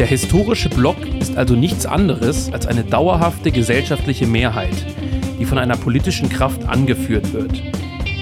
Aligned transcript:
Der 0.00 0.06
historische 0.06 0.70
Block 0.70 0.96
ist 1.20 1.36
also 1.36 1.54
nichts 1.54 1.84
anderes 1.84 2.50
als 2.54 2.66
eine 2.66 2.84
dauerhafte 2.84 3.52
gesellschaftliche 3.52 4.26
Mehrheit, 4.26 4.86
die 5.38 5.44
von 5.44 5.58
einer 5.58 5.76
politischen 5.76 6.30
Kraft 6.30 6.66
angeführt 6.66 7.34
wird, 7.34 7.62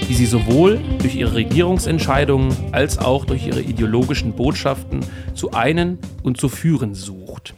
die 0.09 0.13
sie 0.13 0.25
sowohl 0.25 0.81
durch 0.97 1.15
ihre 1.15 1.35
Regierungsentscheidungen 1.35 2.53
als 2.73 2.97
auch 2.97 3.23
durch 3.23 3.47
ihre 3.47 3.61
ideologischen 3.61 4.33
Botschaften 4.33 4.99
zu 5.35 5.51
einen 5.51 5.99
und 6.21 6.35
zu 6.37 6.49
führen 6.49 6.95
sucht. 6.95 7.53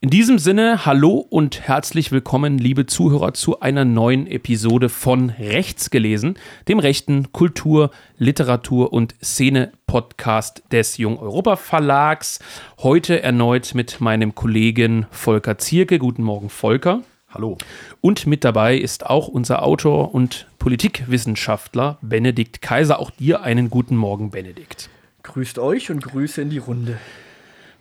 In 0.00 0.10
diesem 0.10 0.38
Sinne, 0.38 0.86
hallo 0.86 1.26
und 1.28 1.62
herzlich 1.62 2.12
willkommen, 2.12 2.56
liebe 2.56 2.86
Zuhörer, 2.86 3.34
zu 3.34 3.58
einer 3.58 3.84
neuen 3.84 4.28
Episode 4.28 4.90
von 4.90 5.30
Rechts 5.30 5.90
gelesen, 5.90 6.38
dem 6.68 6.78
rechten 6.78 7.32
Kultur-, 7.32 7.90
Literatur- 8.16 8.92
und 8.92 9.16
Szene-Podcast 9.20 10.62
des 10.70 10.98
Jung 10.98 11.18
Europa 11.18 11.56
Verlags. 11.56 12.38
Heute 12.78 13.24
erneut 13.24 13.74
mit 13.74 14.00
meinem 14.00 14.36
Kollegen 14.36 15.08
Volker 15.10 15.58
Zierke. 15.58 15.98
Guten 15.98 16.22
Morgen, 16.22 16.48
Volker. 16.48 17.02
Hallo. 17.28 17.58
Und 18.00 18.24
mit 18.24 18.44
dabei 18.44 18.78
ist 18.78 19.04
auch 19.04 19.26
unser 19.26 19.64
Autor 19.64 20.14
und 20.14 20.46
Politikwissenschaftler 20.60 21.98
Benedikt 22.02 22.62
Kaiser. 22.62 23.00
Auch 23.00 23.10
dir 23.10 23.42
einen 23.42 23.68
guten 23.68 23.96
Morgen, 23.96 24.30
Benedikt. 24.30 24.90
Grüßt 25.24 25.58
euch 25.58 25.90
und 25.90 26.04
Grüße 26.04 26.40
in 26.40 26.50
die 26.50 26.58
Runde. 26.58 26.98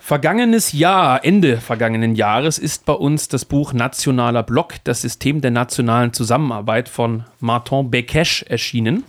Vergangenes 0.07 0.71
Jahr, 0.71 1.25
Ende 1.25 1.57
vergangenen 1.57 2.15
Jahres, 2.15 2.59
ist 2.59 2.85
bei 2.85 2.93
uns 2.93 3.27
das 3.27 3.43
Buch 3.43 3.73
Nationaler 3.73 4.41
Block, 4.41 4.75
das 4.85 5.01
System 5.01 5.41
der 5.41 5.51
nationalen 5.51 6.13
Zusammenarbeit 6.13 6.87
von 6.87 7.25
Martin 7.41 7.91
Bekesch 7.91 8.43
erschienen. 8.43 9.03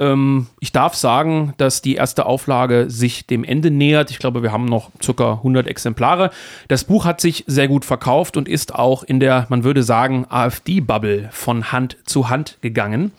Ähm, 0.00 0.48
ich 0.58 0.72
darf 0.72 0.96
sagen, 0.96 1.54
dass 1.58 1.80
die 1.80 1.94
erste 1.94 2.26
Auflage 2.26 2.90
sich 2.90 3.28
dem 3.28 3.44
Ende 3.44 3.70
nähert. 3.70 4.10
Ich 4.10 4.18
glaube, 4.18 4.42
wir 4.42 4.50
haben 4.50 4.64
noch 4.64 4.90
ca. 4.98 5.34
100 5.34 5.68
Exemplare. 5.68 6.32
Das 6.66 6.82
Buch 6.82 7.04
hat 7.04 7.20
sich 7.20 7.44
sehr 7.46 7.68
gut 7.68 7.84
verkauft 7.84 8.36
und 8.36 8.48
ist 8.48 8.74
auch 8.74 9.04
in 9.04 9.20
der, 9.20 9.46
man 9.48 9.62
würde 9.62 9.84
sagen, 9.84 10.26
AfD-Bubble 10.28 11.28
von 11.30 11.70
Hand 11.70 11.98
zu 12.04 12.30
Hand 12.30 12.58
gegangen. 12.62 13.12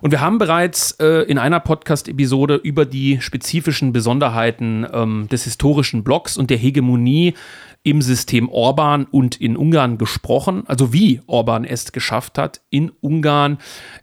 Und 0.00 0.10
wir 0.10 0.20
haben 0.20 0.38
bereits 0.38 0.92
äh, 1.00 1.22
in 1.22 1.38
einer 1.38 1.60
Podcast-Episode 1.60 2.56
über 2.56 2.84
die 2.84 3.20
spezifischen 3.20 3.92
Besonderheiten 3.92 4.86
ähm, 4.92 5.28
des 5.30 5.44
historischen 5.44 6.04
Blocks 6.04 6.36
und 6.36 6.50
der 6.50 6.56
Hegemonie 6.56 7.34
im 7.82 8.02
System 8.02 8.48
Orban 8.48 9.04
und 9.04 9.40
in 9.40 9.56
Ungarn 9.56 9.98
gesprochen, 9.98 10.64
also 10.66 10.92
wie 10.92 11.20
Orban 11.26 11.64
es 11.64 11.92
geschafft 11.92 12.38
hat, 12.38 12.60
in 12.70 12.90
Ungarn 13.00 13.58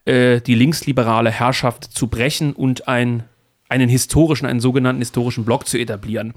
äh, 0.06 0.42
die 0.42 0.56
linksliberale 0.56 1.32
Herrschaft 1.32 1.84
zu 1.84 2.08
brechen 2.08 2.54
und 2.54 2.88
ein, 2.88 3.24
einen 3.70 3.90
historischen, 3.90 4.46
einen 4.46 4.60
sogenannten 4.60 5.02
historischen 5.02 5.46
Block 5.46 5.68
zu 5.68 5.78
etablieren. 5.78 6.34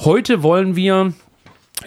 Heute 0.00 0.42
wollen 0.42 0.76
wir, 0.76 1.12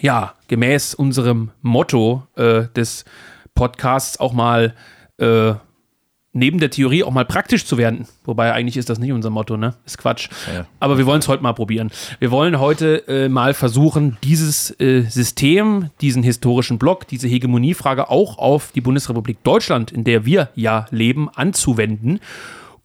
ja, 0.01 0.33
gemäß 0.47 0.93
unserem 0.93 1.51
Motto 1.61 2.23
äh, 2.35 2.63
des 2.75 3.05
Podcasts 3.53 4.19
auch 4.19 4.33
mal 4.33 4.73
äh, 5.17 5.53
neben 6.33 6.59
der 6.59 6.71
Theorie 6.71 7.03
auch 7.03 7.11
mal 7.11 7.25
praktisch 7.25 7.65
zu 7.65 7.77
werden. 7.77 8.07
Wobei 8.25 8.51
eigentlich 8.51 8.75
ist 8.75 8.89
das 8.89 8.97
nicht 8.97 9.11
unser 9.11 9.29
Motto, 9.29 9.55
ne? 9.55 9.75
Ist 9.85 9.99
Quatsch. 9.99 10.29
Ja. 10.53 10.65
Aber 10.79 10.97
wir 10.97 11.05
wollen 11.05 11.19
es 11.19 11.27
heute 11.27 11.43
mal 11.43 11.53
probieren. 11.53 11.91
Wir 12.19 12.31
wollen 12.31 12.59
heute 12.59 13.07
äh, 13.07 13.29
mal 13.29 13.53
versuchen, 13.53 14.17
dieses 14.23 14.71
äh, 14.79 15.03
System, 15.03 15.91
diesen 16.01 16.23
historischen 16.23 16.79
Block, 16.79 17.07
diese 17.07 17.27
Hegemoniefrage 17.27 18.09
auch 18.09 18.39
auf 18.39 18.71
die 18.73 18.81
Bundesrepublik 18.81 19.43
Deutschland, 19.43 19.91
in 19.91 20.03
der 20.03 20.25
wir 20.25 20.49
ja 20.55 20.87
leben, 20.89 21.29
anzuwenden 21.29 22.19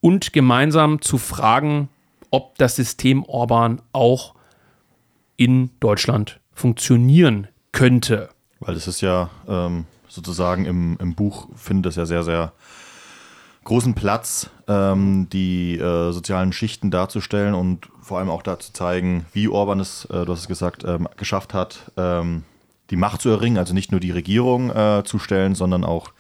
und 0.01 0.35
gemeinsam 0.35 1.01
zu 1.01 1.17
fragen, 1.17 1.89
ob 2.31 2.58
das 2.58 2.77
System 2.77 3.25
Orban 3.25 3.81
auch 3.92 4.35
in 5.39 5.70
Deutschland 5.81 6.39
funktionieren 6.53 7.48
könnte. 7.73 8.29
Weil 8.61 8.75
das 8.75 8.87
ist 8.89 9.01
ja 9.01 9.31
ähm, 9.48 9.87
sozusagen 10.08 10.67
im, 10.67 10.98
im 11.01 11.14
Buch, 11.14 11.48
findet 11.57 11.87
das 11.87 11.97
ja 11.97 12.05
sehr, 12.05 12.25
sehr 12.25 12.53
großen 13.68 13.92
Platz, 13.92 14.48
ähm, 14.67 15.29
die 15.30 15.77
äh, 15.77 16.11
sozialen 16.11 16.55
Schichten 16.55 16.90
darzustellen 16.90 17.52
und 17.52 17.90
vor 18.01 18.18
allem 18.18 18.30
auch 18.30 18.42
dazu 18.42 18.73
zeigen, 18.73 19.27
wie 19.34 19.46
Orban 19.46 19.79
es, 19.79 20.06
äh, 20.06 20.24
du 20.24 20.33
hast 20.33 20.40
es 20.40 20.48
gesagt, 20.48 20.84
ähm, 20.84 21.06
geschafft 21.18 21.52
hat, 21.52 21.92
ähm, 21.98 22.45
die 22.89 22.96
Macht 22.96 23.20
zu 23.20 23.28
erringen, 23.28 23.58
also 23.58 23.74
nicht 23.74 23.92
nur 23.92 24.01
die 24.01 24.11
Regierung 24.11 24.70
äh, 24.70 25.02
zu 25.05 25.18
stellen, 25.18 25.55
sondern 25.55 25.84
auch 25.84 26.12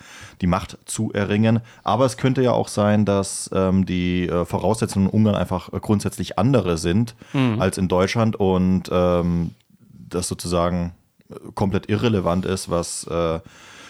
die 0.42 0.46
Macht 0.46 0.76
zu 0.84 1.10
erringen. 1.14 1.60
Aber 1.84 2.04
es 2.04 2.18
könnte 2.18 2.42
ja 2.42 2.52
auch 2.52 2.68
sein, 2.68 3.06
dass 3.06 3.48
ähm, 3.54 3.86
die 3.86 4.28
äh, 4.28 4.44
Voraussetzungen 4.44 5.06
in 5.06 5.12
Ungarn 5.12 5.34
einfach 5.34 5.70
grundsätzlich 5.80 6.38
andere 6.38 6.76
sind 6.76 7.14
mhm. 7.32 7.62
als 7.62 7.78
in 7.78 7.88
Deutschland 7.88 8.36
und 8.36 8.90
ähm, 8.92 9.52
das 9.90 10.28
sozusagen 10.28 10.92
äh, 11.30 11.34
komplett 11.54 11.88
irrelevant 11.88 12.44
ist, 12.44 12.68
was 12.68 13.04
äh, 13.04 13.40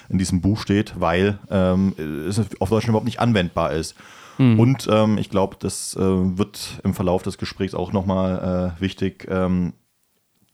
in 0.08 0.18
diesem 0.18 0.40
Buch 0.40 0.60
steht, 0.60 0.98
weil 0.98 1.38
ähm, 1.50 1.94
es 2.28 2.38
auf 2.38 2.70
Deutschland 2.70 2.88
überhaupt 2.88 3.04
nicht 3.04 3.20
anwendbar 3.20 3.72
ist. 3.72 3.94
Mhm. 4.38 4.58
Und 4.58 4.88
ähm, 4.90 5.18
ich 5.18 5.30
glaube, 5.30 5.56
das 5.58 5.94
äh, 5.96 6.00
wird 6.00 6.80
im 6.84 6.94
Verlauf 6.94 7.22
des 7.22 7.38
Gesprächs 7.38 7.74
auch 7.74 7.92
nochmal 7.92 8.74
äh, 8.78 8.80
wichtig, 8.80 9.26
ähm, 9.30 9.74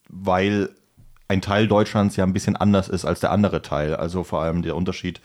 weil 0.09 0.71
ein 1.29 1.41
Teil 1.41 1.69
Deutschlands 1.69 2.17
ja 2.17 2.25
ein 2.25 2.33
bisschen 2.33 2.57
anders 2.57 2.89
ist 2.89 3.05
als 3.05 3.21
der 3.21 3.31
andere 3.31 3.63
Teil. 3.63 3.95
Also 3.95 4.25
vor 4.25 4.43
allem 4.43 4.63
der 4.63 4.77
Unterschied 4.77 5.21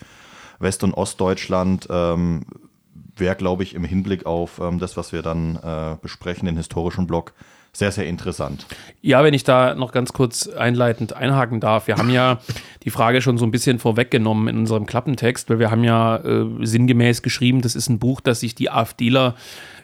West- 0.59 0.83
und 0.83 0.93
Ostdeutschland 0.93 1.87
ähm, 1.89 2.45
wäre, 3.15 3.35
glaube 3.35 3.63
ich, 3.63 3.75
im 3.75 3.83
Hinblick 3.83 4.25
auf 4.25 4.59
ähm, 4.59 4.79
das, 4.79 4.97
was 4.97 5.11
wir 5.11 5.21
dann 5.21 5.55
äh, 5.55 5.97
besprechen, 6.01 6.45
den 6.45 6.57
historischen 6.57 7.07
Block, 7.07 7.33
sehr, 7.79 7.91
sehr 7.91 8.05
interessant. 8.05 8.65
Ja, 9.01 9.23
wenn 9.23 9.33
ich 9.33 9.43
da 9.43 9.73
noch 9.73 9.91
ganz 9.91 10.13
kurz 10.13 10.47
einleitend 10.47 11.13
einhaken 11.13 11.59
darf. 11.59 11.87
Wir 11.87 11.95
haben 11.95 12.09
ja 12.09 12.39
die 12.83 12.89
Frage 12.89 13.21
schon 13.21 13.37
so 13.37 13.45
ein 13.45 13.51
bisschen 13.51 13.79
vorweggenommen 13.79 14.47
in 14.47 14.57
unserem 14.59 14.85
Klappentext, 14.85 15.49
weil 15.49 15.59
wir 15.59 15.71
haben 15.71 15.83
ja 15.83 16.17
äh, 16.17 16.45
sinngemäß 16.61 17.21
geschrieben, 17.21 17.61
das 17.61 17.75
ist 17.75 17.89
ein 17.89 17.97
Buch, 17.97 18.21
das 18.21 18.41
sich 18.41 18.53
die 18.53 18.69
AfDler 18.69 19.35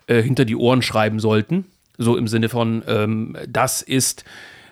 äh, 0.08 0.22
hinter 0.22 0.46
die 0.46 0.56
Ohren 0.56 0.82
schreiben 0.82 1.20
sollten. 1.20 1.66
So 1.98 2.18
im 2.18 2.28
Sinne 2.28 2.50
von, 2.50 2.84
ähm, 2.88 3.38
das 3.48 3.82
ist 3.82 4.26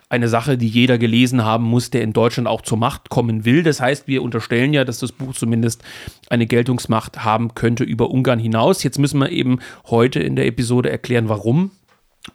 eine 0.09 0.27
Sache, 0.27 0.57
die 0.57 0.67
jeder 0.67 0.97
gelesen 0.97 1.43
haben 1.43 1.63
muss, 1.63 1.89
der 1.89 2.03
in 2.03 2.13
Deutschland 2.13 2.47
auch 2.47 2.61
zur 2.61 2.77
Macht 2.77 3.09
kommen 3.09 3.45
will. 3.45 3.63
Das 3.63 3.81
heißt, 3.81 4.07
wir 4.07 4.21
unterstellen 4.21 4.73
ja, 4.73 4.85
dass 4.85 4.99
das 4.99 5.11
Buch 5.11 5.33
zumindest 5.33 5.81
eine 6.29 6.45
Geltungsmacht 6.45 7.23
haben 7.23 7.55
könnte 7.55 7.83
über 7.83 8.11
Ungarn 8.11 8.37
hinaus. 8.37 8.83
Jetzt 8.83 8.99
müssen 8.99 9.19
wir 9.19 9.31
eben 9.31 9.59
heute 9.89 10.19
in 10.19 10.35
der 10.35 10.45
Episode 10.45 10.91
erklären, 10.91 11.29
warum 11.29 11.71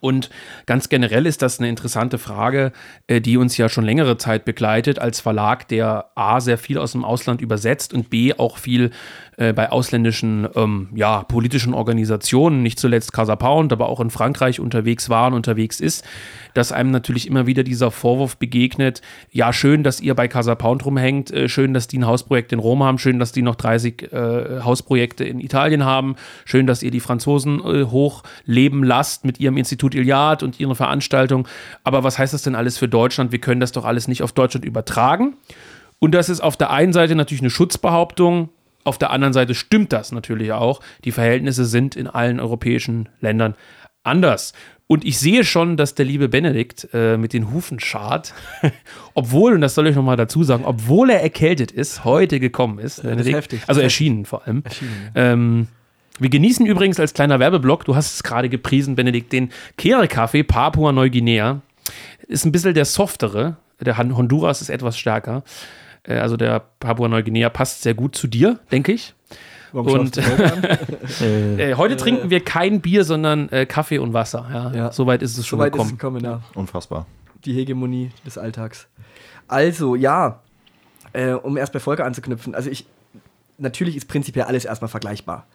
und 0.01 0.29
ganz 0.67 0.87
generell 0.89 1.25
ist 1.25 1.41
das 1.41 1.59
eine 1.59 1.67
interessante 1.67 2.19
Frage, 2.19 2.71
äh, 3.07 3.21
die 3.21 3.37
uns 3.37 3.57
ja 3.57 3.69
schon 3.69 3.83
längere 3.83 4.17
Zeit 4.17 4.45
begleitet 4.45 4.99
als 4.99 5.19
Verlag, 5.19 5.67
der 5.67 6.11
A 6.13 6.41
sehr 6.41 6.59
viel 6.59 6.77
aus 6.77 6.91
dem 6.91 7.03
Ausland 7.03 7.41
übersetzt 7.41 7.93
und 7.93 8.09
B 8.09 8.33
auch 8.33 8.59
viel 8.59 8.91
äh, 9.39 9.53
bei 9.53 9.71
ausländischen 9.71 10.49
ähm, 10.55 10.89
ja, 10.93 11.23
politischen 11.23 11.73
Organisationen, 11.73 12.61
nicht 12.61 12.77
zuletzt 12.77 13.13
Casa 13.13 13.37
Pound, 13.37 13.71
aber 13.71 13.87
auch 13.87 14.01
in 14.01 14.09
Frankreich 14.09 14.59
unterwegs 14.59 15.09
war 15.09 15.27
und 15.27 15.33
unterwegs 15.33 15.79
ist, 15.79 16.03
dass 16.53 16.73
einem 16.73 16.91
natürlich 16.91 17.25
immer 17.25 17.47
wieder 17.47 17.63
dieser 17.63 17.89
Vorwurf 17.89 18.35
begegnet, 18.35 19.01
ja, 19.31 19.53
schön, 19.53 19.81
dass 19.81 20.01
ihr 20.01 20.13
bei 20.13 20.27
Casa 20.27 20.55
Pound 20.55 20.85
rumhängt, 20.85 21.31
äh, 21.31 21.47
schön, 21.47 21.73
dass 21.73 21.87
die 21.87 21.99
ein 21.99 22.05
Hausprojekt 22.05 22.51
in 22.51 22.59
Rom 22.59 22.83
haben, 22.83 22.97
schön, 22.97 23.17
dass 23.17 23.31
die 23.31 23.41
noch 23.41 23.55
30 23.55 24.11
äh, 24.11 24.59
Hausprojekte 24.61 25.23
in 25.23 25.39
Italien 25.39 25.85
haben, 25.85 26.17
schön, 26.43 26.67
dass 26.67 26.83
ihr 26.83 26.91
die 26.91 26.99
Franzosen 26.99 27.61
äh, 27.61 27.85
hochleben 27.85 28.83
lasst 28.83 29.23
mit 29.23 29.39
ihrem 29.39 29.55
Institut 29.55 29.95
Iliad 29.95 30.43
und 30.43 30.59
ihren 30.59 30.75
Veranstaltungen. 30.75 31.47
Aber 31.85 32.03
was 32.03 32.19
heißt 32.19 32.33
das 32.33 32.41
denn 32.41 32.55
alles 32.55 32.77
für 32.77 32.89
Deutschland? 32.89 33.31
Wir 33.31 33.39
können 33.39 33.61
das 33.61 33.71
doch 33.71 33.85
alles 33.85 34.09
nicht 34.09 34.21
auf 34.21 34.33
Deutschland 34.33 34.65
übertragen. 34.65 35.37
Und 35.99 36.13
das 36.13 36.27
ist 36.27 36.41
auf 36.41 36.57
der 36.57 36.71
einen 36.71 36.91
Seite 36.93 37.15
natürlich 37.15 37.41
eine 37.41 37.49
Schutzbehauptung, 37.49 38.49
auf 38.89 38.97
der 38.97 39.11
anderen 39.11 39.33
Seite 39.33 39.53
stimmt 39.53 39.93
das 39.93 40.11
natürlich 40.11 40.51
auch. 40.51 40.81
Die 41.05 41.11
Verhältnisse 41.11 41.65
sind 41.65 41.95
in 41.95 42.07
allen 42.07 42.39
europäischen 42.39 43.07
Ländern 43.21 43.55
anders. 44.03 44.53
Und 44.87 45.05
ich 45.05 45.19
sehe 45.19 45.43
schon, 45.43 45.77
dass 45.77 45.93
der 45.93 46.05
liebe 46.05 46.27
Benedikt 46.27 46.89
äh, 46.93 47.15
mit 47.15 47.33
den 47.33 47.51
Hufen 47.51 47.79
schart, 47.79 48.33
obwohl, 49.13 49.53
und 49.53 49.61
das 49.61 49.75
soll 49.75 49.85
ich 49.85 49.95
nochmal 49.95 50.17
dazu 50.17 50.43
sagen, 50.43 50.65
obwohl 50.65 51.11
er 51.11 51.21
erkältet 51.21 51.71
ist, 51.71 52.03
heute 52.03 52.39
gekommen 52.39 52.79
ist. 52.79 52.97
Ja, 53.03 53.11
Benedikt, 53.11 53.37
heftig, 53.37 53.61
also 53.67 53.81
erschienen 53.81 54.25
vor 54.25 54.47
allem. 54.47 54.63
Erschienen, 54.65 55.11
ja. 55.13 55.33
ähm, 55.33 55.67
wir 56.17 56.29
genießen 56.29 56.65
übrigens 56.65 56.99
als 56.99 57.13
kleiner 57.13 57.39
Werbeblock, 57.39 57.85
du 57.85 57.95
hast 57.95 58.15
es 58.15 58.23
gerade 58.23 58.49
gepriesen, 58.49 58.95
Benedikt, 58.95 59.31
den 59.31 59.51
Kehre-Kaffee 59.77 60.43
Papua 60.43 60.91
Neuguinea. 60.91 61.61
Ist 62.27 62.45
ein 62.45 62.51
bisschen 62.51 62.73
der 62.73 62.85
softere. 62.85 63.57
Der 63.79 63.97
Honduras 63.97 64.61
ist 64.61 64.69
etwas 64.69 64.97
stärker. 64.97 65.43
Äh, 66.09 66.17
also 66.17 66.35
der 66.35 66.61
Papua-Neuguinea 66.79 67.49
passt 67.49 67.83
sehr 67.83 67.93
gut 67.93 68.15
zu 68.15 68.27
dir, 68.27 68.59
denke 68.71 68.91
ich. 68.91 69.13
Warum 69.71 69.99
und 69.99 70.17
äh, 71.21 71.75
heute 71.75 71.95
trinken 71.95 72.31
wir 72.31 72.43
kein 72.43 72.81
Bier, 72.81 73.03
sondern 73.03 73.49
äh, 73.49 73.67
Kaffee 73.67 73.99
und 73.99 74.13
Wasser. 74.13 74.49
Ja, 74.51 74.73
ja. 74.73 74.91
Soweit 74.91 75.21
ist 75.21 75.37
es 75.37 75.45
schon 75.45 75.59
Soweit 75.59 75.73
gekommen. 75.73 75.89
Ist 75.89 75.93
es 75.93 75.99
gekommen 75.99 76.23
ja. 76.23 76.41
Unfassbar. 76.55 77.05
Die 77.45 77.53
Hegemonie 77.53 78.11
des 78.25 78.39
Alltags. 78.39 78.87
Also, 79.47 79.95
ja, 79.95 80.41
äh, 81.13 81.33
um 81.33 81.55
erst 81.55 81.71
bei 81.71 81.79
Volker 81.79 82.05
anzuknüpfen. 82.05 82.55
Also 82.55 82.71
ich, 82.71 82.87
natürlich 83.59 83.95
ist 83.95 84.07
prinzipiell 84.07 84.45
alles 84.45 84.65
erstmal 84.65 84.89
vergleichbar. 84.89 85.45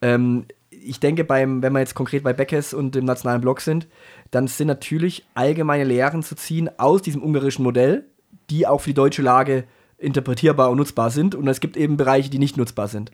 Ähm, 0.00 0.46
ich 0.70 1.00
denke, 1.00 1.24
beim, 1.24 1.62
wenn 1.62 1.72
wir 1.72 1.80
jetzt 1.80 1.94
konkret 1.94 2.22
bei 2.22 2.32
Beckes 2.32 2.72
und 2.72 2.94
dem 2.94 3.04
nationalen 3.04 3.42
Block 3.42 3.60
sind, 3.60 3.86
dann 4.30 4.48
sind 4.48 4.68
natürlich 4.68 5.26
allgemeine 5.34 5.84
Lehren 5.84 6.22
zu 6.22 6.34
ziehen 6.36 6.70
aus 6.78 7.02
diesem 7.02 7.22
ungarischen 7.22 7.64
Modell, 7.64 8.06
die 8.48 8.66
auch 8.66 8.80
für 8.80 8.90
die 8.90 8.94
deutsche 8.94 9.22
Lage 9.22 9.64
interpretierbar 9.98 10.70
und 10.70 10.78
nutzbar 10.78 11.10
sind. 11.10 11.34
Und 11.34 11.46
es 11.48 11.60
gibt 11.60 11.76
eben 11.76 11.96
Bereiche, 11.96 12.30
die 12.30 12.38
nicht 12.38 12.56
nutzbar 12.56 12.88
sind. 12.88 13.10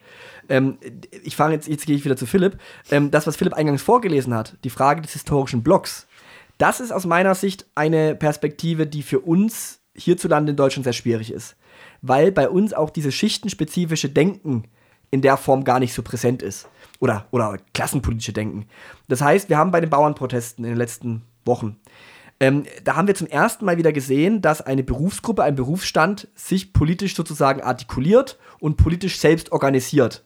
Ähm, 0.48 0.78
ich 1.22 1.36
fange 1.36 1.54
jetzt, 1.54 1.66
jetzt 1.66 1.86
gehe 1.86 1.96
ich 1.96 2.04
wieder 2.04 2.16
zu 2.16 2.26
Philipp. 2.26 2.58
Ähm, 2.90 3.10
das, 3.10 3.26
was 3.26 3.36
Philipp 3.36 3.54
eingangs 3.54 3.82
vorgelesen 3.82 4.34
hat, 4.34 4.56
die 4.64 4.70
Frage 4.70 5.02
des 5.02 5.12
historischen 5.12 5.62
Blocks, 5.62 6.06
das 6.58 6.80
ist 6.80 6.92
aus 6.92 7.06
meiner 7.06 7.34
Sicht 7.34 7.66
eine 7.74 8.14
Perspektive, 8.14 8.86
die 8.86 9.02
für 9.02 9.20
uns 9.20 9.80
hierzulande 9.96 10.50
in 10.50 10.56
Deutschland 10.56 10.84
sehr 10.84 10.92
schwierig 10.92 11.32
ist. 11.32 11.56
Weil 12.02 12.30
bei 12.30 12.48
uns 12.48 12.74
auch 12.74 12.90
dieses 12.90 13.14
schichtenspezifische 13.14 14.10
Denken 14.10 14.64
in 15.10 15.22
der 15.22 15.36
Form 15.36 15.64
gar 15.64 15.80
nicht 15.80 15.94
so 15.94 16.02
präsent 16.02 16.42
ist. 16.42 16.68
Oder, 17.00 17.26
oder 17.30 17.58
klassenpolitische 17.72 18.32
Denken. 18.32 18.66
Das 19.08 19.20
heißt, 19.20 19.48
wir 19.48 19.58
haben 19.58 19.70
bei 19.70 19.80
den 19.80 19.90
Bauernprotesten 19.90 20.64
in 20.64 20.72
den 20.72 20.78
letzten 20.78 21.22
Wochen 21.44 21.76
ähm, 22.40 22.64
da 22.82 22.96
haben 22.96 23.08
wir 23.08 23.14
zum 23.14 23.28
ersten 23.28 23.64
Mal 23.64 23.78
wieder 23.78 23.92
gesehen, 23.92 24.42
dass 24.42 24.60
eine 24.60 24.82
Berufsgruppe, 24.82 25.42
ein 25.42 25.54
Berufsstand 25.54 26.28
sich 26.34 26.72
politisch 26.72 27.14
sozusagen 27.14 27.62
artikuliert 27.62 28.38
und 28.58 28.76
politisch 28.76 29.18
selbst 29.18 29.52
organisiert. 29.52 30.24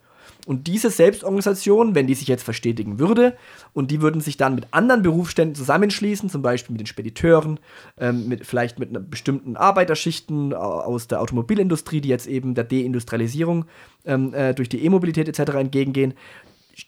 Und 0.49 0.67
diese 0.67 0.89
Selbstorganisation, 0.89 1.95
wenn 1.95 2.07
die 2.07 2.15
sich 2.15 2.27
jetzt 2.27 2.43
verstetigen 2.43 2.99
würde, 2.99 3.37
und 3.75 3.91
die 3.91 4.01
würden 4.01 4.23
sich 4.23 4.39
dann 4.39 4.55
mit 4.55 4.69
anderen 4.71 5.03
Berufsständen 5.03 5.55
zusammenschließen, 5.55 6.31
zum 6.31 6.41
Beispiel 6.41 6.73
mit 6.73 6.81
den 6.81 6.87
Spediteuren, 6.87 7.61
ähm, 7.99 8.29
mit, 8.29 8.47
vielleicht 8.47 8.79
mit 8.79 8.89
einer 8.89 9.01
bestimmten 9.01 9.59
Arbeiterschichten 9.59 10.55
aus 10.55 11.07
der 11.07 11.21
Automobilindustrie, 11.21 12.01
die 12.01 12.09
jetzt 12.09 12.27
eben 12.27 12.55
der 12.55 12.65
Deindustrialisierung 12.65 13.67
ähm, 14.07 14.33
äh, 14.33 14.55
durch 14.55 14.71
die 14.71 14.83
E-Mobilität 14.83 15.29
etc. 15.29 15.53
entgegengehen, 15.53 16.15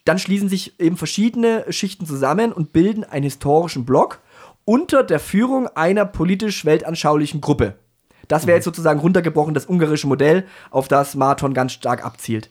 dann 0.06 0.18
schließen 0.18 0.48
sich 0.48 0.80
eben 0.80 0.96
verschiedene 0.96 1.66
Schichten 1.70 2.06
zusammen 2.06 2.52
und 2.52 2.72
bilden 2.72 3.04
einen 3.04 3.24
historischen 3.24 3.84
Block 3.84 4.20
unter 4.70 5.02
der 5.02 5.18
Führung 5.18 5.66
einer 5.66 6.04
politisch 6.04 6.64
weltanschaulichen 6.64 7.40
Gruppe. 7.40 7.74
Das 8.28 8.46
wäre 8.46 8.56
jetzt 8.56 8.66
mhm. 8.66 8.70
sozusagen 8.70 9.00
runtergebrochen 9.00 9.52
das 9.52 9.66
ungarische 9.66 10.06
Modell, 10.06 10.46
auf 10.70 10.86
das 10.86 11.16
Marathon 11.16 11.54
ganz 11.54 11.72
stark 11.72 12.04
abzielt. 12.04 12.50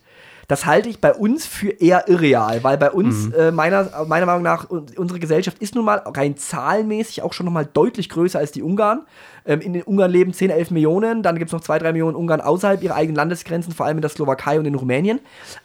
Das 0.50 0.66
halte 0.66 0.90
ich 0.90 1.00
bei 1.00 1.14
uns 1.14 1.46
für 1.46 1.70
eher 1.70 2.10
irreal, 2.10 2.64
weil 2.64 2.76
bei 2.80 2.90
uns, 2.90 3.28
mhm. 3.28 3.34
äh, 3.36 3.52
meiner, 3.52 3.88
meiner 4.08 4.26
Meinung 4.26 4.42
nach, 4.42 4.68
unsere 4.68 5.20
Gesellschaft 5.20 5.60
ist 5.60 5.76
nun 5.76 5.86
mal 5.86 6.02
rein 6.04 6.38
zahlenmäßig 6.38 7.22
auch 7.22 7.34
schon 7.34 7.46
nochmal 7.46 7.70
deutlich 7.72 8.10
größer 8.10 8.40
als 8.40 8.52
die 8.52 8.64
Ungarn. 8.64 9.04
Ähm, 9.46 9.62
in 9.62 9.74
den 9.74 9.84
Ungarn 9.84 10.10
leben 10.10 10.34
10, 10.34 10.50
11 10.50 10.72
Millionen, 10.72 11.22
dann 11.22 11.38
gibt 11.38 11.50
es 11.50 11.54
noch 11.54 11.62
2, 11.62 11.78
3 11.78 11.92
Millionen 11.92 12.16
Ungarn 12.16 12.42
außerhalb 12.42 12.82
ihrer 12.82 12.96
eigenen 12.96 13.16
Landesgrenzen, 13.16 13.74
vor 13.74 13.86
allem 13.86 14.00
in 14.00 14.02
der 14.02 14.10
Slowakei 14.10 14.58
und 14.58 14.66
in 14.66 14.74
Rumänien. 14.74 15.20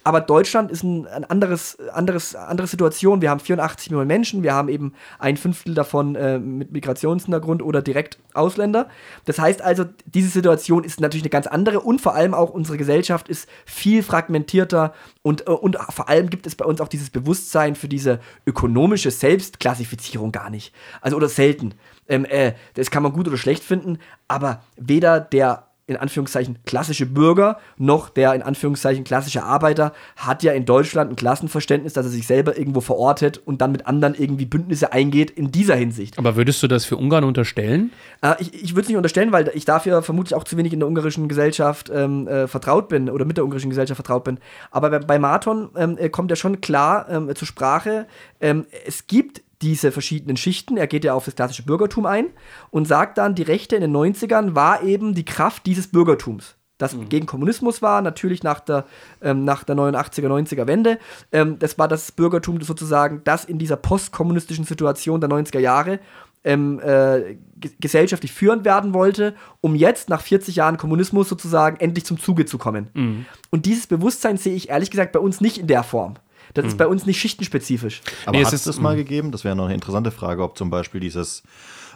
Aber 0.05 0.21
Deutschland 0.21 0.71
ist 0.71 0.83
ein, 0.83 1.07
ein 1.07 1.25
anderes, 1.25 1.79
anderes, 1.95 2.35
andere 2.35 2.67
Situation. 2.67 3.23
Wir 3.23 3.31
haben 3.31 3.41
84 3.41 3.91
Millionen 3.91 4.09
Menschen, 4.09 4.43
wir 4.43 4.53
haben 4.53 4.69
eben 4.69 4.93
ein 5.19 5.39
Fünftel 5.39 5.73
davon 5.73 6.15
äh, 6.15 6.39
mit 6.39 6.73
Migrationshintergrund 6.73 7.63
oder 7.63 7.81
direkt 7.81 8.19
Ausländer. 8.35 8.89
Das 9.25 9.39
heißt 9.39 9.63
also, 9.63 9.87
diese 10.05 10.29
Situation 10.29 10.85
ist 10.85 11.01
natürlich 11.01 11.25
eine 11.25 11.31
ganz 11.31 11.47
andere 11.47 11.81
und 11.81 12.03
vor 12.03 12.15
allem 12.15 12.35
auch 12.35 12.51
unsere 12.51 12.77
Gesellschaft 12.77 13.31
ist 13.31 13.49
viel 13.65 14.03
fragmentierter 14.03 14.74
weiter. 14.75 14.95
Und, 15.23 15.47
äh, 15.47 15.51
und 15.51 15.77
vor 15.91 16.09
allem 16.09 16.29
gibt 16.29 16.47
es 16.47 16.55
bei 16.55 16.65
uns 16.65 16.81
auch 16.81 16.89
dieses 16.89 17.11
Bewusstsein 17.11 17.77
für 17.77 17.89
diese 17.89 18.21
ökonomische 18.47 19.11
Selbstklassifizierung 19.11 20.33
gar 20.33 20.51
nicht. 20.51 20.75
Also 21.01 21.17
oder 21.17 21.29
selten. 21.29 21.75
Ähm, 22.09 22.25
äh, 22.27 22.53
das 22.75 22.91
kann 22.91 23.03
man 23.03 23.13
gut 23.13 23.29
oder 23.29 23.39
schlecht 23.39 23.65
finden, 23.65 23.99
aber 24.29 24.63
weder 24.77 25.21
der 25.21 25.69
in 25.87 25.97
Anführungszeichen 25.97 26.59
klassische 26.65 27.05
Bürger 27.05 27.59
noch 27.77 28.09
der 28.09 28.35
in 28.35 28.43
Anführungszeichen 28.43 29.05
klassische 29.05 29.43
Arbeiter 29.43 29.93
hat 30.17 30.43
ja 30.43 30.53
in 30.53 30.65
Deutschland 30.65 31.11
ein 31.11 31.17
Klassenverständnis, 31.17 31.93
dass 31.93 32.07
er 32.07 32.11
sich 32.11 32.27
selber 32.27 32.57
irgendwo 32.57 32.81
verortet 32.81 33.43
und 33.45 33.61
dann 33.61 33.73
mit 33.73 33.87
anderen 33.87 34.15
irgendwie 34.15 34.47
Bündnisse 34.47 34.93
eingeht 34.93 35.31
in 35.31 35.53
dieser 35.53 35.77
Hinsicht. 35.77 36.19
Aber 36.19 36.37
würdest 36.37 36.63
du 36.63 36.69
das 36.69 36.87
für 36.87 36.97
Ungarn 36.97 37.25
unterstellen? 37.25 37.93
Äh, 38.23 38.35
ich 38.39 38.55
ich 38.65 38.73
würde 38.73 38.83
es 38.83 38.89
nicht 38.89 38.97
unterstellen, 38.97 39.31
weil 39.31 39.51
ich 39.55 39.67
dafür 39.67 40.03
vermutlich 40.03 40.35
auch 40.35 40.45
zu 40.45 40.57
wenig 40.57 40.73
in 40.73 40.81
der 40.81 40.89
ungarischen 40.89 41.29
Gesellschaft 41.29 41.91
ähm, 41.95 42.27
äh, 42.29 42.49
vertraut 42.49 42.89
bin 42.89 43.11
oder 43.11 43.27
mit 43.27 43.37
der 43.37 43.45
ungarischen 43.45 43.71
Gesellschaft 43.71 43.97
vertraut 43.97 44.25
bin. 44.25 44.39
Aber 44.71 44.89
bei, 44.89 44.99
bei 45.01 45.19
Marathon 45.19 45.69
ähm, 45.77 45.99
äh, 45.99 46.09
kommt 46.09 46.31
ja 46.31 46.37
schon 46.37 46.63
klar 46.63 47.07
ähm, 47.11 47.35
zur 47.35 47.47
Sprache, 47.47 48.07
ähm, 48.41 48.65
es 48.87 49.07
gibt 49.07 49.44
diese 49.63 49.93
verschiedenen 49.93 50.37
Schichten. 50.37 50.77
Er 50.77 50.87
geht 50.87 51.05
ja 51.05 51.15
auf 51.15 51.25
das 51.25 51.37
klassische 51.37 51.65
Bürgertum 51.65 52.07
ein 52.07 52.27
und 52.71 52.87
sagt 52.87 53.19
dann, 53.19 53.35
die 53.35 53.43
Rechte 53.43 53.77
in 53.77 53.83
den 53.83 53.97
90ern 53.97 54.55
war 54.55 54.83
eben 54.83 55.15
die 55.15 55.25
Kraft 55.25 55.67
dieses 55.67 55.89
Bürgertums. 55.89 56.57
Das 56.79 56.95
mhm. 56.95 57.09
gegen 57.09 57.27
Kommunismus 57.27 57.83
war, 57.83 58.03
natürlich 58.03 58.43
nach 58.43 58.61
der, 58.61 58.85
ähm, 59.23 59.45
nach 59.45 59.63
der 59.65 59.77
89er, 59.77 60.27
90er 60.27 60.67
Wende. 60.67 60.99
Ähm, 61.31 61.59
das 61.59 61.79
war 61.79 61.87
das 61.87 62.11
Bürgertum 62.11 62.61
sozusagen, 62.63 63.23
das 63.25 63.45
in 63.45 63.59
dieser 63.59 63.77
postkommunistischen 63.77 64.65
Situation 64.65 65.21
der 65.21 65.31
90er 65.31 65.61
Jahre 65.61 66.01
ähm, 66.43 66.81
äh, 66.81 67.37
gesellschaftlich 67.81 68.33
führend 68.33 68.65
werden 68.65 68.93
wollte, 68.93 69.35
um 69.61 69.75
jetzt 69.75 70.11
nach 70.11 70.21
40 70.21 70.57
Jahren 70.57 70.77
Kommunismus 70.77 71.29
sozusagen 71.29 71.79
endlich 71.79 72.05
zum 72.05 72.19
Zuge 72.19 72.45
zu 72.45 72.59
kommen. 72.59 72.89
Mhm. 72.93 73.27
Und 73.51 73.67
dieses 73.67 73.87
Bewusstsein 73.87 74.37
sehe 74.37 74.55
ich 74.55 74.69
ehrlich 74.69 74.91
gesagt 74.91 75.13
bei 75.13 75.21
uns 75.21 75.41
nicht 75.41 75.59
in 75.59 75.67
der 75.69 75.85
Form. 75.85 76.15
Das 76.53 76.67
ist 76.67 76.79
bei 76.79 76.87
uns 76.87 77.07
nicht 77.07 77.21
schichtenspezifisch. 77.21 78.03
Aber 78.27 78.39
nee, 78.39 78.45
hat 78.45 78.53
es 78.53 78.65
das 78.65 78.79
mal 78.79 78.97
gegeben? 78.97 79.33
Das 79.33 79.45
wäre 79.45 79.57
noch 79.57 79.65
eine 79.65 79.75
interessante 79.75 80.11
Frage, 80.11 80.43
ob 80.43 80.57
zum 80.59 80.71
Beispiel 80.71 81.01
dieses 81.01 81.43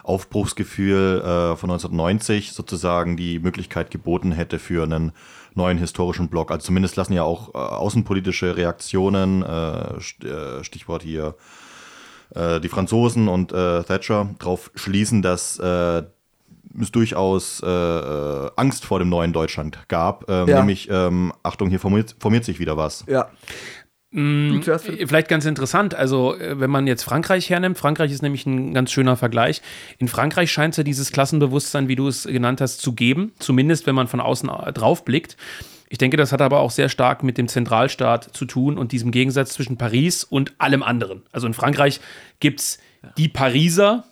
Aufbruchsgefühl 0.03 1.19
äh, 1.19 1.55
von 1.55 1.69
1990 1.69 2.53
sozusagen 2.53 3.15
die 3.15 3.39
Möglichkeit 3.39 3.91
geboten 3.91 4.31
hätte 4.31 4.59
für 4.59 4.83
einen 4.83 5.11
neuen 5.55 5.77
historischen 5.77 6.29
Block. 6.29 6.51
Also 6.51 6.65
zumindest 6.65 6.95
lassen 6.95 7.13
ja 7.13 7.23
auch 7.23 7.53
äh, 7.53 7.57
außenpolitische 7.57 8.57
Reaktionen, 8.57 9.43
äh, 9.43 10.27
äh 10.27 10.63
Stichwort 10.63 11.03
hier 11.03 11.35
äh, 12.33 12.59
die 12.59 12.69
Franzosen 12.69 13.27
und 13.27 13.51
äh, 13.51 13.83
Thatcher, 13.83 14.29
darauf 14.39 14.71
schließen, 14.75 15.21
dass 15.21 15.59
es 16.79 16.91
durchaus 16.91 17.63
Angst 17.63 18.85
vor 18.85 18.99
dem 18.99 19.09
neuen 19.09 19.33
Deutschland 19.33 19.79
gab. 19.87 20.29
Ähm, 20.29 20.47
ja. 20.47 20.59
Nämlich, 20.59 20.87
ähm, 20.89 21.33
Achtung, 21.43 21.69
hier 21.69 21.79
formiert, 21.79 22.15
formiert 22.19 22.45
sich 22.45 22.59
wieder 22.59 22.77
was. 22.77 23.03
Ja. 23.07 23.29
Mm, 24.11 24.61
vielleicht 24.61 25.27
ganz 25.27 25.45
interessant, 25.45 25.93
also 25.93 26.35
äh, 26.35 26.59
wenn 26.59 26.71
man 26.71 26.87
jetzt 26.87 27.03
Frankreich 27.03 27.49
hernimmt, 27.49 27.77
Frankreich 27.77 28.11
ist 28.11 28.23
nämlich 28.23 28.45
ein 28.47 28.73
ganz 28.73 28.91
schöner 28.91 29.15
Vergleich. 29.15 29.61
In 29.99 30.07
Frankreich 30.07 30.51
scheint 30.51 30.73
es 30.73 30.77
ja 30.77 30.83
dieses 30.83 31.11
Klassenbewusstsein, 31.11 31.87
wie 31.87 31.95
du 31.95 32.07
es 32.07 32.23
genannt 32.23 32.59
hast, 32.59 32.81
zu 32.81 32.93
geben, 32.93 33.33
zumindest 33.37 33.85
wenn 33.85 33.93
man 33.93 34.07
von 34.07 34.19
außen 34.19 34.49
äh, 34.49 34.73
drauf 34.73 35.05
blickt. 35.05 35.37
Ich 35.89 35.99
denke, 35.99 36.17
das 36.17 36.31
hat 36.31 36.41
aber 36.41 36.59
auch 36.59 36.71
sehr 36.71 36.89
stark 36.89 37.21
mit 37.21 37.37
dem 37.37 37.47
Zentralstaat 37.47 38.35
zu 38.35 38.45
tun 38.45 38.79
und 38.79 38.91
diesem 38.93 39.11
Gegensatz 39.11 39.53
zwischen 39.53 39.77
Paris 39.77 40.23
und 40.23 40.53
allem 40.57 40.81
anderen. 40.81 41.23
Also 41.31 41.45
in 41.45 41.53
Frankreich 41.53 41.99
gibt 42.39 42.61
es 42.61 42.79
die 43.17 43.27
Pariser, 43.27 44.05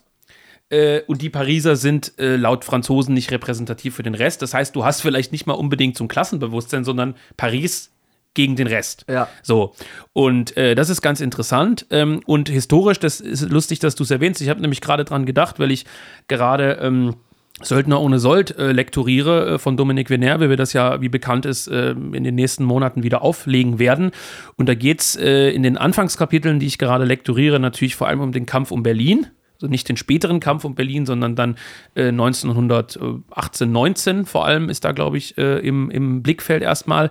äh, 0.69 1.01
und 1.07 1.22
die 1.22 1.29
Pariser 1.29 1.75
sind 1.75 2.13
äh, 2.19 2.36
laut 2.36 2.65
Franzosen 2.65 3.13
nicht 3.13 3.31
repräsentativ 3.31 3.95
für 3.95 4.03
den 4.03 4.15
Rest. 4.15 4.41
Das 4.41 4.53
heißt, 4.53 4.75
du 4.75 4.83
hast 4.83 5.01
vielleicht 5.01 5.31
nicht 5.31 5.48
mal 5.48 5.53
unbedingt 5.53 5.98
so 5.98 6.03
ein 6.03 6.10
Klassenbewusstsein, 6.10 6.83
sondern 6.83 7.15
Paris 7.38 7.91
gegen 8.38 8.56
den 8.56 8.67
Rest. 8.67 9.03
Ja. 9.10 9.27
So. 9.41 9.74
Und 10.13 10.56
äh, 10.56 10.75
das 10.75 10.89
ist 10.89 11.01
ganz 11.01 11.22
interessant. 11.22 11.88
Ähm, 11.89 12.22
und 12.27 12.50
historisch, 12.50 13.00
das 13.00 13.20
ist 13.20 13.50
lustig, 13.50 13.79
dass 13.79 13.96
du 13.96 14.03
es 14.03 14.12
erwähnst. 14.12 14.41
Ich 14.41 14.50
habe 14.50 14.62
nämlich 14.62 14.79
gerade 14.79 15.03
dran 15.03 15.25
gedacht, 15.25 15.60
weil 15.60 15.72
ich 15.72 15.86
gerade. 16.29 16.79
Ähm, 16.82 17.15
Söldner 17.63 18.00
ohne 18.00 18.20
Sold 18.20 18.56
äh, 18.60 18.72
lektoriere 18.72 19.56
äh, 19.56 19.58
von 19.58 19.77
Dominik 19.77 20.12
Venner, 20.12 20.39
wie 20.39 20.48
wir 20.48 20.58
das 20.58 20.74
ja, 20.74 21.01
wie 21.01 21.10
bekannt 21.10 21.48
ist, 21.48 21.67
äh, 21.67 21.94
in 21.94 22.24
den 22.24 22.36
nächsten 22.36 22.63
Monaten 22.63 23.01
wieder 23.01 23.24
auflegen 23.24 23.79
werden. 23.79 24.12
Und 24.58 24.70
da 24.70 24.75
geht 24.75 25.01
es 25.01 25.15
äh, 25.15 25.50
in 25.50 25.63
den 25.63 25.75
Anfangskapiteln, 25.75 26.60
die 26.60 26.67
ich 26.67 26.77
gerade 26.77 27.03
lektoriere, 27.03 27.60
natürlich 27.60 27.96
vor 27.96 28.08
allem 28.08 28.22
um 28.22 28.32
den 28.32 28.46
Kampf 28.46 28.70
um 28.70 28.84
Berlin. 28.84 29.25
Also 29.56 29.67
nicht 29.67 29.89
den 29.89 29.98
späteren 29.98 30.39
Kampf 30.39 30.65
um 30.65 30.75
Berlin, 30.75 31.08
sondern 31.08 31.36
dann 31.36 31.56
1918, 31.96 33.67
äh, 33.67 33.72
19 33.72 34.25
vor 34.25 34.46
allem 34.46 34.70
ist 34.70 34.86
da, 34.86 34.91
glaube 34.91 35.17
ich, 35.17 35.36
äh, 35.39 35.58
im, 35.60 35.89
im 35.89 36.22
Blickfeld 36.22 36.62
erstmal. 36.62 37.10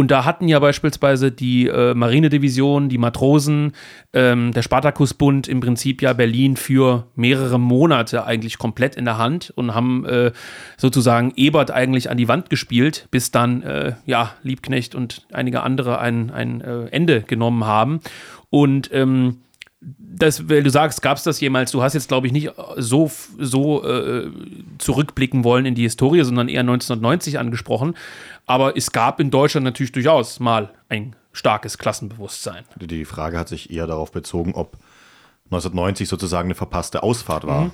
Und 0.00 0.10
da 0.10 0.24
hatten 0.24 0.48
ja 0.48 0.58
beispielsweise 0.60 1.30
die 1.30 1.66
äh, 1.66 1.92
Marinedivision, 1.92 2.88
die 2.88 2.96
Matrosen, 2.96 3.72
ähm, 4.14 4.50
der 4.52 4.62
Spartakusbund 4.62 5.46
im 5.46 5.60
Prinzip 5.60 6.00
ja 6.00 6.14
Berlin 6.14 6.56
für 6.56 7.08
mehrere 7.16 7.60
Monate 7.60 8.24
eigentlich 8.24 8.56
komplett 8.56 8.96
in 8.96 9.04
der 9.04 9.18
Hand 9.18 9.52
und 9.56 9.74
haben 9.74 10.06
äh, 10.06 10.32
sozusagen 10.78 11.34
Ebert 11.36 11.70
eigentlich 11.70 12.08
an 12.08 12.16
die 12.16 12.28
Wand 12.28 12.48
gespielt, 12.48 13.08
bis 13.10 13.30
dann 13.30 13.62
äh, 13.62 13.92
ja 14.06 14.32
Liebknecht 14.42 14.94
und 14.94 15.26
einige 15.32 15.62
andere 15.64 15.98
ein, 15.98 16.30
ein 16.30 16.62
äh, 16.62 16.86
Ende 16.86 17.20
genommen 17.20 17.66
haben. 17.66 18.00
Und 18.48 18.88
ähm, 18.94 19.42
das, 19.82 20.48
weil 20.48 20.62
du 20.62 20.70
sagst, 20.70 21.00
gab 21.00 21.16
es 21.16 21.22
das 21.24 21.40
jemals? 21.40 21.70
Du 21.70 21.82
hast 21.82 21.94
jetzt, 21.94 22.08
glaube 22.08 22.26
ich, 22.26 22.32
nicht 22.34 22.50
so, 22.76 23.10
so 23.38 23.82
äh, 23.84 24.30
zurückblicken 24.78 25.42
wollen 25.44 25.64
in 25.64 25.74
die 25.74 25.82
Historie, 25.82 26.22
sondern 26.22 26.48
eher 26.48 26.60
1990 26.60 27.38
angesprochen. 27.38 27.94
Aber 28.46 28.76
es 28.76 28.92
gab 28.92 29.20
in 29.20 29.30
Deutschland 29.30 29.64
natürlich 29.64 29.92
durchaus 29.92 30.38
mal 30.40 30.70
ein 30.88 31.16
starkes 31.32 31.78
Klassenbewusstsein. 31.78 32.64
Die 32.76 33.04
Frage 33.06 33.38
hat 33.38 33.48
sich 33.48 33.70
eher 33.70 33.86
darauf 33.86 34.12
bezogen, 34.12 34.52
ob 34.54 34.76
1990 35.46 36.08
sozusagen 36.08 36.48
eine 36.48 36.54
verpasste 36.54 37.02
Ausfahrt 37.02 37.46
war. 37.46 37.66
Mhm. 37.66 37.70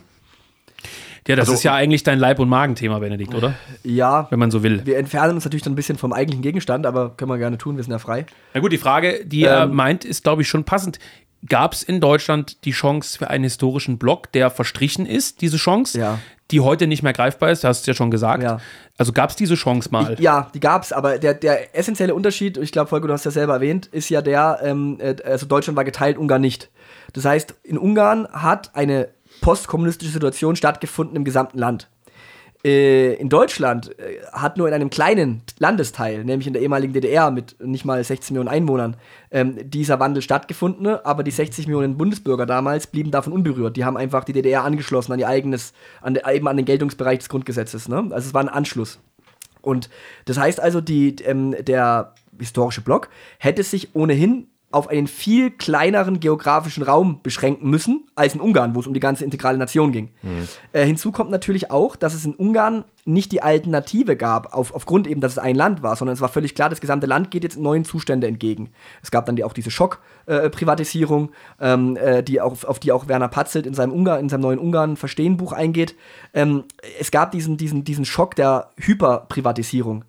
Ja, 1.27 1.35
das 1.35 1.49
Also- 1.49 1.55
ist 1.55 1.63
ja 1.65 1.75
eigentlich 1.75 2.05
dein 2.05 2.21
Leib- 2.21 2.39
und 2.39 2.49
Magenthema, 2.49 3.01
Benedikt, 3.01 3.35
oder? 3.35 3.55
Ja, 3.83 4.29
Wenn 4.31 4.39
man 4.39 4.53
so 4.53 4.63
will. 4.63 4.83
wir 4.87 4.97
entfernen 4.97 5.35
uns 5.35 5.45
natürlich 5.45 5.65
dann 5.65 5.73
ein 5.73 5.77
bisschen 5.77 5.99
vom 5.99 6.13
eigentlichen 6.13 6.43
Gegenstand, 6.43 6.87
aber 6.87 7.11
können 7.17 7.31
wir 7.33 7.39
gerne 7.39 7.59
tun, 7.59 7.77
wir 7.77 7.83
sind 7.83 7.91
ja 7.91 7.99
frei. 7.99 8.27
Na 8.55 8.61
gut, 8.61 8.71
die 8.71 8.79
Frage, 8.79 9.25
die 9.25 9.43
er 9.43 9.65
Ähm, 9.65 9.75
meint, 9.75 10.05
ist, 10.05 10.23
glaube 10.23 10.43
ich, 10.43 10.49
schon 10.49 10.63
passend. 10.63 11.01
Gab 11.49 11.75
es 11.75 11.83
in 11.83 12.01
Deutschland 12.01 12.65
die 12.65 12.71
Chance 12.73 13.19
für 13.19 13.29
einen 13.31 13.45
historischen 13.45 13.99
Block, 13.99 14.33
der 14.33 14.51
verstrichen 14.51 15.07
ist, 15.07 15.41
diese 15.43 15.59
Chance, 15.59 15.99
Ja. 15.99 16.19
die 16.51 16.61
heute 16.61 16.87
nicht 16.87 17.03
mehr 17.03 17.13
greifbar 17.13 17.51
ist, 17.51 17.63
hast 17.65 17.87
du 17.87 17.91
ja 17.91 17.95
schon 17.95 18.11
gesagt. 18.11 18.43
Ja. 18.43 18.59
Also 18.99 19.13
gab 19.13 19.31
es 19.31 19.37
diese 19.37 19.55
Chance 19.55 19.91
mal? 19.93 20.15
Ich, 20.15 20.21
ja, 20.21 20.51
die 20.55 20.61
gab's, 20.61 20.93
aber 20.93 21.19
der, 21.19 21.35
der 21.35 21.77
essentielle 21.77 22.15
Unterschied, 22.15 22.57
ich 22.57 22.73
glaube, 22.73 22.89
Volker, 22.89 23.07
du 23.09 23.13
hast 23.13 23.25
ja 23.25 23.31
selber 23.31 23.55
erwähnt, 23.55 23.87
ist 23.87 24.09
ja 24.09 24.23
der, 24.23 24.61
ähm, 24.63 24.99
äh, 25.01 25.17
also 25.25 25.47
Deutschland 25.47 25.77
war 25.77 25.85
geteilt, 25.85 26.17
Ungarn 26.19 26.41
nicht. 26.41 26.71
Das 27.13 27.25
heißt, 27.25 27.55
in 27.63 27.79
Ungarn 27.79 28.27
hat 28.33 28.75
eine 28.75 29.09
postkommunistische 29.41 30.13
Situation 30.13 30.57
stattgefunden 30.57 31.17
im 31.17 31.25
gesamten 31.25 31.59
Land. 31.59 31.89
Äh, 32.67 33.15
in 33.15 33.29
Deutschland 33.29 33.97
äh, 34.01 34.19
hat 34.33 34.57
nur 34.57 34.67
in 34.67 34.75
einem 34.75 34.91
kleinen 34.91 35.43
Landesteil, 35.61 36.25
nämlich 36.25 36.49
in 36.49 36.53
der 36.53 36.63
ehemaligen 36.63 36.93
DDR 36.93 37.31
mit 37.31 37.55
nicht 37.61 37.85
mal 37.85 38.03
16 38.03 38.35
Millionen 38.35 38.49
Einwohnern, 38.49 38.97
ähm, 39.31 39.71
dieser 39.71 40.01
Wandel 40.01 40.21
stattgefunden, 40.21 40.89
aber 40.89 41.23
die 41.23 41.31
60 41.31 41.69
Millionen 41.69 41.97
Bundesbürger 41.97 42.45
damals 42.45 42.89
blieben 42.89 43.13
davon 43.13 43.33
unberührt. 43.33 43.77
Die 43.77 43.85
haben 43.85 43.97
einfach 43.97 44.25
die 44.25 44.33
DDR 44.33 44.65
angeschlossen 44.65 45.13
an 45.13 45.21
ihr 45.21 45.29
eigenes, 45.29 45.75
an, 46.01 46.19
eben 46.29 46.49
an 46.49 46.57
den 46.57 46.67
Geltungsbereich 46.67 47.21
des 47.21 47.29
Grundgesetzes. 47.29 47.89
Ne? 47.89 47.99
Also 48.11 48.27
es 48.27 48.35
war 48.35 48.41
ein 48.41 48.49
Anschluss. 48.49 48.99
Und 49.63 49.89
das 50.25 50.37
heißt 50.37 50.59
also, 50.59 50.81
die, 50.81 51.15
ähm, 51.25 51.55
der 51.61 52.15
historische 52.37 52.81
Block 52.81 53.11
hätte 53.39 53.63
sich 53.63 53.95
ohnehin 53.95 54.49
auf 54.73 54.89
einen 54.89 55.07
viel 55.07 55.51
kleineren 55.51 56.19
geografischen 56.19 56.83
Raum 56.83 57.21
beschränken 57.23 57.71
müssen 57.71 58.09
als 58.17 58.35
in 58.35 58.41
Ungarn, 58.41 58.75
wo 58.75 58.81
es 58.81 58.87
um 58.87 58.95
die 58.95 59.01
ganze 59.01 59.25
integrale 59.25 59.59
Nation 59.59 59.93
ging. 59.93 60.11
Äh, 60.73 60.85
hinzu 60.85 61.13
kommt 61.13 61.31
natürlich 61.31 61.71
auch, 61.71 61.95
dass 61.95 62.15
es 62.15 62.25
in 62.25 62.35
Ungarn 62.35 62.85
nicht 63.05 63.31
die 63.31 63.43
Alternative 63.43 64.17
gab, 64.17 64.53
auf, 64.53 64.75
aufgrund 64.75 65.07
eben, 65.07 65.21
dass 65.21 65.33
es 65.33 65.39
ein 65.39 65.55
Land 65.55 65.83
war, 65.83 65.95
sondern 65.95 66.15
es 66.15 66.21
war 66.21 66.29
völlig 66.29 66.57
klar, 66.57 66.69
das 66.69 66.81
gesamte 66.81 67.07
Land 67.07 67.31
geht 67.31 67.45
jetzt 67.45 67.57
neuen 67.57 67.85
Zustände 67.85 68.27
entgegen. 68.27 68.71
Es 69.03 69.13
gab 69.13 69.27
dann 69.27 69.37
die, 69.37 69.45
auch 69.45 69.53
diese 69.53 69.71
Schockprivatisierung, 69.71 71.31
ähm, 71.61 71.97
äh, 71.97 72.25
die 72.25 72.41
auch, 72.41 72.65
auf 72.65 72.81
die 72.81 72.91
auch 72.91 73.07
Werner 73.07 73.29
Patzelt 73.29 73.67
in 73.67 73.75
seinem, 73.75 73.93
Ungarn, 73.93 74.21
in 74.21 74.29
seinem 74.29 74.43
neuen 74.43 74.59
Ungarn-Verstehen-Buch 74.59 75.53
eingeht. 75.53 75.95
Ähm, 76.35 76.65
es 76.99 77.13
gab 77.13 77.31
diesen, 77.31 77.57
diesen, 77.57 77.85
diesen 77.85 78.05
Schock 78.05 78.35
der 78.35 78.71
Hyperprivatisierung. 78.79 80.05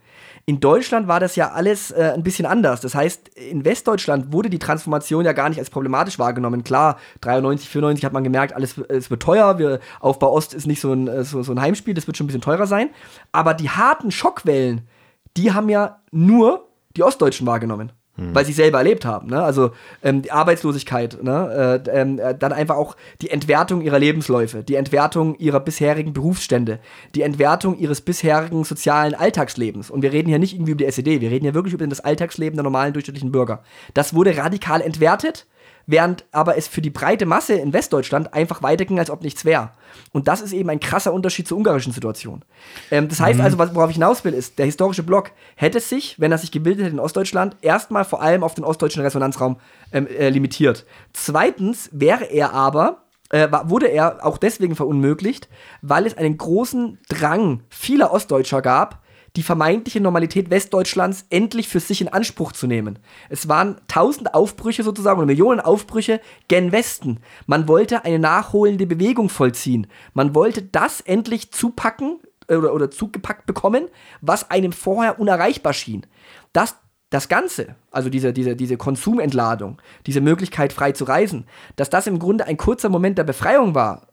In 0.50 0.62
Deutschland 0.62 1.10
war 1.10 1.20
das 1.20 1.36
ja 1.36 1.52
alles 1.52 1.92
äh, 1.92 2.14
ein 2.16 2.24
bisschen 2.24 2.46
anders. 2.46 2.80
Das 2.80 2.96
heißt, 2.96 3.28
in 3.36 3.66
Westdeutschland 3.66 4.32
wurde 4.32 4.50
die 4.50 4.60
Transformation 4.60 5.26
ja 5.26 5.34
gar 5.34 5.50
nicht 5.50 5.60
als 5.60 5.70
problematisch 5.70 6.20
wahrgenommen. 6.20 6.64
Klar, 6.64 6.98
93, 7.20 7.68
94 7.68 8.06
hat 8.06 8.14
man 8.14 8.24
gemerkt, 8.24 8.54
alles 8.54 8.78
es 8.78 9.10
wird 9.10 9.22
teuer. 9.22 9.60
Wir, 9.60 9.82
Aufbau 10.00 10.32
Ost 10.32 10.54
ist 10.54 10.66
nicht 10.66 10.80
so 10.80 10.94
ein, 10.94 11.10
äh, 11.10 11.26
so, 11.26 11.44
so 11.44 11.52
ein 11.52 11.60
Heimspiel, 11.60 11.94
das 11.94 12.08
wird 12.08 12.16
schon 12.16 12.24
ein 12.24 12.28
bisschen 12.28 12.42
teurer 12.42 12.66
sein. 12.66 12.92
Aber 13.34 13.54
die 13.54 13.70
harten 13.70 14.10
Schockwellen, 14.10 14.88
die 15.36 15.52
haben 15.52 15.68
ja 15.68 16.00
nur 16.12 16.70
die 16.96 17.04
Ostdeutschen 17.04 17.46
wahrgenommen. 17.46 17.92
Weil 18.34 18.46
sie 18.46 18.54
selber 18.54 18.80
erlebt 18.80 19.06
haben. 19.06 19.30
Ne? 19.30 19.42
Also 19.42 19.72
ähm, 20.04 20.24
die 20.24 20.32
Arbeitslosigkeit, 20.32 21.24
ne? 21.24 21.82
äh, 21.86 21.90
ähm, 21.92 22.20
äh, 22.20 22.36
dann 22.36 22.52
einfach 22.52 22.76
auch 22.76 22.96
die 23.22 23.30
Entwertung 23.30 23.82
ihrer 23.82 24.00
Lebensläufe, 24.00 24.64
die 24.64 24.76
Entwertung 24.76 25.36
ihrer 25.38 25.60
bisherigen 25.60 26.14
Berufsstände, 26.14 26.80
die 27.14 27.22
Entwertung 27.22 27.78
ihres 27.78 28.02
bisherigen 28.02 28.64
sozialen 28.64 29.14
Alltagslebens. 29.14 29.92
Und 29.92 30.02
wir 30.02 30.12
reden 30.12 30.30
hier 30.30 30.40
nicht 30.40 30.54
irgendwie 30.54 30.72
über 30.72 30.80
die 30.80 30.86
SED, 30.86 31.22
wir 31.22 31.30
reden 31.30 31.46
hier 31.46 31.54
wirklich 31.54 31.74
über 31.74 31.86
das 31.86 32.00
Alltagsleben 32.00 32.58
der 32.58 32.64
normalen 32.64 32.94
durchschnittlichen 32.94 33.32
Bürger. 33.32 33.62
Das 33.94 34.14
wurde 34.14 34.36
radikal 34.36 34.82
entwertet, 34.82 35.46
während 35.88 36.26
aber 36.32 36.58
es 36.58 36.68
für 36.68 36.82
die 36.82 36.90
breite 36.92 37.26
Masse 37.26 37.54
in 37.56 37.74
Westdeutschland 37.74 38.34
einfach 38.34 38.62
weiterging, 38.62 39.00
als 39.00 39.10
ob 39.10 39.24
nichts 39.24 39.44
wäre. 39.46 39.72
Und 40.12 40.28
das 40.28 40.42
ist 40.42 40.54
eben 40.54 40.70
ein 40.70 40.80
krasser 40.80 41.14
Unterschied 41.14 41.48
zur 41.48 41.58
ungarischen 41.58 41.94
Situation. 41.94 42.44
Ähm, 42.92 43.08
das 43.08 43.20
heißt 43.20 43.40
also, 43.40 43.58
was- 43.58 43.74
worauf 43.74 43.90
ich 43.90 43.96
hinaus 43.96 44.24
will, 44.24 44.34
ist, 44.34 44.60
der 44.60 44.66
historische 44.66 45.04
Block 45.04 45.32
hätte 45.56 45.80
sich, 45.80 46.20
wenn 46.20 46.32
er 46.32 46.38
sich 46.38 46.52
gebildet 46.52 46.86
hätte 46.86 46.94
in 46.94 47.00
Ostdeutschland, 47.00 47.56
erstmal 47.62 48.06
vor 48.06 48.22
allem 48.22 48.44
auf 48.44 48.54
den 48.54 48.64
ostdeutschen 48.66 49.02
Resonanzraum 49.02 49.58
ähm, 49.92 50.06
äh, 50.08 50.30
limitiert. 50.30 50.86
Zweitens 51.14 51.90
wäre 51.92 52.26
er 52.26 52.54
aber 52.54 53.04
äh, 53.30 53.48
wurde 53.66 53.88
er 53.88 54.26
auch 54.26 54.38
deswegen 54.38 54.76
verunmöglicht, 54.76 55.50
weil 55.82 56.06
es 56.06 56.18
einen 56.18 56.38
großen 56.38 57.00
Drang 57.10 57.64
vieler 57.70 58.12
Ostdeutscher 58.14 58.62
gab, 58.62 59.02
die 59.38 59.44
vermeintliche 59.44 60.02
Normalität 60.02 60.50
Westdeutschlands 60.50 61.26
endlich 61.30 61.70
für 61.70 61.80
sich 61.80 62.02
in 62.02 62.08
Anspruch 62.08 62.52
zu 62.52 62.66
nehmen. 62.68 63.00
Es 63.30 63.48
waren 63.48 63.78
tausend 63.88 64.34
Aufbrüche 64.34 64.84
sozusagen 64.84 65.20
oder 65.20 65.28
Millionen 65.28 65.60
Aufbrüche 65.60 66.20
gen 66.48 66.72
Westen. 66.72 67.20
Man 67.46 67.68
wollte 67.68 68.04
eine 68.04 68.20
nachholende 68.20 68.88
Bewegung 68.88 69.30
vollziehen. 69.30 69.88
Man 70.14 70.34
wollte 70.34 70.64
das 70.64 71.02
endlich 71.02 71.52
zupacken 71.52 72.20
äh, 72.48 72.56
oder, 72.56 72.74
oder 72.74 72.90
zugepackt 72.90 73.46
bekommen, 73.46 73.88
was 74.22 74.50
einem 74.50 74.72
vorher 74.72 75.20
unerreichbar 75.20 75.74
schien. 75.74 76.06
Das 76.52 76.76
das 77.10 77.30
Ganze, 77.30 77.76
also 77.90 78.10
diese, 78.10 78.34
diese, 78.34 78.58
diese 78.58 78.76
Konsumentladung, 78.76 79.82
diese 80.08 80.20
Möglichkeit 80.20 80.74
frei 80.74 80.92
zu 80.92 81.06
reisen, 81.06 81.46
dass 81.78 81.90
das 81.90 82.06
im 82.06 82.20
Grunde 82.20 82.46
ein 82.48 82.58
kurzer 82.58 82.90
Moment 82.90 83.18
der 83.18 83.24
Befreiung 83.24 83.76
war, 83.76 84.08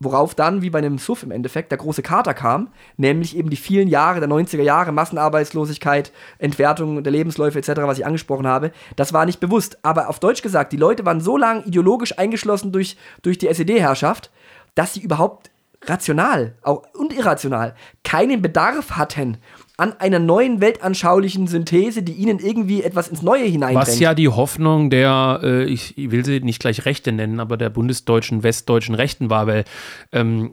worauf 0.00 0.34
dann, 0.34 0.62
wie 0.62 0.70
bei 0.70 0.78
einem 0.78 0.98
Suff 0.98 1.24
im 1.24 1.32
Endeffekt, 1.32 1.72
der 1.72 1.78
große 1.78 2.02
Kater 2.02 2.32
kam, 2.32 2.68
nämlich 2.96 3.36
eben 3.36 3.50
die 3.50 3.56
vielen 3.56 3.88
Jahre 3.88 4.20
der 4.20 4.28
90er 4.28 4.62
Jahre, 4.62 4.92
Massenarbeitslosigkeit, 4.92 6.12
Entwertung 6.38 7.02
der 7.02 7.12
Lebensläufe 7.12 7.58
etc., 7.58 7.82
was 7.82 7.98
ich 7.98 8.06
angesprochen 8.06 8.46
habe, 8.46 8.70
das 8.96 9.12
war 9.12 9.26
nicht 9.26 9.40
bewusst. 9.40 9.78
Aber 9.82 10.08
auf 10.08 10.20
Deutsch 10.20 10.42
gesagt, 10.42 10.72
die 10.72 10.76
Leute 10.76 11.04
waren 11.04 11.20
so 11.20 11.36
lange 11.36 11.64
ideologisch 11.64 12.16
eingeschlossen 12.18 12.70
durch, 12.70 12.96
durch 13.22 13.38
die 13.38 13.48
SED-Herrschaft, 13.48 14.30
dass 14.74 14.94
sie 14.94 15.00
überhaupt 15.00 15.50
rational 15.84 16.54
auch, 16.62 16.82
und 16.94 17.12
irrational 17.12 17.74
keinen 18.04 18.42
Bedarf 18.42 18.92
hatten 18.92 19.38
an 19.78 19.94
einer 20.00 20.18
neuen 20.18 20.60
weltanschaulichen 20.60 21.46
Synthese, 21.46 22.02
die 22.02 22.12
ihnen 22.12 22.40
irgendwie 22.40 22.82
etwas 22.82 23.08
ins 23.08 23.22
Neue 23.22 23.44
hineindrängt. 23.44 23.88
Was 23.88 24.00
ja 24.00 24.12
die 24.12 24.28
Hoffnung 24.28 24.90
der, 24.90 25.40
äh, 25.42 25.64
ich 25.64 25.94
will 25.96 26.24
sie 26.24 26.40
nicht 26.40 26.58
gleich 26.58 26.84
Rechte 26.84 27.12
nennen, 27.12 27.38
aber 27.38 27.56
der 27.56 27.70
bundesdeutschen, 27.70 28.42
westdeutschen 28.42 28.96
Rechten 28.96 29.30
war, 29.30 29.46
weil 29.46 29.64
ähm, 30.12 30.50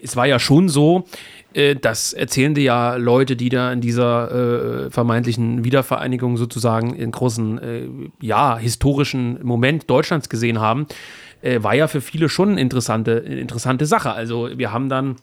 es 0.00 0.14
war 0.14 0.26
ja 0.26 0.38
schon 0.38 0.68
so, 0.68 1.04
äh, 1.52 1.74
das 1.74 2.12
erzählen 2.12 2.54
dir 2.54 2.62
ja 2.62 2.94
Leute, 2.94 3.34
die 3.34 3.48
da 3.48 3.72
in 3.72 3.80
dieser 3.80 4.84
äh, 4.86 4.90
vermeintlichen 4.90 5.64
Wiedervereinigung 5.64 6.36
sozusagen 6.36 6.94
einen 6.94 7.10
großen, 7.10 7.58
äh, 7.58 7.88
ja, 8.20 8.56
historischen 8.56 9.44
Moment 9.44 9.90
Deutschlands 9.90 10.28
gesehen 10.28 10.60
haben, 10.60 10.86
äh, 11.42 11.60
war 11.60 11.74
ja 11.74 11.88
für 11.88 12.00
viele 12.00 12.28
schon 12.28 12.50
eine 12.50 12.60
interessante, 12.60 13.12
interessante 13.12 13.86
Sache. 13.86 14.12
Also 14.12 14.48
wir 14.56 14.70
haben 14.70 14.88
dann 14.88 15.16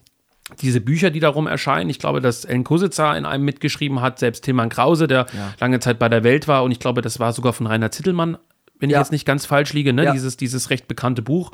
diese 0.61 0.81
Bücher, 0.81 1.09
die 1.09 1.19
darum 1.19 1.47
erscheinen. 1.47 1.89
Ich 1.89 1.99
glaube, 1.99 2.21
dass 2.21 2.45
Ellen 2.45 2.63
Kositzer 2.63 3.17
in 3.17 3.25
einem 3.25 3.45
mitgeschrieben 3.45 4.01
hat, 4.01 4.19
selbst 4.19 4.43
Tilman 4.43 4.69
Krause, 4.69 5.07
der 5.07 5.25
lange 5.59 5.79
Zeit 5.79 5.99
bei 5.99 6.09
der 6.09 6.23
Welt 6.23 6.47
war. 6.47 6.63
Und 6.63 6.71
ich 6.71 6.79
glaube, 6.79 7.01
das 7.01 7.19
war 7.19 7.33
sogar 7.33 7.53
von 7.53 7.67
Rainer 7.67 7.91
Zittelmann, 7.91 8.37
wenn 8.79 8.89
ich 8.89 8.93
Ja. 8.95 8.99
jetzt 8.99 9.11
nicht 9.11 9.25
ganz 9.25 9.45
falsch 9.45 9.73
liege, 9.73 9.93
ne? 9.93 10.05
Ja. 10.05 10.11
dieses, 10.11 10.37
dieses 10.37 10.69
recht 10.71 10.87
bekannte 10.87 11.21
Buch. 11.21 11.51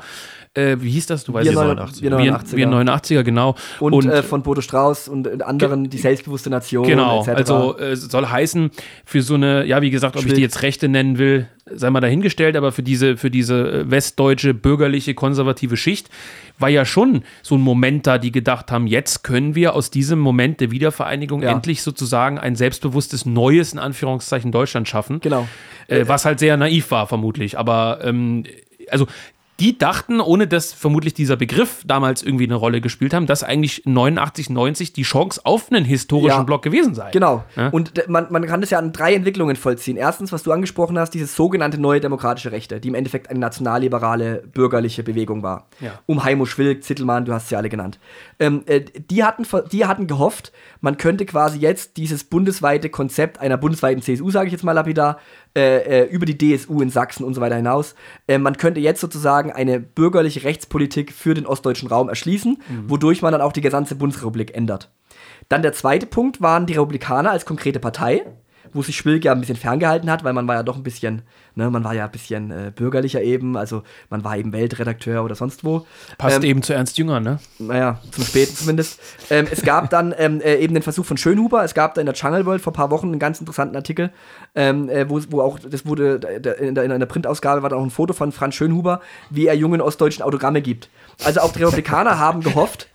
Äh, 0.54 0.76
wie 0.80 0.90
hieß 0.90 1.06
das? 1.06 1.24
Du 1.24 1.34
weißt 1.34 1.44
wir, 1.44 1.52
es. 1.52 1.58
89. 1.58 2.02
wir 2.02 2.10
Wir, 2.18 2.32
89er. 2.38 2.56
wir 2.56 2.68
89er, 2.68 3.22
genau. 3.22 3.54
und, 3.80 4.06
äh, 4.06 4.22
von 4.22 4.42
Bodo 4.42 4.62
Strauß 4.62 5.08
und 5.08 5.42
anderen, 5.42 5.90
die 5.90 5.98
selbstbewusste 5.98 6.48
Nation. 6.48 6.86
Genau, 6.86 7.20
etc. 7.20 7.28
also 7.36 7.78
äh, 7.78 7.94
soll 7.96 8.26
heißen, 8.28 8.70
für 9.04 9.20
so 9.20 9.34
eine, 9.34 9.66
ja, 9.66 9.82
wie 9.82 9.90
gesagt, 9.90 10.16
ob 10.16 10.20
ich 10.20 10.22
Schwierig. 10.22 10.36
die 10.36 10.42
jetzt 10.42 10.62
Rechte 10.62 10.88
nennen 10.88 11.18
will, 11.18 11.46
sei 11.74 11.90
mal 11.90 12.00
dahingestellt, 12.00 12.56
aber 12.56 12.72
für 12.72 12.82
diese, 12.82 13.16
für 13.16 13.30
diese 13.30 13.70
äh, 13.70 13.90
westdeutsche, 13.90 14.54
bürgerliche, 14.54 15.14
konservative 15.14 15.76
Schicht 15.76 16.08
war 16.58 16.68
ja 16.68 16.84
schon 16.84 17.22
so 17.42 17.56
ein 17.56 17.60
Moment 17.60 18.06
da, 18.06 18.18
die 18.18 18.32
gedacht 18.32 18.70
haben, 18.70 18.86
jetzt 18.86 19.22
können 19.22 19.54
wir 19.54 19.74
aus 19.74 19.90
diesem 19.90 20.18
Moment 20.18 20.60
der 20.60 20.70
Wiedervereinigung 20.70 21.42
Ja. 21.42 21.52
endlich 21.52 21.82
sozusagen 21.82 22.38
ein 22.38 22.56
selbstbewusstes, 22.56 23.26
neues, 23.26 23.72
in 23.72 23.78
Anführungszeichen, 23.78 24.52
Deutschland 24.52 24.88
schaffen. 24.88 25.20
Genau. 25.20 25.48
Äh, 25.86 26.04
was 26.06 26.24
halt 26.24 26.38
sehr 26.38 26.56
naiv 26.56 26.90
war, 26.90 27.06
vermutlich. 27.06 27.58
Aber 27.58 28.00
ähm, 28.02 28.44
also 28.90 29.06
die 29.60 29.76
dachten, 29.76 30.20
ohne 30.20 30.46
dass 30.46 30.72
vermutlich 30.72 31.14
dieser 31.14 31.36
Begriff 31.36 31.82
damals 31.84 32.22
irgendwie 32.22 32.44
eine 32.44 32.54
Rolle 32.54 32.80
gespielt 32.80 33.12
haben, 33.12 33.26
dass 33.26 33.42
eigentlich 33.42 33.82
89, 33.86 34.50
90 34.50 34.92
die 34.92 35.02
Chance 35.02 35.40
auf 35.44 35.72
einen 35.72 35.84
historischen 35.84 36.38
Ja. 36.38 36.42
Block 36.44 36.62
gewesen 36.62 36.94
sei. 36.94 37.10
Genau. 37.10 37.44
Ja? 37.56 37.68
Und 37.68 38.08
man, 38.08 38.28
man 38.30 38.46
kann 38.46 38.60
das 38.60 38.70
ja 38.70 38.78
an 38.78 38.92
drei 38.92 39.14
Entwicklungen 39.14 39.56
vollziehen. 39.56 39.96
Erstens, 39.96 40.30
was 40.30 40.44
du 40.44 40.52
angesprochen 40.52 40.96
hast, 40.96 41.10
dieses 41.10 41.34
sogenannte 41.34 41.80
neue 41.80 42.00
demokratische 42.00 42.52
Rechte, 42.52 42.78
die 42.78 42.88
im 42.88 42.94
Endeffekt 42.94 43.30
eine 43.30 43.40
nationalliberale 43.40 44.44
bürgerliche 44.52 45.02
Bewegung 45.02 45.42
war. 45.42 45.66
Ja. 45.80 45.98
Um 46.06 46.22
Heimo 46.22 46.46
Schwilk, 46.46 46.84
Zittelmann, 46.84 47.24
du 47.24 47.32
hast 47.32 47.48
sie 47.48 47.56
alle 47.56 47.68
genannt. 47.68 47.98
Ähm, 48.38 48.62
äh, 48.66 48.80
die, 48.80 49.24
hatten, 49.24 49.44
die 49.72 49.86
hatten 49.86 50.06
gehofft, 50.06 50.52
man 50.80 50.96
könnte 50.98 51.26
quasi 51.26 51.58
jetzt 51.58 51.96
dieses 51.96 52.22
bundesweite 52.22 52.90
Konzept 52.90 53.40
einer 53.40 53.56
bundesweiten 53.56 54.02
CSU, 54.02 54.30
sage 54.30 54.46
ich 54.46 54.52
jetzt 54.52 54.62
mal 54.62 54.72
lapidar, 54.72 55.18
äh, 55.58 56.02
äh, 56.02 56.04
über 56.04 56.24
die 56.24 56.38
DSU 56.38 56.80
in 56.80 56.90
Sachsen 56.90 57.24
und 57.24 57.34
so 57.34 57.40
weiter 57.40 57.56
hinaus, 57.56 57.96
äh, 58.28 58.38
man 58.38 58.56
könnte 58.56 58.78
jetzt 58.78 59.00
sozusagen 59.00 59.50
eine 59.50 59.80
bürgerliche 59.80 60.44
Rechtspolitik 60.44 61.12
für 61.12 61.34
den 61.34 61.46
ostdeutschen 61.46 61.88
Raum 61.88 62.08
erschließen, 62.08 62.58
wodurch 62.86 63.22
man 63.22 63.32
dann 63.32 63.40
auch 63.40 63.52
die 63.52 63.60
gesamte 63.60 63.96
Bundesrepublik 63.96 64.54
ändert. 64.54 64.92
Dann 65.48 65.62
der 65.62 65.72
zweite 65.72 66.06
Punkt 66.06 66.40
waren 66.40 66.66
die 66.66 66.74
Republikaner 66.74 67.32
als 67.32 67.44
konkrete 67.44 67.80
Partei, 67.80 68.24
wo 68.72 68.82
sich 68.82 68.96
Schwilk 68.96 69.24
ja 69.24 69.32
ein 69.32 69.40
bisschen 69.40 69.56
ferngehalten 69.56 70.10
hat, 70.10 70.24
weil 70.24 70.32
man 70.32 70.46
war 70.48 70.56
ja 70.56 70.62
doch 70.62 70.76
ein 70.76 70.82
bisschen, 70.82 71.22
ne, 71.54 71.70
man 71.70 71.84
war 71.84 71.94
ja 71.94 72.04
ein 72.04 72.10
bisschen 72.10 72.50
äh, 72.50 72.72
bürgerlicher 72.74 73.22
eben, 73.22 73.56
also 73.56 73.82
man 74.10 74.24
war 74.24 74.36
eben 74.36 74.52
Weltredakteur 74.52 75.24
oder 75.24 75.34
sonst 75.34 75.64
wo. 75.64 75.86
Passt 76.16 76.38
ähm, 76.38 76.42
eben 76.44 76.62
zu 76.62 76.74
Ernst 76.74 76.98
Jünger, 76.98 77.20
ne? 77.20 77.38
Naja, 77.58 78.00
zum 78.10 78.24
Späten 78.24 78.54
zumindest. 78.54 79.00
ähm, 79.30 79.46
es 79.50 79.62
gab 79.62 79.90
dann 79.90 80.14
ähm, 80.16 80.40
äh, 80.40 80.56
eben 80.56 80.74
den 80.74 80.82
Versuch 80.82 81.04
von 81.04 81.16
Schönhuber, 81.16 81.64
es 81.64 81.74
gab 81.74 81.94
da 81.94 82.00
in 82.00 82.06
der 82.06 82.14
Jungle 82.14 82.46
World 82.46 82.62
vor 82.62 82.72
ein 82.72 82.76
paar 82.76 82.90
Wochen 82.90 83.08
einen 83.08 83.18
ganz 83.18 83.40
interessanten 83.40 83.76
Artikel, 83.76 84.10
ähm, 84.54 84.88
äh, 84.88 85.08
wo, 85.08 85.20
wo 85.30 85.40
auch, 85.40 85.58
das 85.58 85.86
wurde, 85.86 86.20
in 86.60 86.74
der, 86.74 86.84
in 86.84 86.98
der 86.98 87.06
Printausgabe 87.06 87.62
war 87.62 87.70
da 87.70 87.76
auch 87.76 87.84
ein 87.84 87.90
Foto 87.90 88.14
von 88.14 88.32
Franz 88.32 88.54
Schönhuber, 88.54 89.00
wie 89.30 89.46
er 89.46 89.54
jungen 89.54 89.80
ostdeutschen 89.80 90.22
Autogramme 90.22 90.62
gibt. 90.62 90.88
Also 91.24 91.40
auch 91.40 91.52
die 91.52 91.62
Republikaner 91.62 92.18
haben 92.18 92.42
gehofft, 92.42 92.88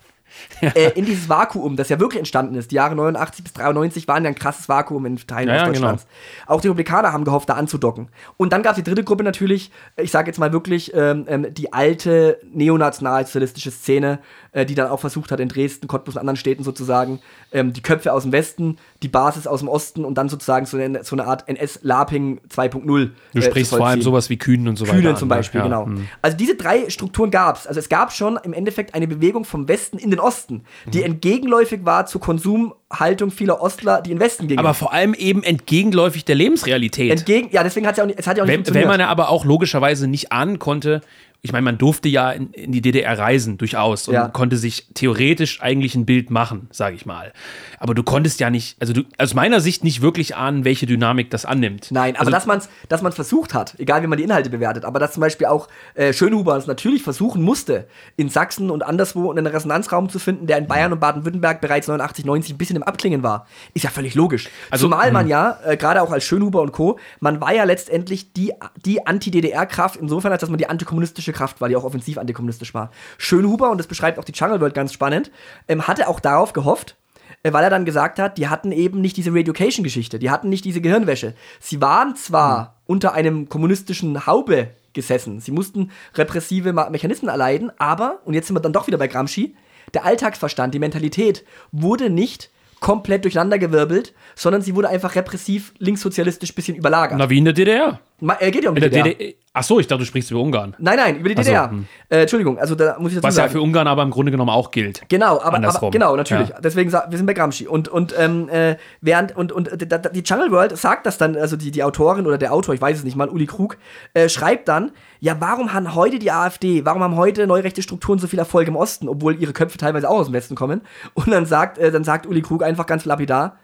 ja. 0.60 0.68
äh, 0.70 0.90
in 0.94 1.04
dieses 1.04 1.28
Vakuum, 1.28 1.76
das 1.76 1.88
ja 1.88 2.00
wirklich 2.00 2.18
entstanden 2.18 2.54
ist. 2.54 2.70
Die 2.70 2.76
Jahre 2.76 2.94
89 2.94 3.44
bis 3.44 3.52
93 3.54 4.08
waren 4.08 4.24
ja 4.24 4.28
ein 4.28 4.34
krasses 4.34 4.68
Vakuum 4.68 5.06
in 5.06 5.16
Teilen 5.16 5.48
ja, 5.48 5.56
Ostdeutschlands. 5.56 6.06
Genau. 6.06 6.54
Auch 6.54 6.60
die 6.60 6.68
Republikaner 6.68 7.12
haben 7.12 7.24
gehofft, 7.24 7.48
da 7.48 7.54
anzudocken. 7.54 8.08
Und 8.36 8.52
dann 8.52 8.62
gab 8.62 8.72
es 8.72 8.76
die 8.76 8.82
dritte 8.82 9.04
Gruppe 9.04 9.24
natürlich, 9.24 9.70
ich 9.96 10.10
sage 10.10 10.28
jetzt 10.28 10.38
mal 10.38 10.52
wirklich, 10.52 10.92
ähm, 10.94 11.24
ähm, 11.28 11.52
die 11.52 11.72
alte 11.72 12.38
neonationalsozialistische 12.52 13.70
Szene, 13.70 14.20
äh, 14.54 14.64
die 14.64 14.74
dann 14.74 14.88
auch 14.88 15.00
versucht 15.00 15.30
hat, 15.30 15.40
in 15.40 15.48
Dresden, 15.48 15.88
Cottbus 15.88 16.14
und 16.14 16.20
anderen 16.20 16.36
Städten 16.36 16.64
sozusagen 16.64 17.20
ähm, 17.52 17.72
die 17.72 17.82
Köpfe 17.82 18.12
aus 18.12 18.22
dem 18.22 18.32
Westen, 18.32 18.78
die 19.02 19.08
Basis 19.08 19.46
aus 19.46 19.60
dem 19.60 19.68
Osten 19.68 20.04
und 20.04 20.14
dann 20.14 20.28
sozusagen 20.28 20.64
so 20.64 20.76
eine, 20.76 21.04
so 21.04 21.16
eine 21.16 21.26
Art 21.26 21.48
NS-Laping 21.48 22.40
2.0. 22.48 22.84
Du 22.84 23.38
äh, 23.38 23.42
sprichst 23.42 23.74
vor 23.74 23.86
allem 23.86 24.00
sowas 24.00 24.30
wie 24.30 24.38
Kühnen 24.38 24.68
und 24.68 24.76
so 24.76 24.86
weiter. 24.86 24.98
Kühnen 24.98 25.16
zum 25.16 25.28
ne? 25.28 25.34
Beispiel, 25.34 25.58
ja. 25.58 25.64
genau. 25.64 25.86
Mhm. 25.86 26.08
Also 26.22 26.36
diese 26.36 26.54
drei 26.54 26.88
Strukturen 26.88 27.30
gab 27.30 27.56
es. 27.56 27.66
Also 27.66 27.80
es 27.80 27.88
gab 27.88 28.12
schon 28.12 28.38
im 28.42 28.52
Endeffekt 28.52 28.94
eine 28.94 29.08
Bewegung 29.08 29.44
vom 29.44 29.68
Westen 29.68 29.98
in 29.98 30.10
den 30.10 30.20
Osten, 30.20 30.62
die 30.86 30.98
mhm. 30.98 31.04
entgegenläufig 31.04 31.84
war 31.84 32.06
zur 32.06 32.20
Konsumhaltung 32.20 33.30
vieler 33.30 33.60
Ostler, 33.60 34.02
die 34.02 34.12
in 34.12 34.18
den 34.18 34.22
Westen 34.22 34.46
gingen. 34.46 34.60
Aber 34.60 34.74
vor 34.74 34.92
allem 34.92 35.14
eben 35.14 35.42
entgegenläufig 35.42 36.24
der 36.24 36.36
Lebensrealität. 36.36 37.10
Entgegen, 37.10 37.48
ja, 37.50 37.64
deswegen 37.64 37.86
hat 37.86 37.94
es 37.94 37.98
ja 37.98 38.04
auch 38.04 38.08
nicht, 38.08 38.20
es 38.20 38.26
hat 38.26 38.36
ja 38.36 38.44
auch 38.44 38.46
nicht 38.46 38.52
wenn, 38.52 38.60
funktioniert. 38.60 38.84
Wenn 38.84 38.88
man 38.88 39.00
ja 39.00 39.08
aber 39.08 39.30
auch 39.30 39.44
logischerweise 39.44 40.06
nicht 40.06 40.32
ahnen 40.32 40.58
konnte, 40.58 41.00
ich 41.44 41.52
meine, 41.52 41.62
man 41.62 41.76
durfte 41.76 42.08
ja 42.08 42.30
in, 42.30 42.50
in, 42.54 42.72
die 42.72 42.80
DDR 42.80 43.18
reisen, 43.18 43.58
durchaus, 43.58 44.08
und 44.08 44.14
ja. 44.14 44.28
konnte 44.28 44.56
sich 44.56 44.88
theoretisch 44.94 45.60
eigentlich 45.60 45.94
ein 45.94 46.06
Bild 46.06 46.30
machen, 46.30 46.68
sage 46.70 46.96
ich 46.96 47.04
mal. 47.04 47.34
Aber 47.78 47.94
du 47.94 48.02
konntest 48.02 48.40
ja 48.40 48.48
nicht, 48.48 48.80
also 48.80 48.94
du, 48.94 49.02
aus 49.18 49.34
meiner 49.34 49.60
Sicht 49.60 49.84
nicht 49.84 50.00
wirklich 50.00 50.36
ahnen, 50.36 50.64
welche 50.64 50.86
Dynamik 50.86 51.28
das 51.28 51.44
annimmt. 51.44 51.88
Nein, 51.90 52.14
aber 52.14 52.20
also, 52.20 52.30
dass 52.30 52.46
man 52.46 52.58
es 52.58 52.70
dass 52.88 53.02
man's 53.02 53.14
versucht 53.14 53.52
hat, 53.52 53.78
egal 53.78 54.02
wie 54.02 54.06
man 54.06 54.16
die 54.16 54.24
Inhalte 54.24 54.48
bewertet, 54.48 54.86
aber 54.86 54.98
dass 54.98 55.12
zum 55.12 55.20
Beispiel 55.20 55.46
auch 55.46 55.68
äh, 55.92 56.14
Schönhuber 56.14 56.56
es 56.56 56.66
natürlich 56.66 57.02
versuchen 57.02 57.42
musste, 57.42 57.88
in 58.16 58.30
Sachsen 58.30 58.70
und 58.70 58.82
anderswo 58.82 59.30
einen 59.30 59.46
Resonanzraum 59.46 60.08
zu 60.08 60.18
finden, 60.18 60.46
der 60.46 60.56
in 60.56 60.66
Bayern 60.66 60.94
und 60.94 61.00
Baden-Württemberg 61.00 61.60
bereits 61.60 61.88
89, 61.88 62.24
90 62.24 62.54
ein 62.54 62.56
bisschen 62.56 62.76
im 62.76 62.84
Abklingen 62.84 63.22
war, 63.22 63.46
ist 63.74 63.82
ja 63.82 63.90
völlig 63.90 64.14
logisch. 64.14 64.48
Also, 64.70 64.86
Zumal 64.86 65.12
man 65.12 65.24
hm. 65.24 65.30
ja, 65.30 65.58
äh, 65.66 65.76
gerade 65.76 66.00
auch 66.00 66.10
als 66.10 66.24
Schönhuber 66.24 66.62
und 66.62 66.72
Co., 66.72 66.98
man 67.20 67.42
war 67.42 67.54
ja 67.54 67.64
letztendlich 67.64 68.32
die, 68.32 68.54
die 68.86 69.06
Anti-DDR-Kraft, 69.06 69.96
insofern, 69.96 70.32
als 70.32 70.40
dass 70.40 70.48
man 70.48 70.56
die 70.58 70.70
antikommunistische 70.70 71.33
Kraft 71.34 71.60
war, 71.60 71.68
die 71.68 71.76
auch 71.76 71.84
offensiv 71.84 72.18
antikommunistisch 72.18 72.72
war. 72.72 72.90
Schönhuber, 73.18 73.70
und 73.70 73.78
das 73.78 73.86
beschreibt 73.86 74.18
auch 74.18 74.24
die 74.24 74.32
Jungle 74.32 74.60
World 74.60 74.74
ganz 74.74 74.92
spannend, 74.92 75.30
ähm, 75.68 75.86
hatte 75.86 76.08
auch 76.08 76.20
darauf 76.20 76.52
gehofft, 76.52 76.96
äh, 77.42 77.52
weil 77.52 77.64
er 77.64 77.70
dann 77.70 77.84
gesagt 77.84 78.18
hat, 78.18 78.38
die 78.38 78.48
hatten 78.48 78.72
eben 78.72 79.00
nicht 79.00 79.16
diese 79.16 79.34
Reeducation-Geschichte, 79.34 80.18
die 80.18 80.30
hatten 80.30 80.48
nicht 80.48 80.64
diese 80.64 80.80
Gehirnwäsche. 80.80 81.34
Sie 81.60 81.80
waren 81.80 82.16
zwar 82.16 82.60
mhm. 82.60 82.66
unter 82.86 83.12
einem 83.12 83.48
kommunistischen 83.48 84.26
Haube 84.26 84.70
gesessen, 84.94 85.40
sie 85.40 85.50
mussten 85.50 85.90
repressive 86.14 86.72
Mechanismen 86.72 87.28
erleiden, 87.28 87.72
aber, 87.78 88.20
und 88.24 88.34
jetzt 88.34 88.46
sind 88.46 88.56
wir 88.56 88.60
dann 88.60 88.72
doch 88.72 88.86
wieder 88.86 88.98
bei 88.98 89.08
Gramsci, 89.08 89.54
der 89.92 90.04
Alltagsverstand, 90.04 90.72
die 90.74 90.78
Mentalität 90.78 91.44
wurde 91.72 92.10
nicht 92.10 92.50
komplett 92.84 93.24
durcheinandergewirbelt, 93.24 94.12
sondern 94.34 94.60
sie 94.60 94.74
wurde 94.74 94.90
einfach 94.90 95.14
repressiv 95.14 95.72
linkssozialistisch 95.78 96.54
bisschen 96.54 96.76
überlagert. 96.76 97.18
Na, 97.18 97.30
wie 97.30 97.38
in 97.38 97.44
der 97.44 97.54
DDR. 97.54 97.98
Äh, 98.20 98.50
geht 98.50 98.64
ja 98.64 98.70
um 98.70 98.76
die 98.76 98.80
DDR. 98.80 99.04
DDR. 99.04 99.34
Ach 99.52 99.62
so, 99.62 99.78
ich 99.78 99.86
dachte, 99.86 100.00
du 100.00 100.06
sprichst 100.06 100.30
über 100.30 100.40
Ungarn. 100.40 100.74
Nein, 100.78 100.96
nein, 100.96 101.16
über 101.16 101.28
die 101.28 101.34
DDR. 101.34 101.64
So, 101.64 101.70
hm. 101.70 101.86
äh, 102.08 102.22
Entschuldigung, 102.22 102.58
also 102.58 102.74
da 102.74 102.96
muss 102.98 103.12
ich 103.12 103.16
dazu 103.16 103.28
Was 103.28 103.34
sagen. 103.34 103.48
ja 103.48 103.52
für 103.52 103.60
Ungarn 103.60 103.86
aber 103.86 104.02
im 104.02 104.10
Grunde 104.10 104.30
genommen 104.30 104.50
auch 104.50 104.70
gilt. 104.70 105.02
Genau, 105.08 105.40
aber, 105.40 105.56
aber 105.56 105.90
genau, 105.90 106.16
natürlich. 106.16 106.48
Ja. 106.48 106.60
Deswegen 106.60 106.92
wir 106.92 107.16
sind 107.16 107.26
bei 107.26 107.34
Gramsci 107.34 107.66
und 107.66 107.88
und 107.88 108.14
ähm, 108.18 108.48
äh, 108.48 108.76
während 109.00 109.36
und 109.36 109.52
und 109.52 109.70
die 109.80 110.22
Jungle 110.24 110.50
World 110.50 110.76
sagt 110.76 111.06
das 111.06 111.18
dann, 111.18 111.36
also 111.36 111.56
die 111.56 111.70
die 111.70 111.82
Autorin 111.82 112.26
oder 112.26 112.38
der 112.38 112.52
Autor, 112.52 112.74
ich 112.74 112.80
weiß 112.80 112.98
es 112.98 113.04
nicht 113.04 113.16
mal, 113.16 113.28
Uli 113.28 113.46
Krug, 113.46 113.78
äh, 114.14 114.28
schreibt 114.28 114.68
dann, 114.68 114.92
ja, 115.20 115.36
warum 115.40 115.72
haben 115.72 115.94
heute 115.94 116.18
die 116.18 116.30
AfD, 116.30 116.84
warum 116.84 117.02
haben 117.02 117.16
heute 117.16 117.46
neurechte 117.46 117.82
Strukturen 117.82 118.18
so 118.18 118.26
viel 118.26 118.38
Erfolg 118.38 118.68
im 118.68 118.76
Osten, 118.76 119.08
obwohl 119.08 119.40
ihre 119.40 119.52
Köpfe 119.52 119.78
teilweise 119.78 120.08
auch 120.08 120.18
aus 120.18 120.26
dem 120.26 120.34
Westen 120.34 120.54
kommen? 120.54 120.82
Und 121.14 121.30
dann 121.30 121.46
sagt 121.46 121.78
äh, 121.78 121.90
dann 121.90 122.04
sagt 122.04 122.26
Uli 122.26 122.42
Krug 122.42 122.62
einfach 122.62 122.86
ganz 122.86 123.04
lapidar 123.04 123.58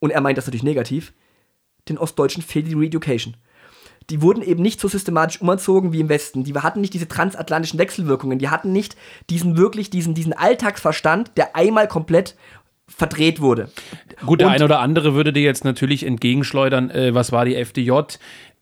und 0.00 0.10
er 0.10 0.20
meint 0.20 0.38
das 0.38 0.46
natürlich 0.46 0.64
negativ, 0.64 1.12
den 1.88 1.98
Ostdeutschen 1.98 2.42
fehlt 2.42 2.66
die 2.66 2.74
Reeducation 2.74 3.36
die 4.10 4.22
wurden 4.22 4.42
eben 4.42 4.62
nicht 4.62 4.80
so 4.80 4.88
systematisch 4.88 5.40
umerzogen 5.40 5.92
wie 5.92 6.00
im 6.00 6.08
Westen. 6.08 6.44
Die 6.44 6.54
hatten 6.54 6.80
nicht 6.80 6.94
diese 6.94 7.08
transatlantischen 7.08 7.78
Wechselwirkungen. 7.78 8.38
Die 8.38 8.48
hatten 8.48 8.72
nicht 8.72 8.96
diesen 9.30 9.56
wirklich, 9.56 9.90
diesen, 9.90 10.14
diesen 10.14 10.32
Alltagsverstand, 10.32 11.32
der 11.36 11.56
einmal 11.56 11.88
komplett 11.88 12.36
verdreht 12.88 13.40
wurde. 13.40 13.70
Gut, 14.26 14.40
der 14.40 14.48
und, 14.48 14.54
eine 14.54 14.64
oder 14.64 14.80
andere 14.80 15.14
würde 15.14 15.32
dir 15.32 15.42
jetzt 15.42 15.64
natürlich 15.64 16.04
entgegenschleudern, 16.04 16.90
äh, 16.90 17.14
was 17.14 17.32
war 17.32 17.44
die 17.44 17.54
FDJ, 17.54 17.92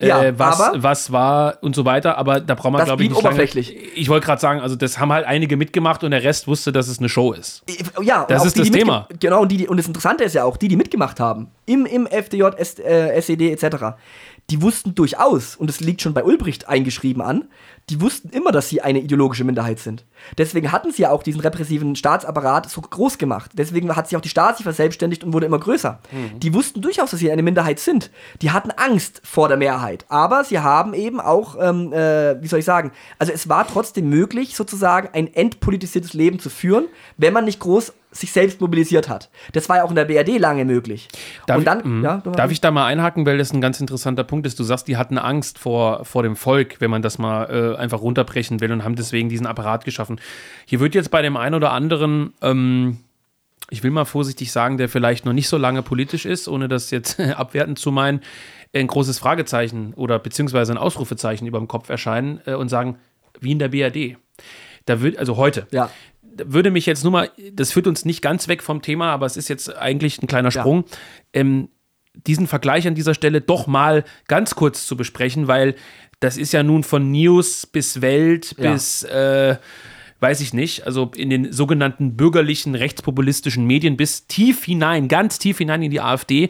äh, 0.00 0.08
ja, 0.08 0.38
was, 0.38 0.70
was 0.76 1.12
war 1.12 1.58
und 1.60 1.74
so 1.74 1.84
weiter, 1.84 2.18
aber 2.18 2.40
da 2.40 2.54
braucht 2.54 2.72
man, 2.72 2.84
glaube 2.84 3.02
ich, 3.02 3.08
nicht 3.08 3.18
oberflächlich. 3.18 3.68
Lange. 3.68 3.80
Ich 3.96 4.08
wollte 4.08 4.26
gerade 4.26 4.40
sagen, 4.40 4.60
also 4.60 4.76
das 4.76 4.98
haben 4.98 5.12
halt 5.12 5.26
einige 5.26 5.56
mitgemacht 5.56 6.04
und 6.04 6.12
der 6.12 6.22
Rest 6.22 6.46
wusste, 6.46 6.70
dass 6.70 6.86
es 6.86 7.00
eine 7.00 7.08
Show 7.08 7.32
ist. 7.32 7.64
Ja, 8.00 8.24
das 8.26 8.44
ist 8.44 8.56
die, 8.56 8.60
das 8.60 8.70
Thema. 8.70 9.08
Genau, 9.18 9.42
und, 9.42 9.50
die, 9.50 9.66
und 9.66 9.76
das 9.76 9.88
Interessante 9.88 10.22
ist 10.22 10.34
ja 10.34 10.44
auch, 10.44 10.56
die, 10.56 10.68
die 10.68 10.76
mitgemacht 10.76 11.18
haben, 11.18 11.48
im, 11.66 11.84
im 11.84 12.06
FDJ, 12.06 12.44
S, 12.56 12.78
äh, 12.78 13.12
SED 13.20 13.50
etc., 13.50 13.96
die 14.50 14.62
wussten 14.62 14.94
durchaus, 14.94 15.56
und 15.56 15.68
es 15.68 15.80
liegt 15.80 16.00
schon 16.00 16.14
bei 16.14 16.24
Ulbricht 16.24 16.68
eingeschrieben 16.68 17.20
an, 17.20 17.44
die 17.90 18.00
wussten 18.00 18.30
immer, 18.30 18.52
dass 18.52 18.68
sie 18.68 18.80
eine 18.80 19.00
ideologische 19.00 19.44
Minderheit 19.44 19.78
sind. 19.78 20.04
Deswegen 20.36 20.72
hatten 20.72 20.92
sie 20.92 21.02
ja 21.02 21.10
auch 21.10 21.22
diesen 21.22 21.40
repressiven 21.40 21.96
Staatsapparat 21.96 22.68
so 22.68 22.80
groß 22.80 23.18
gemacht. 23.18 23.50
Deswegen 23.54 23.94
hat 23.94 24.08
sich 24.08 24.16
auch 24.16 24.22
die 24.22 24.28
Stasi 24.28 24.62
verselbstständigt 24.62 25.24
und 25.24 25.32
wurde 25.32 25.46
immer 25.46 25.58
größer. 25.58 25.98
Mhm. 26.10 26.40
Die 26.40 26.52
wussten 26.54 26.82
durchaus, 26.82 27.10
dass 27.10 27.20
sie 27.20 27.30
eine 27.30 27.42
Minderheit 27.42 27.78
sind. 27.78 28.10
Die 28.42 28.50
hatten 28.50 28.70
Angst 28.70 29.20
vor 29.24 29.48
der 29.48 29.56
Mehrheit. 29.56 29.87
Aber 30.08 30.44
sie 30.44 30.58
haben 30.58 30.94
eben 30.94 31.20
auch, 31.20 31.56
ähm, 31.60 31.92
äh, 31.92 32.40
wie 32.42 32.46
soll 32.46 32.60
ich 32.60 32.64
sagen, 32.64 32.92
also 33.18 33.32
es 33.32 33.48
war 33.48 33.66
trotzdem 33.66 34.08
möglich, 34.08 34.56
sozusagen 34.56 35.08
ein 35.12 35.32
entpolitisiertes 35.32 36.14
Leben 36.14 36.38
zu 36.38 36.50
führen, 36.50 36.86
wenn 37.16 37.32
man 37.32 37.44
nicht 37.44 37.60
groß 37.60 37.92
sich 38.10 38.32
selbst 38.32 38.60
mobilisiert 38.60 39.08
hat. 39.08 39.28
Das 39.52 39.68
war 39.68 39.76
ja 39.76 39.84
auch 39.84 39.90
in 39.90 39.96
der 39.96 40.06
BRD 40.06 40.38
lange 40.38 40.64
möglich. 40.64 41.08
Darf, 41.46 41.58
und 41.58 41.64
dann, 41.66 41.78
ich, 41.80 41.84
mhm. 41.84 42.04
ja, 42.04 42.16
darf 42.18 42.50
ich 42.50 42.60
da 42.60 42.70
mal 42.70 42.86
einhaken, 42.86 43.26
weil 43.26 43.38
das 43.38 43.52
ein 43.52 43.60
ganz 43.60 43.80
interessanter 43.80 44.24
Punkt 44.24 44.46
ist. 44.46 44.58
Du 44.58 44.64
sagst, 44.64 44.88
die 44.88 44.96
hatten 44.96 45.18
Angst 45.18 45.58
vor, 45.58 46.04
vor 46.04 46.22
dem 46.22 46.36
Volk, 46.36 46.80
wenn 46.80 46.90
man 46.90 47.02
das 47.02 47.18
mal 47.18 47.44
äh, 47.44 47.76
einfach 47.76 48.00
runterbrechen 48.00 48.60
will 48.60 48.72
und 48.72 48.84
haben 48.84 48.96
deswegen 48.96 49.28
diesen 49.28 49.46
Apparat 49.46 49.84
geschaffen. 49.84 50.20
Hier 50.64 50.80
wird 50.80 50.94
jetzt 50.94 51.10
bei 51.10 51.20
dem 51.20 51.36
einen 51.36 51.54
oder 51.54 51.72
anderen, 51.72 52.32
ähm, 52.40 52.98
ich 53.70 53.82
will 53.82 53.90
mal 53.90 54.06
vorsichtig 54.06 54.52
sagen, 54.52 54.78
der 54.78 54.88
vielleicht 54.88 55.26
noch 55.26 55.34
nicht 55.34 55.48
so 55.48 55.58
lange 55.58 55.82
politisch 55.82 56.24
ist, 56.24 56.48
ohne 56.48 56.68
das 56.68 56.90
jetzt 56.90 57.20
abwertend 57.36 57.78
zu 57.78 57.92
meinen, 57.92 58.20
ein 58.74 58.86
großes 58.86 59.18
Fragezeichen 59.18 59.94
oder 59.94 60.18
beziehungsweise 60.18 60.72
ein 60.72 60.78
Ausrufezeichen 60.78 61.46
über 61.46 61.58
dem 61.58 61.68
Kopf 61.68 61.88
erscheinen 61.88 62.40
äh, 62.46 62.54
und 62.54 62.68
sagen, 62.68 62.98
wie 63.40 63.52
in 63.52 63.58
der 63.58 63.68
BRD. 63.68 64.16
Da 64.86 65.00
wird, 65.00 65.18
also 65.18 65.36
heute. 65.36 65.66
Ja 65.70 65.90
würde 66.46 66.70
mich 66.70 66.86
jetzt 66.86 67.02
nur 67.02 67.12
mal, 67.12 67.30
das 67.52 67.72
führt 67.72 67.86
uns 67.86 68.04
nicht 68.04 68.22
ganz 68.22 68.46
weg 68.46 68.62
vom 68.62 68.80
Thema, 68.82 69.12
aber 69.12 69.26
es 69.26 69.36
ist 69.36 69.48
jetzt 69.48 69.76
eigentlich 69.76 70.22
ein 70.22 70.26
kleiner 70.26 70.50
Sprung, 70.50 70.84
ja. 70.86 71.40
ähm, 71.40 71.68
diesen 72.26 72.46
Vergleich 72.46 72.86
an 72.86 72.94
dieser 72.94 73.14
Stelle 73.14 73.40
doch 73.40 73.66
mal 73.66 74.04
ganz 74.26 74.54
kurz 74.54 74.86
zu 74.86 74.96
besprechen, 74.96 75.48
weil 75.48 75.74
das 76.20 76.36
ist 76.36 76.52
ja 76.52 76.62
nun 76.62 76.82
von 76.82 77.12
News 77.12 77.66
bis 77.66 78.00
Welt 78.00 78.54
ja. 78.58 78.72
bis, 78.72 79.04
äh, 79.04 79.56
weiß 80.20 80.40
ich 80.40 80.52
nicht, 80.52 80.84
also 80.84 81.10
in 81.14 81.30
den 81.30 81.52
sogenannten 81.52 82.16
bürgerlichen, 82.16 82.74
rechtspopulistischen 82.74 83.66
Medien 83.66 83.96
bis 83.96 84.26
tief 84.26 84.64
hinein, 84.64 85.06
ganz 85.06 85.38
tief 85.38 85.58
hinein 85.58 85.82
in 85.82 85.90
die 85.90 86.00
AfD, 86.00 86.48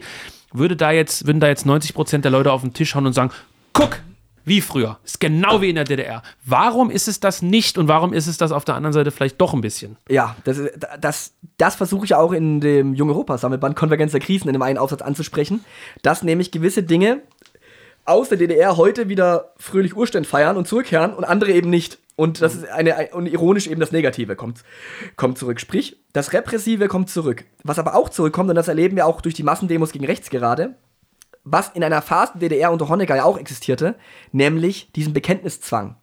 würde 0.51 0.75
da 0.75 0.91
jetzt, 0.91 1.25
würden 1.27 1.39
da 1.39 1.47
jetzt 1.47 1.65
90 1.65 1.93
Prozent 1.93 2.25
der 2.25 2.31
Leute 2.31 2.51
auf 2.51 2.61
den 2.61 2.73
Tisch 2.73 2.95
hauen 2.95 3.05
und 3.05 3.13
sagen, 3.13 3.31
guck, 3.73 4.01
wie 4.45 4.61
früher. 4.61 4.97
Ist 5.03 5.19
genau 5.19 5.61
wie 5.61 5.69
in 5.69 5.75
der 5.75 5.83
DDR. 5.83 6.23
Warum 6.43 6.89
ist 6.89 7.07
es 7.07 7.19
das 7.19 7.41
nicht 7.41 7.77
und 7.77 7.87
warum 7.87 8.13
ist 8.13 8.27
es 8.27 8.37
das 8.37 8.51
auf 8.51 8.65
der 8.65 8.75
anderen 8.75 8.93
Seite 8.93 9.11
vielleicht 9.11 9.39
doch 9.39 9.53
ein 9.53 9.61
bisschen? 9.61 9.97
Ja, 10.09 10.35
das, 10.43 10.59
das, 10.99 11.33
das 11.57 11.75
versuche 11.75 12.05
ich 12.05 12.15
auch 12.15 12.31
in 12.31 12.59
dem 12.59 12.95
Jung 12.95 13.09
Europa-Sammelband 13.09 13.75
Konvergenz 13.75 14.11
der 14.11 14.21
Krisen 14.21 14.47
in 14.49 14.53
dem 14.53 14.61
einen 14.63 14.79
Aufsatz 14.79 15.01
anzusprechen, 15.01 15.63
dass 16.01 16.23
nämlich 16.23 16.51
gewisse 16.51 16.81
Dinge 16.81 17.21
aus 18.09 18.29
der 18.29 18.37
DDR 18.37 18.77
heute 18.77 19.07
wieder 19.07 19.53
fröhlich 19.57 19.95
Urständ 19.95 20.27
feiern 20.27 20.57
und 20.57 20.67
zurückkehren 20.67 21.13
und 21.13 21.23
andere 21.23 21.51
eben 21.51 21.69
nicht. 21.69 21.99
Und 22.15 22.41
das 22.41 22.55
ist 22.55 22.67
eine, 22.67 23.09
und 23.13 23.27
ironisch 23.27 23.67
eben 23.67 23.79
das 23.79 23.93
Negative 23.93 24.35
kommt, 24.35 24.63
kommt 25.15 25.37
zurück. 25.37 25.59
Sprich, 25.61 26.03
das 26.11 26.33
Repressive 26.33 26.87
kommt 26.87 27.09
zurück. 27.09 27.45
Was 27.63 27.79
aber 27.79 27.95
auch 27.95 28.09
zurückkommt, 28.09 28.49
und 28.49 28.55
das 28.55 28.67
erleben 28.67 28.97
wir 28.97 29.05
auch 29.05 29.21
durch 29.21 29.35
die 29.35 29.43
Massendemos 29.43 29.93
gegen 29.93 30.05
rechts 30.05 30.29
gerade, 30.29 30.75
was 31.45 31.69
in 31.69 31.83
einer 31.83 32.01
Phase 32.01 32.33
DDR 32.35 32.71
unter 32.71 32.89
Honecker 32.89 33.15
ja 33.15 33.23
auch 33.23 33.37
existierte, 33.37 33.95
nämlich 34.31 34.91
diesen 34.91 35.13
Bekenntniszwang. 35.13 35.95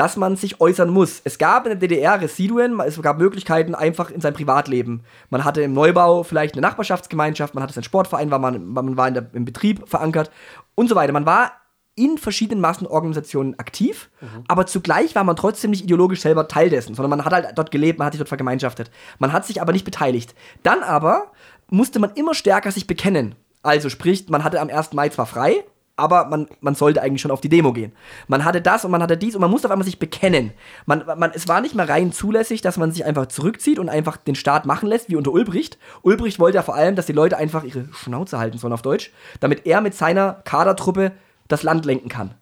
Dass 0.00 0.16
man 0.16 0.34
sich 0.34 0.62
äußern 0.62 0.88
muss. 0.88 1.20
Es 1.24 1.36
gab 1.36 1.66
in 1.66 1.78
der 1.78 1.78
DDR 1.78 2.18
Residuen, 2.22 2.80
es 2.80 3.02
gab 3.02 3.18
Möglichkeiten 3.18 3.74
einfach 3.74 4.10
in 4.10 4.22
seinem 4.22 4.32
Privatleben. 4.32 5.02
Man 5.28 5.44
hatte 5.44 5.60
im 5.60 5.74
Neubau 5.74 6.22
vielleicht 6.22 6.54
eine 6.54 6.62
Nachbarschaftsgemeinschaft, 6.62 7.54
man 7.54 7.62
hatte 7.62 7.74
seinen 7.74 7.84
Sportverein, 7.84 8.30
war 8.30 8.38
man, 8.38 8.66
man 8.66 8.96
war 8.96 9.10
der, 9.10 9.26
im 9.34 9.44
Betrieb 9.44 9.86
verankert 9.86 10.30
und 10.74 10.88
so 10.88 10.94
weiter. 10.94 11.12
Man 11.12 11.26
war 11.26 11.52
in 11.96 12.16
verschiedenen 12.16 12.62
Massenorganisationen 12.62 13.58
aktiv, 13.58 14.08
mhm. 14.22 14.44
aber 14.48 14.64
zugleich 14.64 15.14
war 15.14 15.24
man 15.24 15.36
trotzdem 15.36 15.70
nicht 15.70 15.84
ideologisch 15.84 16.22
selber 16.22 16.48
Teil 16.48 16.70
dessen, 16.70 16.94
sondern 16.94 17.10
man 17.10 17.26
hat 17.26 17.34
halt 17.34 17.48
dort 17.56 17.70
gelebt, 17.70 17.98
man 17.98 18.06
hat 18.06 18.14
sich 18.14 18.20
dort 18.20 18.30
vergemeinschaftet. 18.30 18.90
Man 19.18 19.34
hat 19.34 19.44
sich 19.44 19.60
aber 19.60 19.74
nicht 19.74 19.84
beteiligt. 19.84 20.34
Dann 20.62 20.82
aber 20.82 21.30
musste 21.68 21.98
man 21.98 22.12
immer 22.14 22.32
stärker 22.32 22.72
sich 22.72 22.86
bekennen. 22.86 23.34
Also 23.62 23.90
sprich, 23.90 24.30
man 24.30 24.44
hatte 24.44 24.62
am 24.62 24.70
1. 24.70 24.94
Mai 24.94 25.10
zwar 25.10 25.26
frei, 25.26 25.62
aber 26.00 26.24
man, 26.26 26.48
man 26.60 26.74
sollte 26.74 27.02
eigentlich 27.02 27.20
schon 27.20 27.30
auf 27.30 27.40
die 27.40 27.48
Demo 27.48 27.72
gehen. 27.72 27.92
Man 28.28 28.44
hatte 28.44 28.60
das 28.60 28.84
und 28.84 28.90
man 28.90 29.02
hatte 29.02 29.16
dies 29.16 29.34
und 29.34 29.40
man 29.40 29.50
musste 29.50 29.68
auf 29.68 29.72
einmal 29.72 29.84
sich 29.84 29.98
bekennen. 29.98 30.52
Man, 30.86 31.04
man, 31.16 31.30
es 31.34 31.46
war 31.46 31.60
nicht 31.60 31.74
mehr 31.74 31.88
rein 31.88 32.12
zulässig, 32.12 32.62
dass 32.62 32.76
man 32.76 32.92
sich 32.92 33.04
einfach 33.04 33.26
zurückzieht 33.26 33.78
und 33.78 33.88
einfach 33.88 34.16
den 34.16 34.34
Staat 34.34 34.66
machen 34.66 34.88
lässt, 34.88 35.10
wie 35.10 35.16
unter 35.16 35.32
Ulbricht. 35.32 35.78
Ulbricht 36.02 36.38
wollte 36.38 36.56
ja 36.56 36.62
vor 36.62 36.74
allem, 36.74 36.96
dass 36.96 37.06
die 37.06 37.12
Leute 37.12 37.36
einfach 37.36 37.64
ihre 37.64 37.86
Schnauze 37.92 38.38
halten 38.38 38.58
sollen 38.58 38.72
auf 38.72 38.82
Deutsch, 38.82 39.12
damit 39.40 39.66
er 39.66 39.80
mit 39.80 39.94
seiner 39.94 40.34
Kadertruppe 40.44 41.12
das 41.48 41.62
Land 41.62 41.84
lenken 41.84 42.08
kann. 42.08 42.34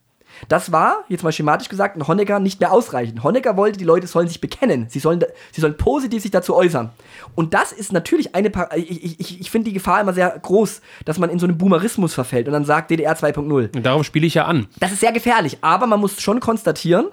Das 0.48 0.72
war, 0.72 1.05
jetzt 1.09 1.24
mal 1.24 1.33
schematisch 1.33 1.68
gesagt, 1.68 1.96
ein 1.96 2.07
Honecker 2.07 2.40
nicht 2.40 2.61
mehr 2.61 2.72
ausreichend. 2.72 3.22
Honecker 3.22 3.57
wollte, 3.57 3.79
die 3.79 3.85
Leute 3.85 4.07
sollen 4.07 4.29
sich 4.29 4.40
bekennen. 4.40 4.87
Sie 4.88 4.98
sollen, 4.98 5.24
sie 5.53 5.61
sollen 5.61 5.77
positiv 5.77 6.22
sich 6.22 6.31
dazu 6.31 6.55
äußern. 6.55 6.90
Und 7.35 7.55
das 7.55 7.72
ist 7.72 7.92
natürlich 7.92 8.35
eine, 8.35 8.51
ich, 8.77 9.20
ich, 9.20 9.40
ich 9.40 9.51
finde 9.51 9.70
die 9.70 9.74
Gefahr 9.74 10.01
immer 10.01 10.12
sehr 10.12 10.31
groß, 10.31 10.81
dass 11.05 11.18
man 11.18 11.31
in 11.31 11.38
so 11.38 11.46
einen 11.46 11.59
Boomerismus 11.59 12.14
verfällt 12.14 12.46
und 12.46 12.53
dann 12.53 12.64
sagt 12.64 12.90
DDR 12.90 13.16
2.0. 13.16 13.77
Und 13.77 13.87
darauf 13.87 14.05
spiele 14.05 14.27
ich 14.27 14.35
ja 14.35 14.44
an. 14.44 14.66
Das 14.79 14.92
ist 14.92 15.01
sehr 15.01 15.12
gefährlich, 15.12 15.59
aber 15.61 15.87
man 15.87 16.01
muss 16.01 16.20
schon 16.20 16.40
konstatieren, 16.40 17.07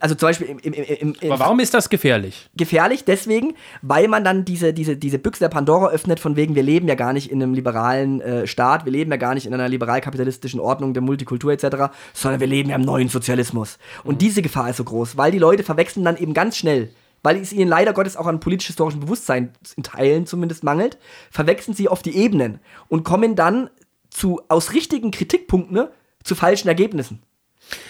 also 0.00 0.14
zum 0.14 0.28
Beispiel 0.28 0.48
im, 0.48 0.58
im, 0.58 0.72
im, 0.72 1.14
im, 1.20 1.32
Aber 1.32 1.40
warum 1.40 1.60
ist 1.60 1.74
das 1.74 1.88
gefährlich? 1.88 2.48
Gefährlich 2.56 3.04
deswegen, 3.04 3.54
weil 3.82 4.08
man 4.08 4.24
dann 4.24 4.44
diese, 4.44 4.72
diese, 4.72 4.96
diese 4.96 5.18
Büchse 5.18 5.40
der 5.40 5.48
Pandora 5.48 5.90
öffnet, 5.90 6.20
von 6.20 6.36
wegen, 6.36 6.54
wir 6.54 6.62
leben 6.62 6.88
ja 6.88 6.94
gar 6.94 7.12
nicht 7.12 7.30
in 7.30 7.42
einem 7.42 7.54
liberalen 7.54 8.20
äh, 8.20 8.46
Staat, 8.46 8.84
wir 8.84 8.92
leben 8.92 9.10
ja 9.10 9.16
gar 9.16 9.34
nicht 9.34 9.46
in 9.46 9.54
einer 9.54 9.68
liberal-kapitalistischen 9.68 10.60
Ordnung 10.60 10.94
der 10.94 11.02
Multikultur 11.02 11.52
etc., 11.52 11.92
sondern 12.12 12.40
wir 12.40 12.46
leben 12.46 12.70
ja 12.70 12.76
im 12.76 12.82
neuen 12.82 13.08
Sozialismus. 13.08 13.78
Und 14.04 14.14
mhm. 14.14 14.18
diese 14.18 14.42
Gefahr 14.42 14.70
ist 14.70 14.76
so 14.76 14.84
groß, 14.84 15.16
weil 15.16 15.32
die 15.32 15.38
Leute 15.38 15.62
verwechseln 15.62 16.04
dann 16.04 16.16
eben 16.16 16.34
ganz 16.34 16.56
schnell, 16.56 16.90
weil 17.22 17.36
es 17.36 17.52
ihnen 17.52 17.68
leider 17.68 17.92
Gottes 17.92 18.16
auch 18.16 18.26
an 18.26 18.40
politisch-historischem 18.40 19.00
Bewusstsein 19.00 19.52
in 19.76 19.82
Teilen 19.82 20.26
zumindest 20.26 20.64
mangelt, 20.64 20.98
verwechseln 21.30 21.74
sie 21.74 21.88
oft 21.88 22.04
die 22.04 22.16
Ebenen 22.16 22.60
und 22.88 23.04
kommen 23.04 23.34
dann 23.34 23.70
zu, 24.10 24.40
aus 24.48 24.72
richtigen 24.72 25.10
Kritikpunkten 25.10 25.74
ne, 25.74 25.90
zu 26.22 26.34
falschen 26.34 26.68
Ergebnissen. 26.68 27.22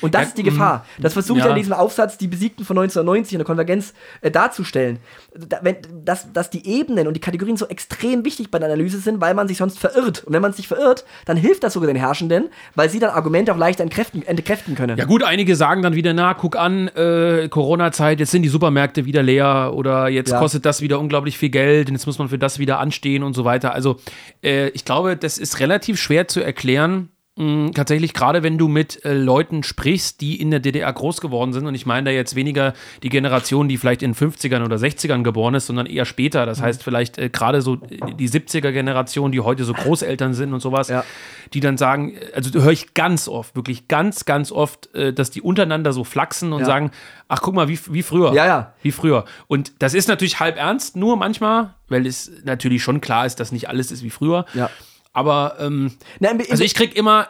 Und 0.00 0.14
das 0.14 0.22
ja, 0.22 0.28
ist 0.28 0.38
die 0.38 0.42
Gefahr. 0.42 0.86
Das 0.98 1.12
versuche 1.12 1.38
ich 1.38 1.44
ja. 1.44 1.50
in 1.50 1.56
diesem 1.56 1.72
Aufsatz, 1.72 2.18
die 2.18 2.28
Besiegten 2.28 2.64
von 2.64 2.78
1990 2.78 3.34
in 3.34 3.38
der 3.38 3.46
Konvergenz 3.46 3.94
äh, 4.20 4.30
darzustellen. 4.30 4.98
Da, 5.34 5.58
wenn, 5.62 5.76
dass, 6.04 6.32
dass 6.32 6.50
die 6.50 6.66
Ebenen 6.66 7.06
und 7.06 7.14
die 7.14 7.20
Kategorien 7.20 7.56
so 7.56 7.66
extrem 7.66 8.24
wichtig 8.24 8.50
bei 8.50 8.58
der 8.58 8.68
Analyse 8.68 8.98
sind, 8.98 9.20
weil 9.20 9.34
man 9.34 9.48
sich 9.48 9.58
sonst 9.58 9.78
verirrt. 9.78 10.24
Und 10.24 10.32
wenn 10.32 10.42
man 10.42 10.52
sich 10.52 10.68
verirrt, 10.68 11.04
dann 11.24 11.36
hilft 11.36 11.64
das 11.64 11.72
sogar 11.72 11.86
den 11.86 11.96
Herrschenden, 11.96 12.50
weil 12.74 12.88
sie 12.88 12.98
dann 12.98 13.10
Argumente 13.10 13.52
auch 13.52 13.58
leichter 13.58 13.82
entkräften, 13.82 14.26
entkräften 14.26 14.74
können. 14.74 14.98
Ja 14.98 15.04
gut, 15.04 15.22
einige 15.22 15.56
sagen 15.56 15.82
dann 15.82 15.94
wieder, 15.94 16.12
na, 16.12 16.34
guck 16.34 16.56
an, 16.56 16.88
äh, 16.88 17.48
Corona-Zeit, 17.48 18.20
jetzt 18.20 18.30
sind 18.30 18.42
die 18.42 18.48
Supermärkte 18.48 19.04
wieder 19.04 19.22
leer 19.22 19.72
oder 19.74 20.08
jetzt 20.08 20.30
ja. 20.30 20.38
kostet 20.38 20.64
das 20.64 20.80
wieder 20.80 20.98
unglaublich 20.98 21.38
viel 21.38 21.50
Geld 21.50 21.88
und 21.88 21.94
jetzt 21.94 22.06
muss 22.06 22.18
man 22.18 22.28
für 22.28 22.38
das 22.38 22.58
wieder 22.58 22.78
anstehen 22.78 23.22
und 23.22 23.34
so 23.34 23.44
weiter. 23.44 23.74
Also 23.74 23.96
äh, 24.42 24.68
ich 24.68 24.84
glaube, 24.84 25.16
das 25.16 25.38
ist 25.38 25.60
relativ 25.60 26.00
schwer 26.00 26.28
zu 26.28 26.40
erklären, 26.40 26.74
Mm, 26.84 27.13
tatsächlich, 27.36 28.14
gerade 28.14 28.44
wenn 28.44 28.58
du 28.58 28.68
mit 28.68 29.04
äh, 29.04 29.12
Leuten 29.12 29.64
sprichst, 29.64 30.20
die 30.20 30.40
in 30.40 30.52
der 30.52 30.60
DDR 30.60 30.92
groß 30.92 31.20
geworden 31.20 31.52
sind, 31.52 31.66
und 31.66 31.74
ich 31.74 31.84
meine 31.84 32.04
da 32.04 32.10
jetzt 32.12 32.36
weniger 32.36 32.74
die 33.02 33.08
Generation, 33.08 33.68
die 33.68 33.76
vielleicht 33.76 34.04
in 34.04 34.12
den 34.12 34.30
50ern 34.30 34.64
oder 34.64 34.76
60ern 34.76 35.24
geboren 35.24 35.54
ist, 35.54 35.66
sondern 35.66 35.86
eher 35.86 36.04
später. 36.04 36.46
Das 36.46 36.60
mhm. 36.60 36.64
heißt, 36.64 36.84
vielleicht 36.84 37.18
äh, 37.18 37.30
gerade 37.30 37.60
so 37.60 37.74
die 37.74 38.28
70er-Generation, 38.28 39.32
die 39.32 39.40
heute 39.40 39.64
so 39.64 39.72
Großeltern 39.72 40.32
sind 40.32 40.54
und 40.54 40.60
sowas, 40.60 40.88
ja. 40.88 41.04
die 41.52 41.58
dann 41.58 41.76
sagen, 41.76 42.14
äh, 42.14 42.36
also 42.36 42.56
höre 42.62 42.70
ich 42.70 42.94
ganz 42.94 43.26
oft, 43.26 43.56
wirklich 43.56 43.88
ganz, 43.88 44.26
ganz 44.26 44.52
oft, 44.52 44.94
äh, 44.94 45.12
dass 45.12 45.32
die 45.32 45.42
untereinander 45.42 45.92
so 45.92 46.04
flachsen 46.04 46.52
und 46.52 46.60
ja. 46.60 46.66
sagen, 46.66 46.92
ach 47.26 47.40
guck 47.42 47.56
mal, 47.56 47.66
wie, 47.66 47.80
wie 47.90 48.02
früher. 48.04 48.32
Ja, 48.32 48.46
ja. 48.46 48.74
Wie 48.82 48.92
früher. 48.92 49.24
Und 49.48 49.72
das 49.80 49.94
ist 49.94 50.06
natürlich 50.06 50.38
halb 50.38 50.56
ernst, 50.56 50.94
nur 50.94 51.16
manchmal, 51.16 51.74
weil 51.88 52.06
es 52.06 52.30
natürlich 52.44 52.84
schon 52.84 53.00
klar 53.00 53.26
ist, 53.26 53.40
dass 53.40 53.50
nicht 53.50 53.68
alles 53.68 53.90
ist 53.90 54.04
wie 54.04 54.10
früher. 54.10 54.44
Ja. 54.54 54.70
Aber 55.14 55.56
ähm, 55.60 55.92
Nein, 56.20 56.42
also 56.50 56.62
ich 56.62 56.74
krieg 56.74 56.94
immer 56.94 57.28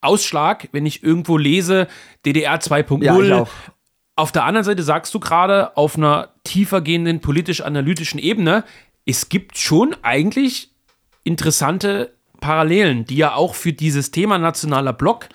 Ausschlag, 0.00 0.68
wenn 0.72 0.86
ich 0.86 1.02
irgendwo 1.02 1.36
lese, 1.36 1.88
DDR 2.24 2.58
2.0. 2.58 3.24
Ja, 3.24 3.46
auf 4.14 4.32
der 4.32 4.44
anderen 4.44 4.64
Seite 4.64 4.82
sagst 4.82 5.12
du 5.12 5.20
gerade 5.20 5.76
auf 5.76 5.96
einer 5.96 6.30
tiefer 6.44 6.80
gehenden 6.80 7.20
politisch-analytischen 7.20 8.18
Ebene, 8.18 8.64
es 9.04 9.28
gibt 9.28 9.58
schon 9.58 9.94
eigentlich 10.02 10.70
interessante 11.22 12.14
Parallelen, 12.40 13.04
die 13.04 13.16
ja 13.16 13.34
auch 13.34 13.54
für 13.54 13.72
dieses 13.72 14.10
Thema 14.10 14.38
nationaler 14.38 14.92
Block, 14.92 15.28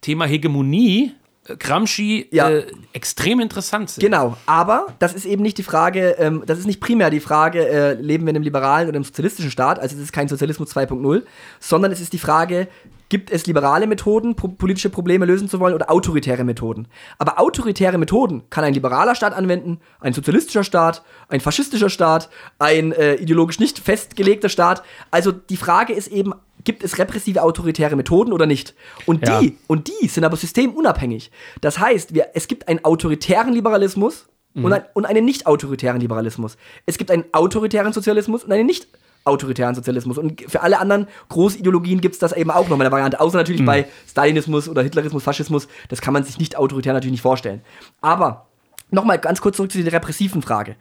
Thema 0.00 0.26
Hegemonie 0.26 1.12
Gramsci 1.58 2.28
ja. 2.30 2.50
äh, 2.50 2.66
extrem 2.92 3.40
interessant 3.40 3.90
sind. 3.90 4.02
Genau, 4.02 4.36
aber 4.46 4.86
das 4.98 5.14
ist 5.14 5.24
eben 5.24 5.42
nicht 5.42 5.58
die 5.58 5.62
Frage, 5.62 6.16
ähm, 6.18 6.42
das 6.46 6.58
ist 6.58 6.66
nicht 6.66 6.80
primär 6.80 7.10
die 7.10 7.20
Frage, 7.20 7.66
äh, 7.66 7.94
leben 7.94 8.24
wir 8.24 8.30
in 8.30 8.36
einem 8.36 8.42
liberalen 8.42 8.88
oder 8.88 8.96
einem 8.96 9.04
sozialistischen 9.04 9.50
Staat, 9.50 9.78
also 9.78 9.96
es 9.96 10.02
ist 10.02 10.12
kein 10.12 10.28
Sozialismus 10.28 10.74
2.0, 10.74 11.22
sondern 11.60 11.92
es 11.92 12.00
ist 12.00 12.12
die 12.12 12.18
Frage, 12.18 12.68
gibt 13.08 13.30
es 13.30 13.46
liberale 13.46 13.86
Methoden, 13.86 14.34
pro 14.34 14.48
politische 14.48 14.90
Probleme 14.90 15.24
lösen 15.24 15.48
zu 15.48 15.60
wollen 15.60 15.74
oder 15.74 15.90
autoritäre 15.90 16.44
Methoden. 16.44 16.88
Aber 17.18 17.40
autoritäre 17.40 17.98
Methoden 17.98 18.42
kann 18.50 18.64
ein 18.64 18.74
liberaler 18.74 19.14
Staat 19.14 19.32
anwenden, 19.32 19.80
ein 20.00 20.12
sozialistischer 20.12 20.64
Staat, 20.64 21.02
ein 21.28 21.40
faschistischer 21.40 21.90
Staat, 21.90 22.28
ein 22.58 22.92
äh, 22.92 23.14
ideologisch 23.14 23.60
nicht 23.60 23.78
festgelegter 23.78 24.48
Staat. 24.48 24.82
Also 25.10 25.32
die 25.32 25.56
Frage 25.56 25.92
ist 25.92 26.08
eben, 26.08 26.34
gibt 26.64 26.84
es 26.84 26.98
repressive 26.98 27.42
autoritäre 27.42 27.96
Methoden 27.96 28.32
oder 28.32 28.46
nicht? 28.46 28.74
Und 29.06 29.26
die, 29.26 29.46
ja. 29.46 29.52
und 29.66 29.88
die 29.88 30.08
sind 30.08 30.24
aber 30.24 30.36
systemunabhängig. 30.36 31.30
Das 31.60 31.78
heißt, 31.78 32.14
wir, 32.14 32.28
es 32.34 32.48
gibt 32.48 32.68
einen 32.68 32.84
autoritären 32.84 33.52
Liberalismus 33.52 34.26
mhm. 34.54 34.64
und, 34.64 34.72
ein, 34.72 34.82
und 34.94 35.06
einen 35.06 35.24
nicht 35.24 35.46
autoritären 35.46 36.00
Liberalismus. 36.00 36.56
Es 36.86 36.98
gibt 36.98 37.10
einen 37.10 37.24
autoritären 37.32 37.92
Sozialismus 37.92 38.44
und 38.44 38.52
einen 38.52 38.66
nicht 38.66 38.88
autoritären 39.24 39.74
Sozialismus. 39.74 40.18
Und 40.18 40.42
für 40.48 40.62
alle 40.62 40.78
anderen 40.78 41.06
Großideologien 41.28 42.00
gibt 42.00 42.14
es 42.14 42.18
das 42.18 42.32
eben 42.32 42.50
auch 42.50 42.68
noch 42.68 42.80
eine 42.80 42.90
Variante. 42.90 43.20
Außer 43.20 43.36
natürlich 43.36 43.60
mhm. 43.60 43.66
bei 43.66 43.86
Stalinismus 44.08 44.68
oder 44.68 44.82
Hitlerismus, 44.82 45.22
Faschismus. 45.22 45.68
Das 45.88 46.00
kann 46.00 46.14
man 46.14 46.24
sich 46.24 46.38
nicht 46.38 46.56
autoritär 46.56 46.92
natürlich 46.92 47.12
nicht 47.12 47.22
vorstellen. 47.22 47.62
Aber 48.00 48.46
nochmal 48.90 49.18
ganz 49.18 49.40
kurz 49.40 49.56
zurück 49.56 49.70
zu 49.70 49.82
der 49.82 49.92
repressiven 49.92 50.42
Frage. 50.42 50.76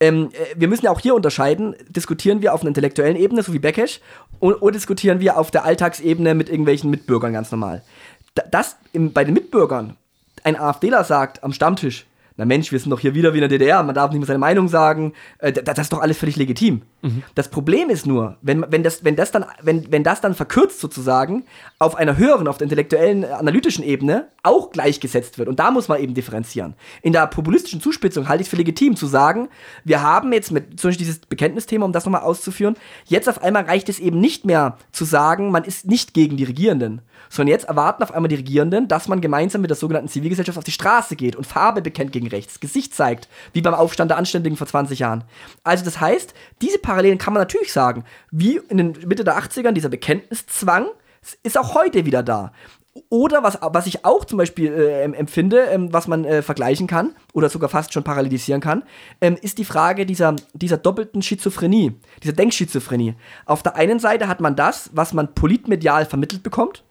Ähm, 0.00 0.30
äh, 0.32 0.54
wir 0.56 0.68
müssen 0.68 0.84
ja 0.84 0.90
auch 0.90 1.00
hier 1.00 1.14
unterscheiden, 1.14 1.74
diskutieren 1.88 2.42
wir 2.42 2.54
auf 2.54 2.60
einer 2.60 2.68
intellektuellen 2.68 3.16
Ebene, 3.16 3.42
so 3.42 3.52
wie 3.52 3.58
Beckesch, 3.58 4.00
oder 4.40 4.72
diskutieren 4.72 5.20
wir 5.20 5.36
auf 5.36 5.50
der 5.50 5.64
Alltagsebene 5.64 6.34
mit 6.34 6.48
irgendwelchen 6.48 6.90
Mitbürgern 6.90 7.32
ganz 7.32 7.50
normal. 7.50 7.82
Das 8.50 8.76
im, 8.92 9.12
bei 9.12 9.24
den 9.24 9.34
Mitbürgern 9.34 9.96
ein 10.44 10.56
AfDler 10.56 11.02
sagt 11.02 11.42
am 11.42 11.52
Stammtisch, 11.52 12.06
na 12.38 12.44
Mensch, 12.44 12.70
wir 12.70 12.78
sind 12.78 12.90
doch 12.90 13.00
hier 13.00 13.14
wieder 13.14 13.34
wie 13.34 13.38
in 13.38 13.42
der 13.42 13.48
DDR, 13.48 13.82
man 13.82 13.96
darf 13.96 14.12
nicht 14.12 14.20
mehr 14.20 14.26
seine 14.26 14.38
Meinung 14.38 14.68
sagen, 14.68 15.12
äh, 15.38 15.52
das, 15.52 15.64
das, 15.64 15.78
ist 15.78 15.92
doch 15.92 16.00
alles 16.00 16.16
völlig 16.16 16.36
legitim. 16.36 16.82
Mhm. 17.02 17.24
Das 17.34 17.48
Problem 17.48 17.90
ist 17.90 18.06
nur, 18.06 18.36
wenn, 18.42 18.64
wenn, 18.70 18.84
das, 18.84 19.04
wenn, 19.04 19.16
das 19.16 19.32
dann, 19.32 19.44
wenn, 19.60 19.90
wenn 19.90 20.04
das 20.04 20.20
dann 20.20 20.34
verkürzt 20.34 20.78
sozusagen 20.78 21.44
auf 21.80 21.96
einer 21.96 22.16
höheren, 22.16 22.46
auf 22.46 22.56
der 22.56 22.66
intellektuellen, 22.66 23.24
analytischen 23.24 23.82
Ebene 23.82 24.28
auch 24.44 24.70
gleichgesetzt 24.70 25.38
wird. 25.38 25.48
Und 25.48 25.58
da 25.58 25.72
muss 25.72 25.88
man 25.88 26.00
eben 26.00 26.14
differenzieren. 26.14 26.74
In 27.02 27.12
der 27.12 27.26
populistischen 27.26 27.80
Zuspitzung 27.80 28.28
halte 28.28 28.42
ich 28.42 28.46
es 28.46 28.50
für 28.50 28.56
legitim 28.56 28.94
zu 28.94 29.08
sagen, 29.08 29.48
wir 29.84 30.02
haben 30.02 30.32
jetzt 30.32 30.52
mit 30.52 30.78
zum 30.78 30.88
Beispiel 30.88 31.06
dieses 31.06 31.18
Bekenntnisthema, 31.18 31.84
um 31.84 31.92
das 31.92 32.04
nochmal 32.04 32.22
auszuführen, 32.22 32.76
jetzt 33.06 33.28
auf 33.28 33.42
einmal 33.42 33.64
reicht 33.64 33.88
es 33.88 33.98
eben 33.98 34.20
nicht 34.20 34.44
mehr 34.44 34.78
zu 34.92 35.04
sagen, 35.04 35.50
man 35.50 35.64
ist 35.64 35.86
nicht 35.86 36.14
gegen 36.14 36.36
die 36.36 36.44
Regierenden, 36.44 37.02
sondern 37.28 37.52
jetzt 37.52 37.68
erwarten 37.68 38.02
auf 38.02 38.12
einmal 38.12 38.28
die 38.28 38.36
Regierenden, 38.36 38.88
dass 38.88 39.08
man 39.08 39.20
gemeinsam 39.20 39.60
mit 39.60 39.70
der 39.70 39.76
sogenannten 39.76 40.08
Zivilgesellschaft 40.08 40.58
auf 40.58 40.64
die 40.64 40.72
Straße 40.72 41.16
geht 41.16 41.36
und 41.36 41.46
Farbe 41.46 41.82
bekennt 41.82 42.12
gegen 42.12 42.28
rechts, 42.28 42.60
Gesicht 42.60 42.94
zeigt, 42.94 43.28
wie 43.52 43.62
beim 43.62 43.74
Aufstand 43.74 44.10
der 44.10 44.18
Anständigen 44.18 44.56
vor 44.56 44.66
20 44.66 44.98
Jahren. 44.98 45.24
Also 45.64 45.84
das 45.84 46.00
heißt, 46.00 46.34
diese 46.62 46.78
Parallelen 46.78 47.18
kann 47.18 47.34
man 47.34 47.40
natürlich 47.40 47.72
sagen, 47.72 48.04
wie 48.30 48.60
in 48.68 48.78
den 48.78 48.96
Mitte 49.06 49.24
der 49.24 49.38
80ern 49.38 49.72
dieser 49.72 49.88
Bekenntniszwang 49.88 50.86
ist 51.42 51.58
auch 51.58 51.74
heute 51.74 52.06
wieder 52.06 52.22
da. 52.22 52.52
Oder 53.10 53.42
was, 53.42 53.58
was 53.60 53.86
ich 53.86 54.04
auch 54.04 54.24
zum 54.24 54.38
Beispiel 54.38 54.72
äh, 54.72 55.02
empfinde, 55.02 55.64
ähm, 55.70 55.92
was 55.92 56.08
man 56.08 56.24
äh, 56.24 56.42
vergleichen 56.42 56.86
kann 56.86 57.14
oder 57.32 57.48
sogar 57.48 57.68
fast 57.68 57.92
schon 57.92 58.04
parallelisieren 58.04 58.60
kann, 58.60 58.82
ähm, 59.20 59.36
ist 59.40 59.58
die 59.58 59.64
Frage 59.64 60.04
dieser, 60.04 60.34
dieser 60.52 60.78
doppelten 60.78 61.22
Schizophrenie, 61.22 61.92
dieser 62.22 62.32
Denkschizophrenie. 62.32 63.14
Auf 63.46 63.62
der 63.62 63.76
einen 63.76 64.00
Seite 64.00 64.28
hat 64.28 64.40
man 64.40 64.56
das, 64.56 64.90
was 64.94 65.12
man 65.12 65.34
politmedial 65.34 66.06
vermittelt 66.06 66.42
bekommt, 66.42 66.82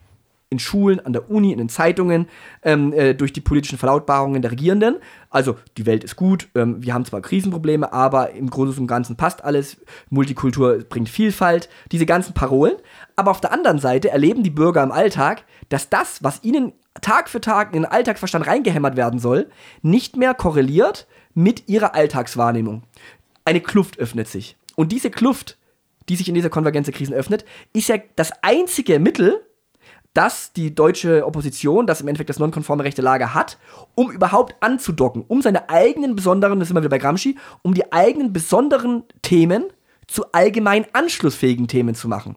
in 0.50 0.58
Schulen, 0.58 1.04
an 1.04 1.12
der 1.12 1.30
Uni, 1.30 1.52
in 1.52 1.58
den 1.58 1.68
Zeitungen, 1.68 2.26
ähm, 2.62 2.92
äh, 2.92 3.14
durch 3.14 3.32
die 3.32 3.40
politischen 3.40 3.78
Verlautbarungen 3.78 4.40
der 4.40 4.50
Regierenden. 4.50 4.96
Also 5.28 5.56
die 5.76 5.84
Welt 5.84 6.04
ist 6.04 6.16
gut, 6.16 6.48
ähm, 6.54 6.82
wir 6.82 6.94
haben 6.94 7.04
zwar 7.04 7.20
Krisenprobleme, 7.20 7.92
aber 7.92 8.30
im 8.30 8.48
Großen 8.48 8.80
und 8.80 8.86
Ganzen 8.86 9.16
passt 9.16 9.44
alles. 9.44 9.76
Multikultur 10.08 10.78
bringt 10.88 11.10
Vielfalt, 11.10 11.68
diese 11.92 12.06
ganzen 12.06 12.32
Parolen. 12.32 12.76
Aber 13.14 13.30
auf 13.30 13.40
der 13.40 13.52
anderen 13.52 13.78
Seite 13.78 14.10
erleben 14.10 14.42
die 14.42 14.50
Bürger 14.50 14.82
im 14.82 14.92
Alltag, 14.92 15.44
dass 15.68 15.90
das, 15.90 16.22
was 16.22 16.42
ihnen 16.44 16.72
Tag 17.02 17.28
für 17.28 17.40
Tag 17.40 17.74
in 17.74 17.82
den 17.82 17.90
Alltagsverstand 17.90 18.46
reingehämmert 18.46 18.96
werden 18.96 19.20
soll, 19.20 19.50
nicht 19.82 20.16
mehr 20.16 20.34
korreliert 20.34 21.06
mit 21.34 21.68
ihrer 21.68 21.94
Alltagswahrnehmung. 21.94 22.82
Eine 23.44 23.60
Kluft 23.60 23.98
öffnet 23.98 24.28
sich. 24.28 24.56
Und 24.76 24.92
diese 24.92 25.10
Kluft, 25.10 25.58
die 26.08 26.16
sich 26.16 26.28
in 26.28 26.34
dieser 26.34 26.50
Konvergenz 26.50 26.86
der 26.86 26.94
Krisen 26.94 27.14
öffnet, 27.14 27.44
ist 27.72 27.88
ja 27.88 27.96
das 28.16 28.32
einzige 28.42 28.98
Mittel, 28.98 29.40
das 30.18 30.52
die 30.52 30.74
deutsche 30.74 31.24
Opposition, 31.24 31.86
das 31.86 32.00
im 32.00 32.08
Endeffekt 32.08 32.28
das 32.28 32.40
nonkonforme 32.40 32.82
rechte 32.82 33.02
Lager 33.02 33.34
hat, 33.34 33.56
um 33.94 34.10
überhaupt 34.10 34.56
anzudocken, 34.58 35.24
um 35.28 35.42
seine 35.42 35.70
eigenen 35.70 36.16
besonderen, 36.16 36.58
das 36.58 36.66
sind 36.66 36.76
wir 36.76 36.80
wieder 36.80 36.90
bei 36.90 36.98
Gramsci, 36.98 37.38
um 37.62 37.72
die 37.72 37.92
eigenen 37.92 38.32
besonderen 38.32 39.04
Themen 39.22 39.66
zu 40.08 40.24
allgemein 40.32 40.86
anschlussfähigen 40.92 41.68
Themen 41.68 41.94
zu 41.94 42.08
machen. 42.08 42.34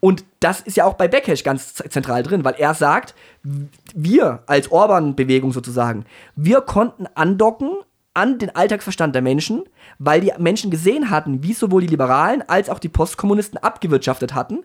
Und 0.00 0.24
das 0.40 0.60
ist 0.60 0.76
ja 0.76 0.86
auch 0.86 0.94
bei 0.94 1.06
Beckesch 1.06 1.44
ganz 1.44 1.74
zentral 1.74 2.24
drin, 2.24 2.44
weil 2.44 2.54
er 2.58 2.74
sagt, 2.74 3.14
wir 3.94 4.42
als 4.46 4.72
Orban-Bewegung 4.72 5.52
sozusagen, 5.52 6.06
wir 6.34 6.62
konnten 6.62 7.06
andocken 7.14 7.76
an 8.20 8.38
den 8.38 8.54
Alltagsverstand 8.54 9.14
der 9.14 9.22
Menschen, 9.22 9.62
weil 9.98 10.20
die 10.20 10.30
Menschen 10.38 10.70
gesehen 10.70 11.08
hatten, 11.08 11.42
wie 11.42 11.54
sowohl 11.54 11.80
die 11.80 11.86
Liberalen 11.86 12.42
als 12.46 12.68
auch 12.68 12.78
die 12.78 12.90
Postkommunisten 12.90 13.56
abgewirtschaftet 13.56 14.34
hatten 14.34 14.58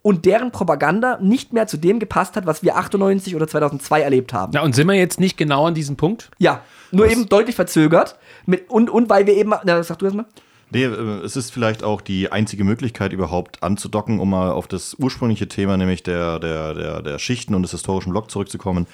und 0.00 0.24
deren 0.24 0.50
Propaganda 0.50 1.18
nicht 1.20 1.52
mehr 1.52 1.66
zu 1.66 1.76
dem 1.76 1.98
gepasst 1.98 2.36
hat, 2.36 2.46
was 2.46 2.62
wir 2.62 2.78
98 2.78 3.36
oder 3.36 3.46
2002 3.46 4.00
erlebt 4.00 4.32
haben. 4.32 4.54
Ja, 4.54 4.62
und 4.62 4.74
sind 4.74 4.86
wir 4.86 4.94
jetzt 4.94 5.20
nicht 5.20 5.36
genau 5.36 5.66
an 5.66 5.74
diesem 5.74 5.96
Punkt? 5.96 6.30
Ja, 6.38 6.62
nur 6.90 7.04
was? 7.04 7.12
eben 7.12 7.28
deutlich 7.28 7.54
verzögert 7.54 8.16
mit, 8.46 8.70
und, 8.70 8.88
und 8.88 9.10
weil 9.10 9.26
wir 9.26 9.34
eben, 9.34 9.52
na, 9.62 9.82
sag 9.82 9.98
du 9.98 10.06
erst 10.06 10.16
mal. 10.16 10.24
Nee, 10.70 10.84
äh, 10.84 11.20
es 11.22 11.36
ist 11.36 11.50
vielleicht 11.50 11.84
auch 11.84 12.00
die 12.00 12.32
einzige 12.32 12.64
Möglichkeit 12.64 13.12
überhaupt 13.12 13.62
anzudocken, 13.62 14.20
um 14.20 14.30
mal 14.30 14.52
auf 14.52 14.68
das 14.68 14.96
ursprüngliche 14.98 15.48
Thema, 15.48 15.76
nämlich 15.76 16.02
der, 16.02 16.38
der, 16.38 16.72
der, 16.72 17.02
der 17.02 17.18
Schichten 17.18 17.54
und 17.54 17.60
des 17.60 17.72
historischen 17.72 18.10
Block 18.10 18.30
zurückzukommen. 18.30 18.86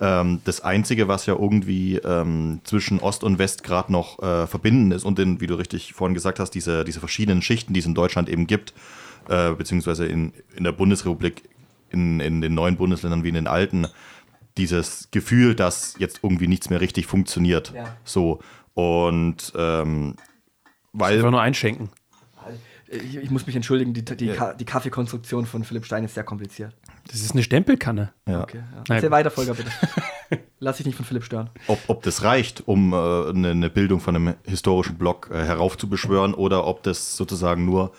Ähm, 0.00 0.40
das 0.44 0.60
Einzige, 0.60 1.06
was 1.08 1.26
ja 1.26 1.34
irgendwie 1.34 1.96
ähm, 1.96 2.60
zwischen 2.64 3.00
Ost 3.00 3.22
und 3.22 3.38
West 3.38 3.62
gerade 3.62 3.92
noch 3.92 4.18
äh, 4.20 4.46
verbinden 4.46 4.90
ist 4.90 5.04
und 5.04 5.18
den, 5.18 5.40
wie 5.40 5.46
du 5.46 5.54
richtig 5.54 5.92
vorhin 5.92 6.14
gesagt 6.14 6.40
hast, 6.40 6.50
diese, 6.50 6.84
diese 6.84 7.00
verschiedenen 7.00 7.42
Schichten, 7.42 7.74
die 7.74 7.80
es 7.80 7.86
in 7.86 7.94
Deutschland 7.94 8.28
eben 8.28 8.46
gibt, 8.46 8.74
äh, 9.28 9.52
beziehungsweise 9.52 10.06
in, 10.06 10.32
in 10.56 10.64
der 10.64 10.72
Bundesrepublik, 10.72 11.42
in, 11.90 12.20
in 12.20 12.40
den 12.40 12.54
neuen 12.54 12.76
Bundesländern 12.76 13.22
wie 13.22 13.28
in 13.28 13.34
den 13.34 13.46
alten, 13.46 13.86
dieses 14.56 15.08
Gefühl, 15.10 15.54
dass 15.54 15.96
jetzt 15.98 16.20
irgendwie 16.22 16.48
nichts 16.48 16.70
mehr 16.70 16.80
richtig 16.80 17.06
funktioniert. 17.06 17.72
Ja. 17.74 17.96
So. 18.04 18.40
Und 18.74 19.52
ähm, 19.56 20.16
weil. 20.92 21.16
Einfach 21.16 21.30
nur 21.30 21.40
einschenken. 21.40 21.90
Ich, 22.94 23.16
ich, 23.16 23.30
muss 23.30 23.46
mich 23.46 23.56
entschuldigen, 23.56 23.92
die, 23.92 24.04
die, 24.04 24.26
ja. 24.26 24.52
die 24.52 24.64
Kaffeekonstruktion 24.64 25.46
von 25.46 25.64
Philipp 25.64 25.84
Stein 25.84 26.04
ist 26.04 26.14
sehr 26.14 26.24
kompliziert. 26.24 26.74
Das 27.08 27.20
ist 27.20 27.32
eine 27.32 27.42
Stempelkanne. 27.42 28.12
Ja. 28.28 28.42
Okay, 28.42 28.58
ja. 28.58 28.94
Erzähl 28.94 29.10
weiter, 29.10 29.30
Volker, 29.30 29.54
bitte. 29.54 29.70
Lass 30.60 30.78
dich 30.78 30.86
nicht 30.86 30.96
von 30.96 31.04
Philipp 31.04 31.24
stören. 31.24 31.50
Ob, 31.66 31.78
ob 31.88 32.02
das 32.02 32.22
reicht, 32.22 32.66
um 32.66 32.92
äh, 32.92 32.96
eine, 32.96 33.50
eine, 33.50 33.70
Bildung 33.70 34.00
von 34.00 34.16
einem 34.16 34.34
historischen 34.44 34.96
Block 34.96 35.30
äh, 35.30 35.44
heraufzubeschwören 35.44 36.34
oder 36.34 36.66
ob 36.66 36.82
das 36.82 37.16
sozusagen 37.16 37.64
nur, 37.64 37.92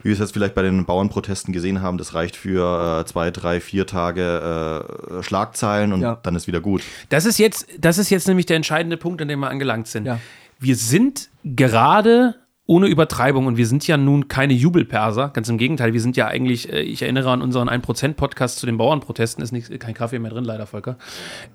wie 0.00 0.08
wir 0.08 0.12
es 0.12 0.18
jetzt 0.18 0.32
vielleicht 0.32 0.54
bei 0.54 0.62
den 0.62 0.84
Bauernprotesten 0.84 1.52
gesehen 1.52 1.82
haben, 1.82 1.98
das 1.98 2.14
reicht 2.14 2.36
für 2.36 3.00
äh, 3.00 3.06
zwei, 3.06 3.30
drei, 3.30 3.60
vier 3.60 3.86
Tage 3.86 5.18
äh, 5.18 5.22
Schlagzeilen 5.22 5.92
und 5.92 6.02
ja. 6.02 6.18
dann 6.22 6.36
ist 6.36 6.46
wieder 6.46 6.60
gut. 6.60 6.82
Das 7.08 7.26
ist, 7.26 7.38
jetzt, 7.38 7.66
das 7.78 7.98
ist 7.98 8.10
jetzt 8.10 8.28
nämlich 8.28 8.46
der 8.46 8.56
entscheidende 8.56 8.96
Punkt, 8.96 9.20
an 9.22 9.28
dem 9.28 9.40
wir 9.40 9.50
angelangt 9.50 9.88
sind. 9.88 10.06
Ja. 10.06 10.20
Wir 10.58 10.76
sind 10.76 11.30
gerade 11.42 12.36
ohne 12.70 12.86
Übertreibung. 12.86 13.46
Und 13.46 13.56
wir 13.56 13.66
sind 13.66 13.84
ja 13.88 13.96
nun 13.96 14.28
keine 14.28 14.52
Jubelperser. 14.52 15.30
Ganz 15.30 15.48
im 15.48 15.58
Gegenteil, 15.58 15.92
wir 15.92 16.00
sind 16.00 16.16
ja 16.16 16.28
eigentlich, 16.28 16.72
äh, 16.72 16.82
ich 16.82 17.02
erinnere 17.02 17.32
an 17.32 17.42
unseren 17.42 17.68
1%-Podcast 17.68 18.60
zu 18.60 18.66
den 18.66 18.76
Bauernprotesten, 18.76 19.42
ist 19.42 19.50
nicht, 19.50 19.80
kein 19.80 19.92
Kaffee 19.92 20.20
mehr 20.20 20.30
drin, 20.30 20.44
leider, 20.44 20.66
Volker. 20.66 20.96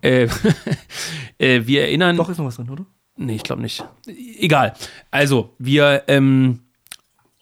Äh, 0.01 0.27
äh, 1.37 1.65
wir 1.65 1.83
erinnern. 1.83 2.17
Doch, 2.17 2.27
ist 2.27 2.37
noch 2.37 2.45
was 2.45 2.57
drin, 2.57 2.69
oder? 2.69 2.85
Nee, 3.15 3.35
ich 3.35 3.43
glaube 3.43 3.61
nicht. 3.61 3.85
Egal. 4.39 4.73
Also, 5.09 5.55
wir, 5.57 6.03
ähm, 6.07 6.59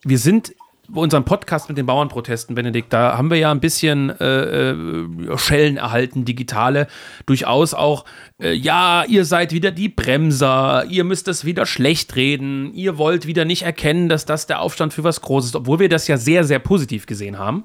wir 0.04 0.20
sind 0.20 0.54
bei 0.90 1.00
unserem 1.00 1.24
Podcast 1.24 1.70
mit 1.70 1.78
den 1.78 1.86
Bauernprotesten, 1.86 2.56
Benedikt, 2.56 2.92
da 2.92 3.18
haben 3.18 3.30
wir 3.30 3.38
ja 3.38 3.52
ein 3.52 3.62
bisschen 3.62 4.10
äh, 4.20 4.72
äh, 4.72 5.38
Schellen 5.38 5.78
erhalten, 5.78 6.26
digitale, 6.26 6.88
durchaus 7.26 7.74
auch, 7.74 8.04
äh, 8.42 8.52
ja, 8.52 9.06
ihr 9.06 9.24
seid 9.24 9.54
wieder 9.54 9.72
die 9.72 9.88
Bremser, 9.88 10.84
ihr 10.90 11.06
müsst 11.06 11.30
es 11.30 11.46
wieder 11.46 11.66
schlecht 11.66 12.18
reden, 12.18 12.74
ihr 12.74 12.98
wollt 12.98 13.26
wieder 13.26 13.46
nicht 13.46 13.62
erkennen, 13.62 14.10
dass 14.10 14.26
das 14.26 14.46
der 14.46 14.60
Aufstand 14.60 14.94
für 14.94 15.06
was 15.06 15.22
Großes 15.22 15.52
ist, 15.52 15.56
obwohl 15.56 15.80
wir 15.80 15.88
das 15.88 16.10
ja 16.10 16.18
sehr, 16.18 16.44
sehr 16.44 16.60
positiv 16.60 17.06
gesehen 17.06 17.40
haben. 17.40 17.64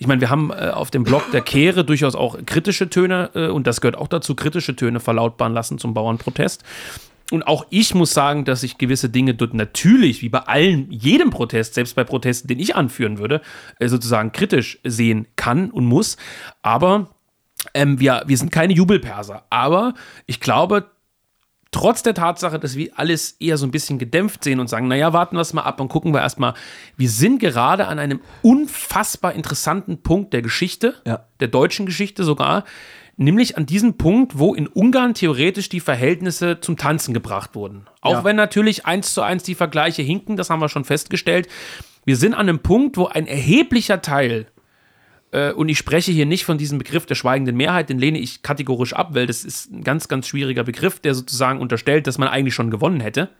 Ich 0.00 0.08
meine, 0.08 0.20
wir 0.20 0.30
haben 0.30 0.50
äh, 0.50 0.70
auf 0.70 0.90
dem 0.90 1.04
Blog 1.04 1.30
der 1.32 1.42
Kehre 1.42 1.84
durchaus 1.84 2.16
auch 2.16 2.36
kritische 2.46 2.90
Töne, 2.90 3.30
äh, 3.34 3.46
und 3.46 3.68
das 3.68 3.80
gehört 3.80 3.96
auch 3.96 4.08
dazu, 4.08 4.34
kritische 4.34 4.74
Töne 4.74 4.98
verlautbaren 4.98 5.54
lassen 5.54 5.78
zum 5.78 5.94
Bauernprotest. 5.94 6.64
Und 7.32 7.46
auch 7.46 7.66
ich 7.70 7.94
muss 7.94 8.12
sagen, 8.12 8.44
dass 8.44 8.62
ich 8.62 8.78
gewisse 8.78 9.08
Dinge 9.08 9.34
dort 9.34 9.52
natürlich, 9.52 10.22
wie 10.22 10.28
bei 10.28 10.40
allen, 10.40 10.90
jedem 10.90 11.30
Protest, 11.30 11.74
selbst 11.74 11.96
bei 11.96 12.04
Protesten, 12.04 12.46
den 12.46 12.60
ich 12.60 12.76
anführen 12.76 13.18
würde, 13.18 13.42
äh, 13.80 13.88
sozusagen 13.88 14.32
kritisch 14.32 14.78
sehen 14.84 15.26
kann 15.34 15.70
und 15.70 15.86
muss. 15.86 16.16
Aber 16.62 17.10
ähm, 17.74 17.98
wir, 17.98 18.22
wir 18.26 18.38
sind 18.38 18.52
keine 18.52 18.74
Jubelperser. 18.74 19.44
Aber 19.50 19.94
ich 20.26 20.40
glaube, 20.40 20.90
trotz 21.72 22.02
der 22.02 22.14
Tatsache, 22.14 22.58
dass 22.58 22.76
wir 22.76 22.90
alles 22.96 23.32
eher 23.32 23.58
so 23.58 23.66
ein 23.66 23.70
bisschen 23.70 23.98
gedämpft 23.98 24.44
sehen 24.44 24.60
und 24.60 24.68
sagen, 24.68 24.88
naja, 24.88 25.12
warten 25.12 25.36
wir 25.36 25.40
es 25.40 25.52
mal 25.52 25.62
ab 25.62 25.80
und 25.80 25.88
gucken 25.88 26.14
wir 26.14 26.20
erstmal. 26.20 26.54
Wir 26.96 27.10
sind 27.10 27.38
gerade 27.40 27.86
an 27.86 27.98
einem 27.98 28.20
unfassbar 28.42 29.32
interessanten 29.32 30.02
Punkt 30.02 30.32
der 30.32 30.42
Geschichte, 30.42 30.94
ja. 31.04 31.26
der 31.40 31.48
deutschen 31.48 31.86
Geschichte 31.86 32.24
sogar, 32.24 32.64
nämlich 33.16 33.56
an 33.56 33.66
diesem 33.66 33.94
Punkt, 33.96 34.38
wo 34.38 34.54
in 34.54 34.66
Ungarn 34.66 35.14
theoretisch 35.14 35.68
die 35.68 35.80
Verhältnisse 35.80 36.60
zum 36.60 36.76
Tanzen 36.76 37.14
gebracht 37.14 37.54
wurden. 37.54 37.86
Auch 38.00 38.12
ja. 38.12 38.24
wenn 38.24 38.36
natürlich 38.36 38.86
eins 38.86 39.14
zu 39.14 39.22
eins 39.22 39.42
die 39.42 39.54
Vergleiche 39.54 40.02
hinken, 40.02 40.36
das 40.36 40.50
haben 40.50 40.60
wir 40.60 40.68
schon 40.68 40.84
festgestellt. 40.84 41.48
Wir 42.04 42.16
sind 42.16 42.34
an 42.34 42.48
einem 42.48 42.60
Punkt, 42.60 42.96
wo 42.96 43.06
ein 43.06 43.26
erheblicher 43.26 44.02
Teil 44.02 44.46
äh, 45.32 45.52
und 45.52 45.68
ich 45.68 45.78
spreche 45.78 46.12
hier 46.12 46.26
nicht 46.26 46.44
von 46.44 46.58
diesem 46.58 46.78
Begriff 46.78 47.06
der 47.06 47.14
schweigenden 47.14 47.56
Mehrheit, 47.56 47.88
den 47.88 47.98
lehne 47.98 48.18
ich 48.18 48.42
kategorisch 48.42 48.92
ab, 48.92 49.14
weil 49.14 49.26
das 49.26 49.44
ist 49.44 49.72
ein 49.72 49.82
ganz, 49.82 50.08
ganz 50.08 50.28
schwieriger 50.28 50.64
Begriff, 50.64 51.00
der 51.00 51.14
sozusagen 51.14 51.60
unterstellt, 51.60 52.06
dass 52.06 52.18
man 52.18 52.28
eigentlich 52.28 52.54
schon 52.54 52.70
gewonnen 52.70 53.00
hätte. 53.00 53.30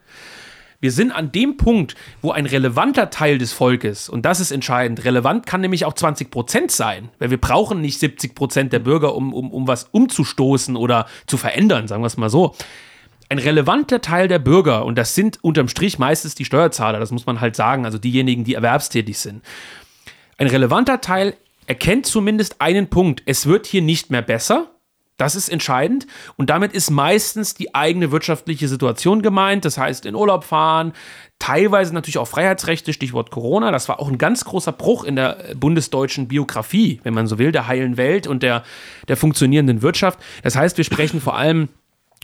Wir 0.80 0.92
sind 0.92 1.12
an 1.12 1.32
dem 1.32 1.56
Punkt, 1.56 1.94
wo 2.22 2.32
ein 2.32 2.46
relevanter 2.46 3.10
Teil 3.10 3.38
des 3.38 3.52
Volkes, 3.52 4.08
und 4.08 4.24
das 4.24 4.40
ist 4.40 4.50
entscheidend, 4.50 5.04
relevant 5.04 5.46
kann 5.46 5.60
nämlich 5.60 5.84
auch 5.84 5.94
20 5.94 6.30
Prozent 6.30 6.70
sein, 6.70 7.10
weil 7.18 7.30
wir 7.30 7.40
brauchen 7.40 7.80
nicht 7.80 7.98
70 7.98 8.34
Prozent 8.34 8.72
der 8.72 8.78
Bürger, 8.78 9.14
um, 9.14 9.32
um, 9.32 9.50
um 9.50 9.66
was 9.66 9.84
umzustoßen 9.84 10.76
oder 10.76 11.06
zu 11.26 11.36
verändern, 11.36 11.88
sagen 11.88 12.02
wir 12.02 12.06
es 12.08 12.16
mal 12.16 12.30
so. 12.30 12.54
Ein 13.28 13.38
relevanter 13.38 14.00
Teil 14.00 14.28
der 14.28 14.38
Bürger, 14.38 14.84
und 14.84 14.96
das 14.96 15.14
sind 15.14 15.42
unterm 15.42 15.68
Strich 15.68 15.98
meistens 15.98 16.34
die 16.34 16.44
Steuerzahler, 16.44 17.00
das 17.00 17.10
muss 17.10 17.26
man 17.26 17.40
halt 17.40 17.56
sagen, 17.56 17.84
also 17.84 17.98
diejenigen, 17.98 18.44
die 18.44 18.54
erwerbstätig 18.54 19.18
sind. 19.18 19.42
Ein 20.38 20.48
relevanter 20.48 21.00
Teil 21.00 21.34
erkennt 21.66 22.06
zumindest 22.06 22.60
einen 22.60 22.88
Punkt. 22.88 23.22
Es 23.26 23.46
wird 23.46 23.66
hier 23.66 23.82
nicht 23.82 24.10
mehr 24.10 24.22
besser, 24.22 24.70
das 25.16 25.34
ist 25.34 25.48
entscheidend. 25.48 26.06
Und 26.36 26.50
damit 26.50 26.72
ist 26.72 26.90
meistens 26.90 27.54
die 27.54 27.74
eigene 27.74 28.12
wirtschaftliche 28.12 28.68
Situation 28.68 29.22
gemeint. 29.22 29.64
Das 29.64 29.78
heißt, 29.78 30.06
in 30.06 30.14
Urlaub 30.14 30.44
fahren, 30.44 30.92
teilweise 31.38 31.94
natürlich 31.94 32.18
auch 32.18 32.28
Freiheitsrechte, 32.28 32.92
Stichwort 32.92 33.30
Corona. 33.30 33.70
Das 33.70 33.88
war 33.88 34.00
auch 34.00 34.08
ein 34.08 34.18
ganz 34.18 34.44
großer 34.44 34.72
Bruch 34.72 35.04
in 35.04 35.16
der 35.16 35.54
bundesdeutschen 35.54 36.28
Biografie, 36.28 37.00
wenn 37.02 37.14
man 37.14 37.26
so 37.26 37.38
will, 37.38 37.52
der 37.52 37.66
heilen 37.66 37.96
Welt 37.96 38.26
und 38.26 38.42
der, 38.42 38.62
der 39.08 39.16
funktionierenden 39.16 39.82
Wirtschaft. 39.82 40.18
Das 40.42 40.56
heißt, 40.56 40.76
wir 40.76 40.84
sprechen 40.84 41.20
vor 41.20 41.36
allem 41.36 41.68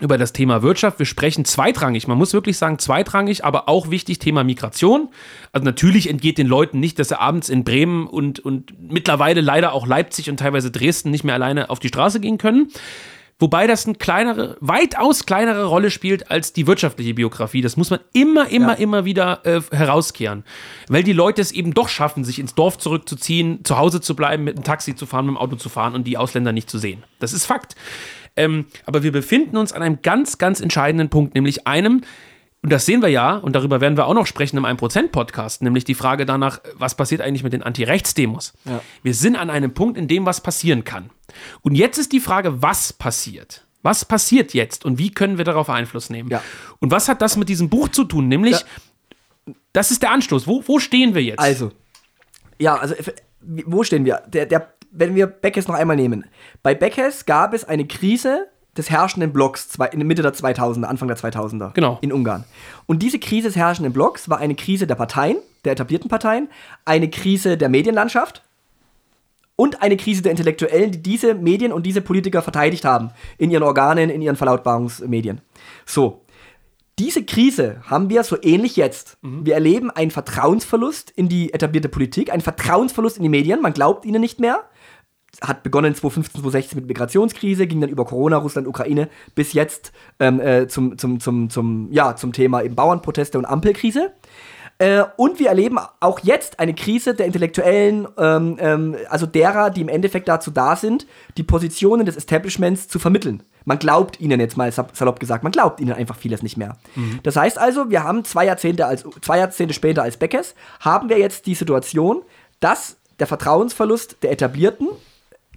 über 0.00 0.18
das 0.18 0.32
Thema 0.32 0.62
Wirtschaft. 0.62 0.98
Wir 0.98 1.06
sprechen 1.06 1.44
zweitrangig, 1.44 2.08
man 2.08 2.18
muss 2.18 2.32
wirklich 2.32 2.56
sagen 2.56 2.78
zweitrangig, 2.78 3.44
aber 3.44 3.68
auch 3.68 3.90
wichtig 3.90 4.18
Thema 4.18 4.42
Migration. 4.42 5.08
Also 5.52 5.64
natürlich 5.64 6.08
entgeht 6.08 6.38
den 6.38 6.46
Leuten 6.46 6.80
nicht, 6.80 6.98
dass 6.98 7.08
sie 7.08 7.20
abends 7.20 7.48
in 7.48 7.62
Bremen 7.64 8.06
und, 8.06 8.40
und 8.40 8.74
mittlerweile 8.90 9.40
leider 9.40 9.72
auch 9.72 9.86
Leipzig 9.86 10.30
und 10.30 10.38
teilweise 10.38 10.70
Dresden 10.70 11.10
nicht 11.10 11.24
mehr 11.24 11.34
alleine 11.34 11.70
auf 11.70 11.78
die 11.78 11.88
Straße 11.88 12.20
gehen 12.20 12.38
können. 12.38 12.68
Wobei 13.42 13.66
das 13.66 13.86
eine 13.86 13.96
kleinere, 13.96 14.56
weitaus 14.60 15.26
kleinere 15.26 15.64
Rolle 15.64 15.90
spielt 15.90 16.30
als 16.30 16.52
die 16.52 16.68
wirtschaftliche 16.68 17.12
Biografie. 17.12 17.60
Das 17.60 17.76
muss 17.76 17.90
man 17.90 17.98
immer, 18.12 18.48
immer, 18.48 18.74
ja. 18.74 18.78
immer 18.78 19.04
wieder 19.04 19.44
äh, 19.44 19.60
herauskehren. 19.72 20.44
Weil 20.86 21.02
die 21.02 21.12
Leute 21.12 21.42
es 21.42 21.50
eben 21.50 21.74
doch 21.74 21.88
schaffen, 21.88 22.22
sich 22.22 22.38
ins 22.38 22.54
Dorf 22.54 22.78
zurückzuziehen, 22.78 23.64
zu 23.64 23.78
Hause 23.78 24.00
zu 24.00 24.14
bleiben, 24.14 24.44
mit 24.44 24.58
dem 24.58 24.62
Taxi 24.62 24.94
zu 24.94 25.06
fahren, 25.06 25.26
mit 25.26 25.34
dem 25.34 25.38
Auto 25.38 25.56
zu 25.56 25.68
fahren 25.68 25.96
und 25.96 26.04
die 26.04 26.16
Ausländer 26.16 26.52
nicht 26.52 26.70
zu 26.70 26.78
sehen. 26.78 27.02
Das 27.18 27.32
ist 27.32 27.44
Fakt. 27.44 27.74
Ähm, 28.36 28.66
aber 28.86 29.02
wir 29.02 29.10
befinden 29.10 29.56
uns 29.56 29.72
an 29.72 29.82
einem 29.82 29.98
ganz, 30.02 30.38
ganz 30.38 30.60
entscheidenden 30.60 31.08
Punkt, 31.08 31.34
nämlich 31.34 31.66
einem, 31.66 32.02
und 32.62 32.70
das 32.72 32.86
sehen 32.86 33.02
wir 33.02 33.08
ja, 33.08 33.36
und 33.36 33.56
darüber 33.56 33.80
werden 33.80 33.96
wir 33.96 34.06
auch 34.06 34.14
noch 34.14 34.26
sprechen 34.26 34.56
im 34.56 34.64
1%-Podcast, 34.64 35.62
nämlich 35.62 35.84
die 35.84 35.94
Frage 35.94 36.26
danach, 36.26 36.60
was 36.74 36.94
passiert 36.94 37.20
eigentlich 37.20 37.42
mit 37.42 37.52
den 37.52 37.62
Anti-Rechts-Demos? 37.62 38.54
Ja. 38.64 38.80
Wir 39.02 39.14
sind 39.14 39.34
an 39.34 39.50
einem 39.50 39.74
Punkt, 39.74 39.98
in 39.98 40.06
dem 40.06 40.26
was 40.26 40.40
passieren 40.40 40.84
kann. 40.84 41.10
Und 41.62 41.74
jetzt 41.74 41.98
ist 41.98 42.12
die 42.12 42.20
Frage, 42.20 42.62
was 42.62 42.92
passiert? 42.92 43.66
Was 43.82 44.04
passiert 44.04 44.54
jetzt 44.54 44.84
und 44.84 44.98
wie 44.98 45.10
können 45.10 45.38
wir 45.38 45.44
darauf 45.44 45.68
Einfluss 45.68 46.08
nehmen? 46.08 46.28
Ja. 46.28 46.40
Und 46.78 46.92
was 46.92 47.08
hat 47.08 47.20
das 47.20 47.36
mit 47.36 47.48
diesem 47.48 47.68
Buch 47.68 47.88
zu 47.88 48.04
tun? 48.04 48.28
Nämlich, 48.28 48.60
ja. 48.60 49.54
das 49.72 49.90
ist 49.90 50.02
der 50.02 50.12
Anstoß. 50.12 50.46
Wo, 50.46 50.62
wo 50.66 50.78
stehen 50.78 51.16
wir 51.16 51.22
jetzt? 51.22 51.40
Also, 51.40 51.72
ja, 52.60 52.76
also, 52.76 52.94
wo 53.40 53.82
stehen 53.82 54.04
wir? 54.04 54.22
Der, 54.28 54.46
der 54.46 54.72
wenn 54.92 55.14
wir 55.14 55.26
Beckes 55.26 55.66
noch 55.66 55.74
einmal 55.74 55.96
nehmen. 55.96 56.26
Bei 56.62 56.74
Beckes 56.74 57.24
gab 57.24 57.54
es 57.54 57.64
eine 57.64 57.86
Krise 57.86 58.46
des 58.76 58.90
herrschenden 58.90 59.32
Blocks 59.32 59.68
zwei, 59.68 59.86
in 59.86 59.98
der 59.98 60.06
Mitte 60.06 60.22
der 60.22 60.32
2000er, 60.34 60.84
Anfang 60.84 61.08
der 61.08 61.16
2000er 61.16 61.72
Genau. 61.74 61.98
in 62.00 62.12
Ungarn. 62.12 62.44
Und 62.86 63.02
diese 63.02 63.18
Krise 63.18 63.48
des 63.48 63.56
herrschenden 63.56 63.92
Blocks 63.92 64.28
war 64.28 64.38
eine 64.38 64.54
Krise 64.54 64.86
der 64.86 64.94
Parteien, 64.94 65.36
der 65.64 65.72
etablierten 65.72 66.08
Parteien, 66.08 66.48
eine 66.84 67.10
Krise 67.10 67.56
der 67.56 67.68
Medienlandschaft 67.68 68.42
und 69.56 69.82
eine 69.82 69.96
Krise 69.96 70.22
der 70.22 70.30
Intellektuellen, 70.30 70.90
die 70.92 71.02
diese 71.02 71.34
Medien 71.34 71.72
und 71.72 71.84
diese 71.84 72.00
Politiker 72.00 72.42
verteidigt 72.42 72.84
haben 72.84 73.10
in 73.38 73.50
ihren 73.50 73.62
Organen, 73.62 74.08
in 74.10 74.22
ihren 74.22 74.36
Verlautbarungsmedien. 74.36 75.40
So, 75.84 76.22
diese 76.98 77.24
Krise 77.24 77.82
haben 77.86 78.10
wir 78.10 78.22
so 78.24 78.36
ähnlich 78.42 78.76
jetzt. 78.76 79.16
Wir 79.22 79.54
erleben 79.54 79.90
einen 79.90 80.10
Vertrauensverlust 80.10 81.10
in 81.10 81.28
die 81.28 81.52
etablierte 81.52 81.88
Politik, 81.88 82.30
einen 82.32 82.42
Vertrauensverlust 82.42 83.16
in 83.16 83.22
die 83.22 83.28
Medien. 83.28 83.60
Man 83.62 83.72
glaubt 83.72 84.04
ihnen 84.04 84.20
nicht 84.20 84.40
mehr. 84.40 84.60
Hat 85.42 85.62
begonnen 85.62 85.94
2015, 85.94 86.40
2016 86.40 86.78
mit 86.78 86.86
Migrationskrise, 86.88 87.66
ging 87.66 87.80
dann 87.80 87.90
über 87.90 88.04
Corona, 88.04 88.36
Russland, 88.36 88.66
Ukraine 88.68 89.08
bis 89.34 89.52
jetzt 89.52 89.92
ähm, 90.20 90.40
äh, 90.40 90.68
zum, 90.68 90.96
zum, 90.96 91.20
zum, 91.20 91.50
zum, 91.50 91.88
ja, 91.90 92.16
zum 92.16 92.32
Thema 92.32 92.62
eben 92.62 92.74
Bauernproteste 92.74 93.38
und 93.38 93.44
Ampelkrise. 93.44 94.12
Äh, 94.78 95.04
und 95.16 95.38
wir 95.38 95.48
erleben 95.48 95.78
auch 96.00 96.20
jetzt 96.20 96.58
eine 96.58 96.74
Krise 96.74 97.14
der 97.14 97.26
Intellektuellen, 97.26 98.08
ähm, 98.18 98.56
ähm, 98.58 98.96
also 99.10 99.26
derer, 99.26 99.70
die 99.70 99.80
im 99.82 99.88
Endeffekt 99.88 100.28
dazu 100.28 100.50
da 100.50 100.76
sind, 100.76 101.06
die 101.36 101.42
Positionen 101.42 102.06
des 102.06 102.16
Establishments 102.16 102.88
zu 102.88 102.98
vermitteln. 102.98 103.42
Man 103.64 103.78
glaubt 103.78 104.18
ihnen 104.20 104.40
jetzt 104.40 104.56
mal 104.56 104.72
sal- 104.72 104.88
salopp 104.92 105.20
gesagt, 105.20 105.44
man 105.44 105.52
glaubt 105.52 105.78
ihnen 105.80 105.92
einfach 105.92 106.16
vieles 106.16 106.42
nicht 106.42 106.56
mehr. 106.56 106.76
Das 107.22 107.36
heißt 107.36 107.58
also, 107.58 107.90
wir 107.90 108.02
haben 108.02 108.24
zwei 108.24 108.46
Jahrzehnte, 108.46 108.86
als, 108.86 109.04
zwei 109.20 109.38
Jahrzehnte 109.38 109.74
später 109.74 110.02
als 110.02 110.16
Beckes, 110.16 110.54
haben 110.80 111.08
wir 111.08 111.18
jetzt 111.18 111.46
die 111.46 111.54
Situation, 111.54 112.22
dass 112.58 112.96
der 113.20 113.26
Vertrauensverlust 113.28 114.16
der 114.22 114.32
Etablierten 114.32 114.88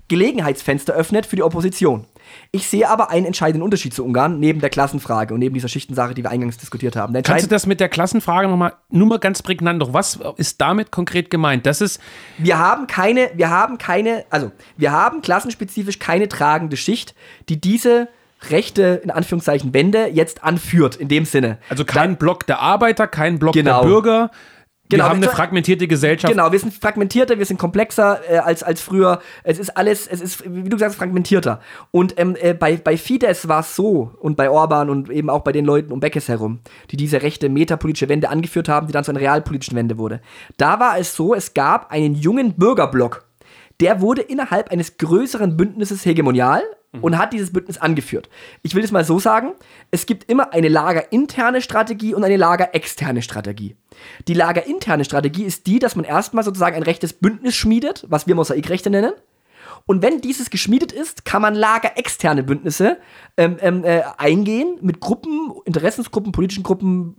Gelegenheitsfenster 0.07 0.93
öffnet 0.93 1.25
für 1.25 1.35
die 1.35 1.43
Opposition. 1.43 2.05
Ich 2.51 2.67
sehe 2.67 2.89
aber 2.89 3.11
einen 3.11 3.25
entscheidenden 3.25 3.61
Unterschied 3.63 3.93
zu 3.93 4.03
Ungarn, 4.03 4.39
neben 4.39 4.59
der 4.59 4.69
Klassenfrage 4.69 5.33
und 5.33 5.39
neben 5.39 5.53
dieser 5.53 5.67
Schichtensache, 5.67 6.13
die 6.13 6.23
wir 6.23 6.31
eingangs 6.31 6.57
diskutiert 6.57 6.95
haben. 6.95 7.13
Kannst 7.23 7.45
du 7.45 7.49
das 7.49 7.65
mit 7.65 7.79
der 7.79 7.89
Klassenfrage 7.89 8.47
nochmal, 8.47 8.73
nur 8.89 9.07
mal 9.07 9.19
ganz 9.19 9.41
prägnant 9.43 9.81
doch, 9.81 9.93
was 9.93 10.19
ist 10.37 10.59
damit 10.61 10.91
konkret 10.91 11.29
gemeint? 11.29 11.65
Das 11.65 11.81
ist, 11.81 11.99
wir 12.37 12.57
haben 12.57 12.87
keine, 12.87 13.29
wir 13.35 13.49
haben 13.49 13.77
keine, 13.77 14.25
also 14.29 14.51
wir 14.77 14.91
haben 14.91 15.21
klassenspezifisch 15.21 15.99
keine 15.99 16.27
tragende 16.27 16.77
Schicht, 16.77 17.13
die 17.49 17.61
diese 17.61 18.07
rechte, 18.49 19.01
in 19.03 19.11
Anführungszeichen, 19.11 19.73
Wende 19.73 20.07
jetzt 20.07 20.43
anführt, 20.43 20.95
in 20.95 21.07
dem 21.07 21.25
Sinne. 21.25 21.57
also 21.69 21.85
kein 21.85 22.17
Block 22.17 22.45
der 22.45 22.59
Arbeiter, 22.59 23.07
kein 23.07 23.39
Block 23.39 23.53
Genau. 23.53 23.81
der 23.81 23.87
Bürger. 23.87 24.31
Wir 24.87 24.97
Genau, 24.99 25.09
haben 25.09 25.15
eine 25.17 25.25
wir- 25.25 25.31
fragmentierte 25.31 25.87
Gesellschaft. 25.87 26.31
Genau, 26.31 26.51
wir 26.51 26.59
sind 26.59 26.71
fragmentierter, 26.71 27.39
wir 27.39 27.45
sind 27.45 27.57
komplexer 27.57 28.19
äh, 28.29 28.37
als, 28.37 28.61
als 28.61 28.81
früher. 28.81 29.19
Es 29.43 29.57
ist 29.57 29.75
alles, 29.75 30.05
es 30.05 30.21
ist, 30.21 30.43
wie 30.45 30.69
du 30.69 30.77
sagst, 30.77 30.95
fragmentierter. 30.97 31.59
Und 31.89 32.19
ähm, 32.19 32.35
äh, 32.39 32.53
bei, 32.53 32.77
bei 32.77 32.95
Fidesz 32.95 33.47
war 33.47 33.61
es 33.61 33.75
so, 33.75 34.11
und 34.19 34.37
bei 34.37 34.47
Orban 34.47 34.91
und 34.91 35.09
eben 35.09 35.31
auch 35.31 35.41
bei 35.41 35.51
den 35.51 35.65
Leuten 35.65 35.91
um 35.91 35.99
Beckes 35.99 36.27
herum, 36.29 36.59
die 36.91 36.97
diese 36.97 37.23
rechte 37.23 37.49
metapolitische 37.49 38.09
Wende 38.09 38.29
angeführt 38.29 38.69
haben, 38.69 38.85
die 38.85 38.93
dann 38.93 39.03
zu 39.03 39.09
einer 39.11 39.21
realpolitischen 39.21 39.75
Wende 39.75 39.97
wurde. 39.97 40.21
Da 40.57 40.79
war 40.79 40.99
es 40.99 41.15
so, 41.15 41.33
es 41.33 41.55
gab 41.55 41.91
einen 41.91 42.13
jungen 42.13 42.53
Bürgerblock, 42.53 43.25
der 43.79 44.01
wurde 44.01 44.21
innerhalb 44.21 44.71
eines 44.71 44.97
größeren 44.97 45.57
Bündnisses 45.57 46.05
hegemonial 46.05 46.61
und 47.01 47.17
hat 47.17 47.33
dieses 47.33 47.51
Bündnis 47.51 47.77
angeführt. 47.77 48.29
Ich 48.61 48.73
will 48.73 48.83
es 48.83 48.91
mal 48.91 49.03
so 49.03 49.19
sagen, 49.19 49.51
es 49.91 50.05
gibt 50.05 50.29
immer 50.31 50.53
eine 50.53 50.69
lagerinterne 50.69 51.59
Strategie 51.61 52.13
und 52.13 52.23
eine 52.23 52.37
lagerexterne 52.37 53.21
Strategie. 53.21 53.75
Die 54.27 54.33
lagerinterne 54.33 55.05
Strategie 55.05 55.43
ist 55.43 55.67
die, 55.67 55.79
dass 55.79 55.95
man 55.95 56.05
erstmal 56.05 56.43
sozusagen 56.43 56.75
ein 56.75 56.83
rechtes 56.83 57.13
Bündnis 57.13 57.55
schmiedet, 57.55 58.05
was 58.07 58.27
wir 58.27 58.35
Mosaikrechte 58.35 58.89
nennen. 58.89 59.13
Und 59.87 60.01
wenn 60.01 60.19
dieses 60.19 60.49
geschmiedet 60.49 60.91
ist, 60.91 61.25
kann 61.25 61.41
man 61.41 61.53
lagerexterne 61.53 62.43
Bündnisse 62.43 62.97
ähm, 63.37 63.57
ähm, 63.61 63.83
äh, 63.83 64.01
eingehen 64.17 64.79
mit 64.81 64.99
Gruppen, 64.99 65.51
Interessensgruppen, 65.65 66.31
politischen 66.31 66.63
Gruppen, 66.63 67.15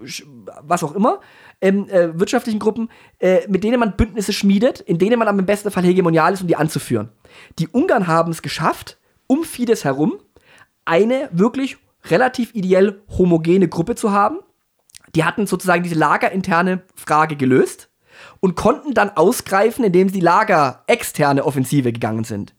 was 0.62 0.82
auch 0.82 0.94
immer, 0.94 1.20
ähm, 1.60 1.88
äh, 1.88 2.18
wirtschaftlichen 2.18 2.58
Gruppen, 2.58 2.90
äh, 3.20 3.46
mit 3.48 3.62
denen 3.62 3.78
man 3.78 3.96
Bündnisse 3.96 4.32
schmiedet, 4.32 4.80
in 4.80 4.98
denen 4.98 5.18
man 5.18 5.28
am 5.28 5.46
besten 5.46 5.70
Fall 5.70 5.84
hegemonial 5.84 6.32
ist, 6.32 6.40
um 6.40 6.48
die 6.48 6.56
anzuführen. 6.56 7.10
Die 7.60 7.68
Ungarn 7.68 8.08
haben 8.08 8.32
es 8.32 8.42
geschafft, 8.42 8.98
um 9.28 9.44
Fidesz 9.44 9.84
herum 9.84 10.18
eine 10.84 11.28
wirklich 11.32 11.78
relativ 12.04 12.54
ideell 12.54 13.00
homogene 13.16 13.68
Gruppe 13.68 13.94
zu 13.94 14.10
haben. 14.12 14.38
Die 15.16 15.24
hatten 15.24 15.46
sozusagen 15.46 15.82
diese 15.82 15.94
lagerinterne 15.94 16.82
Frage 16.94 17.36
gelöst 17.36 17.88
und 18.40 18.54
konnten 18.54 18.92
dann 18.92 19.08
ausgreifen, 19.08 19.82
indem 19.82 20.10
sie 20.10 20.20
lagerexterne 20.20 21.42
Offensive 21.42 21.90
gegangen 21.90 22.24
sind. 22.24 22.54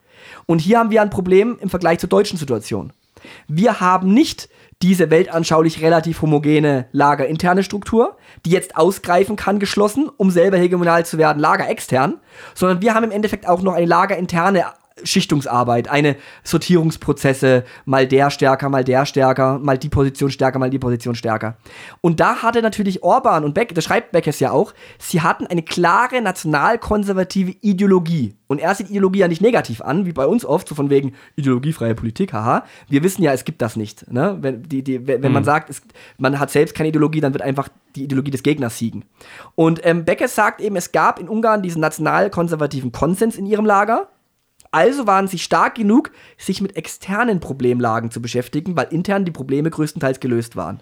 Und 0.47 0.59
hier 0.59 0.79
haben 0.79 0.89
wir 0.89 1.03
ein 1.03 1.11
Problem 1.11 1.59
im 1.61 1.69
Vergleich 1.69 1.99
zur 1.99 2.09
deutschen 2.09 2.39
Situation. 2.39 2.93
Wir 3.47 3.79
haben 3.79 4.11
nicht 4.11 4.49
diese 4.81 5.11
weltanschaulich 5.11 5.81
relativ 5.83 6.23
homogene 6.23 6.87
lagerinterne 6.91 7.63
Struktur, 7.63 8.17
die 8.43 8.51
jetzt 8.51 8.75
ausgreifen 8.75 9.35
kann, 9.35 9.59
geschlossen, 9.59 10.09
um 10.17 10.31
selber 10.31 10.57
hegemonial 10.57 11.05
zu 11.05 11.19
werden, 11.19 11.39
lagerextern, 11.39 12.19
sondern 12.55 12.81
wir 12.81 12.95
haben 12.95 13.03
im 13.03 13.11
Endeffekt 13.11 13.47
auch 13.47 13.61
noch 13.61 13.73
eine 13.73 13.85
lagerinterne 13.85 14.65
Schichtungsarbeit, 15.03 15.89
eine 15.89 16.15
Sortierungsprozesse, 16.43 17.63
mal 17.85 18.07
der 18.07 18.29
stärker, 18.29 18.69
mal 18.69 18.83
der 18.83 19.05
stärker, 19.05 19.59
mal 19.59 19.77
die 19.77 19.89
Position 19.89 20.31
stärker, 20.31 20.59
mal 20.59 20.69
die 20.69 20.79
Position 20.79 21.15
stärker. 21.15 21.57
Und 22.01 22.19
da 22.19 22.37
hatte 22.37 22.61
natürlich 22.61 23.03
Orban 23.03 23.43
und 23.43 23.53
Beck, 23.53 23.75
das 23.75 23.83
schreibt 23.83 24.11
Beckes 24.11 24.39
ja 24.39 24.51
auch, 24.51 24.73
sie 24.97 25.21
hatten 25.21 25.45
eine 25.47 25.61
klare 25.61 26.21
nationalkonservative 26.21 27.55
Ideologie. 27.61 28.35
Und 28.47 28.59
er 28.59 28.73
sieht 28.75 28.89
Ideologie 28.89 29.19
ja 29.19 29.27
nicht 29.27 29.41
negativ 29.41 29.81
an, 29.81 30.05
wie 30.05 30.13
bei 30.13 30.25
uns 30.25 30.45
oft, 30.45 30.69
so 30.69 30.75
von 30.75 30.89
wegen 30.89 31.13
ideologiefreie 31.35 31.95
Politik, 31.95 32.31
haha. 32.31 32.63
Wir 32.87 33.03
wissen 33.03 33.21
ja, 33.21 33.33
es 33.33 33.43
gibt 33.43 33.61
das 33.61 33.75
nicht. 33.75 34.09
Ne? 34.09 34.37
Wenn, 34.39 34.63
die, 34.63 34.83
die, 34.83 35.05
wenn 35.05 35.21
wenn 35.21 35.33
man 35.33 35.43
sagt, 35.43 35.69
es, 35.69 35.81
man 36.17 36.39
hat 36.39 36.49
selbst 36.49 36.73
keine 36.73 36.89
Ideologie, 36.89 37.19
dann 37.19 37.33
wird 37.33 37.43
einfach 37.43 37.67
die 37.95 38.05
Ideologie 38.05 38.31
des 38.31 38.43
Gegners 38.43 38.77
siegen. 38.77 39.03
Und 39.55 39.81
ähm, 39.85 40.05
Beckes 40.05 40.35
sagt 40.35 40.61
eben, 40.61 40.75
es 40.77 40.91
gab 40.93 41.19
in 41.19 41.27
Ungarn 41.27 41.61
diesen 41.61 41.81
nationalkonservativen 41.81 42.91
Konsens 42.91 43.35
in 43.35 43.45
ihrem 43.45 43.65
Lager. 43.65 44.07
Also 44.71 45.07
waren 45.07 45.27
sie 45.27 45.39
stark 45.39 45.75
genug, 45.75 46.11
sich 46.37 46.61
mit 46.61 46.75
externen 46.75 47.39
Problemlagen 47.39 48.11
zu 48.11 48.21
beschäftigen, 48.21 48.75
weil 48.75 48.87
intern 48.91 49.25
die 49.25 49.31
Probleme 49.31 49.69
größtenteils 49.69 50.19
gelöst 50.19 50.55
waren. 50.55 50.79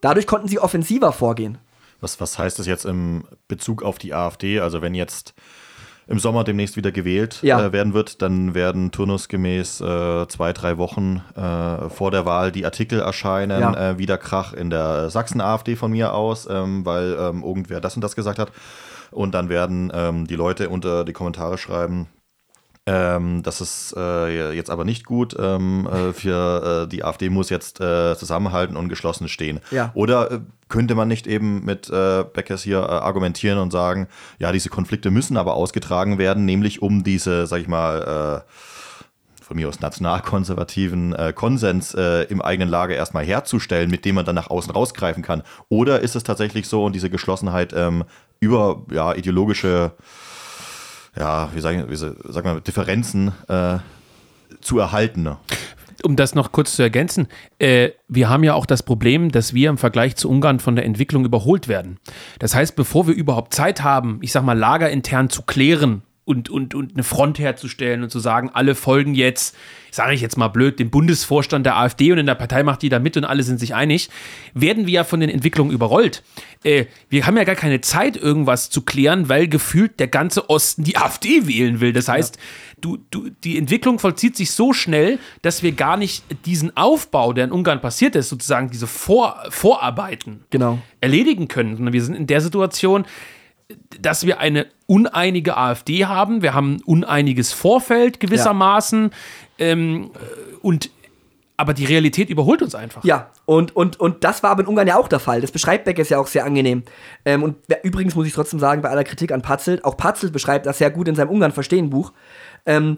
Dadurch 0.00 0.26
konnten 0.26 0.48
sie 0.48 0.58
offensiver 0.58 1.12
vorgehen. 1.12 1.58
Was, 2.00 2.20
was 2.20 2.38
heißt 2.38 2.58
das 2.58 2.66
jetzt 2.66 2.86
im 2.86 3.24
Bezug 3.48 3.82
auf 3.82 3.98
die 3.98 4.14
AfD? 4.14 4.60
Also 4.60 4.80
wenn 4.82 4.94
jetzt 4.94 5.34
im 6.06 6.18
Sommer 6.18 6.42
demnächst 6.42 6.76
wieder 6.76 6.90
gewählt 6.90 7.38
Ja. 7.42 7.64
äh, 7.64 7.72
werden 7.72 7.94
wird, 7.94 8.20
dann 8.20 8.54
werden 8.54 8.90
turnusgemäß 8.90 9.80
äh, 9.80 10.26
zwei, 10.26 10.52
drei 10.52 10.76
Wochen 10.76 11.22
äh, 11.36 11.88
vor 11.90 12.10
der 12.10 12.24
Wahl 12.26 12.50
die 12.50 12.64
Artikel 12.64 12.98
erscheinen, 13.00 13.60
Ja. 13.60 13.90
äh, 13.90 13.98
wieder 13.98 14.18
Krach 14.18 14.52
in 14.52 14.70
der 14.70 15.08
Sachsen-AfD 15.10 15.76
von 15.76 15.92
mir 15.92 16.12
aus, 16.14 16.48
ähm, 16.50 16.84
weil 16.84 17.16
ähm, 17.20 17.44
irgendwer 17.44 17.80
das 17.80 17.94
und 17.94 18.02
das 18.02 18.16
gesagt 18.16 18.38
hat. 18.40 18.50
Und 19.12 19.34
dann 19.34 19.48
werden 19.48 19.92
ähm, 19.94 20.26
die 20.26 20.36
Leute 20.36 20.68
unter 20.68 21.04
die 21.04 21.12
Kommentare 21.12 21.58
schreiben, 21.58 22.08
ähm, 22.86 23.42
das 23.42 23.60
ist 23.60 23.94
äh, 23.96 24.52
jetzt 24.52 24.70
aber 24.70 24.84
nicht 24.84 25.04
gut. 25.04 25.36
Ähm, 25.38 25.86
äh, 25.86 26.12
für 26.12 26.84
äh, 26.84 26.88
die 26.88 27.04
AfD 27.04 27.28
muss 27.28 27.50
jetzt 27.50 27.80
äh, 27.80 28.16
zusammenhalten 28.16 28.76
und 28.76 28.88
geschlossen 28.88 29.28
stehen. 29.28 29.60
Ja. 29.70 29.90
Oder 29.94 30.30
äh, 30.30 30.40
könnte 30.68 30.94
man 30.94 31.08
nicht 31.08 31.26
eben 31.26 31.64
mit 31.64 31.90
äh, 31.90 32.24
Beckers 32.24 32.62
hier 32.62 32.78
äh, 32.78 32.86
argumentieren 32.86 33.58
und 33.58 33.70
sagen, 33.70 34.08
ja, 34.38 34.52
diese 34.52 34.70
Konflikte 34.70 35.10
müssen 35.10 35.36
aber 35.36 35.54
ausgetragen 35.54 36.18
werden, 36.18 36.44
nämlich 36.44 36.82
um 36.82 37.04
diese, 37.04 37.46
sag 37.46 37.60
ich 37.60 37.68
mal, 37.68 38.44
von 39.50 39.56
mir 39.56 39.68
aus 39.68 39.80
nationalkonservativen 39.80 41.12
äh, 41.12 41.32
Konsens 41.34 41.92
äh, 41.94 42.22
im 42.28 42.40
eigenen 42.40 42.68
Lager 42.68 42.94
erstmal 42.94 43.24
herzustellen, 43.24 43.90
mit 43.90 44.04
dem 44.04 44.14
man 44.14 44.24
dann 44.24 44.36
nach 44.36 44.48
außen 44.48 44.70
rausgreifen 44.70 45.24
kann? 45.24 45.42
Oder 45.68 45.98
ist 45.98 46.14
es 46.14 46.22
tatsächlich 46.22 46.68
so 46.68 46.84
und 46.84 46.94
diese 46.94 47.10
Geschlossenheit 47.10 47.72
ähm, 47.74 48.04
über 48.38 48.84
ja, 48.92 49.12
ideologische 49.12 49.90
ja, 51.16 51.50
wie 51.54 51.60
sagen, 51.60 51.84
wie 51.88 51.96
sagen 51.96 52.22
wir, 52.28 52.60
Differenzen 52.60 53.32
äh, 53.48 53.78
zu 54.60 54.78
erhalten. 54.78 55.22
Ne? 55.22 55.36
um 56.02 56.16
das 56.16 56.34
noch 56.34 56.52
kurz 56.52 56.76
zu 56.76 56.82
ergänzen, 56.82 57.28
äh, 57.58 57.90
wir 58.08 58.28
haben 58.28 58.44
ja 58.44 58.54
auch 58.54 58.66
das 58.66 58.82
Problem, 58.82 59.30
dass 59.30 59.54
wir 59.54 59.68
im 59.68 59.78
Vergleich 59.78 60.16
zu 60.16 60.28
Ungarn 60.28 60.60
von 60.60 60.76
der 60.76 60.84
Entwicklung 60.84 61.24
überholt 61.24 61.68
werden. 61.68 61.98
Das 62.38 62.54
heißt, 62.54 62.76
bevor 62.76 63.06
wir 63.06 63.14
überhaupt 63.14 63.54
Zeit 63.54 63.82
haben, 63.82 64.18
ich 64.22 64.32
sag 64.32 64.42
mal, 64.42 64.58
lagerintern 64.58 65.30
zu 65.30 65.42
klären 65.42 66.02
und, 66.30 66.48
und, 66.48 66.76
und 66.76 66.94
eine 66.94 67.02
Front 67.02 67.40
herzustellen 67.40 68.04
und 68.04 68.10
zu 68.10 68.20
sagen, 68.20 68.50
alle 68.52 68.76
folgen 68.76 69.16
jetzt, 69.16 69.56
sage 69.90 70.14
ich 70.14 70.20
jetzt 70.20 70.36
mal 70.38 70.46
blöd, 70.46 70.78
dem 70.78 70.88
Bundesvorstand 70.88 71.66
der 71.66 71.76
AfD 71.76 72.12
und 72.12 72.18
in 72.18 72.26
der 72.26 72.36
Partei 72.36 72.62
macht 72.62 72.82
die 72.82 72.88
da 72.88 73.00
mit 73.00 73.16
und 73.16 73.24
alle 73.24 73.42
sind 73.42 73.58
sich 73.58 73.74
einig, 73.74 74.08
werden 74.54 74.86
wir 74.86 74.92
ja 74.92 75.04
von 75.04 75.18
den 75.18 75.28
Entwicklungen 75.28 75.72
überrollt. 75.72 76.22
Äh, 76.62 76.84
wir 77.08 77.26
haben 77.26 77.36
ja 77.36 77.42
gar 77.42 77.56
keine 77.56 77.80
Zeit, 77.80 78.16
irgendwas 78.16 78.70
zu 78.70 78.82
klären, 78.82 79.28
weil 79.28 79.48
gefühlt 79.48 79.98
der 79.98 80.06
ganze 80.06 80.48
Osten 80.48 80.84
die 80.84 80.96
AfD 80.96 81.48
wählen 81.48 81.80
will. 81.80 81.92
Das 81.92 82.06
heißt, 82.06 82.38
du, 82.80 82.98
du, 83.10 83.28
die 83.42 83.58
Entwicklung 83.58 83.98
vollzieht 83.98 84.36
sich 84.36 84.52
so 84.52 84.72
schnell, 84.72 85.18
dass 85.42 85.64
wir 85.64 85.72
gar 85.72 85.96
nicht 85.96 86.22
diesen 86.46 86.76
Aufbau, 86.76 87.32
der 87.32 87.46
in 87.46 87.50
Ungarn 87.50 87.80
passiert 87.80 88.14
ist, 88.14 88.28
sozusagen 88.28 88.70
diese 88.70 88.86
Vor 88.86 89.42
Vorarbeiten 89.50 90.44
Genau. 90.50 90.78
erledigen 91.00 91.48
können, 91.48 91.74
sondern 91.74 91.92
wir 91.92 92.02
sind 92.04 92.14
in 92.14 92.28
der 92.28 92.40
Situation, 92.40 93.04
dass 94.00 94.26
wir 94.26 94.40
eine 94.40 94.66
uneinige 94.86 95.56
AfD 95.56 96.06
haben. 96.06 96.42
Wir 96.42 96.54
haben 96.54 96.76
ein 96.76 96.82
uneiniges 96.82 97.52
Vorfeld 97.52 98.20
gewissermaßen. 98.20 99.10
Ähm, 99.58 100.10
und 100.62 100.90
aber 101.60 101.74
die 101.74 101.84
Realität 101.84 102.30
überholt 102.30 102.62
uns 102.62 102.74
einfach. 102.74 103.04
Ja, 103.04 103.28
und, 103.44 103.76
und, 103.76 104.00
und 104.00 104.24
das 104.24 104.42
war 104.42 104.50
aber 104.50 104.62
in 104.62 104.66
Ungarn 104.66 104.88
ja 104.88 104.96
auch 104.98 105.08
der 105.08 105.18
Fall. 105.18 105.42
Das 105.42 105.52
beschreibt 105.52 105.84
Beckes 105.84 106.08
ja 106.08 106.18
auch 106.18 106.26
sehr 106.26 106.46
angenehm. 106.46 106.84
Ähm, 107.26 107.42
und 107.42 107.56
übrigens 107.82 108.14
muss 108.14 108.26
ich 108.26 108.32
trotzdem 108.32 108.58
sagen, 108.58 108.80
bei 108.80 108.88
aller 108.88 109.04
Kritik 109.04 109.30
an 109.30 109.42
Patzelt, 109.42 109.84
auch 109.84 109.98
Patzelt 109.98 110.32
beschreibt 110.32 110.64
das 110.64 110.78
sehr 110.78 110.90
gut 110.90 111.06
in 111.06 111.14
seinem 111.14 111.28
Ungarn-Verstehen-Buch. 111.28 112.14
Ähm, 112.64 112.96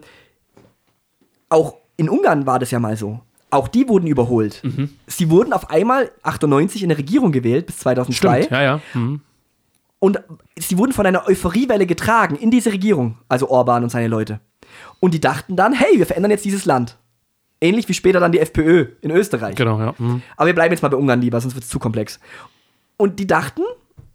auch 1.49 1.75
in 1.97 2.07
Ungarn 2.07 2.45
war 2.45 2.57
das 2.57 2.71
ja 2.71 2.79
mal 2.79 2.95
so. 2.95 3.19
Auch 3.49 3.67
die 3.67 3.89
wurden 3.89 4.07
überholt. 4.07 4.61
Mhm. 4.63 4.91
Sie 5.07 5.29
wurden 5.29 5.51
auf 5.51 5.69
einmal 5.69 6.11
98 6.23 6.83
in 6.83 6.89
der 6.89 6.97
Regierung 6.97 7.33
gewählt 7.33 7.65
bis 7.65 7.79
2002. 7.79 8.43
Stimmt, 8.43 8.51
ja, 8.51 8.63
ja. 8.63 8.81
Mhm. 8.93 9.21
Und 10.03 10.21
sie 10.59 10.77
wurden 10.77 10.91
von 10.91 11.05
einer 11.05 11.29
Euphoriewelle 11.29 11.85
getragen 11.85 12.35
in 12.35 12.51
diese 12.51 12.73
Regierung, 12.73 13.19
also 13.29 13.49
Orban 13.49 13.83
und 13.83 13.89
seine 13.89 14.09
Leute. 14.09 14.41
Und 14.99 15.13
die 15.13 15.21
dachten 15.21 15.55
dann, 15.55 15.71
hey, 15.71 15.97
wir 15.97 16.05
verändern 16.05 16.31
jetzt 16.31 16.43
dieses 16.43 16.65
Land. 16.65 16.97
Ähnlich 17.61 17.87
wie 17.87 17.93
später 17.93 18.19
dann 18.19 18.33
die 18.33 18.39
FPÖ 18.39 18.87
in 18.99 19.11
Österreich. 19.11 19.55
Genau, 19.55 19.79
ja. 19.79 19.95
Mhm. 19.97 20.21
Aber 20.35 20.47
wir 20.47 20.55
bleiben 20.55 20.73
jetzt 20.73 20.81
mal 20.81 20.89
bei 20.89 20.97
Ungarn 20.97 21.21
lieber, 21.21 21.39
sonst 21.39 21.55
wird 21.55 21.63
es 21.63 21.69
zu 21.69 21.79
komplex. 21.79 22.19
Und 22.97 23.17
die 23.17 23.27
dachten, 23.27 23.61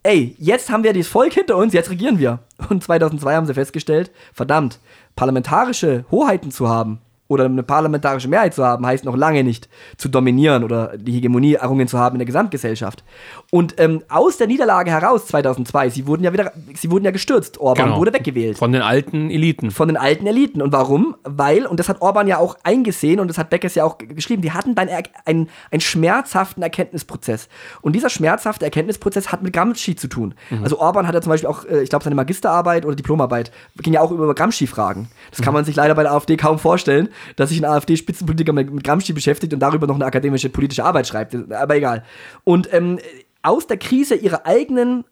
ey, 0.03 0.37
jetzt 0.39 0.69
haben 0.69 0.85
wir 0.85 0.93
das 0.93 1.07
Volk 1.07 1.33
hinter 1.33 1.57
uns, 1.57 1.73
jetzt 1.73 1.89
regieren 1.89 2.19
wir. 2.19 2.41
Und 2.69 2.85
2002 2.85 3.35
haben 3.35 3.47
sie 3.47 3.55
festgestellt, 3.55 4.11
verdammt, 4.35 4.81
parlamentarische 5.17 6.05
Hoheiten 6.11 6.51
zu 6.51 6.69
haben 6.69 7.01
oder 7.29 7.45
eine 7.45 7.63
parlamentarische 7.63 8.27
Mehrheit 8.29 8.55
zu 8.55 8.65
haben, 8.65 8.85
heißt 8.87 9.05
noch 9.05 9.17
lange 9.17 9.45
nicht 9.45 9.69
zu 9.99 10.09
dominieren 10.09 10.65
oder 10.65 10.97
die 10.97 11.13
Hegemonie 11.13 11.55
errungen 11.55 11.87
zu 11.87 11.99
haben 11.99 12.15
in 12.17 12.21
der 12.21 12.27
Gesamtgesellschaft. 12.27 13.05
Und 13.51 13.75
ähm, 13.79 14.03
aus 14.09 14.39
der 14.39 14.47
Niederlage 14.47 14.91
heraus 14.91 15.27
2002, 15.27 15.91
sie 15.91 16.07
wurden 16.07 16.25
ja 16.25 16.33
wieder, 16.33 16.53
sie 16.75 16.91
wurden 16.91 17.05
ja 17.05 17.11
gestürzt. 17.11 17.59
Orban 17.59 17.87
Genau. 17.87 17.99
wurde 17.99 18.13
weggewählt 18.15 18.59
Von 18.59 18.73
den 18.73 18.83
alten 18.83 19.31
Eliten. 19.31 19.71
von 19.71 19.89
den 19.89 19.97
alten 19.99 20.27
Eliten. 20.27 20.63
Und 20.63 20.73
warum? 20.73 21.17
Weil, 21.25 21.67
und 21.67 21.79
das 21.79 21.89
hat 21.91 22.01
Orban 22.01 22.27
ja 22.29 22.39
auch 22.39 22.57
eingesehen 22.65 23.21
und 23.21 23.29
das 23.29 23.37
hat 23.39 23.51
Beckes 23.51 23.75
ja 23.75 23.85
auch 23.85 23.99
geschrieben, 23.99 24.41
die 24.43 24.53
hatten 24.53 24.75
dann 24.75 24.89
einen, 25.27 25.49
einen 25.71 25.81
schmerzhaften 25.83 26.63
Erkenntnisprozess. 26.63 27.49
Und 27.83 27.95
dieser 27.95 28.09
schmerzhafte 28.09 28.65
Erkenntnisprozess 28.65 29.31
hat 29.31 29.43
mit 29.43 29.53
Gramsci 29.53 29.97
zu 29.97 30.09
tun. 30.09 30.35
Also 30.63 30.79
Orban 30.81 31.07
hat 31.07 31.15
ja 31.15 31.21
zum 31.21 31.31
Beispiel 31.31 31.49
auch, 31.49 31.65
äh, 31.67 31.83
ich 31.83 31.91
glaube, 31.91 32.05
seine 32.05 32.17
Magisterarbeit 32.17 32.87
oder 32.87 32.97
Diplomarbeit 32.97 33.53
ging 33.77 33.93
ja 33.93 34.01
auch 34.01 34.11
über 34.11 34.35
Gramsci-Fragen. 34.35 35.09
Das 35.31 35.43
kann 35.43 35.53
man 35.53 35.65
sich 35.67 35.77
leider 35.77 35.95
bei 35.95 36.03
der 36.05 36.13
AfD 36.13 36.37
kaum 36.39 36.59
vorstellen, 36.59 37.09
dass 37.37 37.51
sich 37.51 37.59
ein 37.59 37.65
AfD-Spitzenpolitiker 37.65 38.53
mit, 38.53 38.85
Gramsci 38.85 39.13
beschäftigt 39.13 39.53
und 39.55 39.61
darüber 39.61 39.87
noch 39.87 39.95
eine 39.95 40.07
akademische 40.07 40.49
politische 40.49 40.85
Arbeit 40.85 41.07
schreibt. 41.07 41.35
Aber 41.53 41.77
egal. 41.77 42.05
Und 42.45 42.73
ähm, 42.73 42.99
aus 43.43 43.67
der 43.67 43.77
Krise 43.77 44.15
ihrer 44.15 44.47
eigenen 44.47 45.05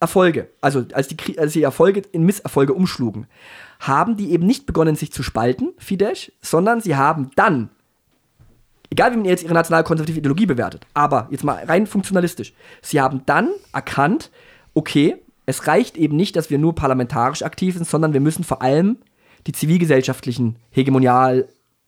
Erfolge, 0.00 0.48
also 0.60 0.84
als 0.94 1.08
die, 1.08 1.38
als 1.38 1.52
die 1.52 1.62
Erfolge 1.62 2.02
in 2.12 2.24
Misserfolge 2.24 2.74
umschlugen, 2.74 3.26
haben 3.78 4.16
die 4.16 4.32
eben 4.32 4.46
nicht 4.46 4.66
begonnen, 4.66 4.96
sich 4.96 5.12
zu 5.12 5.22
spalten, 5.22 5.70
Fidesz, 5.78 6.32
sondern 6.40 6.80
sie 6.80 6.96
haben 6.96 7.30
dann, 7.36 7.70
egal 8.90 9.12
wie 9.12 9.16
man 9.16 9.26
jetzt 9.26 9.44
ihre 9.44 9.54
nationalkonservative 9.54 10.18
Ideologie 10.18 10.46
bewertet, 10.46 10.86
aber 10.92 11.28
jetzt 11.30 11.44
mal 11.44 11.64
rein 11.64 11.86
funktionalistisch, 11.86 12.52
sie 12.80 13.00
haben 13.00 13.22
dann 13.26 13.50
erkannt, 13.72 14.32
okay, 14.74 15.16
es 15.46 15.66
reicht 15.68 15.96
eben 15.96 16.16
nicht, 16.16 16.34
dass 16.34 16.50
wir 16.50 16.58
nur 16.58 16.74
parlamentarisch 16.74 17.42
aktiv 17.42 17.74
sind, 17.74 17.86
sondern 17.86 18.12
wir 18.12 18.20
müssen 18.20 18.42
vor 18.42 18.62
allem 18.62 18.98
die 19.46 19.52
zivilgesellschaftlichen 19.52 20.56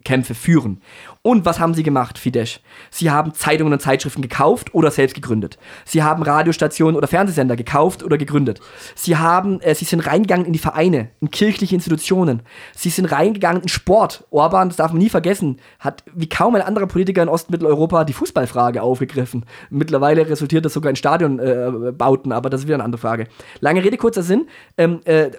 Hegemonialkämpfe 0.04 0.34
führen. 0.34 0.80
Und 1.26 1.46
was 1.46 1.58
haben 1.58 1.72
sie 1.72 1.82
gemacht, 1.82 2.18
Fidesz? 2.18 2.60
Sie 2.90 3.10
haben 3.10 3.32
Zeitungen 3.32 3.72
und 3.72 3.80
Zeitschriften 3.80 4.20
gekauft 4.20 4.74
oder 4.74 4.90
selbst 4.90 5.14
gegründet. 5.14 5.56
Sie 5.86 6.02
haben 6.02 6.22
Radiostationen 6.22 6.96
oder 6.96 7.06
Fernsehsender 7.06 7.56
gekauft 7.56 8.02
oder 8.02 8.18
gegründet. 8.18 8.60
Sie 8.94 9.16
haben, 9.16 9.58
äh, 9.62 9.74
sie 9.74 9.86
sind 9.86 10.00
reingegangen 10.00 10.44
in 10.44 10.52
die 10.52 10.58
Vereine, 10.58 11.08
in 11.22 11.30
kirchliche 11.30 11.74
Institutionen. 11.74 12.42
Sie 12.76 12.90
sind 12.90 13.06
reingegangen 13.06 13.62
in 13.62 13.68
Sport. 13.68 14.24
Orban, 14.28 14.68
das 14.68 14.76
darf 14.76 14.92
man 14.92 14.98
nie 14.98 15.08
vergessen, 15.08 15.60
hat 15.78 16.04
wie 16.14 16.28
kaum 16.28 16.56
ein 16.56 16.60
anderer 16.60 16.86
Politiker 16.86 17.22
in 17.22 17.30
Ostmitteleuropa 17.30 18.04
die 18.04 18.12
Fußballfrage 18.12 18.82
aufgegriffen. 18.82 19.46
Mittlerweile 19.70 20.28
resultiert 20.28 20.66
das 20.66 20.74
sogar 20.74 20.90
in 20.90 20.96
Stadionbauten, 20.96 22.32
äh, 22.32 22.34
aber 22.34 22.50
das 22.50 22.60
ist 22.60 22.66
wieder 22.66 22.74
eine 22.74 22.84
andere 22.84 23.00
Frage. 23.00 23.28
Lange 23.60 23.82
Rede, 23.82 23.96
kurzer 23.96 24.22
Sinn. 24.22 24.46
Ähm, 24.76 25.00
äh, 25.06 25.30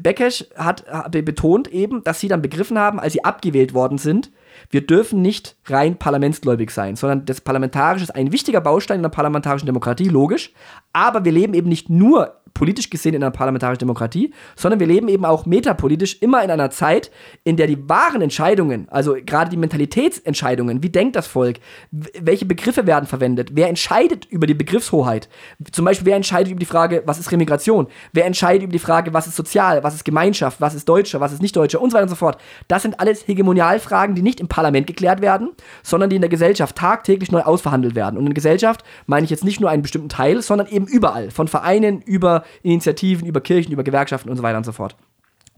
Bekesch 0.00 0.46
hat, 0.56 0.86
hat 0.86 1.12
betont 1.12 1.68
eben, 1.68 2.02
dass 2.04 2.20
sie 2.20 2.28
dann 2.28 2.40
begriffen 2.40 2.78
haben, 2.78 2.98
als 2.98 3.12
sie 3.12 3.22
abgewählt 3.22 3.74
worden 3.74 3.98
sind, 3.98 4.30
wir 4.70 4.86
dürfen 4.86 5.22
nicht 5.22 5.56
rein 5.66 5.98
parlamentsgläubig 5.98 6.70
sein, 6.70 6.96
sondern 6.96 7.24
das 7.24 7.40
Parlamentarische 7.40 8.04
ist 8.04 8.14
ein 8.14 8.32
wichtiger 8.32 8.60
Baustein 8.60 8.98
in 8.98 9.02
der 9.02 9.10
parlamentarischen 9.10 9.66
Demokratie, 9.66 10.08
logisch. 10.08 10.52
Aber 10.92 11.24
wir 11.24 11.32
leben 11.32 11.54
eben 11.54 11.68
nicht 11.68 11.90
nur 11.90 12.40
politisch 12.56 12.88
gesehen 12.88 13.14
in 13.14 13.22
einer 13.22 13.30
parlamentarischen 13.30 13.80
Demokratie, 13.80 14.32
sondern 14.56 14.80
wir 14.80 14.86
leben 14.86 15.08
eben 15.08 15.26
auch 15.26 15.44
metapolitisch 15.44 16.16
immer 16.22 16.42
in 16.42 16.50
einer 16.50 16.70
Zeit, 16.70 17.10
in 17.44 17.58
der 17.58 17.66
die 17.66 17.88
wahren 17.88 18.22
Entscheidungen, 18.22 18.88
also 18.88 19.14
gerade 19.24 19.50
die 19.50 19.58
Mentalitätsentscheidungen, 19.58 20.82
wie 20.82 20.88
denkt 20.88 21.16
das 21.16 21.26
Volk, 21.26 21.58
welche 21.90 22.46
Begriffe 22.46 22.86
werden 22.86 23.06
verwendet, 23.06 23.50
wer 23.52 23.68
entscheidet 23.68 24.24
über 24.24 24.46
die 24.46 24.54
Begriffshoheit, 24.54 25.28
zum 25.70 25.84
Beispiel 25.84 26.06
wer 26.06 26.16
entscheidet 26.16 26.50
über 26.50 26.58
die 26.58 26.66
Frage, 26.66 27.02
was 27.04 27.18
ist 27.18 27.30
Remigration, 27.30 27.88
wer 28.14 28.24
entscheidet 28.24 28.62
über 28.62 28.72
die 28.72 28.78
Frage, 28.78 29.12
was 29.12 29.26
ist 29.26 29.36
sozial, 29.36 29.84
was 29.84 29.94
ist 29.94 30.06
Gemeinschaft, 30.06 30.58
was 30.58 30.74
ist 30.74 30.88
Deutscher, 30.88 31.20
was 31.20 31.34
ist 31.34 31.42
nicht 31.42 31.54
Deutscher 31.54 31.82
und 31.82 31.90
so 31.90 31.96
weiter 31.96 32.04
und 32.04 32.08
so 32.10 32.16
fort. 32.16 32.38
Das 32.68 32.82
sind 32.82 32.98
alles 33.00 33.28
Hegemonialfragen, 33.28 34.14
die 34.14 34.22
nicht 34.22 34.40
im 34.40 34.48
Parlament 34.48 34.86
geklärt 34.86 35.20
werden, 35.20 35.50
sondern 35.82 36.08
die 36.08 36.16
in 36.16 36.22
der 36.22 36.30
Gesellschaft 36.30 36.74
tagtäglich 36.76 37.30
neu 37.30 37.42
ausverhandelt 37.42 37.94
werden. 37.94 38.16
Und 38.16 38.26
in 38.26 38.32
Gesellschaft 38.32 38.82
meine 39.04 39.24
ich 39.24 39.30
jetzt 39.30 39.44
nicht 39.44 39.60
nur 39.60 39.68
einen 39.68 39.82
bestimmten 39.82 40.08
Teil, 40.08 40.40
sondern 40.40 40.68
eben 40.68 40.86
überall, 40.86 41.30
von 41.30 41.48
Vereinen 41.48 42.00
über 42.00 42.44
Initiativen, 42.62 43.26
über 43.26 43.40
Kirchen, 43.40 43.72
über 43.72 43.84
Gewerkschaften 43.84 44.28
und 44.30 44.36
so 44.36 44.42
weiter 44.42 44.58
und 44.58 44.64
so 44.64 44.72
fort. 44.72 44.96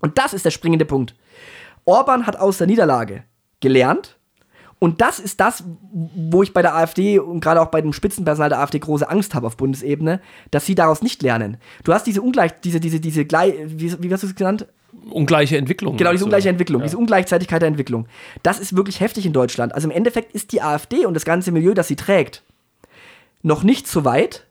Und 0.01 0.19
das 0.19 0.33
ist 0.33 0.45
der 0.45 0.51
springende 0.51 0.85
Punkt. 0.85 1.15
Orban 1.85 2.27
hat 2.27 2.37
aus 2.37 2.59
der 2.59 2.67
Niederlage 2.67 3.25
gelernt. 3.61 4.17
Und 4.81 5.01
das 5.01 5.19
ist 5.19 5.41
das, 5.41 5.65
wo 5.93 6.45
ich 6.45 6.53
bei 6.53 6.63
der 6.63 6.77
AfD 6.77 7.19
und 7.19 7.41
gerade 7.41 7.61
auch 7.61 7.67
bei 7.67 7.81
dem 7.81 7.93
Spitzenpersonal 7.93 8.49
der 8.49 8.61
AfD 8.61 8.79
große 8.79 9.09
Angst 9.11 9.35
habe 9.35 9.49
auf 9.49 9.57
Bundesebene, 9.57 10.21
dass 10.53 10.67
sie 10.67 10.77
daraus 10.77 11.03
nicht 11.03 11.21
lernen. 11.23 11.57
Du 11.83 11.93
hast 11.93 12.07
diese 12.07 12.23
Ungleich, 12.23 12.61
diese, 12.61 12.79
diese, 12.79 13.01
diese, 13.01 13.23
wie, 13.25 14.03
wie 14.03 14.13
hast 14.13 14.23
du 14.23 14.29
es 14.29 14.37
genannt? 14.37 14.69
Ungleiche 15.11 15.59
Entwicklung. 15.59 15.97
Genau, 15.97 16.11
diese 16.11 16.21
Also, 16.23 16.27
ungleiche 16.27 16.49
Entwicklung, 16.49 16.81
ja. 16.81 16.87
diese 16.87 16.97
Ungleichzeitigkeit 16.99 17.61
der 17.61 17.69
Entwicklung. 17.69 18.07
Das 18.45 18.61
ist 18.61 18.77
wirklich 18.77 19.01
heftig 19.01 19.27
in 19.27 19.33
Deutschland. 19.33 19.75
Also 19.75 19.89
im 19.89 19.91
Endeffekt 19.91 20.33
ist 20.33 20.53
die 20.53 20.63
AfD 20.63 21.07
und 21.07 21.15
das 21.15 21.25
ganze 21.25 21.51
Milieu, 21.51 21.75
das 21.75 21.89
sie 21.89 21.97
trägt, 21.97 22.45
noch 23.43 23.65
nicht 23.65 23.89
so 23.89 24.05
weit, 24.05 24.47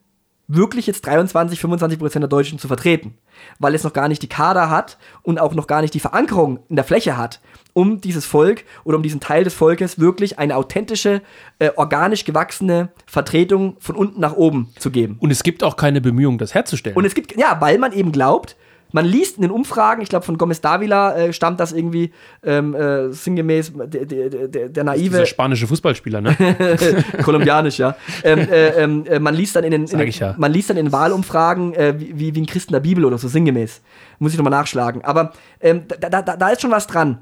wirklich 0.47 0.87
jetzt 0.87 1.05
23, 1.05 1.59
25 1.59 1.99
Prozent 1.99 2.23
der 2.23 2.29
Deutschen 2.29 2.57
zu 2.57 2.67
vertreten, 2.67 3.17
weil 3.59 3.75
es 3.75 3.83
noch 3.83 3.93
gar 3.93 4.07
nicht 4.07 4.21
die 4.21 4.29
Kader 4.29 4.69
hat 4.69 4.97
und 5.21 5.39
auch 5.39 5.53
noch 5.53 5.67
gar 5.67 5.81
nicht 5.81 5.93
die 5.93 5.99
Verankerung 5.99 6.59
in 6.69 6.77
der 6.77 6.85
Fläche 6.85 7.17
hat, 7.17 7.41
um 7.73 7.99
dieses 7.99 8.25
Volk 8.25 8.63
oder 8.85 8.97
um 8.97 9.03
diesen 9.03 9.19
Teil 9.19 9.43
des 9.43 9.53
Volkes 9.53 9.99
wirklich 9.99 10.39
eine 10.39 10.55
authentische, 10.55 11.21
äh, 11.59 11.71
organisch 11.75 12.23
gewachsene 12.23 12.89
Vertretung 13.05 13.75
von 13.79 13.95
unten 13.95 14.21
nach 14.21 14.33
oben 14.33 14.69
zu 14.79 14.89
geben. 14.89 15.17
Und 15.19 15.31
es 15.31 15.43
gibt 15.43 15.63
auch 15.63 15.75
keine 15.75 15.99
Bemühung, 15.99 16.37
das 16.37 16.53
herzustellen. 16.53 16.95
Und 16.95 17.05
es 17.05 17.13
gibt, 17.13 17.37
ja, 17.37 17.59
weil 17.59 17.77
man 17.77 17.91
eben 17.91 18.11
glaubt, 18.11 18.55
man 18.97 19.05
liest 19.05 19.35
in 19.35 19.43
den 19.43 19.51
Umfragen, 19.51 20.01
ich 20.01 20.09
glaube 20.09 20.25
von 20.25 20.39
Gomez 20.39 20.59
Davila 20.59 21.15
äh, 21.15 21.31
stammt 21.31 21.59
das 21.59 21.71
irgendwie 21.71 22.11
ähm, 22.43 22.73
äh, 22.73 23.11
sinngemäß, 23.13 23.71
der, 23.75 24.05
der, 24.05 24.29
der, 24.29 24.47
der 24.47 24.69
Dieser 24.69 24.83
naive, 24.83 25.25
spanische 25.27 25.67
Fußballspieler, 25.67 26.19
ne? 26.19 26.35
kolumbianisch, 27.23 27.77
ja. 27.77 27.95
Ähm, 28.23 28.39
äh, 28.39 28.69
ähm, 28.69 29.05
äh, 29.05 29.19
man 29.19 29.35
liest 29.35 29.55
dann 29.55 29.63
in 29.63 29.69
den, 29.69 29.85
in 29.85 29.99
den 29.99 30.09
ja. 30.09 30.33
man 30.39 30.51
liest 30.51 30.71
dann 30.71 30.77
in 30.77 30.91
Wahlumfragen 30.91 31.75
äh, 31.75 31.93
wie, 31.99 32.33
wie, 32.33 32.41
ein 32.41 32.47
Christen 32.47 32.73
der 32.73 32.79
Bibel 32.79 33.05
oder 33.05 33.19
so 33.19 33.27
sinngemäß. 33.27 33.81
Muss 34.17 34.31
ich 34.31 34.37
nochmal 34.39 34.57
nachschlagen. 34.59 35.05
Aber 35.05 35.33
ähm, 35.61 35.83
da, 35.87 36.09
da, 36.09 36.23
da 36.23 36.35
da 36.35 36.49
ist 36.49 36.63
schon 36.63 36.71
was 36.71 36.87
dran. 36.87 37.19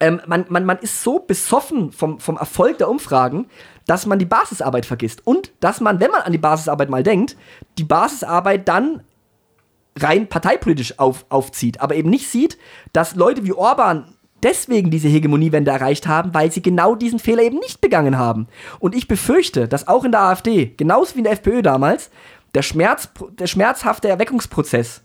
Ähm, 0.00 0.22
man, 0.26 0.46
man, 0.48 0.64
man 0.64 0.78
ist 0.78 1.02
so 1.02 1.18
besoffen 1.18 1.92
vom, 1.92 2.18
vom 2.18 2.38
Erfolg 2.38 2.78
der 2.78 2.88
Umfragen, 2.88 3.44
dass 3.86 4.06
man 4.06 4.18
die 4.18 4.24
Basisarbeit 4.24 4.86
vergisst. 4.86 5.26
Und 5.26 5.52
dass 5.60 5.82
man, 5.82 6.00
wenn 6.00 6.10
man 6.10 6.22
an 6.22 6.32
die 6.32 6.38
Basisarbeit 6.38 6.88
mal 6.88 7.02
denkt, 7.02 7.36
die 7.76 7.84
Basisarbeit 7.84 8.66
dann 8.68 9.02
rein 9.98 10.28
parteipolitisch 10.28 10.98
auf, 10.98 11.26
aufzieht, 11.28 11.80
aber 11.80 11.94
eben 11.94 12.10
nicht 12.10 12.28
sieht, 12.28 12.58
dass 12.92 13.14
Leute 13.14 13.44
wie 13.44 13.52
Orban 13.52 14.14
deswegen 14.42 14.90
diese 14.90 15.08
Hegemoniewende 15.08 15.70
erreicht 15.70 16.06
haben, 16.06 16.34
weil 16.34 16.52
sie 16.52 16.62
genau 16.62 16.94
diesen 16.94 17.18
Fehler 17.18 17.42
eben 17.42 17.58
nicht 17.58 17.80
begangen 17.80 18.18
haben. 18.18 18.46
Und 18.78 18.94
ich 18.94 19.08
befürchte, 19.08 19.68
dass 19.68 19.88
auch 19.88 20.04
in 20.04 20.12
der 20.12 20.20
AfD, 20.20 20.74
genauso 20.76 21.14
wie 21.14 21.18
in 21.18 21.24
der 21.24 21.32
FPÖ 21.32 21.62
damals, 21.62 22.10
der, 22.54 22.62
Schmerz, 22.62 23.08
der 23.38 23.46
schmerzhafte 23.46 24.08
Erweckungsprozess 24.08 25.02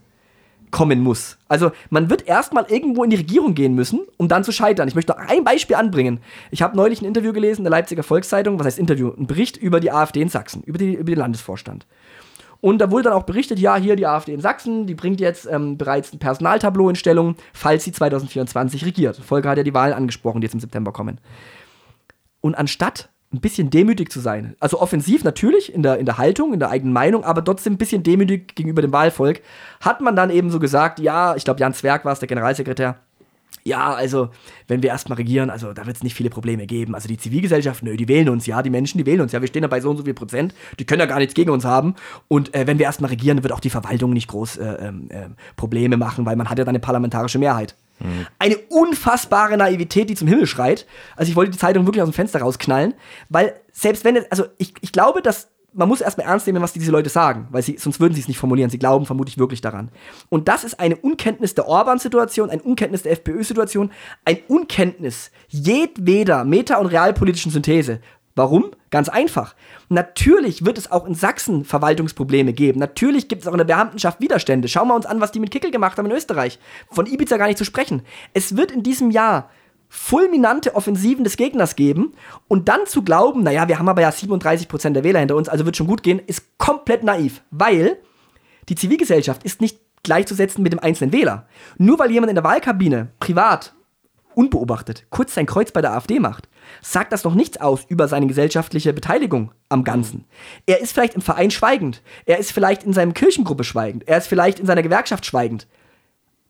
kommen 0.71 1.01
muss. 1.01 1.37
Also 1.47 1.71
man 1.89 2.09
wird 2.09 2.27
erstmal 2.27 2.65
irgendwo 2.69 3.03
in 3.03 3.09
die 3.09 3.15
Regierung 3.15 3.55
gehen 3.55 3.73
müssen, 3.73 4.01
um 4.17 4.27
dann 4.27 4.43
zu 4.43 4.51
scheitern. 4.51 4.87
Ich 4.87 4.93
möchte 4.93 5.13
noch 5.13 5.19
ein 5.19 5.43
Beispiel 5.43 5.75
anbringen. 5.75 6.19
Ich 6.51 6.61
habe 6.61 6.77
neulich 6.77 7.01
ein 7.01 7.05
Interview 7.05 7.33
gelesen 7.33 7.61
in 7.61 7.63
der 7.63 7.71
Leipziger 7.71 8.03
Volkszeitung, 8.03 8.59
was 8.59 8.67
heißt 8.67 8.79
Interview? 8.79 9.11
Ein 9.17 9.25
Bericht 9.25 9.57
über 9.57 9.79
die 9.79 9.91
AfD 9.91 10.21
in 10.21 10.29
Sachsen, 10.29 10.61
über, 10.63 10.77
die, 10.77 10.93
über 10.93 11.11
den 11.11 11.17
Landesvorstand. 11.17 11.87
Und 12.61 12.79
da 12.79 12.91
wurde 12.91 13.03
dann 13.03 13.13
auch 13.13 13.23
berichtet, 13.23 13.59
ja, 13.59 13.77
hier 13.77 13.95
die 13.95 14.05
AfD 14.05 14.33
in 14.33 14.41
Sachsen, 14.41 14.85
die 14.85 14.95
bringt 14.95 15.21
jetzt 15.21 15.47
ähm, 15.49 15.77
bereits 15.77 16.11
ein 16.11 16.19
Personaltableau 16.19 16.89
in 16.89 16.95
Stellung, 16.95 17.35
falls 17.53 17.85
sie 17.85 17.91
2024 17.91 18.85
regiert. 18.85 19.15
Volker 19.17 19.49
hat 19.49 19.57
ja 19.57 19.63
die 19.63 19.73
Wahlen 19.73 19.93
angesprochen, 19.93 20.41
die 20.41 20.45
jetzt 20.45 20.55
im 20.55 20.59
September 20.59 20.91
kommen. 20.91 21.19
Und 22.41 22.55
anstatt 22.55 23.09
ein 23.31 23.41
bisschen 23.41 23.69
demütig 23.69 24.11
zu 24.11 24.19
sein. 24.19 24.55
Also 24.59 24.81
offensiv 24.81 25.23
natürlich 25.23 25.73
in 25.73 25.83
der, 25.83 25.97
in 25.99 26.05
der 26.05 26.17
Haltung, 26.17 26.51
in 26.53 26.59
der 26.59 26.71
eigenen 26.71 26.93
Meinung, 26.93 27.23
aber 27.23 27.43
trotzdem 27.43 27.73
ein 27.73 27.77
bisschen 27.77 28.01
demütig 28.01 28.55
gegenüber 28.55 28.81
dem 28.81 28.91
Wahlvolk, 28.91 29.41
hat 29.81 30.01
man 30.01 30.15
dann 30.15 30.31
eben 30.31 30.49
so 30.49 30.59
gesagt, 30.59 30.99
ja, 30.99 31.35
ich 31.35 31.45
glaube, 31.45 31.59
Jan 31.59 31.73
Zwerg 31.73 32.05
war 32.05 32.13
es, 32.13 32.19
der 32.19 32.27
Generalsekretär, 32.27 32.97
ja, 33.63 33.93
also, 33.93 34.29
wenn 34.67 34.81
wir 34.81 34.89
erstmal 34.89 35.17
regieren, 35.17 35.49
also 35.49 35.73
da 35.73 35.85
wird 35.85 35.97
es 35.97 36.03
nicht 36.03 36.15
viele 36.15 36.29
Probleme 36.29 36.65
geben. 36.65 36.95
Also 36.95 37.07
die 37.07 37.17
Zivilgesellschaft, 37.17 37.83
nö, 37.83 37.95
die 37.95 38.07
wählen 38.07 38.29
uns, 38.29 38.45
ja, 38.45 38.61
die 38.61 38.69
Menschen, 38.69 38.97
die 38.97 39.05
wählen 39.05 39.21
uns, 39.21 39.31
ja, 39.31 39.41
wir 39.41 39.47
stehen 39.47 39.61
da 39.61 39.67
bei 39.67 39.81
so 39.81 39.89
und 39.89 39.97
so 39.97 40.03
viel 40.03 40.13
Prozent, 40.13 40.53
die 40.79 40.85
können 40.85 41.01
ja 41.01 41.05
gar 41.05 41.19
nichts 41.19 41.33
gegen 41.33 41.51
uns 41.51 41.65
haben. 41.65 41.95
Und 42.27 42.53
äh, 42.55 42.67
wenn 42.67 42.79
wir 42.79 42.85
erstmal 42.85 43.09
regieren, 43.09 43.43
wird 43.43 43.53
auch 43.53 43.59
die 43.59 43.69
Verwaltung 43.69 44.11
nicht 44.11 44.27
groß 44.27 44.57
äh, 44.57 44.63
äh, 44.63 45.29
Probleme 45.55 45.97
machen, 45.97 46.25
weil 46.25 46.35
man 46.35 46.49
hat 46.49 46.57
ja 46.57 46.63
dann 46.63 46.73
eine 46.73 46.79
parlamentarische 46.79 47.39
Mehrheit. 47.39 47.75
Mhm. 47.99 48.27
Eine 48.39 48.57
unfassbare 48.69 49.57
Naivität, 49.57 50.09
die 50.09 50.15
zum 50.15 50.27
Himmel 50.27 50.47
schreit. 50.47 50.85
Also 51.15 51.29
ich 51.29 51.35
wollte 51.35 51.51
die 51.51 51.57
Zeitung 51.57 51.85
wirklich 51.85 52.01
aus 52.01 52.09
dem 52.09 52.13
Fenster 52.13 52.39
rausknallen, 52.39 52.93
weil 53.29 53.53
selbst 53.71 54.05
wenn, 54.05 54.15
es, 54.15 54.31
also 54.31 54.45
ich, 54.57 54.73
ich 54.81 54.91
glaube, 54.91 55.21
dass 55.21 55.49
man 55.73 55.87
muss 55.87 56.01
erstmal 56.01 56.27
ernst 56.27 56.47
nehmen, 56.47 56.61
was 56.61 56.73
diese 56.73 56.91
Leute 56.91 57.09
sagen, 57.09 57.47
weil 57.51 57.61
sie, 57.61 57.77
sonst 57.77 57.99
würden 57.99 58.13
sie 58.13 58.21
es 58.21 58.27
nicht 58.27 58.37
formulieren. 58.37 58.69
Sie 58.69 58.79
glauben 58.79 59.05
vermutlich 59.05 59.37
wirklich 59.37 59.61
daran. 59.61 59.91
Und 60.29 60.47
das 60.47 60.63
ist 60.63 60.79
eine 60.79 60.95
Unkenntnis 60.95 61.55
der 61.55 61.67
Orban-Situation, 61.67 62.49
ein 62.49 62.61
Unkenntnis 62.61 63.03
der 63.03 63.13
FPÖ-Situation, 63.13 63.91
ein 64.25 64.39
Unkenntnis 64.47 65.31
jedweder 65.47 66.43
meta- 66.43 66.77
und 66.77 66.87
realpolitischen 66.87 67.51
Synthese. 67.51 67.99
Warum? 68.35 68.71
Ganz 68.89 69.09
einfach. 69.09 69.53
Natürlich 69.89 70.65
wird 70.65 70.77
es 70.77 70.91
auch 70.91 71.05
in 71.05 71.13
Sachsen 71.13 71.65
Verwaltungsprobleme 71.65 72.53
geben. 72.53 72.79
Natürlich 72.79 73.27
gibt 73.27 73.41
es 73.41 73.47
auch 73.47 73.51
in 73.51 73.57
der 73.57 73.65
Beamtenschaft 73.65 74.21
Widerstände. 74.21 74.67
Schauen 74.67 74.87
wir 74.87 74.95
uns 74.95 75.05
an, 75.05 75.19
was 75.19 75.31
die 75.31 75.39
mit 75.39 75.51
Kickel 75.51 75.71
gemacht 75.71 75.97
haben 75.97 76.05
in 76.05 76.15
Österreich. 76.15 76.57
Von 76.89 77.05
Ibiza 77.05 77.37
gar 77.37 77.47
nicht 77.47 77.57
zu 77.57 77.65
sprechen. 77.65 78.03
Es 78.33 78.55
wird 78.55 78.71
in 78.71 78.81
diesem 78.81 79.11
Jahr 79.11 79.49
fulminante 79.89 80.75
Offensiven 80.75 81.23
des 81.23 81.35
Gegners 81.35 81.75
geben 81.75 82.13
und 82.47 82.69
dann 82.69 82.85
zu 82.85 83.03
glauben, 83.03 83.43
naja, 83.43 83.67
wir 83.67 83.79
haben 83.79 83.89
aber 83.89 84.03
ja 84.03 84.09
37% 84.09 84.91
der 84.91 85.03
Wähler 85.03 85.19
hinter 85.19 85.35
uns, 85.35 85.49
also 85.49 85.65
wird 85.65 85.75
schon 85.75 85.87
gut 85.87 86.03
gehen, 86.03 86.21
ist 86.25 86.57
komplett 86.59 87.03
naiv, 87.03 87.41
weil 87.49 87.97
die 88.69 88.75
Zivilgesellschaft 88.75 89.43
ist 89.43 89.61
nicht 89.61 89.79
gleichzusetzen 90.03 90.63
mit 90.63 90.71
dem 90.71 90.79
einzelnen 90.79 91.11
Wähler. 91.11 91.47
Nur 91.77 91.99
weil 91.99 92.11
jemand 92.11 92.29
in 92.29 92.35
der 92.35 92.43
Wahlkabine 92.43 93.09
privat 93.19 93.73
unbeobachtet 94.35 95.05
kurz 95.09 95.33
sein 95.33 95.47
Kreuz 95.47 95.71
bei 95.71 95.81
der 95.81 95.93
AfD 95.93 96.19
macht, 96.19 96.47
sagt 96.81 97.11
das 97.11 97.23
noch 97.23 97.35
nichts 97.35 97.59
aus 97.59 97.83
über 97.89 98.07
seine 98.07 98.27
gesellschaftliche 98.27 98.93
Beteiligung 98.93 99.51
am 99.69 99.83
Ganzen. 99.83 100.25
Er 100.65 100.79
ist 100.79 100.93
vielleicht 100.93 101.15
im 101.15 101.21
Verein 101.21 101.51
schweigend, 101.51 102.01
er 102.25 102.37
ist 102.37 102.51
vielleicht 102.51 102.83
in 102.83 102.93
seiner 102.93 103.13
Kirchengruppe 103.13 103.63
schweigend, 103.63 104.07
er 104.07 104.19
ist 104.19 104.27
vielleicht 104.27 104.59
in 104.59 104.65
seiner 104.65 104.83
Gewerkschaft 104.83 105.25
schweigend. 105.25 105.67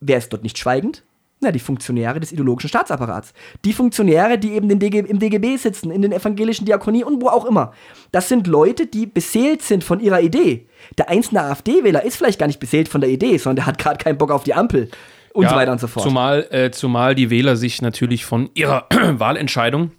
Wer 0.01 0.17
ist 0.17 0.31
dort 0.31 0.43
nicht 0.43 0.57
schweigend? 0.57 1.03
Na, 1.41 1.51
die 1.51 1.59
Funktionäre 1.59 2.19
des 2.19 2.33
ideologischen 2.33 2.67
Staatsapparats. 2.67 3.33
Die 3.63 3.71
Funktionäre, 3.71 4.37
die 4.37 4.51
eben 4.51 4.77
DG, 4.77 4.99
im 4.99 5.19
DGB 5.19 5.55
sitzen, 5.55 5.89
in 5.89 6.01
den 6.01 6.11
evangelischen 6.11 6.65
Diakonie 6.65 7.05
und 7.05 7.21
wo 7.21 7.29
auch 7.29 7.45
immer. 7.45 7.71
Das 8.11 8.27
sind 8.27 8.45
Leute, 8.45 8.87
die 8.87 9.05
beseelt 9.05 9.61
sind 9.61 9.85
von 9.85 10.01
ihrer 10.01 10.19
Idee. 10.19 10.67
Der 10.97 11.07
einzelne 11.09 11.43
AfD-Wähler 11.43 12.03
ist 12.03 12.17
vielleicht 12.17 12.39
gar 12.39 12.47
nicht 12.47 12.59
beseelt 12.59 12.89
von 12.89 12.99
der 12.99 13.09
Idee, 13.09 13.37
sondern 13.37 13.55
der 13.57 13.65
hat 13.67 13.77
gerade 13.77 13.97
keinen 13.97 14.17
Bock 14.17 14.31
auf 14.31 14.43
die 14.43 14.53
Ampel. 14.53 14.89
Und 15.33 15.43
ja, 15.43 15.51
so 15.51 15.55
weiter 15.55 15.71
und 15.71 15.79
so 15.79 15.87
fort. 15.87 16.03
Zumal, 16.03 16.47
äh, 16.51 16.71
zumal 16.71 17.15
die 17.15 17.29
Wähler 17.29 17.55
sich 17.55 17.81
natürlich 17.81 18.25
von 18.25 18.49
ihrer 18.53 18.87
Wahlentscheidung 19.13 19.91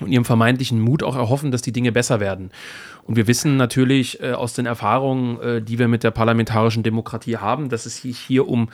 und 0.00 0.12
ihrem 0.12 0.24
vermeintlichen 0.24 0.80
Mut 0.80 1.02
auch 1.02 1.16
erhoffen, 1.16 1.50
dass 1.50 1.62
die 1.62 1.72
Dinge 1.72 1.90
besser 1.90 2.20
werden. 2.20 2.50
Und 3.04 3.16
wir 3.16 3.26
wissen 3.26 3.56
natürlich 3.56 4.20
äh, 4.20 4.32
aus 4.32 4.52
den 4.52 4.66
Erfahrungen, 4.66 5.40
äh, 5.40 5.62
die 5.62 5.78
wir 5.78 5.88
mit 5.88 6.04
der 6.04 6.10
parlamentarischen 6.10 6.82
Demokratie 6.82 7.38
haben, 7.38 7.68
dass 7.68 7.86
es 7.86 8.02
sich 8.02 8.18
hier 8.18 8.46
um 8.46 8.68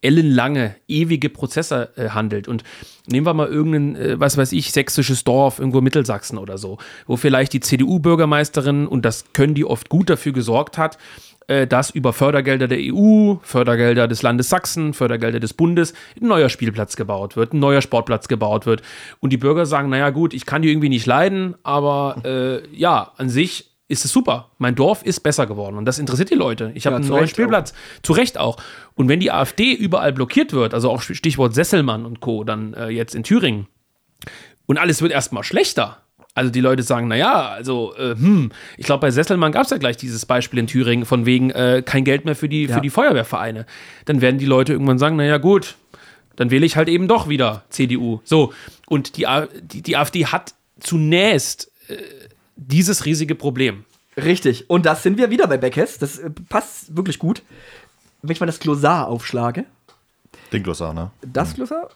ellenlange, 0.00 0.76
ewige 0.86 1.28
Prozesse 1.28 1.90
äh, 1.96 2.10
handelt. 2.10 2.48
Und 2.48 2.62
nehmen 3.06 3.26
wir 3.26 3.34
mal 3.34 3.48
irgendein, 3.48 3.96
äh, 3.96 4.20
was 4.20 4.36
weiß 4.36 4.52
ich, 4.52 4.72
sächsisches 4.72 5.24
Dorf, 5.24 5.58
irgendwo 5.58 5.80
Mittelsachsen 5.80 6.38
oder 6.38 6.58
so, 6.58 6.78
wo 7.06 7.16
vielleicht 7.16 7.52
die 7.52 7.60
CDU-Bürgermeisterin, 7.60 8.86
und 8.86 9.04
das 9.04 9.24
können 9.32 9.54
die 9.54 9.64
oft 9.64 9.88
gut 9.88 10.10
dafür 10.10 10.32
gesorgt 10.32 10.78
hat, 10.78 10.98
äh, 11.48 11.66
dass 11.66 11.90
über 11.90 12.12
Fördergelder 12.12 12.68
der 12.68 12.78
EU, 12.78 13.36
Fördergelder 13.42 14.06
des 14.06 14.22
Landes 14.22 14.50
Sachsen, 14.50 14.94
Fördergelder 14.94 15.40
des 15.40 15.54
Bundes 15.54 15.94
ein 16.20 16.28
neuer 16.28 16.50
Spielplatz 16.50 16.94
gebaut 16.94 17.36
wird, 17.36 17.54
ein 17.54 17.58
neuer 17.58 17.80
Sportplatz 17.80 18.28
gebaut 18.28 18.66
wird. 18.66 18.82
Und 19.20 19.32
die 19.32 19.38
Bürger 19.38 19.66
sagen, 19.66 19.88
naja 19.88 20.10
gut, 20.10 20.34
ich 20.34 20.46
kann 20.46 20.62
die 20.62 20.70
irgendwie 20.70 20.90
nicht 20.90 21.06
leiden, 21.06 21.56
aber 21.62 22.16
äh, 22.24 22.76
ja, 22.76 23.12
an 23.16 23.30
sich 23.30 23.67
ist 23.88 24.04
es 24.04 24.12
super. 24.12 24.50
Mein 24.58 24.74
Dorf 24.74 25.02
ist 25.02 25.20
besser 25.20 25.46
geworden 25.46 25.76
und 25.76 25.86
das 25.86 25.98
interessiert 25.98 26.30
die 26.30 26.34
Leute. 26.34 26.70
Ich 26.74 26.86
habe 26.86 26.94
ja, 26.94 27.00
einen 27.00 27.08
neuen 27.08 27.28
Spielplatz. 27.28 27.72
Auch. 27.72 28.02
Zu 28.02 28.12
Recht 28.12 28.38
auch. 28.38 28.58
Und 28.94 29.08
wenn 29.08 29.18
die 29.18 29.32
AfD 29.32 29.72
überall 29.72 30.12
blockiert 30.12 30.52
wird, 30.52 30.74
also 30.74 30.90
auch 30.90 31.00
Stichwort 31.00 31.54
Sesselmann 31.54 32.04
und 32.04 32.20
Co., 32.20 32.44
dann 32.44 32.74
äh, 32.74 32.88
jetzt 32.88 33.14
in 33.14 33.22
Thüringen, 33.22 33.66
und 34.66 34.76
alles 34.76 35.00
wird 35.00 35.12
erstmal 35.12 35.42
schlechter. 35.44 36.02
Also 36.34 36.50
die 36.52 36.60
Leute 36.60 36.82
sagen, 36.82 37.08
naja, 37.08 37.48
also, 37.48 37.96
äh, 37.96 38.14
hm, 38.14 38.52
ich 38.76 38.84
glaube, 38.84 39.00
bei 39.00 39.10
Sesselmann 39.10 39.50
gab 39.50 39.64
es 39.64 39.70
ja 39.70 39.78
gleich 39.78 39.96
dieses 39.96 40.26
Beispiel 40.26 40.60
in 40.60 40.66
Thüringen, 40.66 41.04
von 41.04 41.26
wegen 41.26 41.50
äh, 41.50 41.82
kein 41.84 42.04
Geld 42.04 42.26
mehr 42.26 42.36
für 42.36 42.48
die, 42.48 42.66
ja. 42.66 42.76
für 42.76 42.80
die 42.80 42.90
Feuerwehrvereine. 42.90 43.66
Dann 44.04 44.20
werden 44.20 44.38
die 44.38 44.46
Leute 44.46 44.74
irgendwann 44.74 44.98
sagen, 44.98 45.16
naja, 45.16 45.38
gut, 45.38 45.76
dann 46.36 46.50
wähle 46.50 46.66
ich 46.66 46.76
halt 46.76 46.88
eben 46.88 47.08
doch 47.08 47.28
wieder 47.28 47.64
CDU. 47.70 48.20
So, 48.22 48.52
und 48.86 49.16
die, 49.16 49.26
die, 49.62 49.82
die 49.82 49.96
AfD 49.96 50.26
hat 50.26 50.54
zunächst 50.78 51.72
äh, 51.88 51.94
dieses 52.58 53.06
riesige 53.06 53.34
Problem. 53.34 53.84
Richtig. 54.16 54.68
Und 54.68 54.84
das 54.84 55.02
sind 55.02 55.16
wir 55.16 55.30
wieder 55.30 55.46
bei 55.46 55.56
Beckes. 55.56 55.98
Das 55.98 56.18
äh, 56.18 56.30
passt 56.48 56.96
wirklich 56.96 57.18
gut. 57.18 57.42
Wenn 58.20 58.32
ich 58.32 58.40
mal 58.40 58.46
das 58.46 58.58
Glossar 58.58 59.08
aufschlage. 59.08 59.64
Den 60.52 60.62
Glossar, 60.62 60.92
ne? 60.92 61.10
Das 61.22 61.54
Glossar? 61.54 61.88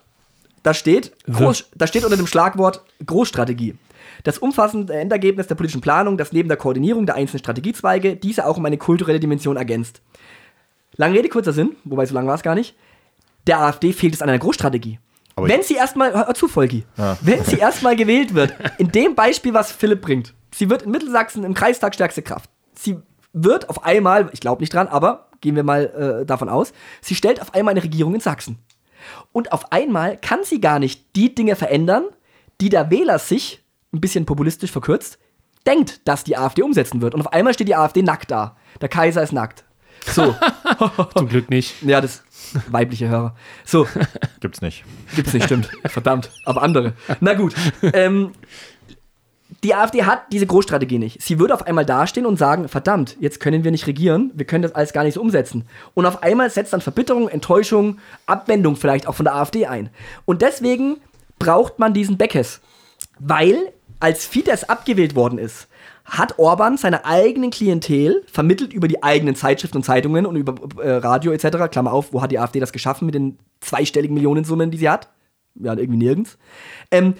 Da 0.62 0.72
steht, 0.74 1.12
Groß, 1.28 1.70
da 1.74 1.88
steht 1.88 2.04
unter 2.04 2.16
dem 2.16 2.28
Schlagwort 2.28 2.84
Großstrategie. 3.04 3.74
Das 4.22 4.38
umfassende 4.38 4.94
Endergebnis 4.94 5.48
der 5.48 5.56
politischen 5.56 5.80
Planung, 5.80 6.16
das 6.16 6.32
neben 6.32 6.48
der 6.48 6.56
Koordinierung 6.56 7.06
der 7.06 7.16
einzelnen 7.16 7.40
Strategiezweige 7.40 8.14
diese 8.14 8.46
auch 8.46 8.56
um 8.56 8.64
eine 8.64 8.78
kulturelle 8.78 9.18
Dimension 9.18 9.56
ergänzt. 9.56 10.00
Lange 10.96 11.18
Rede, 11.18 11.28
kurzer 11.28 11.52
Sinn, 11.52 11.74
wobei 11.82 12.06
so 12.06 12.14
lang 12.14 12.28
war 12.28 12.36
es 12.36 12.42
gar 12.42 12.54
nicht. 12.54 12.76
Der 13.48 13.60
AfD 13.60 13.92
fehlt 13.92 14.14
es 14.14 14.22
an 14.22 14.28
einer 14.28 14.38
Großstrategie. 14.38 15.00
Aber 15.34 15.48
wenn 15.48 15.62
sie 15.62 15.74
erstmal, 15.74 16.12
hör 16.12 16.32
zu, 16.34 16.46
Volki, 16.46 16.84
ja. 16.96 17.18
wenn 17.22 17.42
sie 17.42 17.56
erstmal 17.56 17.96
gewählt 17.96 18.34
wird, 18.34 18.54
in 18.78 18.92
dem 18.92 19.16
Beispiel, 19.16 19.54
was 19.54 19.72
Philipp 19.72 20.02
bringt, 20.02 20.34
sie 20.54 20.70
wird 20.70 20.82
in 20.82 20.90
Mittelsachsen 20.90 21.44
im 21.44 21.54
Kreistag 21.54 21.94
stärkste 21.94 22.22
Kraft. 22.22 22.50
Sie 22.74 22.98
wird 23.32 23.68
auf 23.68 23.84
einmal, 23.84 24.30
ich 24.32 24.40
glaube 24.40 24.62
nicht 24.62 24.72
dran, 24.72 24.88
aber 24.88 25.28
gehen 25.40 25.56
wir 25.56 25.64
mal 25.64 26.20
äh, 26.22 26.26
davon 26.26 26.48
aus, 26.48 26.72
sie 27.00 27.14
stellt 27.14 27.40
auf 27.40 27.54
einmal 27.54 27.72
eine 27.72 27.82
Regierung 27.82 28.14
in 28.14 28.20
Sachsen. 28.20 28.58
Und 29.32 29.52
auf 29.52 29.72
einmal 29.72 30.16
kann 30.16 30.44
sie 30.44 30.60
gar 30.60 30.78
nicht 30.78 31.16
die 31.16 31.34
Dinge 31.34 31.56
verändern, 31.56 32.04
die 32.60 32.68
der 32.68 32.90
Wähler 32.90 33.18
sich, 33.18 33.62
ein 33.92 34.00
bisschen 34.00 34.24
populistisch 34.24 34.70
verkürzt, 34.70 35.18
denkt, 35.66 36.06
dass 36.06 36.24
die 36.24 36.36
AfD 36.36 36.62
umsetzen 36.62 37.02
wird. 37.02 37.14
Und 37.14 37.20
auf 37.20 37.32
einmal 37.32 37.54
steht 37.54 37.68
die 37.68 37.76
AfD 37.76 38.02
nackt 38.02 38.30
da. 38.30 38.56
Der 38.80 38.88
Kaiser 38.88 39.22
ist 39.22 39.32
nackt. 39.32 39.64
So. 40.06 40.34
Zum 41.16 41.28
Glück 41.28 41.50
nicht. 41.50 41.82
Ja, 41.82 42.00
das 42.00 42.22
weibliche 42.68 43.08
Hörer. 43.08 43.36
So. 43.64 43.86
Gibt's 44.40 44.60
nicht. 44.60 44.84
Gibt's 45.14 45.32
nicht, 45.32 45.44
stimmt. 45.44 45.68
Verdammt. 45.86 46.30
Aber 46.44 46.62
andere. 46.62 46.94
Na 47.20 47.34
gut. 47.34 47.54
Ähm, 47.82 48.32
die 49.62 49.74
AfD 49.74 50.04
hat 50.04 50.32
diese 50.32 50.46
Großstrategie 50.46 50.98
nicht. 50.98 51.20
Sie 51.20 51.38
würde 51.38 51.54
auf 51.54 51.66
einmal 51.66 51.84
dastehen 51.84 52.26
und 52.26 52.38
sagen, 52.38 52.68
verdammt, 52.68 53.16
jetzt 53.20 53.40
können 53.40 53.64
wir 53.64 53.70
nicht 53.70 53.86
regieren, 53.86 54.30
wir 54.34 54.46
können 54.46 54.62
das 54.62 54.74
alles 54.74 54.92
gar 54.92 55.04
nicht 55.04 55.14
so 55.14 55.20
umsetzen. 55.20 55.66
Und 55.94 56.06
auf 56.06 56.22
einmal 56.22 56.50
setzt 56.50 56.72
dann 56.72 56.80
Verbitterung, 56.80 57.28
Enttäuschung, 57.28 57.98
Abwendung 58.26 58.76
vielleicht 58.76 59.06
auch 59.06 59.14
von 59.14 59.24
der 59.24 59.34
AfD 59.34 59.66
ein. 59.66 59.90
Und 60.24 60.42
deswegen 60.42 60.96
braucht 61.38 61.78
man 61.78 61.92
diesen 61.92 62.16
Beckes. 62.16 62.60
Weil, 63.18 63.56
als 64.00 64.26
Fidesz 64.26 64.64
abgewählt 64.64 65.14
worden 65.14 65.38
ist, 65.38 65.68
hat 66.04 66.38
Orban 66.38 66.76
seine 66.76 67.04
eigenen 67.04 67.50
Klientel 67.50 68.24
vermittelt 68.26 68.72
über 68.72 68.88
die 68.88 69.02
eigenen 69.02 69.36
Zeitschriften 69.36 69.78
und 69.78 69.84
Zeitungen 69.84 70.26
und 70.26 70.36
über 70.36 70.54
äh, 70.82 70.96
Radio 70.96 71.32
etc. 71.32 71.70
Klammer 71.70 71.92
auf, 71.92 72.12
wo 72.12 72.22
hat 72.22 72.32
die 72.32 72.38
AfD 72.38 72.58
das 72.58 72.72
geschaffen 72.72 73.06
mit 73.06 73.14
den 73.14 73.38
zweistelligen 73.60 74.14
Millionensummen, 74.14 74.70
die 74.70 74.78
sie 74.78 74.90
hat? 74.90 75.08
Ja, 75.54 75.74
irgendwie 75.74 75.98
nirgends. 75.98 76.38
Ähm, 76.90 77.14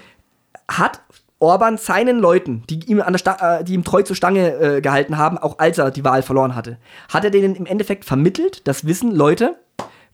hat 0.68 1.03
Orban 1.43 1.76
seinen 1.76 2.20
Leuten, 2.20 2.62
die 2.70 2.84
ihm, 2.86 3.01
an 3.01 3.12
der 3.12 3.18
Sta 3.18 3.59
äh, 3.59 3.64
die 3.64 3.74
ihm 3.74 3.82
treu 3.82 4.03
zur 4.03 4.14
Stange 4.14 4.55
äh, 4.55 4.80
gehalten 4.80 5.18
haben, 5.18 5.38
auch 5.38 5.59
als 5.59 5.76
er 5.76 5.90
die 5.90 6.05
Wahl 6.05 6.22
verloren 6.22 6.55
hatte, 6.55 6.78
hat 7.09 7.24
er 7.24 7.30
denen 7.30 7.57
im 7.57 7.66
Endeffekt 7.66 8.05
vermittelt, 8.05 8.66
das 8.68 8.86
Wissen, 8.86 9.11
Leute, 9.11 9.57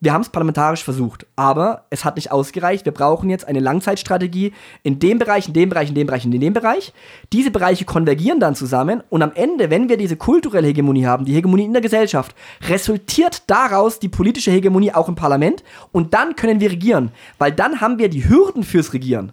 wir 0.00 0.12
haben 0.12 0.22
es 0.22 0.30
parlamentarisch 0.30 0.84
versucht, 0.84 1.26
aber 1.34 1.84
es 1.90 2.04
hat 2.04 2.16
nicht 2.16 2.30
ausgereicht. 2.30 2.84
Wir 2.84 2.92
brauchen 2.92 3.30
jetzt 3.30 3.46
eine 3.46 3.58
Langzeitstrategie 3.58 4.52
in 4.84 5.00
dem 5.00 5.18
Bereich, 5.18 5.48
in 5.48 5.54
dem 5.54 5.68
Bereich, 5.68 5.88
in 5.88 5.96
dem 5.96 6.06
Bereich, 6.06 6.24
in 6.24 6.30
dem 6.30 6.52
Bereich. 6.52 6.92
Diese 7.32 7.50
Bereiche 7.50 7.84
konvergieren 7.84 8.38
dann 8.38 8.54
zusammen 8.54 9.02
und 9.10 9.22
am 9.22 9.32
Ende, 9.34 9.70
wenn 9.70 9.88
wir 9.88 9.96
diese 9.96 10.16
kulturelle 10.16 10.68
Hegemonie 10.68 11.04
haben, 11.04 11.24
die 11.24 11.34
Hegemonie 11.34 11.64
in 11.64 11.72
der 11.72 11.82
Gesellschaft, 11.82 12.34
resultiert 12.68 13.42
daraus 13.48 13.98
die 13.98 14.08
politische 14.08 14.52
Hegemonie 14.52 14.94
auch 14.94 15.08
im 15.08 15.16
Parlament 15.16 15.64
und 15.90 16.14
dann 16.14 16.36
können 16.36 16.60
wir 16.60 16.70
regieren, 16.70 17.10
weil 17.38 17.50
dann 17.50 17.80
haben 17.80 17.98
wir 17.98 18.08
die 18.08 18.28
Hürden 18.28 18.62
fürs 18.62 18.92
Regieren 18.92 19.32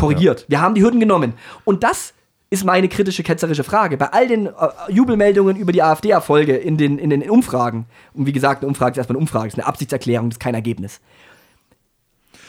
korrigiert. 0.00 0.40
Ja. 0.42 0.46
Wir 0.48 0.60
haben 0.60 0.74
die 0.74 0.82
Hürden 0.82 1.00
genommen. 1.00 1.34
Und 1.64 1.82
das 1.82 2.14
ist 2.50 2.64
meine 2.64 2.88
kritische, 2.88 3.22
ketzerische 3.22 3.62
Frage. 3.62 3.96
Bei 3.96 4.06
all 4.06 4.26
den 4.26 4.46
äh, 4.46 4.50
Jubelmeldungen 4.88 5.56
über 5.56 5.72
die 5.72 5.82
AfD-Erfolge 5.82 6.56
in 6.56 6.76
den, 6.76 6.98
in 6.98 7.10
den 7.10 7.28
Umfragen, 7.30 7.86
und 8.12 8.26
wie 8.26 8.32
gesagt, 8.32 8.62
eine 8.62 8.68
Umfrage 8.68 8.92
ist 8.92 8.98
erstmal 8.98 9.16
eine 9.16 9.22
Umfrage, 9.22 9.48
ist 9.48 9.54
eine 9.54 9.66
Absichtserklärung, 9.66 10.30
ist 10.30 10.40
kein 10.40 10.54
Ergebnis. 10.54 11.00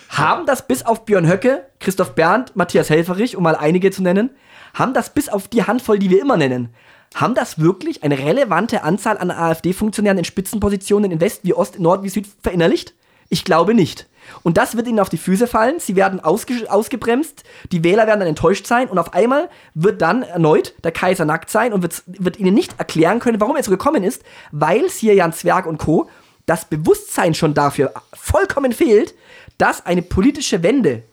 Haben 0.10 0.46
das 0.46 0.68
bis 0.68 0.84
auf 0.84 1.06
Björn 1.06 1.30
Höcke 1.30 1.66
Christoph 1.80 2.16
Berndt, 2.16 2.56
Matthias 2.56 2.90
Helferich, 2.90 3.38
um 3.38 3.44
mal 3.44 3.56
einige 3.56 3.92
zu 3.92 4.02
nennen, 4.02 4.32
haben 4.74 4.94
das 4.94 5.14
bis 5.14 5.30
auf 5.30 5.48
die 5.48 5.64
Handvoll, 5.64 6.00
die 6.00 6.10
wir 6.10 6.22
immer 6.22 6.38
nennen, 6.38 6.70
haben 7.14 7.36
das 7.36 7.60
wirklich 7.60 8.04
eine 8.04 8.18
relevante 8.18 8.84
Anzahl 8.84 9.18
an 9.18 9.32
AfD-Funktionären 9.32 10.18
in 10.18 10.26
Spitzenpositionen 10.26 11.12
in 11.12 11.22
West 11.22 11.42
wie 11.44 11.54
Ost, 11.54 11.80
Nord 11.80 12.04
wie 12.04 12.10
Süd 12.10 12.28
verinnerlicht? 12.42 12.94
Ich 13.32 13.46
glaube 13.46 13.74
nicht. 13.74 14.08
Und 14.44 14.58
das 14.58 14.76
wird 14.76 14.90
ihnen 14.90 15.00
auf 15.00 15.08
die 15.08 15.18
Füße 15.18 15.48
fallen. 15.48 15.80
Sie 15.80 15.96
werden 15.96 16.20
ausge 16.20 16.70
ausgebremst. 16.70 17.44
Die 17.72 17.82
Wähler 17.82 18.06
werden 18.06 18.20
dann 18.20 18.28
enttäuscht 18.28 18.68
sein. 18.68 18.90
Und 18.90 18.98
auf 18.98 19.14
einmal 19.14 19.50
wird 19.74 20.02
dann 20.02 20.24
erneut 20.24 20.74
der 20.84 20.92
Kaiser 20.92 21.24
nackt 21.24 21.50
sein 21.50 21.72
und 21.72 21.82
wird, 21.82 22.04
wird 22.08 22.38
ihnen 22.38 22.54
nicht 22.54 22.78
erklären 22.78 23.20
können, 23.20 23.40
warum 23.40 23.56
er 23.56 23.64
so 23.64 23.72
gekommen 23.72 24.04
ist, 24.04 24.24
weil 24.52 24.90
hier 24.90 25.16
Jan 25.16 25.32
Zwerg 25.32 25.66
und 25.66 25.78
Co. 25.78 26.10
das 26.46 26.66
Bewusstsein 26.66 27.34
schon 27.34 27.54
dafür 27.54 27.94
vollkommen 28.14 28.74
fehlt, 28.74 29.16
dass 29.58 29.86
eine 29.86 30.02
politische 30.02 30.62
Wende 30.62 31.04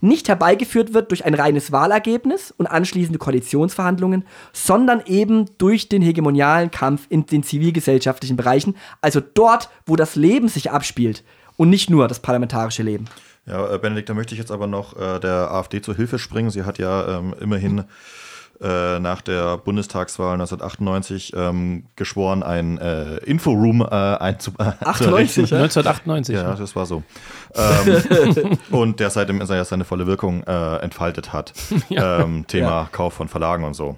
nicht 0.00 0.28
herbeigeführt 0.28 0.94
wird 0.94 1.12
durch 1.12 1.24
ein 1.24 1.34
reines 1.34 1.70
Wahlergebnis 1.70 2.52
und 2.56 2.66
anschließende 2.66 3.20
Koalitionsverhandlungen, 3.20 4.24
sondern 4.52 5.02
eben 5.06 5.46
durch 5.58 5.88
den 5.88 6.02
hegemonialen 6.02 6.72
Kampf 6.72 7.06
in 7.08 7.26
den 7.26 7.44
zivilgesellschaftlichen 7.44 8.36
Bereichen, 8.36 8.76
also 9.00 9.20
dort, 9.20 9.70
wo 9.86 9.94
das 9.94 10.16
Leben 10.16 10.48
sich 10.48 10.72
abspielt 10.72 11.22
und 11.58 11.68
nicht 11.68 11.90
nur 11.90 12.08
das 12.08 12.20
parlamentarische 12.20 12.82
Leben. 12.82 13.04
Ja, 13.44 13.74
äh, 13.74 13.78
Benedikt, 13.78 14.08
da 14.08 14.14
möchte 14.14 14.34
ich 14.34 14.38
jetzt 14.38 14.50
aber 14.50 14.66
noch 14.66 14.96
äh, 14.96 15.18
der 15.18 15.50
AfD 15.50 15.82
zur 15.82 15.94
Hilfe 15.94 16.18
springen. 16.18 16.48
Sie 16.50 16.64
hat 16.64 16.78
ja 16.78 17.18
ähm, 17.18 17.34
immerhin 17.38 17.84
äh, 18.60 18.98
nach 18.98 19.20
der 19.22 19.58
Bundestagswahl 19.58 20.34
1998 20.34 21.32
ähm, 21.36 21.84
geschworen, 21.96 22.42
ein 22.42 22.78
äh, 22.78 23.16
Inforoom 23.18 23.82
äh, 23.82 23.94
einzu 23.94 24.52
98, 24.58 25.50
ja? 25.50 25.58
1998. 25.58 26.34
Ja, 26.34 26.54
das 26.54 26.74
war 26.74 26.86
so. 26.86 27.02
ähm, 27.54 28.58
und 28.70 29.00
der 29.00 29.10
seitdem 29.10 29.44
seine 29.44 29.84
volle 29.84 30.06
Wirkung 30.06 30.42
äh, 30.44 30.76
entfaltet 30.76 31.32
hat. 31.32 31.52
ja. 31.88 32.20
ähm, 32.20 32.46
Thema 32.46 32.68
ja. 32.68 32.88
Kauf 32.90 33.14
von 33.14 33.28
Verlagen 33.28 33.64
und 33.64 33.74
so. 33.74 33.96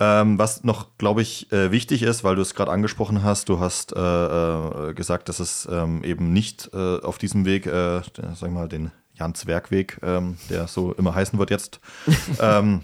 Ähm, 0.00 0.38
was 0.38 0.62
noch, 0.62 0.96
glaube 0.96 1.22
ich, 1.22 1.50
äh, 1.50 1.72
wichtig 1.72 2.02
ist, 2.02 2.22
weil 2.22 2.36
du 2.36 2.42
es 2.42 2.54
gerade 2.54 2.70
angesprochen 2.70 3.24
hast, 3.24 3.48
du 3.48 3.58
hast 3.58 3.94
äh, 3.96 3.98
äh, 4.00 4.94
gesagt, 4.94 5.28
dass 5.28 5.40
es 5.40 5.68
ähm, 5.70 6.04
eben 6.04 6.32
nicht 6.32 6.70
äh, 6.72 7.00
auf 7.00 7.18
diesem 7.18 7.44
Weg, 7.44 7.66
äh, 7.66 8.00
sag 8.34 8.52
mal, 8.52 8.68
den 8.68 8.92
Jan-Zwerg-Weg, 9.14 9.98
ähm, 10.04 10.36
der 10.50 10.68
so 10.68 10.92
immer 10.92 11.16
heißen 11.16 11.36
wird 11.40 11.50
jetzt, 11.50 11.80
ähm, 12.40 12.82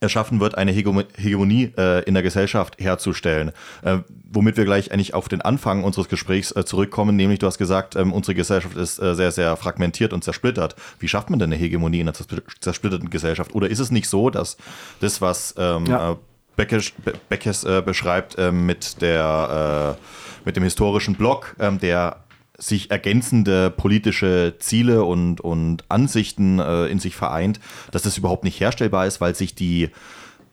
erschaffen 0.00 0.38
wird, 0.38 0.56
eine 0.56 0.70
Hegemonie 0.70 1.72
äh, 1.76 2.04
in 2.04 2.14
der 2.14 2.22
Gesellschaft 2.22 2.76
herzustellen. 2.78 3.50
Äh, 3.82 3.98
womit 4.30 4.56
wir 4.56 4.64
gleich 4.64 4.92
eigentlich 4.92 5.14
auf 5.14 5.28
den 5.28 5.42
Anfang 5.42 5.82
unseres 5.82 6.08
Gesprächs 6.08 6.54
zurückkommen, 6.66 7.16
nämlich 7.16 7.40
du 7.40 7.48
hast 7.48 7.58
gesagt, 7.58 7.96
ähm, 7.96 8.12
unsere 8.12 8.36
Gesellschaft 8.36 8.76
ist 8.76 8.96
sehr, 8.96 9.32
sehr 9.32 9.56
fragmentiert 9.56 10.12
und 10.12 10.22
zersplittert. 10.22 10.76
Wie 11.00 11.08
schafft 11.08 11.30
man 11.30 11.40
denn 11.40 11.52
eine 11.52 11.60
Hegemonie 11.60 11.98
in 11.98 12.08
einer 12.08 12.14
zersplitterten 12.60 13.10
Gesellschaft? 13.10 13.56
Oder 13.56 13.68
ist 13.68 13.80
es 13.80 13.90
nicht 13.90 14.08
so, 14.08 14.30
dass 14.30 14.56
das, 15.00 15.20
was 15.20 15.54
ähm, 15.58 15.86
ja. 15.86 16.16
Äh, 16.58 16.64
Beckes, 16.64 16.92
Beckes 17.28 17.64
äh, 17.64 17.82
beschreibt 17.84 18.36
mit, 18.52 19.00
der, 19.00 19.96
mit 20.44 20.56
dem 20.56 20.64
historischen 20.64 21.14
Block, 21.14 21.54
ähm, 21.60 21.78
der 21.78 22.24
sich 22.58 22.90
ergänzende 22.90 23.70
politische 23.70 24.56
Ziele 24.58 25.04
und, 25.04 25.40
und 25.40 25.84
Ansichten 25.88 26.58
äh, 26.58 26.86
in 26.86 26.98
sich 26.98 27.14
vereint, 27.14 27.60
dass 27.92 28.02
das 28.02 28.18
überhaupt 28.18 28.42
nicht 28.44 28.58
herstellbar 28.60 29.06
ist, 29.06 29.20
weil 29.20 29.34
sich 29.34 29.54
die, 29.54 29.90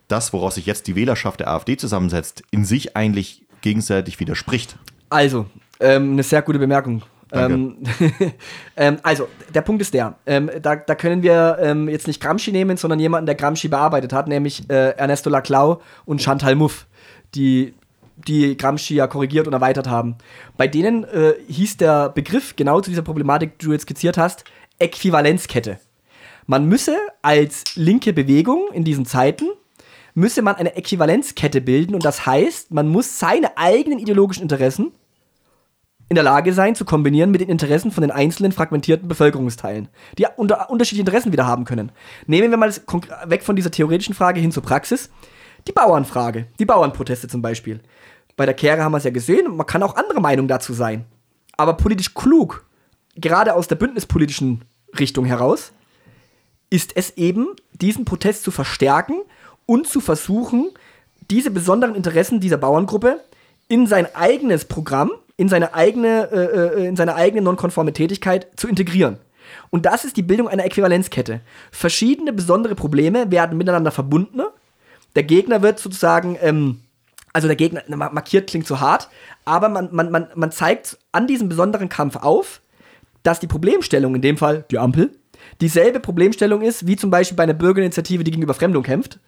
das, 0.08 0.32
woraus 0.32 0.56
sich 0.56 0.68
jetzt 0.68 0.86
die 0.88 0.96
Wählerschaft 0.96 1.40
der 1.40 1.50
AfD 1.50 1.78
zusammensetzt, 1.78 2.44
in 2.52 2.64
sich 2.64 2.96
eigentlich 2.96 3.44
gegenseitig 3.62 4.20
widerspricht. 4.20 4.78
Also, 5.10 5.48
ähm, 5.80 6.12
eine 6.12 6.24
sehr 6.24 6.44
gute 6.44 6.60
Bemerkung. 6.60 7.02
Ähm, 7.32 7.78
ähm, 8.78 8.98
also, 9.04 9.28
der 9.54 9.62
Punkt 9.62 9.82
ist 9.82 9.94
der, 9.94 10.16
ähm, 10.26 10.50
da, 10.62 10.76
da, 10.76 10.96
können 10.96 11.24
wir 11.24 11.58
ähm, 11.60 11.90
jetzt 11.90 12.08
nicht 12.08 12.22
Gramsci 12.22 12.52
nehmen, 12.52 12.78
sondern 12.78 13.00
jemanden, 13.00 13.26
der 13.26 13.36
Gramsci 13.36 13.68
bearbeitet 13.68 14.14
hat, 14.14 14.28
nämlich 14.28 14.70
äh, 14.70 14.92
Ernesto 14.92 15.30
Laclau 15.30 15.82
und 16.06 16.22
Chantal 16.22 16.56
Mouffe, 16.56 16.86
die 17.34 17.74
die 18.16 18.56
Gramsci 18.56 18.96
ja 18.96 19.08
korrigiert 19.08 19.48
und 19.48 19.54
erweitert 19.54 19.88
haben. 19.88 20.16
Bei 20.56 20.68
denen 20.68 21.04
äh, 21.04 21.34
hieß 21.48 21.78
der 21.78 22.10
Begriff 22.10 22.56
genau 22.56 22.80
zu 22.80 22.90
dieser 22.90 23.02
Problematik, 23.02 23.60
die 23.60 23.66
du 23.66 23.72
jetzt 23.74 23.84
skizziert 23.84 24.18
hast, 24.18 24.46
Äquivalenzkette. 24.80 25.80
Man 26.46 26.66
müsse 26.66 26.98
als 27.22 27.76
linke 27.76 28.14
Bewegung 28.14 28.70
in 28.72 28.84
diesen 28.84 29.06
Zeiten, 29.06 29.46
müsse 30.14 30.42
man 30.42 30.56
eine 30.56 30.76
Äquivalenzkette 30.76 31.60
bilden 31.60 31.96
und 31.96 32.06
das 32.06 32.26
heißt, 32.26 32.72
man 32.72 32.88
muss 32.88 33.20
seine 33.20 33.58
eigenen 33.58 34.00
ideologischen 34.00 34.44
Interessen 34.44 34.92
in 36.08 36.16
der 36.16 36.24
Lage 36.24 36.54
sein, 36.54 36.76
zu 36.76 36.86
kombinieren 36.86 37.32
mit 37.32 37.42
den 37.42 37.50
Interessen 37.50 37.92
von 37.92 38.02
den 38.02 38.12
einzelnen 38.12 38.52
fragmentierten 38.52 39.08
Bevölkerungsteilen, 39.08 39.88
die 40.18 40.28
unter 40.38 40.70
unterschiedliche 40.70 41.02
Interessen 41.02 41.32
wieder 41.32 41.48
haben 41.48 41.66
können. 41.66 41.92
Nehmen 42.28 42.52
wir 42.52 42.58
mal 42.58 42.72
weg 43.26 43.44
von 43.44 43.56
dieser 43.56 43.72
theoretischen 43.72 44.14
Frage 44.14 44.40
hin 44.40 44.52
zur 44.52 44.64
Praxis. 44.64 45.10
Die 45.68 45.72
Bauernfrage, 45.72 46.48
die 46.60 46.66
Bauernproteste 46.66 47.28
zum 47.28 47.42
Beispiel. 47.42 47.80
Bei 48.36 48.46
der 48.46 48.54
Kehre 48.54 48.84
haben 48.84 48.92
wir 48.92 49.00
es 49.00 49.04
ja 49.04 49.10
gesehen, 49.10 49.56
man 49.56 49.66
kann 49.66 49.82
auch 49.82 49.96
andere 49.96 50.22
Meinung 50.22 50.48
dazu 50.48 50.74
sein. 50.74 51.06
Aber 51.58 51.74
politisch 51.74 52.14
klug, 52.14 52.66
gerade 53.16 53.56
aus 53.56 53.68
der 53.68 53.76
bündnispolitischen 53.76 54.64
Richtung 55.00 55.26
heraus, 55.26 55.72
ist 56.70 56.96
es 56.96 57.18
eben, 57.18 57.48
diesen 57.74 58.06
Protest 58.06 58.44
zu 58.44 58.52
verstärken 58.52 59.22
und 59.66 59.88
zu 59.88 60.02
versuchen, 60.02 60.70
diese 61.32 61.50
besonderen 61.50 61.96
Interessen 61.96 62.40
dieser 62.40 62.58
Bauerngruppe 62.58 63.22
in 63.68 63.88
sein 63.88 64.14
eigenes 64.14 64.66
Programm, 64.66 65.12
in 65.38 65.50
seine 65.50 65.74
eigene, 65.74 66.30
äh, 66.32 66.82
äh 66.84 66.88
in 66.88 66.96
seine 66.96 67.16
eigene 67.16 67.42
nonkonforme 67.42 67.94
Tätigkeit 67.94 68.48
zu 68.56 68.68
integrieren. 68.68 69.18
Und 69.70 69.86
das 69.86 70.06
ist 70.06 70.18
die 70.18 70.24
Bildung 70.24 70.48
einer 70.48 70.66
Äquivalenzkette. 70.66 71.42
Verschiedene 71.72 72.34
besondere 72.34 72.76
Probleme 72.76 73.32
werden 73.32 73.58
miteinander 73.58 73.92
verbunden 73.92 74.42
der 75.16 75.24
Gegner 75.24 75.62
wird 75.62 75.80
sozusagen, 75.80 76.38
ähm, 76.42 76.82
also 77.34 77.48
der 77.48 77.56
Gegner, 77.56 77.84
markiert 77.88 78.50
klingt 78.50 78.68
zu 78.68 78.80
hart, 78.80 79.10
aber 79.46 79.70
man, 79.70 79.90
man, 79.92 80.12
man, 80.12 80.28
man 80.36 80.52
zeigt 80.52 80.98
an 81.12 81.28
diesem 81.28 81.50
besonderen 81.50 81.90
Kampf 81.90 82.18
auf, 82.18 82.62
dass 83.24 83.40
die 83.40 83.48
Problemstellung, 83.48 84.16
in 84.16 84.22
dem 84.22 84.38
Fall 84.38 84.66
die 84.72 84.78
Ampel, 84.78 85.18
dieselbe 85.62 86.00
Problemstellung 86.00 86.62
ist, 86.62 86.86
wie 86.88 86.96
zum 86.96 87.10
Beispiel 87.10 87.36
bei 87.36 87.44
einer 87.44 87.54
Bürgerinitiative, 87.54 88.24
die 88.24 88.32
gegen 88.32 88.44
Überfremdung 88.44 88.84
kämpft. 88.84 89.20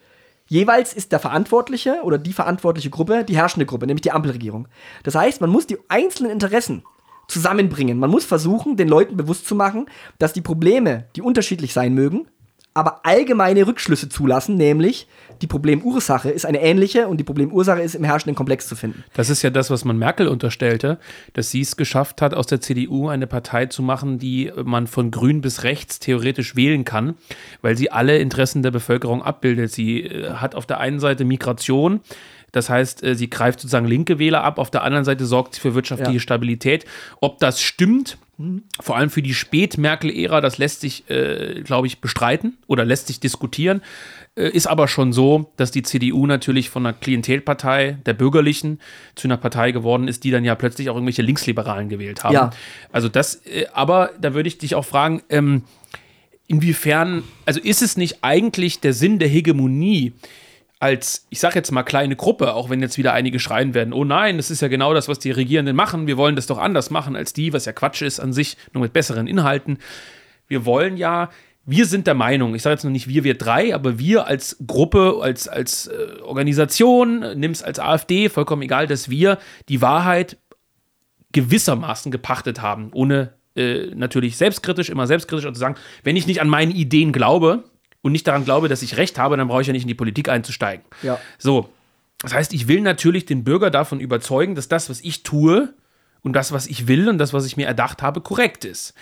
Jeweils 0.47 0.93
ist 0.93 1.11
der 1.11 1.19
Verantwortliche 1.19 2.01
oder 2.03 2.17
die 2.17 2.33
verantwortliche 2.33 2.89
Gruppe 2.89 3.23
die 3.23 3.35
herrschende 3.35 3.65
Gruppe, 3.65 3.85
nämlich 3.85 4.01
die 4.01 4.11
Ampelregierung. 4.11 4.67
Das 5.03 5.15
heißt, 5.15 5.41
man 5.41 5.49
muss 5.49 5.67
die 5.67 5.77
einzelnen 5.89 6.31
Interessen 6.31 6.83
zusammenbringen. 7.27 7.99
Man 7.99 8.09
muss 8.09 8.25
versuchen, 8.25 8.77
den 8.77 8.87
Leuten 8.87 9.17
bewusst 9.17 9.45
zu 9.45 9.55
machen, 9.55 9.87
dass 10.17 10.33
die 10.33 10.41
Probleme, 10.41 11.07
die 11.15 11.21
unterschiedlich 11.21 11.73
sein 11.73 11.93
mögen, 11.93 12.27
aber 12.77 12.99
allgemeine 13.03 13.65
Rückschlüsse 13.65 14.07
zulassen, 14.07 14.55
nämlich 14.55 15.07
die 15.41 15.47
Problemursache 15.47 16.29
ist 16.29 16.45
eine 16.45 16.61
ähnliche 16.61 17.07
und 17.07 17.17
die 17.17 17.23
Problemursache 17.23 17.81
ist 17.81 17.95
im 17.95 18.03
herrschenden 18.03 18.35
Komplex 18.35 18.67
zu 18.67 18.75
finden. 18.75 19.03
Das 19.15 19.31
ist 19.31 19.41
ja 19.41 19.49
das, 19.49 19.71
was 19.71 19.83
man 19.83 19.97
Merkel 19.97 20.27
unterstellte, 20.27 20.99
dass 21.33 21.49
sie 21.49 21.61
es 21.61 21.75
geschafft 21.75 22.21
hat, 22.21 22.35
aus 22.35 22.45
der 22.45 22.61
CDU 22.61 23.07
eine 23.09 23.25
Partei 23.25 23.65
zu 23.65 23.81
machen, 23.81 24.19
die 24.19 24.51
man 24.63 24.85
von 24.85 25.09
grün 25.09 25.41
bis 25.41 25.63
rechts 25.63 25.97
theoretisch 25.97 26.55
wählen 26.55 26.85
kann, 26.85 27.15
weil 27.63 27.75
sie 27.75 27.91
alle 27.91 28.19
Interessen 28.19 28.61
der 28.61 28.71
Bevölkerung 28.71 29.23
abbildet. 29.23 29.71
Sie 29.71 30.03
äh, 30.03 30.33
hat 30.33 30.53
auf 30.53 30.67
der 30.67 30.79
einen 30.79 30.99
Seite 30.99 31.25
Migration, 31.25 32.01
das 32.51 32.69
heißt, 32.69 33.03
äh, 33.03 33.15
sie 33.15 33.29
greift 33.29 33.59
sozusagen 33.59 33.87
linke 33.87 34.19
Wähler 34.19 34.43
ab, 34.43 34.59
auf 34.59 34.69
der 34.69 34.83
anderen 34.83 35.03
Seite 35.03 35.25
sorgt 35.25 35.55
sie 35.55 35.61
für 35.61 35.73
wirtschaftliche 35.73 36.13
ja. 36.13 36.19
Stabilität. 36.19 36.85
Ob 37.21 37.39
das 37.39 37.59
stimmt, 37.59 38.19
vor 38.79 38.95
allem 38.95 39.09
für 39.09 39.23
die 39.23 39.33
Spät-Merkel-Ära, 39.33 40.41
das 40.41 40.59
lässt 40.59 40.81
sich, 40.81 41.09
äh, 41.09 41.61
glaube 41.63 41.87
ich, 41.87 42.01
bestreiten 42.01 42.57
oder 42.67 42.85
lässt 42.85 43.07
sich 43.07 43.19
diskutieren. 43.19 43.81
Äh, 44.35 44.49
ist 44.49 44.67
aber 44.67 44.87
schon 44.87 45.11
so, 45.11 45.51
dass 45.57 45.71
die 45.71 45.81
CDU 45.81 46.27
natürlich 46.27 46.69
von 46.69 46.85
einer 46.85 46.93
Klientelpartei 46.93 47.97
der 48.05 48.13
Bürgerlichen 48.13 48.79
zu 49.15 49.27
einer 49.27 49.37
Partei 49.37 49.71
geworden 49.71 50.07
ist, 50.07 50.23
die 50.23 50.29
dann 50.29 50.45
ja 50.45 50.53
plötzlich 50.53 50.89
auch 50.89 50.95
irgendwelche 50.95 51.23
Linksliberalen 51.23 51.89
gewählt 51.89 52.23
haben. 52.23 52.33
Ja. 52.33 52.51
Also 52.91 53.09
das, 53.09 53.41
äh, 53.47 53.65
aber 53.73 54.11
da 54.21 54.35
würde 54.35 54.47
ich 54.47 54.59
dich 54.59 54.75
auch 54.75 54.85
fragen, 54.85 55.23
ähm, 55.29 55.63
inwiefern, 56.45 57.23
also 57.45 57.59
ist 57.59 57.81
es 57.81 57.97
nicht 57.97 58.19
eigentlich 58.21 58.79
der 58.79 58.93
Sinn 58.93 59.17
der 59.17 59.29
Hegemonie, 59.29 60.13
als, 60.79 61.25
ich 61.29 61.39
sag 61.39 61.55
jetzt 61.55 61.71
mal, 61.71 61.83
kleine 61.83 62.15
Gruppe, 62.15 62.53
auch 62.53 62.69
wenn 62.69 62.81
jetzt 62.81 62.97
wieder 62.97 63.13
einige 63.13 63.39
schreien 63.39 63.73
werden, 63.73 63.93
oh 63.93 64.03
nein, 64.03 64.37
das 64.37 64.51
ist 64.51 64.61
ja 64.61 64.67
genau 64.67 64.93
das, 64.93 65.07
was 65.07 65.19
die 65.19 65.31
Regierenden 65.31 65.75
machen, 65.75 66.07
wir 66.07 66.17
wollen 66.17 66.35
das 66.35 66.45
doch 66.45 66.59
anders 66.59 66.91
machen 66.91 67.15
als 67.15 67.33
die, 67.33 67.53
was 67.53 67.65
ja 67.65 67.71
Quatsch 67.71 68.01
ist 68.01 68.19
an 68.19 68.33
sich, 68.33 68.57
nur 68.73 68.83
mit 68.83 68.93
besseren 68.93 69.27
Inhalten. 69.27 69.79
Wir 70.47 70.65
wollen 70.65 70.97
ja, 70.97 71.29
wir 71.65 71.85
sind 71.85 72.05
der 72.05 72.13
Meinung, 72.13 72.53
ich 72.53 72.61
sage 72.61 72.75
jetzt 72.75 72.83
noch 72.83 72.91
nicht 72.91 73.07
wir, 73.07 73.23
wir 73.23 73.37
drei, 73.37 73.73
aber 73.73 73.97
wir 73.97 74.27
als 74.27 74.57
Gruppe, 74.65 75.17
als, 75.21 75.47
als 75.47 75.87
äh, 75.87 76.21
Organisation, 76.21 77.39
nimm's 77.39 77.63
als 77.63 77.79
AfD, 77.79 78.29
vollkommen 78.29 78.61
egal, 78.61 78.87
dass 78.87 79.09
wir 79.09 79.39
die 79.67 79.81
Wahrheit 79.81 80.37
gewissermaßen 81.31 82.11
gepachtet 82.11 82.61
haben, 82.61 82.91
ohne 82.93 83.33
äh, 83.55 83.87
natürlich 83.95 84.37
selbstkritisch, 84.37 84.89
immer 84.89 85.07
selbstkritisch 85.07 85.45
zu 85.45 85.59
sagen, 85.59 85.75
wenn 86.03 86.15
ich 86.15 86.27
nicht 86.27 86.39
an 86.39 86.47
meine 86.47 86.73
Ideen 86.73 87.11
glaube, 87.11 87.63
und 88.07 88.13
nicht 88.13 88.27
daran 88.27 88.45
glaube, 88.45 88.67
dass 88.69 88.81
ich 88.81 88.97
recht 88.97 89.19
habe, 89.19 89.37
dann 89.37 89.47
brauche 89.47 89.61
ich 89.61 89.67
ja 89.67 89.73
nicht 89.73 89.83
in 89.83 89.87
die 89.87 89.93
Politik 89.93 90.29
einzusteigen. 90.29 90.85
Ja. 91.03 91.19
So. 91.37 91.69
Das 92.19 92.33
heißt, 92.33 92.53
ich 92.53 92.67
will 92.67 92.81
natürlich 92.81 93.25
den 93.25 93.43
Bürger 93.43 93.69
davon 93.69 93.99
überzeugen, 93.99 94.55
dass 94.55 94.67
das, 94.67 94.89
was 94.89 95.01
ich 95.01 95.21
tue 95.21 95.73
und 96.23 96.33
das, 96.33 96.51
was 96.51 96.65
ich 96.65 96.87
will 96.87 97.09
und 97.09 97.19
das, 97.19 97.31
was 97.33 97.45
ich 97.45 97.57
mir 97.57 97.67
erdacht 97.67 98.01
habe, 98.01 98.21
korrekt 98.21 98.65
ist. 98.65 98.95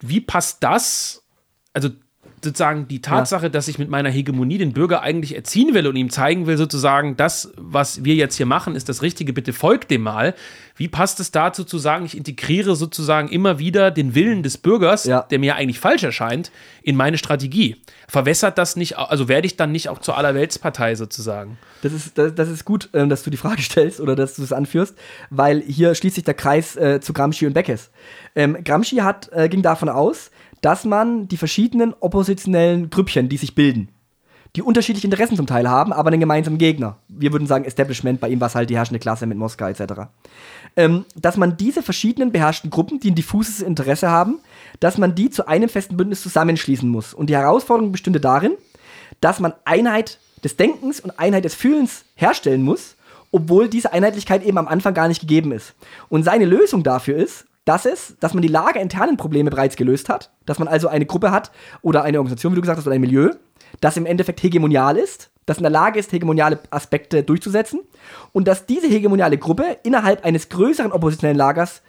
Wie 0.00 0.20
passt 0.20 0.62
das 0.62 1.24
also 1.74 1.90
sozusagen 2.44 2.88
die 2.88 3.00
Tatsache, 3.00 3.44
ja. 3.44 3.48
dass 3.48 3.68
ich 3.68 3.78
mit 3.78 3.88
meiner 3.88 4.10
Hegemonie 4.10 4.58
den 4.58 4.72
Bürger 4.72 5.02
eigentlich 5.02 5.34
erziehen 5.34 5.74
will 5.74 5.86
und 5.86 5.96
ihm 5.96 6.10
zeigen 6.10 6.46
will, 6.46 6.56
sozusagen, 6.56 7.16
das, 7.16 7.52
was 7.56 8.04
wir 8.04 8.14
jetzt 8.14 8.36
hier 8.36 8.46
machen, 8.46 8.76
ist 8.76 8.88
das 8.88 9.02
Richtige, 9.02 9.32
bitte 9.32 9.52
folgt 9.52 9.90
dem 9.90 10.02
mal. 10.02 10.34
Wie 10.76 10.88
passt 10.88 11.20
es 11.20 11.30
dazu 11.30 11.64
zu 11.64 11.78
sagen, 11.78 12.04
ich 12.04 12.16
integriere 12.16 12.74
sozusagen 12.74 13.28
immer 13.28 13.58
wieder 13.58 13.90
den 13.90 14.14
Willen 14.14 14.42
des 14.42 14.58
Bürgers, 14.58 15.04
ja. 15.04 15.22
der 15.22 15.38
mir 15.38 15.54
eigentlich 15.54 15.78
falsch 15.78 16.02
erscheint, 16.02 16.50
in 16.82 16.96
meine 16.96 17.16
Strategie? 17.16 17.76
Verwässert 18.08 18.58
das 18.58 18.76
nicht, 18.76 18.98
also 18.98 19.28
werde 19.28 19.46
ich 19.46 19.56
dann 19.56 19.72
nicht 19.72 19.88
auch 19.88 20.00
zur 20.00 20.18
Allerweltspartei 20.18 20.96
sozusagen? 20.96 21.58
Das 21.82 21.92
ist, 21.92 22.18
das, 22.18 22.34
das 22.34 22.48
ist 22.48 22.64
gut, 22.64 22.90
ähm, 22.92 23.08
dass 23.08 23.22
du 23.22 23.30
die 23.30 23.36
Frage 23.36 23.62
stellst 23.62 24.00
oder 24.00 24.16
dass 24.16 24.34
du 24.34 24.42
es 24.42 24.52
anführst, 24.52 24.96
weil 25.30 25.62
hier 25.62 25.94
schließt 25.94 26.16
sich 26.16 26.24
der 26.24 26.34
Kreis 26.34 26.76
äh, 26.76 27.00
zu 27.00 27.12
Gramsci 27.12 27.46
und 27.46 27.52
Beckes. 27.52 27.90
Ähm, 28.34 28.56
Gramsci 28.64 28.96
hat, 28.96 29.30
äh, 29.32 29.48
ging 29.48 29.62
davon 29.62 29.88
aus, 29.88 30.30
dass 30.64 30.86
man 30.86 31.28
die 31.28 31.36
verschiedenen 31.36 31.92
oppositionellen 32.00 32.88
Grüppchen, 32.88 33.28
die 33.28 33.36
sich 33.36 33.54
bilden, 33.54 33.90
die 34.56 34.62
unterschiedliche 34.62 35.06
Interessen 35.06 35.36
zum 35.36 35.46
Teil 35.46 35.68
haben, 35.68 35.92
aber 35.92 36.08
einen 36.08 36.20
gemeinsamen 36.20 36.56
Gegner. 36.56 36.96
Wir 37.08 37.32
würden 37.32 37.46
sagen 37.46 37.66
Establishment, 37.66 38.18
bei 38.18 38.30
ihm 38.30 38.40
war 38.40 38.48
es 38.48 38.54
halt 38.54 38.70
die 38.70 38.76
herrschende 38.76 38.98
Klasse 38.98 39.26
mit 39.26 39.36
Moskau 39.36 39.66
etc. 39.66 40.04
Ähm, 40.74 41.04
dass 41.16 41.36
man 41.36 41.58
diese 41.58 41.82
verschiedenen 41.82 42.32
beherrschten 42.32 42.70
Gruppen, 42.70 42.98
die 42.98 43.10
ein 43.10 43.14
diffuses 43.14 43.60
Interesse 43.60 44.10
haben, 44.10 44.38
dass 44.80 44.96
man 44.96 45.14
die 45.14 45.28
zu 45.28 45.46
einem 45.46 45.68
festen 45.68 45.98
Bündnis 45.98 46.22
zusammenschließen 46.22 46.88
muss. 46.88 47.12
Und 47.12 47.28
die 47.28 47.36
Herausforderung 47.36 47.92
bestünde 47.92 48.20
darin, 48.20 48.52
dass 49.20 49.40
man 49.40 49.52
Einheit 49.66 50.18
des 50.44 50.56
Denkens 50.56 50.98
und 50.98 51.18
Einheit 51.18 51.44
des 51.44 51.54
Fühlens 51.54 52.06
herstellen 52.14 52.62
muss, 52.62 52.96
obwohl 53.32 53.68
diese 53.68 53.92
Einheitlichkeit 53.92 54.42
eben 54.42 54.56
am 54.56 54.68
Anfang 54.68 54.94
gar 54.94 55.08
nicht 55.08 55.20
gegeben 55.20 55.52
ist. 55.52 55.74
Und 56.08 56.22
seine 56.22 56.46
Lösung 56.46 56.84
dafür 56.84 57.16
ist, 57.16 57.44
dass 57.64 57.86
es, 57.86 58.16
dass 58.20 58.34
man 58.34 58.42
die 58.42 58.48
lagerinternen 58.48 59.16
Probleme 59.16 59.50
bereits 59.50 59.76
gelöst 59.76 60.08
hat, 60.08 60.32
dass 60.44 60.58
man 60.58 60.68
also 60.68 60.88
eine 60.88 61.06
Gruppe 61.06 61.30
hat 61.30 61.50
oder 61.82 62.02
eine 62.02 62.18
Organisation, 62.18 62.52
wie 62.52 62.56
du 62.56 62.62
gesagt 62.62 62.78
hast, 62.78 62.86
oder 62.86 62.94
ein 62.94 63.00
Milieu, 63.00 63.30
das 63.80 63.96
im 63.96 64.06
Endeffekt 64.06 64.42
hegemonial 64.42 64.96
ist, 64.96 65.30
das 65.46 65.58
in 65.58 65.62
der 65.62 65.70
Lage 65.70 65.98
ist, 65.98 66.12
hegemoniale 66.12 66.58
Aspekte 66.70 67.22
durchzusetzen 67.22 67.80
und 68.32 68.48
dass 68.48 68.66
diese 68.66 68.86
hegemoniale 68.86 69.38
Gruppe 69.38 69.78
innerhalb 69.82 70.24
eines 70.24 70.48
größeren 70.48 70.92
oppositionellen 70.92 71.38
Lagers 71.38 71.82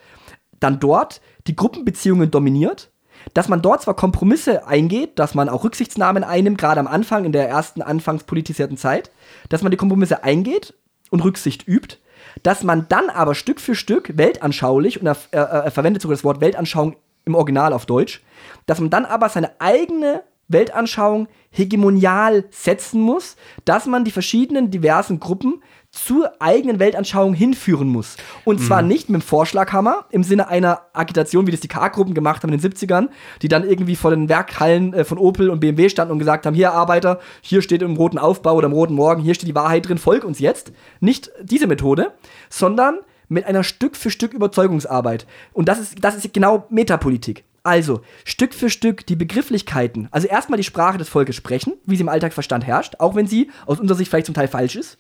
dann 0.59 0.79
dort 0.79 1.21
die 1.47 1.55
Gruppenbeziehungen 1.55 2.31
dominiert, 2.31 2.91
dass 3.33 3.49
man 3.49 3.61
dort 3.61 3.81
zwar 3.81 3.95
Kompromisse 3.95 4.67
eingeht, 4.67 5.19
dass 5.19 5.35
man 5.35 5.49
auch 5.49 5.63
Rücksichtsnahmen 5.63 6.23
einnimmt, 6.23 6.57
gerade 6.57 6.79
am 6.79 6.87
Anfang, 6.87 7.25
in 7.25 7.31
der 7.31 7.49
ersten 7.49 7.81
anfangs 7.81 8.23
politisierten 8.23 8.77
Zeit, 8.77 9.11
dass 9.49 9.61
man 9.61 9.71
die 9.71 9.77
Kompromisse 9.77 10.23
eingeht 10.23 10.73
und 11.09 11.23
Rücksicht 11.23 11.67
übt, 11.67 11.97
dass 12.43 12.63
man 12.63 12.87
dann 12.89 13.09
aber 13.09 13.35
Stück 13.35 13.59
für 13.59 13.75
Stück 13.75 14.17
weltanschaulich, 14.17 14.99
und 14.99 15.07
er, 15.07 15.17
er, 15.31 15.43
er 15.43 15.71
verwendet 15.71 16.01
sogar 16.01 16.15
das 16.15 16.23
Wort 16.23 16.41
Weltanschauung 16.41 16.95
im 17.25 17.35
Original 17.35 17.73
auf 17.73 17.85
Deutsch, 17.85 18.21
dass 18.65 18.79
man 18.79 18.89
dann 18.89 19.05
aber 19.05 19.29
seine 19.29 19.59
eigene 19.59 20.23
Weltanschauung 20.47 21.27
hegemonial 21.49 22.45
setzen 22.51 23.01
muss, 23.01 23.35
dass 23.65 23.87
man 23.87 24.03
die 24.03 24.11
verschiedenen 24.11 24.69
diversen 24.69 25.19
Gruppen 25.19 25.63
zur 25.95 26.33
eigenen 26.39 26.79
Weltanschauung 26.79 27.33
hinführen 27.33 27.87
muss. 27.87 28.17
Und 28.43 28.59
zwar 28.59 28.81
mhm. 28.81 28.89
nicht 28.89 29.09
mit 29.09 29.21
dem 29.21 29.25
Vorschlaghammer 29.25 30.05
im 30.11 30.23
Sinne 30.23 30.49
einer 30.49 30.81
Agitation, 30.93 31.47
wie 31.47 31.51
das 31.51 31.61
die 31.61 31.67
K-Gruppen 31.67 32.13
gemacht 32.13 32.43
haben 32.43 32.51
in 32.51 32.59
den 32.59 32.71
70ern, 32.71 33.07
die 33.41 33.47
dann 33.47 33.67
irgendwie 33.67 33.95
vor 33.95 34.11
den 34.11 34.29
Werkhallen 34.29 34.93
äh, 34.93 35.05
von 35.05 35.17
Opel 35.17 35.49
und 35.49 35.61
BMW 35.61 35.89
standen 35.89 36.11
und 36.11 36.19
gesagt 36.19 36.45
haben, 36.45 36.53
hier 36.53 36.73
Arbeiter, 36.73 37.19
hier 37.41 37.61
steht 37.61 37.81
im 37.81 37.95
roten 37.95 38.17
Aufbau 38.17 38.55
oder 38.55 38.67
im 38.67 38.73
roten 38.73 38.93
Morgen, 38.93 39.21
hier 39.21 39.33
steht 39.33 39.47
die 39.47 39.55
Wahrheit 39.55 39.87
drin, 39.87 39.97
folg 39.97 40.25
uns 40.25 40.39
jetzt. 40.39 40.71
Nicht 40.99 41.31
diese 41.41 41.67
Methode, 41.67 42.11
sondern 42.49 42.99
mit 43.29 43.45
einer 43.45 43.63
Stück 43.63 43.95
für 43.95 44.11
Stück 44.11 44.33
Überzeugungsarbeit. 44.33 45.25
Und 45.53 45.69
das 45.69 45.79
ist, 45.79 46.03
das 46.03 46.15
ist 46.15 46.33
genau 46.33 46.65
Metapolitik. 46.69 47.45
Also, 47.63 48.01
Stück 48.25 48.53
für 48.53 48.69
Stück 48.69 49.07
die 49.07 49.15
Begrifflichkeiten, 49.15 50.07
also 50.11 50.27
erstmal 50.27 50.57
die 50.57 50.63
Sprache 50.63 50.99
des 50.99 51.09
Volkes 51.09 51.35
sprechen, 51.35 51.73
wie 51.85 51.95
sie 51.95 52.03
im 52.03 52.09
Alltagsverstand 52.09 52.67
herrscht, 52.67 52.97
auch 52.99 53.15
wenn 53.15 53.25
sie 53.25 53.49
aus 53.65 53.79
unserer 53.79 53.97
Sicht 53.97 54.11
vielleicht 54.11 54.27
zum 54.27 54.35
Teil 54.35 54.47
falsch 54.47 54.75
ist 54.75 54.99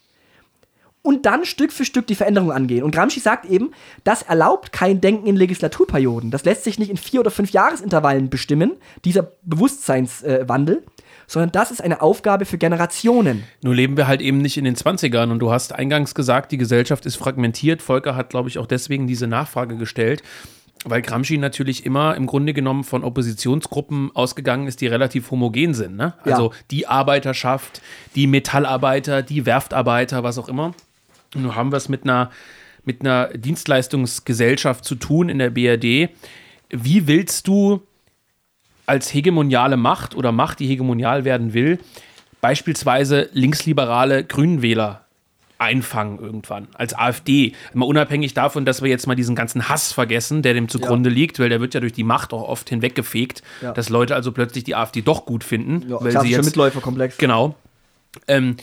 und 1.05 1.25
dann 1.25 1.45
Stück 1.45 1.71
für 1.71 1.85
Stück 1.85 2.07
die 2.07 2.15
Veränderung 2.15 2.51
angehen. 2.51 2.83
Und 2.83 2.93
Gramsci 2.93 3.19
sagt 3.19 3.45
eben, 3.45 3.71
das 4.03 4.23
erlaubt 4.23 4.71
kein 4.71 5.01
Denken 5.01 5.27
in 5.27 5.35
Legislaturperioden. 5.35 6.31
Das 6.31 6.43
lässt 6.45 6.63
sich 6.63 6.79
nicht 6.79 6.89
in 6.89 6.97
vier 6.97 7.19
oder 7.19 7.31
fünf 7.31 7.51
Jahresintervallen 7.51 8.29
bestimmen, 8.29 8.73
dieser 9.05 9.31
Bewusstseinswandel. 9.43 10.83
Sondern 11.27 11.51
das 11.51 11.71
ist 11.71 11.81
eine 11.81 12.01
Aufgabe 12.01 12.45
für 12.45 12.59
Generationen. 12.59 13.45
Nur 13.63 13.73
leben 13.73 13.97
wir 13.97 14.07
halt 14.07 14.21
eben 14.21 14.37
nicht 14.39 14.57
in 14.57 14.63
den 14.63 14.75
20ern 14.75 15.31
und 15.31 15.39
du 15.39 15.51
hast 15.51 15.73
eingangs 15.73 16.13
gesagt, 16.13 16.51
die 16.51 16.57
Gesellschaft 16.57 17.05
ist 17.07 17.15
fragmentiert. 17.15 17.81
Volker 17.81 18.15
hat, 18.15 18.29
glaube 18.29 18.47
ich, 18.47 18.59
auch 18.59 18.67
deswegen 18.67 19.07
diese 19.07 19.25
Nachfrage 19.25 19.75
gestellt 19.75 20.21
weil 20.85 21.01
Gramsci 21.01 21.37
natürlich 21.37 21.85
immer 21.85 22.15
im 22.15 22.27
Grunde 22.27 22.53
genommen 22.53 22.83
von 22.83 23.03
Oppositionsgruppen 23.03 24.11
ausgegangen 24.15 24.67
ist, 24.67 24.81
die 24.81 24.87
relativ 24.87 25.31
homogen 25.31 25.73
sind. 25.73 25.95
Ne? 25.97 26.13
Also 26.23 26.51
ja. 26.51 26.57
die 26.71 26.87
Arbeiterschaft, 26.87 27.81
die 28.13 28.27
Metallarbeiter, 28.27 29.23
die 29.23 29.45
Werftarbeiter, 29.45 30.23
was 30.23 30.37
auch 30.37 30.47
immer. 30.47 30.73
Nun 31.35 31.55
haben 31.55 31.71
wir 31.71 31.77
es 31.77 31.89
mit 31.89 32.03
einer, 32.03 32.31
mit 32.83 33.01
einer 33.01 33.29
Dienstleistungsgesellschaft 33.29 34.85
zu 34.85 34.95
tun 34.95 35.29
in 35.29 35.39
der 35.39 35.49
BRD. 35.49 36.09
Wie 36.69 37.07
willst 37.07 37.47
du 37.47 37.81
als 38.85 39.13
hegemoniale 39.13 39.77
Macht 39.77 40.15
oder 40.15 40.31
Macht, 40.31 40.59
die 40.59 40.67
hegemonial 40.67 41.25
werden 41.25 41.53
will, 41.53 41.79
beispielsweise 42.41 43.29
linksliberale 43.33 44.23
Grünenwähler 44.23 45.05
einfangen 45.57 46.19
irgendwann 46.19 46.67
als 46.73 46.93
AfD. 46.93 47.53
Mal 47.73 47.85
unabhängig 47.85 48.33
davon, 48.33 48.65
dass 48.65 48.81
wir 48.81 48.89
jetzt 48.89 49.07
mal 49.07 49.15
diesen 49.15 49.35
ganzen 49.35 49.69
Hass 49.69 49.93
vergessen, 49.93 50.41
der 50.41 50.53
dem 50.53 50.67
zugrunde 50.67 51.09
ja. 51.09 51.15
liegt, 51.15 51.39
weil 51.39 51.49
der 51.49 51.61
wird 51.61 51.73
ja 51.73 51.79
durch 51.79 51.93
die 51.93 52.03
Macht 52.03 52.33
auch 52.33 52.43
oft 52.43 52.69
hinweggefegt, 52.69 53.41
ja. 53.61 53.71
dass 53.71 53.89
Leute 53.89 54.15
also 54.15 54.31
plötzlich 54.31 54.65
die 54.65 54.75
AfD 54.75 55.01
doch 55.01 55.25
gut 55.25 55.43
finden. 55.43 55.89
Ja, 55.89 55.97
weil 56.01 56.19
sie 56.21 56.29
jetzt, 56.29 56.45
Mitläuferkomplex. 56.45 57.17
Genau. 57.17 57.55
Ähm, 58.27 58.57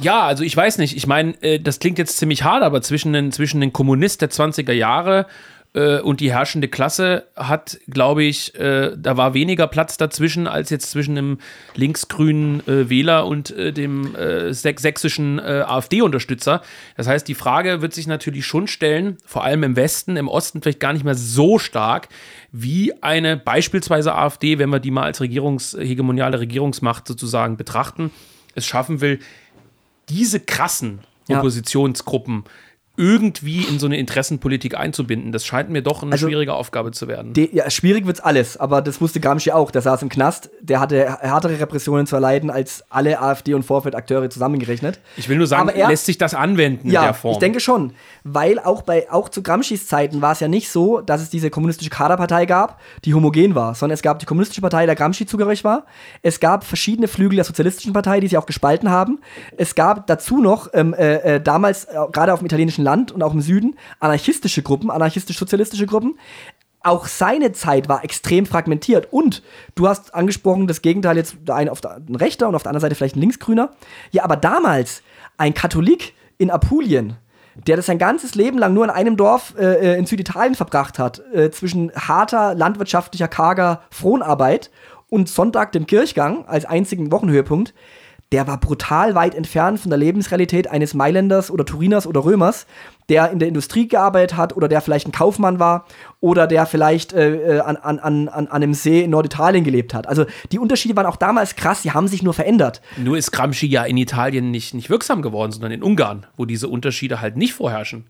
ja, 0.00 0.22
also 0.22 0.44
ich 0.44 0.56
weiß 0.56 0.78
nicht. 0.78 0.96
Ich 0.96 1.06
meine, 1.06 1.34
äh, 1.42 1.60
das 1.60 1.78
klingt 1.78 1.98
jetzt 1.98 2.16
ziemlich 2.16 2.44
hart, 2.44 2.62
aber 2.62 2.82
zwischen 2.82 3.12
den, 3.12 3.32
zwischen 3.32 3.60
den 3.60 3.72
Kommunist 3.72 4.22
der 4.22 4.30
20er 4.30 4.72
Jahre 4.72 5.26
äh, 5.74 6.00
und 6.00 6.20
die 6.20 6.32
herrschende 6.32 6.68
Klasse 6.68 7.26
hat, 7.36 7.78
glaube 7.88 8.24
ich, 8.24 8.54
äh, 8.54 8.92
da 8.96 9.16
war 9.16 9.34
weniger 9.34 9.66
Platz 9.66 9.96
dazwischen 9.96 10.46
als 10.46 10.70
jetzt 10.70 10.90
zwischen 10.90 11.14
dem 11.14 11.38
linksgrünen 11.74 12.66
äh, 12.66 12.88
Wähler 12.88 13.26
und 13.26 13.50
äh, 13.50 13.72
dem 13.72 14.14
äh, 14.14 14.52
sächsischen 14.52 15.40
AfD-Unterstützer. 15.40 16.62
Das 16.96 17.06
heißt, 17.06 17.26
die 17.26 17.34
Frage 17.34 17.82
wird 17.82 17.94
sich 17.94 18.06
natürlich 18.06 18.46
schon 18.46 18.66
stellen, 18.66 19.18
vor 19.24 19.44
allem 19.44 19.62
im 19.62 19.76
Westen, 19.76 20.16
im 20.16 20.28
Osten 20.28 20.62
vielleicht 20.62 20.80
gar 20.80 20.92
nicht 20.92 21.04
mehr 21.04 21.14
so 21.14 21.58
stark, 21.58 22.08
wie 22.50 22.92
eine 23.02 23.36
beispielsweise 23.36 24.14
AfD, 24.14 24.58
wenn 24.58 24.70
wir 24.70 24.80
die 24.80 24.90
mal 24.90 25.04
als 25.04 25.20
Regierungs 25.20 25.76
hegemoniale 25.78 26.40
Regierungsmacht 26.40 27.06
sozusagen 27.06 27.56
betrachten, 27.56 28.10
es 28.54 28.66
schaffen 28.66 29.00
will, 29.00 29.20
diese 30.08 30.40
krassen 30.40 31.00
Oppositionsgruppen 31.28 32.44
irgendwie 33.02 33.64
in 33.64 33.80
so 33.80 33.86
eine 33.86 33.96
Interessenpolitik 33.96 34.76
einzubinden. 34.76 35.32
Das 35.32 35.44
scheint 35.44 35.70
mir 35.70 35.82
doch 35.82 36.02
eine 36.02 36.12
also, 36.12 36.28
schwierige 36.28 36.54
Aufgabe 36.54 36.92
zu 36.92 37.08
werden. 37.08 37.32
Die, 37.32 37.50
ja, 37.52 37.68
schwierig 37.68 38.06
wird's 38.06 38.20
alles, 38.20 38.56
aber 38.56 38.80
das 38.80 39.00
wusste 39.00 39.18
Gramsci 39.18 39.50
auch. 39.50 39.72
Der 39.72 39.82
saß 39.82 40.02
im 40.02 40.08
Knast, 40.08 40.50
der 40.60 40.78
hatte 40.78 41.18
härtere 41.20 41.58
Repressionen 41.58 42.06
zu 42.06 42.14
erleiden 42.14 42.48
als 42.48 42.84
alle 42.90 43.20
AfD- 43.20 43.54
und 43.54 43.64
Vorfeldakteure 43.64 44.30
zusammengerechnet. 44.30 45.00
Ich 45.16 45.28
will 45.28 45.36
nur 45.36 45.48
sagen, 45.48 45.68
er, 45.70 45.88
lässt 45.88 46.06
sich 46.06 46.16
das 46.16 46.34
anwenden 46.34 46.90
ja, 46.90 47.00
in 47.00 47.06
der 47.06 47.14
Form? 47.14 47.32
ich 47.32 47.38
denke 47.38 47.58
schon, 47.58 47.92
weil 48.22 48.58
auch 48.58 48.82
bei 48.82 49.10
auch 49.10 49.28
zu 49.28 49.42
Gramscis 49.42 49.88
Zeiten 49.88 50.22
war 50.22 50.32
es 50.32 50.40
ja 50.40 50.48
nicht 50.48 50.70
so, 50.70 51.00
dass 51.00 51.22
es 51.22 51.30
diese 51.30 51.50
kommunistische 51.50 51.90
Kaderpartei 51.90 52.46
gab, 52.46 52.80
die 53.04 53.14
homogen 53.14 53.56
war, 53.56 53.74
sondern 53.74 53.94
es 53.94 54.02
gab 54.02 54.20
die 54.20 54.26
kommunistische 54.26 54.60
Partei, 54.60 54.86
der 54.86 54.94
Gramsci 54.94 55.26
zugehörig 55.26 55.64
war. 55.64 55.86
Es 56.22 56.38
gab 56.38 56.62
verschiedene 56.62 57.08
Flügel 57.08 57.36
der 57.36 57.44
sozialistischen 57.44 57.92
Partei, 57.92 58.20
die 58.20 58.28
sich 58.28 58.38
auch 58.38 58.46
gespalten 58.46 58.90
haben. 58.90 59.20
Es 59.56 59.74
gab 59.74 60.06
dazu 60.06 60.40
noch 60.40 60.68
ähm, 60.72 60.94
äh, 60.94 61.36
äh 61.36 61.40
damals 61.40 61.86
äh, 61.86 61.96
gerade 62.12 62.32
auf 62.32 62.40
dem 62.40 62.46
italienischen 62.46 62.82
arabischen 62.82 62.84
Land 62.92 63.12
und 63.12 63.22
auch 63.22 63.32
im 63.32 63.40
Süden 63.40 63.76
anarchistische 64.00 64.62
Gruppen, 64.62 64.90
anarchistisch-sozialistische 64.90 65.86
Gruppen. 65.86 66.18
Auch 66.84 67.06
seine 67.06 67.52
Zeit 67.52 67.88
war 67.88 68.04
extrem 68.04 68.44
fragmentiert. 68.44 69.08
Und 69.12 69.42
du 69.74 69.88
hast 69.88 70.14
angesprochen, 70.14 70.66
das 70.66 70.82
Gegenteil 70.82 71.16
jetzt 71.16 71.36
eine 71.48 71.70
auf 71.70 71.80
der 71.80 71.96
ein 71.96 72.16
Rechter 72.16 72.48
und 72.48 72.54
auf 72.54 72.62
der 72.62 72.70
anderen 72.70 72.82
Seite 72.82 72.94
vielleicht 72.96 73.16
ein 73.16 73.20
Linksgrüner. 73.20 73.70
Ja, 74.10 74.24
aber 74.24 74.36
damals 74.36 75.02
ein 75.38 75.54
Katholik 75.54 76.14
in 76.38 76.50
Apulien, 76.50 77.16
der 77.54 77.76
das 77.76 77.86
sein 77.86 77.98
ganzes 77.98 78.34
Leben 78.34 78.58
lang 78.58 78.74
nur 78.74 78.84
in 78.84 78.90
einem 78.90 79.16
Dorf 79.16 79.54
äh, 79.56 79.92
äh 79.92 79.98
in 79.98 80.06
Süditalien 80.06 80.54
verbracht 80.54 80.98
hat, 80.98 81.22
äh, 81.32 81.50
zwischen 81.50 81.92
harter 81.94 82.54
landwirtschaftlicher, 82.54 83.28
karger 83.28 83.82
Fronarbeit 83.90 84.70
und 85.08 85.28
Sonntag 85.28 85.72
dem 85.72 85.86
Kirchgang 85.86 86.46
als 86.46 86.64
einzigen 86.64 87.12
Wochenhöhepunkt, 87.12 87.74
der 88.32 88.46
war 88.46 88.58
brutal 88.58 89.14
weit 89.14 89.34
entfernt 89.34 89.80
von 89.80 89.90
der 89.90 89.98
Lebensrealität 89.98 90.68
eines 90.68 90.94
Mailänders 90.94 91.50
oder 91.50 91.64
Turiners 91.64 92.06
oder 92.06 92.24
Römers, 92.24 92.66
der 93.08 93.30
in 93.30 93.38
der 93.38 93.48
Industrie 93.48 93.86
gearbeitet 93.86 94.36
hat 94.36 94.56
oder 94.56 94.68
der 94.68 94.80
vielleicht 94.80 95.06
ein 95.06 95.12
Kaufmann 95.12 95.58
war 95.58 95.86
oder 96.20 96.46
der 96.46 96.64
vielleicht 96.66 97.12
äh, 97.12 97.58
äh 97.58 97.60
an, 97.60 97.76
an, 97.76 97.98
an, 97.98 98.28
an 98.28 98.48
einem 98.48 98.72
See 98.74 99.02
in 99.02 99.10
Norditalien 99.10 99.64
gelebt 99.64 99.92
hat. 99.92 100.08
Also 100.08 100.24
die 100.50 100.58
Unterschiede 100.58 100.96
waren 100.96 101.06
auch 101.06 101.16
damals 101.16 101.56
krass, 101.56 101.82
die 101.82 101.92
haben 101.92 102.08
sich 102.08 102.22
nur 102.22 102.32
verändert. 102.32 102.80
Nur 102.96 103.18
ist 103.18 103.30
Gramsci 103.32 103.66
ja 103.66 103.84
in 103.84 103.98
Italien 103.98 104.50
nicht, 104.50 104.72
nicht 104.72 104.88
wirksam 104.88 105.20
geworden, 105.20 105.52
sondern 105.52 105.72
in 105.72 105.82
Ungarn, 105.82 106.26
wo 106.36 106.46
diese 106.46 106.68
Unterschiede 106.68 107.20
halt 107.20 107.36
nicht 107.36 107.52
vorherrschen. 107.52 108.06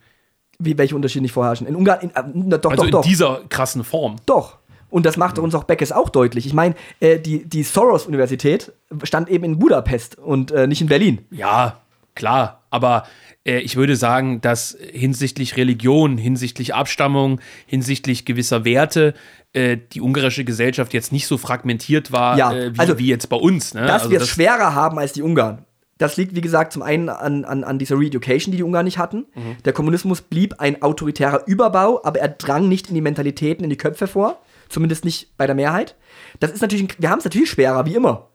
Wie, 0.59 0.79
welche 0.79 0.95
Unterschiede 0.95 1.23
nicht 1.23 1.33
vorherrschen? 1.33 1.67
In 1.67 1.75
Ungarn, 1.75 2.01
in, 2.01 2.11
äh, 2.11 2.59
doch, 2.59 2.71
also 2.71 2.83
doch, 2.83 2.85
in 2.85 2.91
doch. 2.93 3.03
dieser 3.03 3.41
krassen 3.49 3.83
Form. 3.83 4.17
Doch. 4.27 4.59
Und 4.93 5.07
das 5.07 5.17
macht 5.17 5.39
uns 5.39 5.55
auch 5.55 5.65
Beckes 5.65 5.91
auch 5.91 6.11
deutlich. 6.11 6.45
Ich 6.47 6.53
meine, 6.53 6.75
äh, 7.01 7.19
die, 7.19 7.45
die 7.49 7.63
Soros-Universität 7.63 8.73
stand 9.05 9.31
eben 9.31 9.43
in 9.45 9.59
Budapest 9.59 10.19
und 10.19 10.51
äh, 10.53 10.67
nicht 10.67 10.83
in 10.83 10.87
Berlin. 10.87 11.25
Ja, 11.31 11.81
klar. 12.15 12.61
Aber 12.69 13.05
äh, 13.47 13.61
ich 13.61 13.77
würde 13.77 13.97
sagen, 13.97 14.43
dass 14.43 14.77
hinsichtlich 14.93 15.57
Religion, 15.57 16.19
hinsichtlich 16.19 16.75
Abstammung, 16.75 17.41
hinsichtlich 17.67 18.27
gewisser 18.27 18.67
Werte 18.67 19.15
äh, 19.55 19.79
die 19.93 20.03
ungarische 20.03 20.45
Gesellschaft 20.45 20.93
jetzt 20.93 21.11
nicht 21.11 21.27
so 21.27 21.39
fragmentiert 21.39 22.13
war 22.13 22.37
Ja, 22.37 22.53
äh, 22.53 22.75
wie, 22.75 22.79
also, 22.79 22.99
wie 22.99 23.07
jetzt 23.07 23.29
bei 23.31 23.37
uns. 23.37 23.73
Ne? 23.73 23.83
Dass 23.87 24.03
Also 24.03 24.11
wir 24.11 24.19
es 24.19 24.25
das- 24.25 24.29
schwerer 24.35 24.75
haben 24.75 24.99
als 24.99 25.15
die 25.15 25.23
Ungarn. 25.23 25.65
Das 25.97 26.17
liegt, 26.19 26.35
wie 26.35 26.41
gesagt, 26.43 26.73
zum 26.75 26.83
einen 26.83 27.09
an, 27.09 27.45
an, 27.47 27.65
an 27.65 27.79
dieser 27.79 27.97
Re-Education, 27.99 28.51
die 28.51 28.57
die 28.59 28.63
Ungarn 28.65 28.85
nicht 28.85 28.99
hatten. 28.99 29.25
Mhm. 29.35 29.57
Der 29.65 29.73
Kommunismus 29.73 30.21
blieb 30.21 30.55
ein 30.59 30.83
autoritärer 30.83 31.47
Überbau, 31.47 32.01
aber 32.05 32.19
er 32.19 32.29
drang 32.29 32.69
nicht 32.69 32.89
in 32.89 32.95
die 32.95 33.01
Mentalitäten, 33.01 33.63
in 33.65 33.71
die 33.71 33.77
Köpfe 33.77 34.07
vor. 34.07 34.41
Zumindest 34.73 35.05
nicht 35.05 35.37
bei 35.37 35.47
der 35.47 35.55
Mehrheit. 35.55 35.97
Das 36.41 36.51
ist 36.51 36.63
natürlich, 36.63 36.89
wir 36.99 37.11
haben 37.11 37.19
es 37.19 37.25
natürlich 37.25 37.51
schwerer, 37.51 37.85
wie 37.87 37.95
immer. 37.95 38.29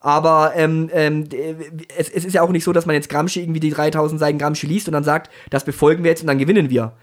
Aber 0.00 0.52
ähm, 0.56 0.90
ähm, 0.92 1.28
d- 1.28 1.54
es, 1.96 2.08
es 2.08 2.24
ist 2.24 2.32
ja 2.32 2.42
auch 2.42 2.50
nicht 2.50 2.64
so, 2.64 2.72
dass 2.72 2.86
man 2.86 2.94
jetzt 2.94 3.08
Gramsci 3.08 3.40
irgendwie 3.40 3.60
die 3.60 3.70
3000 3.70 4.18
Seiten 4.18 4.38
Gramsci 4.38 4.66
liest 4.66 4.88
und 4.88 4.94
dann 4.94 5.04
sagt, 5.04 5.30
das 5.50 5.64
befolgen 5.64 6.02
wir 6.02 6.10
jetzt 6.10 6.22
und 6.22 6.26
dann 6.26 6.38
gewinnen 6.38 6.70
wir. 6.70 6.94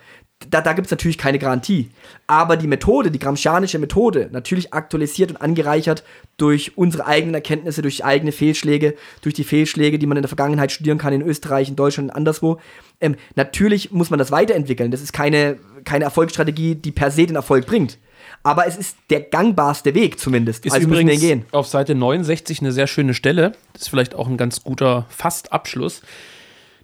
Da, 0.50 0.60
da 0.62 0.74
gibt 0.74 0.88
es 0.88 0.92
natürlich 0.92 1.18
keine 1.18 1.38
Garantie. 1.38 1.92
Aber 2.28 2.58
die 2.58 2.68
Methode, 2.68 3.12
die 3.12 3.20
Gramscianische 3.20 3.78
Methode, 3.78 4.30
natürlich 4.32 4.74
aktualisiert 4.74 5.32
und 5.32 5.38
angereichert 5.38 6.04
durch 6.38 6.78
unsere 6.78 7.06
eigenen 7.06 7.36
Erkenntnisse, 7.36 7.82
durch 7.82 8.04
eigene 8.04 8.32
Fehlschläge, 8.32 8.96
durch 9.22 9.36
die 9.36 9.44
Fehlschläge, 9.44 10.00
die 10.00 10.08
man 10.08 10.18
in 10.18 10.24
der 10.24 10.30
Vergangenheit 10.30 10.72
studieren 10.72 10.98
kann 10.98 11.14
in 11.14 11.22
Österreich, 11.22 11.70
in 11.70 11.76
Deutschland 11.76 12.10
und 12.10 12.16
anderswo. 12.16 12.60
Ähm, 13.00 13.16
natürlich 13.36 13.92
muss 13.92 14.10
man 14.10 14.20
das 14.20 14.32
weiterentwickeln. 14.32 14.92
Das 14.92 15.02
ist 15.02 15.14
keine, 15.14 15.58
keine 15.86 16.06
Erfolgsstrategie, 16.06 16.76
die 16.76 16.92
per 16.92 17.12
se 17.12 17.28
den 17.28 17.36
Erfolg 17.36 17.66
bringt. 17.66 17.98
Aber 18.44 18.68
es 18.68 18.78
ist 18.78 18.98
der 19.10 19.22
gangbarste 19.22 19.94
Weg 19.96 20.20
zumindest. 20.20 20.66
Ist 20.66 20.74
also 20.74 20.88
müssen 20.88 21.08
wir 21.08 21.14
übrigens 21.14 21.22
gehen. 21.22 21.46
auf 21.52 21.68
Seite 21.68 21.96
69 21.96 22.62
eine 22.62 22.72
sehr 22.72 22.88
schöne 22.88 23.14
Stelle. 23.14 23.54
Das 23.74 23.84
ist 23.84 23.90
vielleicht 23.90 24.16
auch 24.16 24.28
ein 24.28 24.38
ganz 24.38 24.64
guter 24.64 25.06
Fast-Abschluss. 25.10 26.02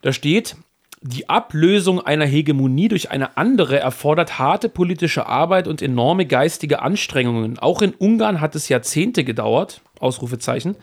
Da 0.02 0.12
steht, 0.12 0.58
die 1.02 1.30
Ablösung 1.30 2.02
einer 2.02 2.26
Hegemonie 2.26 2.88
durch 2.88 3.12
eine 3.12 3.38
andere 3.38 3.80
erfordert 3.80 4.40
harte 4.40 4.70
politische 4.70 5.28
Arbeit 5.28 5.68
und 5.68 5.82
enorme 5.82 6.26
geistige 6.26 6.82
Anstrengungen. 6.82 7.60
Auch 7.60 7.82
in 7.82 7.94
Ungarn 7.94 8.42
hat 8.42 8.56
es 8.56 8.70
Jahrzehnte 8.70 9.24
gedauert, 9.24 9.82
Ausrufezeichen, 10.00 10.76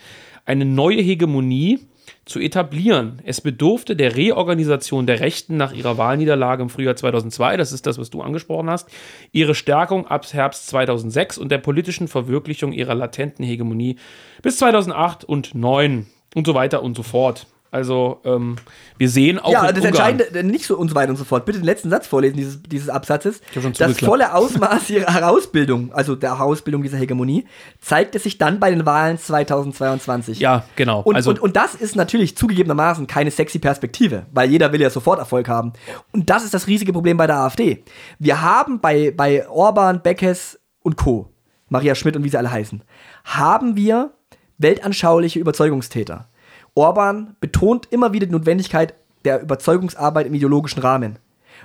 eine 0.44 0.64
neue 0.64 1.02
Hegemonie 1.02 1.80
zu 2.24 2.40
etablieren. 2.40 3.20
Es 3.24 3.40
bedurfte 3.40 3.96
der 3.96 4.16
Reorganisation 4.16 5.06
der 5.06 5.20
Rechten 5.20 5.56
nach 5.56 5.72
ihrer 5.72 5.98
Wahlniederlage 5.98 6.62
im 6.62 6.68
Frühjahr 6.68 6.96
2002, 6.96 7.56
das 7.56 7.72
ist 7.72 7.86
das, 7.86 7.98
was 7.98 8.10
du 8.10 8.22
angesprochen 8.22 8.70
hast, 8.70 8.88
ihre 9.32 9.54
Stärkung 9.54 10.06
ab 10.06 10.26
Herbst 10.32 10.68
2006 10.68 11.38
und 11.38 11.50
der 11.50 11.58
politischen 11.58 12.08
Verwirklichung 12.08 12.72
ihrer 12.72 12.94
latenten 12.94 13.44
Hegemonie 13.44 13.96
bis 14.42 14.58
2008 14.58 15.24
und 15.24 15.46
2009 15.46 16.06
und 16.34 16.46
so 16.46 16.54
weiter 16.54 16.82
und 16.82 16.96
so 16.96 17.02
fort. 17.02 17.46
Also 17.72 18.20
ähm, 18.24 18.56
wir 18.98 19.08
sehen 19.08 19.38
auch 19.38 19.50
Ja, 19.50 19.62
das 19.62 19.76
Ungarn, 19.76 19.86
Entscheidende, 19.86 20.38
äh, 20.38 20.42
nicht 20.42 20.66
so 20.66 20.76
und 20.76 20.90
so 20.90 20.94
weiter 20.94 21.08
und 21.08 21.16
so 21.16 21.24
fort. 21.24 21.46
Bitte 21.46 21.58
den 21.58 21.64
letzten 21.64 21.88
Satz 21.88 22.06
vorlesen 22.06 22.36
dieses, 22.36 22.62
dieses 22.62 22.90
Absatzes. 22.90 23.40
Das 23.78 23.98
volle 23.98 24.34
Ausmaß 24.34 24.90
ihrer 24.90 25.12
Herausbildung, 25.14 25.90
also 25.94 26.14
der 26.14 26.38
Herausbildung 26.38 26.82
dieser 26.82 26.98
Hegemonie, 26.98 27.46
zeigte 27.80 28.18
sich 28.18 28.36
dann 28.36 28.60
bei 28.60 28.70
den 28.70 28.84
Wahlen 28.84 29.16
2022. 29.16 30.38
Ja, 30.38 30.64
genau. 30.76 31.00
Und, 31.00 31.16
also 31.16 31.30
und, 31.30 31.40
und 31.40 31.56
das 31.56 31.74
ist 31.74 31.96
natürlich 31.96 32.36
zugegebenermaßen 32.36 33.06
keine 33.06 33.30
sexy 33.30 33.58
Perspektive, 33.58 34.26
weil 34.32 34.50
jeder 34.50 34.70
will 34.72 34.82
ja 34.82 34.90
sofort 34.90 35.18
Erfolg 35.18 35.48
haben. 35.48 35.72
Und 36.12 36.28
das 36.28 36.44
ist 36.44 36.52
das 36.52 36.66
riesige 36.66 36.92
Problem 36.92 37.16
bei 37.16 37.26
der 37.26 37.38
AfD. 37.38 37.84
Wir 38.18 38.42
haben 38.42 38.80
bei, 38.80 39.12
bei 39.16 39.48
Orban, 39.48 40.02
Beckes 40.02 40.60
und 40.82 40.96
Co., 40.96 41.30
Maria 41.70 41.94
Schmidt 41.94 42.16
und 42.16 42.24
wie 42.24 42.28
sie 42.28 42.36
alle 42.36 42.52
heißen, 42.52 42.84
haben 43.24 43.76
wir 43.76 44.12
weltanschauliche 44.58 45.38
Überzeugungstäter. 45.38 46.28
Orban 46.74 47.36
betont 47.40 47.88
immer 47.90 48.12
wieder 48.12 48.26
die 48.26 48.32
Notwendigkeit 48.32 48.94
der 49.24 49.42
Überzeugungsarbeit 49.42 50.26
im 50.26 50.34
ideologischen 50.34 50.80
Rahmen. 50.80 51.18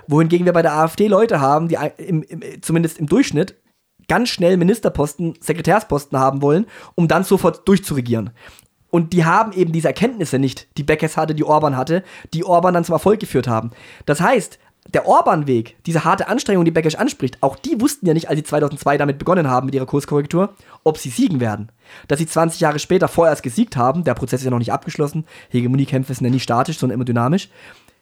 Wohingegen 0.06 0.46
wir 0.46 0.52
bei 0.52 0.62
der 0.62 0.74
AfD 0.74 1.08
Leute 1.08 1.40
haben, 1.40 1.68
die 1.68 1.78
im, 1.98 2.22
im, 2.22 2.42
zumindest 2.62 2.98
im 2.98 3.06
Durchschnitt 3.06 3.56
ganz 4.06 4.30
schnell 4.30 4.56
Ministerposten, 4.56 5.34
Sekretärsposten 5.40 6.18
haben 6.18 6.42
wollen, 6.42 6.66
um 6.94 7.08
dann 7.08 7.24
sofort 7.24 7.66
durchzuregieren. 7.68 8.30
Und 8.90 9.12
die 9.12 9.24
haben 9.24 9.52
eben 9.52 9.72
diese 9.72 9.88
Erkenntnisse 9.88 10.38
nicht, 10.38 10.66
die 10.78 10.82
Beckes 10.82 11.16
hatte, 11.18 11.34
die 11.34 11.44
Orban 11.44 11.76
hatte, 11.76 12.02
die 12.32 12.44
Orban 12.44 12.72
dann 12.72 12.84
zum 12.84 12.94
Erfolg 12.94 13.20
geführt 13.20 13.46
haben. 13.46 13.70
Das 14.06 14.20
heißt, 14.20 14.58
der 14.94 15.06
Orban-Weg, 15.06 15.76
diese 15.84 16.04
harte 16.04 16.28
Anstrengung, 16.28 16.64
die 16.64 16.70
Beckes 16.70 16.94
anspricht, 16.94 17.42
auch 17.42 17.56
die 17.56 17.80
wussten 17.80 18.06
ja 18.06 18.14
nicht, 18.14 18.28
als 18.28 18.38
sie 18.38 18.44
2002 18.44 18.96
damit 18.96 19.18
begonnen 19.18 19.48
haben, 19.48 19.66
mit 19.66 19.74
ihrer 19.74 19.86
Kurskorrektur, 19.86 20.54
ob 20.82 20.98
sie 20.98 21.10
siegen 21.10 21.40
werden. 21.40 21.70
Dass 22.08 22.18
sie 22.18 22.26
20 22.26 22.60
Jahre 22.60 22.78
später 22.78 23.08
vorerst 23.08 23.42
gesiegt 23.42 23.76
haben, 23.76 24.04
der 24.04 24.14
Prozess 24.14 24.40
ist 24.40 24.46
ja 24.46 24.50
noch 24.50 24.58
nicht 24.58 24.72
abgeschlossen, 24.72 25.26
Hegemoniekämpfe 25.50 26.14
sind 26.14 26.24
ja 26.24 26.30
nie 26.30 26.40
statisch, 26.40 26.78
sondern 26.78 26.94
immer 26.94 27.04
dynamisch, 27.04 27.50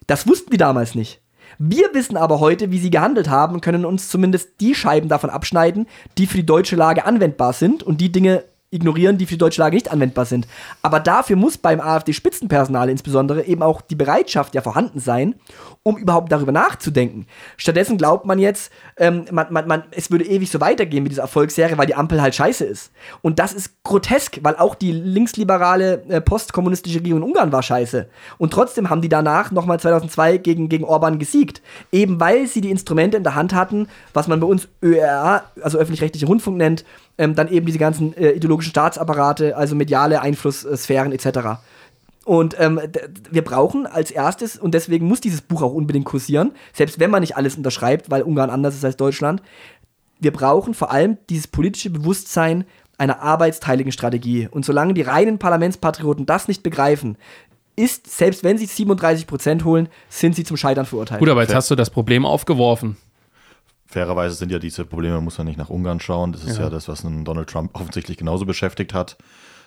das 0.06 0.28
wussten 0.28 0.50
die 0.50 0.58
damals 0.58 0.94
nicht. 0.94 1.20
Wir 1.58 1.92
wissen 1.94 2.16
aber 2.16 2.40
heute, 2.40 2.70
wie 2.70 2.78
sie 2.78 2.90
gehandelt 2.90 3.30
haben 3.30 3.60
können 3.60 3.84
uns 3.84 4.08
zumindest 4.08 4.60
die 4.60 4.74
Scheiben 4.74 5.08
davon 5.08 5.30
abschneiden, 5.30 5.86
die 6.18 6.26
für 6.26 6.36
die 6.36 6.46
deutsche 6.46 6.76
Lage 6.76 7.04
anwendbar 7.04 7.52
sind 7.52 7.82
und 7.82 8.00
die 8.00 8.12
Dinge 8.12 8.44
ignorieren, 8.76 9.18
die 9.18 9.26
für 9.26 9.34
die 9.34 9.38
deutsche 9.38 9.60
Lage 9.60 9.74
nicht 9.74 9.90
anwendbar 9.90 10.24
sind. 10.24 10.46
Aber 10.82 11.00
dafür 11.00 11.36
muss 11.36 11.58
beim 11.58 11.80
AfD-Spitzenpersonal 11.80 12.88
insbesondere 12.88 13.44
eben 13.44 13.62
auch 13.62 13.80
die 13.80 13.94
Bereitschaft 13.94 14.54
ja 14.54 14.62
vorhanden 14.62 15.00
sein, 15.00 15.34
um 15.82 15.96
überhaupt 15.96 16.32
darüber 16.32 16.52
nachzudenken. 16.52 17.26
Stattdessen 17.56 17.96
glaubt 17.96 18.26
man 18.26 18.38
jetzt, 18.38 18.72
ähm, 18.96 19.24
man, 19.30 19.52
man, 19.52 19.68
man, 19.68 19.84
es 19.92 20.10
würde 20.10 20.24
ewig 20.24 20.50
so 20.50 20.60
weitergehen 20.60 21.02
mit 21.02 21.12
dieser 21.12 21.22
Erfolgsserie, 21.22 21.78
weil 21.78 21.86
die 21.86 21.94
Ampel 21.94 22.20
halt 22.20 22.34
scheiße 22.34 22.64
ist. 22.64 22.90
Und 23.22 23.38
das 23.38 23.52
ist 23.52 23.82
grotesk, 23.84 24.40
weil 24.42 24.56
auch 24.56 24.74
die 24.74 24.92
linksliberale 24.92 26.02
äh, 26.08 26.20
postkommunistische 26.20 26.98
Regierung 26.98 27.22
in 27.22 27.28
Ungarn 27.28 27.52
war 27.52 27.62
scheiße. 27.62 28.08
Und 28.38 28.52
trotzdem 28.52 28.90
haben 28.90 29.00
die 29.00 29.08
danach 29.08 29.50
nochmal 29.52 29.78
2002 29.78 30.38
gegen, 30.38 30.68
gegen 30.68 30.84
Orban 30.84 31.18
gesiegt. 31.18 31.62
Eben 31.92 32.18
weil 32.18 32.46
sie 32.46 32.60
die 32.60 32.70
Instrumente 32.70 33.16
in 33.16 33.22
der 33.22 33.34
Hand 33.34 33.54
hatten, 33.54 33.88
was 34.12 34.28
man 34.28 34.40
bei 34.40 34.46
uns 34.46 34.68
ÖRA, 34.82 35.44
also 35.62 35.78
öffentlich-rechtliche 35.78 36.26
Rundfunk 36.26 36.56
nennt, 36.56 36.84
ähm, 37.18 37.34
dann 37.34 37.48
eben 37.48 37.66
diese 37.66 37.78
ganzen 37.78 38.16
äh, 38.16 38.30
ideologischen 38.32 38.70
Staatsapparate, 38.70 39.56
also 39.56 39.74
mediale 39.74 40.20
Einflusssphären 40.20 41.12
etc. 41.12 41.60
Und 42.24 42.56
ähm, 42.58 42.80
wir 43.30 43.44
brauchen 43.44 43.86
als 43.86 44.10
erstes, 44.10 44.58
und 44.58 44.74
deswegen 44.74 45.06
muss 45.06 45.20
dieses 45.20 45.40
Buch 45.40 45.62
auch 45.62 45.72
unbedingt 45.72 46.06
kursieren, 46.06 46.52
selbst 46.72 46.98
wenn 46.98 47.10
man 47.10 47.20
nicht 47.20 47.36
alles 47.36 47.56
unterschreibt, 47.56 48.10
weil 48.10 48.22
Ungarn 48.22 48.50
anders 48.50 48.74
ist 48.74 48.84
als 48.84 48.96
Deutschland, 48.96 49.42
wir 50.18 50.32
brauchen 50.32 50.74
vor 50.74 50.90
allem 50.90 51.18
dieses 51.30 51.46
politische 51.46 51.90
Bewusstsein 51.90 52.64
einer 52.98 53.20
arbeitsteiligen 53.20 53.92
Strategie. 53.92 54.48
Und 54.50 54.64
solange 54.64 54.94
die 54.94 55.02
reinen 55.02 55.38
Parlamentspatrioten 55.38 56.26
das 56.26 56.48
nicht 56.48 56.62
begreifen, 56.62 57.16
ist, 57.76 58.10
selbst 58.10 58.42
wenn 58.42 58.56
sie 58.58 58.66
37 58.66 59.26
Prozent 59.26 59.64
holen, 59.64 59.88
sind 60.08 60.34
sie 60.34 60.44
zum 60.44 60.56
Scheitern 60.56 60.86
verurteilt. 60.86 61.20
gut, 61.20 61.28
aber 61.28 61.42
jetzt 61.42 61.54
hast 61.54 61.70
du 61.70 61.74
das 61.74 61.90
Problem 61.90 62.24
aufgeworfen. 62.24 62.96
Fairerweise 63.86 64.34
sind 64.34 64.50
ja 64.50 64.58
diese 64.58 64.84
Probleme, 64.84 65.20
muss 65.20 65.38
man 65.38 65.46
nicht 65.46 65.58
nach 65.58 65.70
Ungarn 65.70 66.00
schauen. 66.00 66.32
Das 66.32 66.44
ist 66.44 66.58
ja, 66.58 66.70
das, 66.70 66.88
was 66.88 67.04
einen 67.04 67.24
Donald 67.24 67.48
Trump 67.48 67.74
offensichtlich 67.74 68.16
genauso 68.16 68.44
beschäftigt 68.44 68.94
hat. 68.94 69.16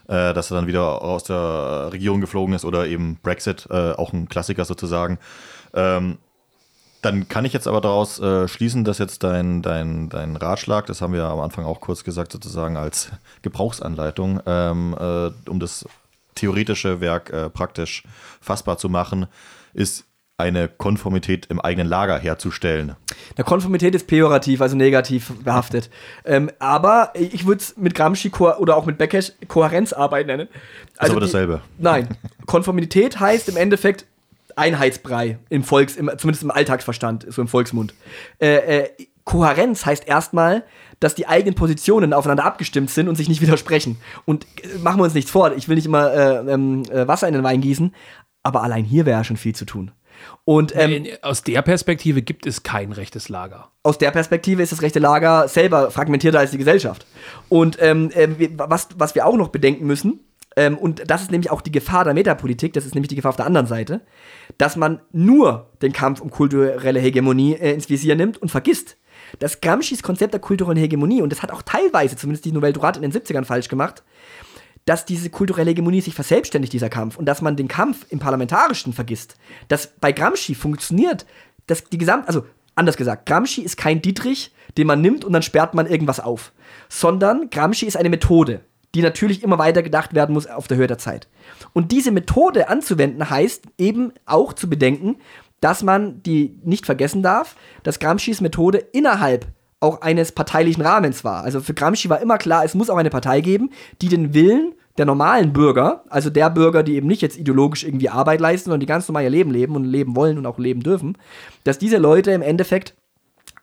Äh, 0.07 0.33
dass 0.33 0.49
er 0.49 0.55
dann 0.55 0.65
wieder 0.65 1.03
aus 1.03 1.23
der 1.23 1.89
Regierung 1.93 2.19
geflogen 2.19 2.55
ist 2.55 2.65
oder 2.65 2.87
eben 2.87 3.19
Brexit, 3.21 3.67
äh, 3.69 3.91
auch 3.91 4.11
ein 4.11 4.27
Klassiker 4.27 4.65
sozusagen. 4.65 5.19
Ähm, 5.75 6.17
dann 7.03 7.29
kann 7.29 7.45
ich 7.45 7.53
jetzt 7.53 7.67
aber 7.67 7.79
daraus 7.79 8.19
äh, 8.19 8.47
schließen, 8.47 8.83
dass 8.83 8.97
jetzt 8.97 9.23
dein, 9.23 9.61
dein, 9.61 10.09
dein 10.09 10.35
Ratschlag, 10.35 10.87
das 10.87 11.01
haben 11.01 11.13
wir 11.13 11.25
am 11.25 11.39
Anfang 11.39 11.63
auch 11.63 11.79
kurz 11.79 12.03
gesagt, 12.03 12.31
sozusagen 12.31 12.75
als 12.75 13.11
Gebrauchsanleitung, 13.43 14.41
ähm, 14.47 14.95
äh, 14.99 15.29
um 15.47 15.59
das 15.59 15.85
theoretische 16.33 17.01
Werk 17.01 17.29
äh, 17.29 17.49
praktisch 17.51 18.03
fassbar 18.41 18.79
zu 18.79 18.89
machen, 18.89 19.27
ist 19.73 20.05
eine 20.39 20.67
Konformität 20.67 21.45
im 21.47 21.59
eigenen 21.59 21.87
Lager 21.87 22.17
herzustellen. 22.17 22.95
Der 23.37 23.43
Konformität 23.45 23.93
ist 23.95 24.07
pejorativ, 24.07 24.61
also 24.61 24.75
negativ 24.75 25.31
behaftet. 25.43 25.89
ähm, 26.25 26.49
aber 26.59 27.11
ich 27.15 27.45
würde 27.45 27.61
es 27.61 27.77
mit 27.77 27.93
Gramsci 27.95 28.31
oder 28.31 28.75
auch 28.77 28.85
mit 28.85 28.97
Beckes 28.97 29.35
Kohärenzarbeit 29.47 30.27
nennen. 30.27 30.47
Ist 30.93 31.01
aber 31.01 31.15
die- 31.15 31.19
dasselbe. 31.21 31.61
Nein. 31.77 32.07
Konformität 32.45 33.19
heißt 33.19 33.49
im 33.49 33.57
Endeffekt 33.57 34.05
Einheitsbrei, 34.55 35.37
im 35.49 35.63
Volks, 35.63 35.95
im, 35.95 36.09
zumindest 36.17 36.43
im 36.43 36.51
Alltagsverstand, 36.51 37.25
so 37.29 37.41
im 37.41 37.47
Volksmund. 37.47 37.93
Äh, 38.39 38.55
äh, 38.79 38.89
Kohärenz 39.23 39.85
heißt 39.85 40.07
erstmal, 40.07 40.63
dass 40.99 41.15
die 41.15 41.27
eigenen 41.27 41.55
Positionen 41.55 42.13
aufeinander 42.13 42.43
abgestimmt 42.45 42.89
sind 42.89 43.07
und 43.07 43.15
sich 43.15 43.29
nicht 43.29 43.41
widersprechen. 43.41 43.97
Und 44.25 44.45
äh, 44.63 44.77
machen 44.79 44.99
wir 44.99 45.03
uns 45.05 45.13
nichts 45.13 45.31
vor, 45.31 45.55
ich 45.55 45.69
will 45.69 45.75
nicht 45.75 45.85
immer 45.85 46.11
äh, 46.13 46.51
ähm, 46.51 46.83
äh, 46.91 47.07
Wasser 47.07 47.27
in 47.27 47.33
den 47.35 47.43
Wein 47.43 47.61
gießen, 47.61 47.93
aber 48.43 48.63
allein 48.63 48.83
hier 48.83 49.05
wäre 49.05 49.19
ja 49.19 49.23
schon 49.23 49.37
viel 49.37 49.55
zu 49.55 49.65
tun. 49.65 49.91
Und 50.45 50.75
ähm, 50.75 51.07
Aus 51.21 51.43
der 51.43 51.61
Perspektive 51.61 52.21
gibt 52.21 52.45
es 52.45 52.63
kein 52.63 52.91
rechtes 52.91 53.29
Lager. 53.29 53.71
aus 53.83 53.97
der 53.97 54.11
Perspektive 54.11 54.63
ist 54.63 54.71
das 54.71 54.81
rechte 54.81 54.99
Lager 54.99 55.47
selber 55.47 55.91
fragmentierter 55.91 56.39
als 56.39 56.51
die 56.51 56.57
Gesellschaft. 56.57 57.05
Und 57.49 57.77
ähm, 57.81 58.09
ähm, 58.13 58.35
was, 58.55 58.89
was 58.95 59.15
wir 59.15 59.25
auch 59.25 59.35
noch 59.35 59.49
bedenken 59.49 59.85
müssen, 59.85 60.19
ähm, 60.55 60.77
und 60.77 61.09
das 61.09 61.21
ist 61.21 61.31
nämlich 61.31 61.51
auch 61.51 61.61
die 61.61 61.71
Gefahr 61.71 62.03
der 62.03 62.13
Metapolitik, 62.13 62.73
das 62.73 62.85
ist 62.85 62.95
nämlich 62.95 63.09
die 63.09 63.15
Gefahr 63.15 63.29
auf 63.29 63.35
der 63.35 63.45
anderen 63.45 63.67
Seite, 63.67 64.01
dass 64.57 64.75
man 64.75 64.99
nur 65.11 65.69
den 65.81 65.93
Kampf 65.93 66.21
um 66.21 66.31
kulturelle 66.31 66.99
Hegemonie 66.99 67.53
äh, 67.53 67.73
ins 67.73 67.89
Visier 67.89 68.15
nimmt 68.15 68.37
und 68.37 68.49
vergisst, 68.49 68.97
dass 69.37 69.61
Gramscis 69.61 70.01
Konzept 70.01 70.33
der 70.33 70.41
kulturellen 70.41 70.77
Hegemonie, 70.77 71.21
und 71.21 71.31
das 71.31 71.43
hat 71.43 71.51
auch 71.51 71.61
teilweise, 71.61 72.15
zumindest 72.15 72.45
die 72.45 72.51
Nouvelle 72.51 72.73
Droite 72.73 72.99
in 72.99 73.09
den 73.09 73.11
70ern 73.11 73.45
falsch 73.45 73.67
gemacht, 73.67 74.03
dass 74.89 75.05
diese 75.05 75.29
kulturelle 75.29 75.69
Hegemonie 75.69 76.01
sich 76.01 76.15
verselbstständigt, 76.15 76.73
dieser 76.73 76.89
Kampf, 76.89 77.15
und 77.15 77.27
dass 77.27 77.43
man 77.43 77.55
den 77.55 77.67
Kampf 77.67 78.07
im 78.09 78.17
Parlamentarischen 78.17 78.91
vergisst. 78.91 79.35
Dass 79.67 79.85
bei 79.85 80.11
Gramsci 80.11 80.55
funktioniert, 80.55 81.27
dass 81.67 81.83
die 81.83 81.99
Gesamt, 81.99 82.27
also 82.27 82.47
anders 82.73 82.97
gesagt, 82.97 83.27
Gramsci 83.27 83.61
ist 83.61 83.77
kein 83.77 84.01
Dietrich, 84.01 84.51
den 84.79 84.87
man 84.87 84.99
nimmt 84.99 85.23
und 85.23 85.33
dann 85.33 85.43
sperrt 85.43 85.75
man 85.75 85.85
irgendwas 85.85 86.19
auf, 86.19 86.53
sondern 86.89 87.51
Gramsci 87.51 87.85
ist 87.85 87.97
eine 87.97 88.09
Methode, 88.09 88.61
die 88.95 89.03
natürlich 89.03 89.43
immer 89.43 89.59
weiter 89.59 89.83
gedacht 89.83 90.15
werden 90.15 90.33
muss 90.33 90.47
auf 90.47 90.67
der 90.67 90.77
Höhe 90.77 90.87
der 90.87 90.97
Zeit. 90.97 91.27
Und 91.73 91.91
diese 91.91 92.09
Methode 92.09 92.67
anzuwenden 92.67 93.29
heißt 93.29 93.65
eben 93.77 94.11
auch 94.25 94.53
zu 94.53 94.67
bedenken, 94.71 95.17
dass 95.61 95.83
man 95.83 96.23
die 96.23 96.57
nicht 96.63 96.87
vergessen 96.87 97.21
darf, 97.21 97.55
dass 97.83 97.99
Gramscis 97.99 98.41
Methode 98.41 98.79
innerhalb 98.79 99.45
auch 99.79 100.01
eines 100.01 100.31
parteilichen 100.31 100.83
Rahmens 100.83 101.23
war. 101.23 101.43
Also 101.43 101.61
für 101.61 101.73
Gramsci 101.73 102.09
war 102.09 102.21
immer 102.21 102.37
klar, 102.37 102.65
es 102.65 102.75
muss 102.75 102.89
auch 102.89 102.97
eine 102.97 103.09
Partei 103.09 103.41
geben, 103.41 103.71
die 104.01 104.09
den 104.09 104.33
Willen 104.33 104.73
der 104.97 105.05
normalen 105.05 105.53
Bürger, 105.53 106.03
also 106.09 106.29
der 106.29 106.49
Bürger, 106.49 106.83
die 106.83 106.95
eben 106.95 107.07
nicht 107.07 107.21
jetzt 107.21 107.37
ideologisch 107.37 107.85
irgendwie 107.85 108.09
Arbeit 108.09 108.41
leisten, 108.41 108.65
sondern 108.65 108.81
die 108.81 108.85
ganz 108.85 109.07
normal 109.07 109.23
ihr 109.23 109.29
Leben 109.29 109.51
leben 109.51 109.75
und 109.75 109.85
leben 109.85 110.15
wollen 110.15 110.37
und 110.37 110.45
auch 110.45 110.59
leben 110.59 110.81
dürfen, 110.81 111.17
dass 111.63 111.79
diese 111.79 111.97
Leute 111.97 112.31
im 112.31 112.41
Endeffekt 112.41 112.95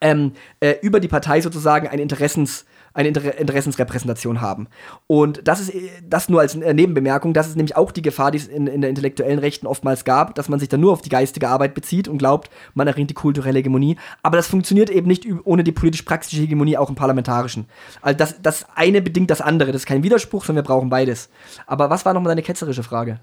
ähm, 0.00 0.32
äh, 0.60 0.76
über 0.80 1.00
die 1.00 1.08
Partei 1.08 1.40
sozusagen 1.42 1.88
ein 1.88 1.98
Interessens, 1.98 2.64
eine 2.96 3.08
Inter 3.08 3.38
Interessensrepräsentation 3.38 4.40
haben. 4.40 4.68
Und 5.06 5.46
das 5.46 5.60
ist 5.60 5.74
äh, 5.74 5.90
das 6.02 6.28
nur 6.28 6.40
als 6.40 6.54
äh, 6.54 6.74
Nebenbemerkung, 6.74 7.34
das 7.34 7.48
ist 7.48 7.56
nämlich 7.56 7.76
auch 7.76 7.92
die 7.92 8.02
Gefahr, 8.02 8.30
die 8.30 8.38
es 8.38 8.48
in, 8.48 8.66
in 8.66 8.80
der 8.80 8.90
intellektuellen 8.90 9.38
Rechten 9.38 9.66
oftmals 9.66 10.04
gab, 10.04 10.34
dass 10.34 10.48
man 10.48 10.58
sich 10.58 10.68
dann 10.68 10.80
nur 10.80 10.92
auf 10.92 11.02
die 11.02 11.10
geistige 11.10 11.48
Arbeit 11.48 11.74
bezieht 11.74 12.08
und 12.08 12.18
glaubt, 12.18 12.50
man 12.74 12.86
erringt 12.86 13.10
die 13.10 13.14
kulturelle 13.14 13.58
Hegemonie. 13.58 13.96
Aber 14.22 14.36
das 14.36 14.48
funktioniert 14.48 14.88
eben 14.88 15.06
nicht 15.06 15.26
ohne 15.44 15.62
die 15.62 15.72
politisch-praktische 15.72 16.40
Hegemonie 16.40 16.78
auch 16.78 16.88
im 16.88 16.94
Parlamentarischen. 16.94 17.66
Also 18.00 18.16
das, 18.16 18.40
das 18.40 18.66
eine 18.74 19.02
bedingt 19.02 19.30
das 19.30 19.42
andere. 19.42 19.72
Das 19.72 19.82
ist 19.82 19.86
kein 19.86 20.02
Widerspruch, 20.02 20.44
sondern 20.44 20.64
wir 20.64 20.68
brauchen 20.68 20.88
beides. 20.88 21.28
Aber 21.66 21.90
was 21.90 22.06
war 22.06 22.14
nochmal 22.14 22.30
deine 22.30 22.42
ketzerische 22.42 22.82
Frage? 22.82 23.20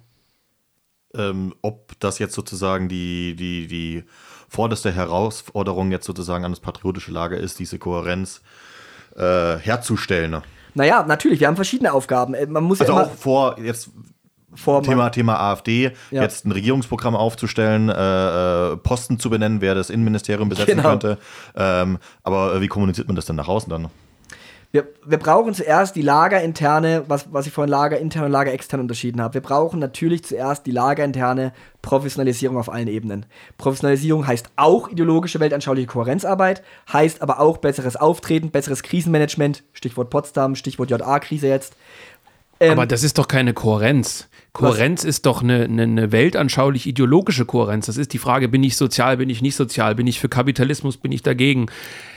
Ähm, 1.15 1.53
ob 1.61 1.93
das 1.99 2.19
jetzt 2.19 2.33
sozusagen 2.35 2.89
die, 2.89 3.35
die, 3.35 3.67
die 3.67 4.03
vorderste 4.49 4.91
Herausforderung 4.91 5.91
jetzt 5.91 6.05
sozusagen 6.05 6.45
an 6.45 6.51
das 6.51 6.59
patriotische 6.59 7.11
Lager 7.11 7.37
ist, 7.37 7.59
diese 7.59 7.79
Kohärenz 7.79 8.41
äh, 9.15 9.57
herzustellen. 9.57 10.31
Ne? 10.31 10.41
Naja, 10.73 11.03
natürlich, 11.07 11.39
wir 11.39 11.47
haben 11.47 11.55
verschiedene 11.55 11.93
Aufgaben. 11.93 12.33
Äh, 12.33 12.47
man 12.47 12.63
muss 12.63 12.81
also 12.81 12.93
ja 12.93 13.03
auch 13.03 13.11
vor 13.11 13.59
jetzt 13.59 13.89
vor 14.55 14.83
Thema, 14.83 15.09
Thema 15.09 15.39
AfD, 15.39 15.91
ja. 16.11 16.21
jetzt 16.21 16.45
ein 16.45 16.51
Regierungsprogramm 16.51 17.15
aufzustellen, 17.15 17.89
äh, 17.89 18.73
äh, 18.73 18.77
Posten 18.77 19.19
zu 19.19 19.29
benennen, 19.29 19.61
wer 19.61 19.73
das 19.73 19.89
Innenministerium 19.89 20.49
besetzen 20.49 20.77
genau. 20.77 20.89
könnte. 20.89 21.17
Ähm, 21.55 21.97
aber 22.21 22.61
wie 22.61 22.67
kommuniziert 22.67 23.07
man 23.07 23.15
das 23.15 23.25
denn 23.25 23.35
nach 23.35 23.47
außen 23.47 23.69
dann? 23.69 23.89
Wir, 24.75 24.87
wir 25.05 25.19
brauchen 25.19 25.53
zuerst 25.53 25.95
die 25.95 26.01
lagerinterne, 26.01 27.03
was, 27.07 27.31
was 27.31 27.45
ich 27.45 27.53
vorhin 27.53 27.69
lagerintern 27.69 28.23
und 28.23 28.31
lagerextern 28.31 28.79
unterschieden 28.79 29.21
habe. 29.21 29.35
Wir 29.35 29.41
brauchen 29.41 29.79
natürlich 29.79 30.23
zuerst 30.23 30.65
die 30.65 30.71
lagerinterne 30.71 31.53
Professionalisierung 31.83 32.57
auf 32.57 32.73
allen 32.73 32.87
Ebenen. 32.87 33.27
Professionalisierung 33.59 34.25
heißt 34.25 34.47
auch 34.55 34.89
ideologische 34.89 35.39
weltanschauliche 35.39 35.85
Kohärenzarbeit, 35.85 36.63
heißt 36.91 37.21
aber 37.21 37.39
auch 37.39 37.57
besseres 37.57 37.97
Auftreten, 37.97 38.49
besseres 38.49 38.81
Krisenmanagement, 38.81 39.63
Stichwort 39.73 40.09
Potsdam, 40.09 40.55
Stichwort 40.55 40.89
JA-Krise 40.89 41.49
jetzt. 41.49 41.75
Ähm, 42.59 42.71
aber 42.71 42.87
das 42.87 43.03
ist 43.03 43.19
doch 43.19 43.27
keine 43.27 43.53
Kohärenz. 43.53 44.27
Kohärenz 44.53 45.01
Was? 45.01 45.09
ist 45.09 45.25
doch 45.25 45.41
eine, 45.41 45.63
eine, 45.63 45.81
eine 45.81 46.11
weltanschaulich 46.11 46.85
ideologische 46.85 47.43
Kohärenz. 47.43 47.87
Das 47.87 47.97
ist 47.97 48.13
die 48.13 48.19
Frage, 48.19 48.49
bin 48.49 48.63
ich 48.63 48.77
sozial, 48.77 49.17
bin 49.17 49.27
ich 49.31 49.41
nicht 49.41 49.55
sozial, 49.55 49.95
bin 49.95 50.05
ich 50.05 50.19
für 50.19 50.29
Kapitalismus, 50.29 50.97
bin 50.97 51.11
ich 51.11 51.23
dagegen? 51.23 51.65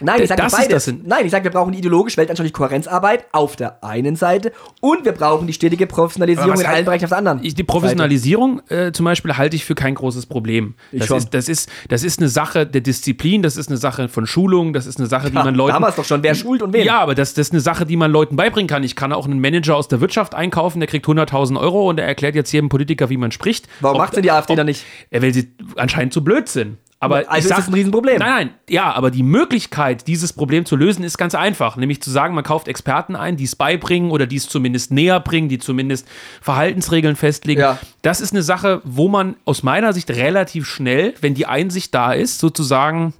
Nein, 0.03 0.20
ich 0.20 0.28
sage 0.28 0.43
beides. 0.51 0.93
Nein, 1.03 1.24
ich 1.24 1.30
sage, 1.30 1.45
wir 1.45 1.51
brauchen 1.51 1.72
ideologisch 1.72 2.18
weltanschauliche 2.18 2.53
Kohärenzarbeit 2.53 3.24
auf 3.32 3.57
der 3.57 3.82
einen 3.82 4.16
Seite 4.16 4.53
und 4.82 5.07
wir 5.07 5.12
brauchen 5.12 5.47
die 5.47 5.55
stetige 5.55 5.87
Professionalisierung 5.87 6.61
in 6.61 6.66
allen 6.66 6.84
Bereichen 6.84 7.05
auf 7.05 7.09
der 7.09 7.16
anderen. 7.16 7.41
Die 7.41 7.64
Professionalisierung 7.64 8.61
äh, 8.68 8.93
zum 8.93 9.05
Beispiel 9.07 9.34
halte 9.39 9.57
ich 9.57 9.64
für 9.64 9.74
kein 9.74 9.95
großes 9.95 10.26
Problem. 10.26 10.74
Das 10.93 11.09
ist, 11.11 11.32
das, 11.32 11.49
ist, 11.49 11.70
das 11.89 12.03
ist 12.03 12.20
eine 12.20 12.28
Sache 12.28 12.66
der 12.66 12.82
Disziplin, 12.82 13.41
das 13.41 13.57
ist 13.57 13.68
eine 13.68 13.78
Sache 13.78 14.11
von 14.11 14.26
Schulung, 14.26 14.74
das 14.74 14.84
ist 14.84 14.99
eine 14.99 15.09
Sache, 15.09 15.30
die 15.30 15.37
man 15.37 15.55
Leuten. 15.55 15.72
Damals 15.72 15.97
doch 15.97 16.05
schon, 16.05 16.22
wer 16.22 16.34
schult 16.34 16.61
und 16.61 16.74
wen. 16.74 16.84
Ja, 16.84 17.01
aber 17.01 17.14
das, 17.14 17.32
das 17.32 17.47
ist 17.47 17.55
eine 17.55 17.62
Sache, 17.62 17.87
die 17.87 17.97
man 17.97 18.11
Leuten 18.11 18.37
beibringen 18.37 18.68
kann. 18.68 18.82
Ich 18.82 18.95
kann 18.95 19.14
auch 19.14 19.24
einen 19.24 19.41
Manager 19.41 19.74
aus 19.74 19.89
der 19.89 20.03
Wirtschaft 20.03 20.34
einkaufen, 20.34 20.80
der 20.80 20.87
kriegt 20.87 21.07
100.000 21.07 21.59
Euro 21.59 21.89
und 21.89 21.97
der 21.97 22.07
erklärt 22.07 22.25
erklärt 22.26 22.46
jetzt 22.46 22.52
jedem 22.52 22.68
Politiker, 22.68 23.10
wie 23.10 23.16
man 23.16 23.32
spricht. 23.32 23.68
Warum 23.80 23.98
macht 23.98 24.16
denn 24.16 24.22
die 24.22 24.30
AfD 24.30 24.52
ob, 24.52 24.56
dann 24.58 24.66
nicht? 24.66 24.84
Weil 25.10 25.32
sie 25.32 25.52
anscheinend 25.76 26.12
zu 26.12 26.22
blöd 26.22 26.48
sind. 26.48 26.78
Aber 26.98 27.24
also 27.28 27.48
sag, 27.48 27.58
ist 27.58 27.64
das 27.64 27.68
ein 27.68 27.74
Riesenproblem. 27.74 28.18
Nein, 28.18 28.28
nein, 28.28 28.50
ja, 28.70 28.90
aber 28.92 29.10
die 29.10 29.22
Möglichkeit, 29.22 30.06
dieses 30.06 30.32
Problem 30.32 30.64
zu 30.64 30.76
lösen, 30.76 31.04
ist 31.04 31.18
ganz 31.18 31.34
einfach. 31.34 31.76
Nämlich 31.76 32.00
zu 32.00 32.10
sagen, 32.10 32.34
man 32.34 32.42
kauft 32.42 32.68
Experten 32.68 33.16
ein, 33.16 33.36
die 33.36 33.44
es 33.44 33.54
beibringen 33.54 34.10
oder 34.10 34.26
die 34.26 34.36
es 34.36 34.48
zumindest 34.48 34.92
näher 34.92 35.20
bringen, 35.20 35.50
die 35.50 35.58
zumindest 35.58 36.08
Verhaltensregeln 36.40 37.14
festlegen. 37.14 37.60
Ja. 37.60 37.78
Das 38.00 38.22
ist 38.22 38.32
eine 38.32 38.42
Sache, 38.42 38.80
wo 38.84 39.08
man 39.08 39.36
aus 39.44 39.62
meiner 39.62 39.92
Sicht 39.92 40.10
relativ 40.10 40.66
schnell, 40.66 41.14
wenn 41.20 41.34
die 41.34 41.46
Einsicht 41.46 41.94
da 41.94 42.12
ist, 42.12 42.38
sozusagen 42.38 43.12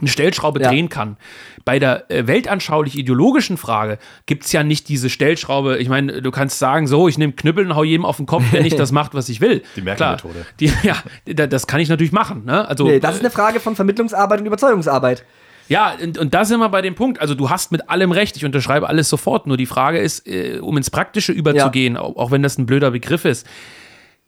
eine 0.00 0.10
Stellschraube 0.10 0.60
ja. 0.60 0.68
drehen 0.68 0.88
kann. 0.88 1.16
Bei 1.64 1.78
der 1.78 2.10
äh, 2.10 2.26
weltanschaulich-ideologischen 2.26 3.56
Frage 3.56 3.98
gibt 4.26 4.44
es 4.44 4.52
ja 4.52 4.62
nicht 4.62 4.88
diese 4.88 5.10
Stellschraube. 5.10 5.78
Ich 5.78 5.88
meine, 5.88 6.22
du 6.22 6.30
kannst 6.30 6.58
sagen, 6.58 6.86
so, 6.86 7.08
ich 7.08 7.18
nehme 7.18 7.32
Knüppel 7.32 7.66
und 7.66 7.76
hau 7.76 7.84
jedem 7.84 8.04
auf 8.04 8.16
den 8.16 8.26
Kopf, 8.26 8.44
der 8.50 8.62
nicht 8.62 8.78
das 8.78 8.92
macht, 8.92 9.14
was 9.14 9.28
ich 9.28 9.40
will. 9.40 9.62
Die 9.76 9.82
Merkel-Methode. 9.82 10.46
Ja, 10.82 10.96
das 11.26 11.66
kann 11.66 11.80
ich 11.80 11.88
natürlich 11.88 12.12
machen. 12.12 12.44
Ne? 12.44 12.66
Also, 12.66 12.84
nee, 12.84 13.00
das 13.00 13.16
ist 13.16 13.20
eine 13.20 13.30
Frage 13.30 13.60
von 13.60 13.76
Vermittlungsarbeit 13.76 14.40
und 14.40 14.46
Überzeugungsarbeit. 14.46 15.24
Ja, 15.68 15.94
und, 16.02 16.18
und 16.18 16.34
da 16.34 16.44
sind 16.44 16.58
wir 16.58 16.68
bei 16.68 16.82
dem 16.82 16.94
Punkt. 16.94 17.20
Also, 17.20 17.34
du 17.34 17.50
hast 17.50 17.70
mit 17.70 17.88
allem 17.90 18.12
recht. 18.12 18.36
Ich 18.36 18.44
unterschreibe 18.44 18.88
alles 18.88 19.08
sofort. 19.08 19.46
Nur 19.46 19.56
die 19.56 19.66
Frage 19.66 19.98
ist, 19.98 20.26
äh, 20.26 20.58
um 20.60 20.76
ins 20.76 20.90
Praktische 20.90 21.32
überzugehen, 21.32 21.94
ja. 21.94 22.00
auch, 22.00 22.16
auch 22.16 22.30
wenn 22.30 22.42
das 22.42 22.58
ein 22.58 22.66
blöder 22.66 22.90
Begriff 22.90 23.24
ist. 23.24 23.46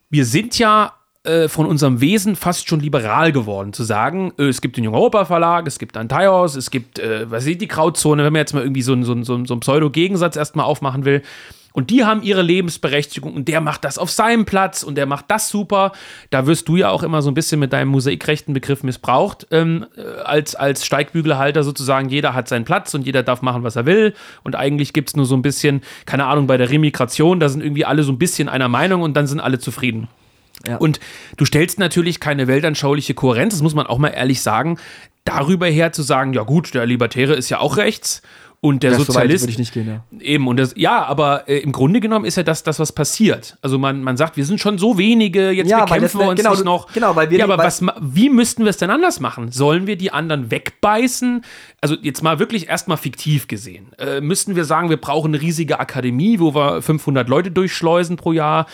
Wir 0.08 0.24
sind 0.24 0.58
ja 0.58 0.92
äh, 1.24 1.48
von 1.48 1.66
unserem 1.66 2.00
Wesen 2.00 2.34
fast 2.34 2.68
schon 2.68 2.80
liberal 2.80 3.30
geworden, 3.30 3.72
zu 3.72 3.84
sagen, 3.84 4.32
äh, 4.38 4.44
es 4.44 4.60
gibt 4.60 4.76
den 4.76 4.84
Jung 4.84 4.94
Europa 4.94 5.24
Verlag, 5.24 5.66
es 5.66 5.78
gibt 5.78 5.96
ein 5.96 6.08
Taios, 6.08 6.56
es 6.56 6.70
gibt, 6.70 6.98
äh, 6.98 7.30
was 7.30 7.46
ist 7.46 7.60
die 7.60 7.68
Grauzone, 7.68 8.24
wenn 8.24 8.32
man 8.32 8.40
jetzt 8.40 8.54
mal 8.54 8.62
irgendwie 8.62 8.82
so, 8.82 9.00
so, 9.02 9.14
so, 9.22 9.44
so 9.44 9.54
einen 9.54 9.60
Pseudo-Gegensatz 9.60 10.36
erstmal 10.36 10.66
aufmachen 10.66 11.04
will. 11.04 11.22
Und 11.72 11.90
die 11.90 12.04
haben 12.04 12.22
ihre 12.22 12.42
Lebensberechtigung 12.42 13.32
und 13.34 13.48
der 13.48 13.60
macht 13.60 13.84
das 13.84 13.98
auf 13.98 14.10
seinem 14.10 14.44
Platz 14.44 14.82
und 14.82 14.96
der 14.96 15.06
macht 15.06 15.26
das 15.28 15.48
super. 15.48 15.92
Da 16.30 16.46
wirst 16.46 16.68
du 16.68 16.76
ja 16.76 16.90
auch 16.90 17.02
immer 17.02 17.22
so 17.22 17.30
ein 17.30 17.34
bisschen 17.34 17.60
mit 17.60 17.72
deinem 17.72 17.88
mosaikrechten 17.88 18.52
Begriff 18.52 18.82
missbraucht, 18.82 19.46
ähm, 19.50 19.86
äh, 19.96 20.22
als, 20.22 20.54
als 20.54 20.84
Steigbügelhalter 20.84 21.62
sozusagen. 21.62 22.08
Jeder 22.08 22.34
hat 22.34 22.48
seinen 22.48 22.64
Platz 22.64 22.92
und 22.94 23.06
jeder 23.06 23.22
darf 23.22 23.42
machen, 23.42 23.62
was 23.62 23.76
er 23.76 23.86
will. 23.86 24.12
Und 24.42 24.54
eigentlich 24.54 24.92
gibt 24.92 25.10
es 25.10 25.16
nur 25.16 25.24
so 25.24 25.34
ein 25.34 25.42
bisschen, 25.42 25.82
keine 26.04 26.26
Ahnung, 26.26 26.46
bei 26.46 26.56
der 26.56 26.68
Remigration, 26.68 27.40
da 27.40 27.48
sind 27.48 27.62
irgendwie 27.62 27.84
alle 27.84 28.02
so 28.02 28.12
ein 28.12 28.18
bisschen 28.18 28.48
einer 28.48 28.68
Meinung 28.68 29.02
und 29.02 29.16
dann 29.16 29.26
sind 29.26 29.40
alle 29.40 29.58
zufrieden. 29.58 30.08
Ja. 30.66 30.76
Und 30.76 31.00
du 31.36 31.44
stellst 31.44 31.78
natürlich 31.78 32.20
keine 32.20 32.46
weltanschauliche 32.46 33.14
Kohärenz, 33.14 33.54
das 33.54 33.62
muss 33.62 33.74
man 33.74 33.86
auch 33.86 33.98
mal 33.98 34.08
ehrlich 34.08 34.42
sagen, 34.42 34.78
darüber 35.24 35.66
her 35.66 35.92
zu 35.92 36.02
sagen, 36.02 36.32
ja 36.32 36.42
gut, 36.42 36.74
der 36.74 36.86
Libertäre 36.86 37.34
ist 37.34 37.48
ja 37.48 37.58
auch 37.60 37.76
rechts 37.76 38.22
und 38.64 38.84
der 38.84 38.92
ja, 38.92 38.98
Sozialist. 38.98 39.42
würde 39.42 39.50
ich 39.50 39.58
nicht 39.58 39.74
gehen, 39.74 39.88
ja. 39.88 40.20
Eben, 40.20 40.46
und 40.46 40.56
das, 40.56 40.72
ja, 40.76 41.04
aber 41.04 41.48
äh, 41.48 41.58
im 41.58 41.72
Grunde 41.72 41.98
genommen 41.98 42.24
ist 42.24 42.36
ja 42.36 42.44
das, 42.44 42.62
das, 42.62 42.78
was 42.78 42.92
passiert. 42.92 43.58
Also 43.60 43.76
man, 43.76 44.04
man 44.04 44.16
sagt, 44.16 44.36
wir 44.36 44.44
sind 44.44 44.60
schon 44.60 44.78
so 44.78 44.98
wenige, 44.98 45.50
jetzt 45.50 45.68
ja, 45.68 45.84
bekämpfen 45.84 46.20
wir 46.20 46.28
uns 46.28 46.38
genau, 46.38 46.52
nicht 46.52 46.64
noch. 46.64 46.92
Genau, 46.92 47.16
weil 47.16 47.28
wir 47.28 47.38
ja, 47.38 47.44
aber 47.44 47.58
was, 47.58 47.84
wie 48.00 48.30
müssten 48.30 48.62
wir 48.62 48.70
es 48.70 48.76
denn 48.76 48.90
anders 48.90 49.18
machen? 49.18 49.50
Sollen 49.50 49.88
wir 49.88 49.96
die 49.96 50.12
anderen 50.12 50.52
wegbeißen? 50.52 51.44
Also 51.80 51.96
jetzt 52.02 52.22
mal 52.22 52.38
wirklich 52.38 52.68
erstmal 52.68 52.98
fiktiv 52.98 53.48
gesehen. 53.48 53.94
Äh, 53.98 54.20
müssten 54.20 54.54
wir 54.54 54.64
sagen, 54.64 54.90
wir 54.90 54.96
brauchen 54.96 55.34
eine 55.34 55.42
riesige 55.42 55.80
Akademie, 55.80 56.38
wo 56.38 56.54
wir 56.54 56.82
500 56.82 57.28
Leute 57.28 57.50
durchschleusen 57.50 58.16
pro 58.16 58.30
Jahr? 58.30 58.66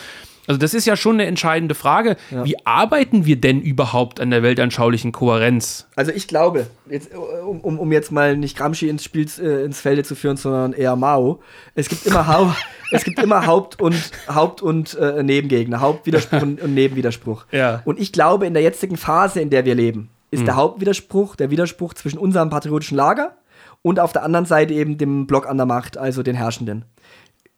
Also 0.49 0.57
das 0.57 0.73
ist 0.73 0.87
ja 0.87 0.95
schon 0.95 1.17
eine 1.17 1.27
entscheidende 1.27 1.75
Frage. 1.75 2.17
Ja. 2.31 2.43
Wie 2.43 2.55
arbeiten 2.65 3.27
wir 3.27 3.39
denn 3.39 3.61
überhaupt 3.61 4.19
an 4.19 4.31
der 4.31 4.41
weltanschaulichen 4.41 5.11
Kohärenz? 5.11 5.85
Also 5.95 6.11
ich 6.11 6.27
glaube, 6.27 6.65
jetzt, 6.89 7.11
um, 7.13 7.77
um 7.77 7.91
jetzt 7.91 8.11
mal 8.11 8.35
nicht 8.35 8.57
Gramsci 8.57 8.89
ins 8.89 9.03
Spiel 9.03 9.27
äh, 9.39 9.63
ins 9.63 9.79
Felde 9.79 10.03
zu 10.03 10.15
führen, 10.15 10.37
sondern 10.37 10.73
eher 10.73 10.95
Mao. 10.95 11.39
Es 11.75 11.87
gibt 11.87 12.03
immer, 12.07 12.25
Hau 12.25 12.51
es 12.91 13.03
gibt 13.03 13.19
immer 13.19 13.45
Haupt- 13.45 13.79
und, 13.79 13.95
Haupt 14.27 14.63
und 14.63 14.95
äh, 14.95 15.21
Nebengegner, 15.21 15.81
Hauptwiderspruch 15.81 16.41
und, 16.41 16.59
und, 16.59 16.73
Nebenwiderspruch. 16.73 17.45
Ja. 17.51 17.83
Und 17.85 17.99
ich 17.99 18.11
glaube, 18.11 18.47
in 18.47 18.55
der 18.55 18.63
jetzigen 18.63 18.97
Phase, 18.97 19.41
in 19.41 19.51
der 19.51 19.65
wir 19.65 19.75
leben, 19.75 20.09
ist 20.31 20.39
mhm. 20.39 20.45
der 20.45 20.55
Hauptwiderspruch 20.55 21.35
der 21.35 21.51
Widerspruch 21.51 21.93
zwischen 21.93 22.17
unserem 22.17 22.49
patriotischen 22.49 22.97
Lager 22.97 23.37
und 23.83 23.99
auf 23.99 24.13
der 24.13 24.23
anderen 24.23 24.47
Seite 24.47 24.73
eben 24.73 24.97
dem 24.97 25.27
Block 25.27 25.47
an 25.47 25.57
der 25.57 25.67
Macht, 25.67 25.95
also 25.95 26.23
den 26.23 26.33
Herrschenden. 26.33 26.85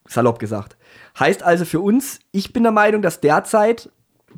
Salopp 0.08 0.40
gesagt. 0.40 0.76
Heißt 1.20 1.44
also 1.44 1.66
für 1.66 1.80
uns, 1.80 2.20
ich 2.32 2.54
bin 2.54 2.64
der 2.64 2.72
Meinung, 2.72 3.02
dass 3.02 3.20
derzeit 3.20 3.90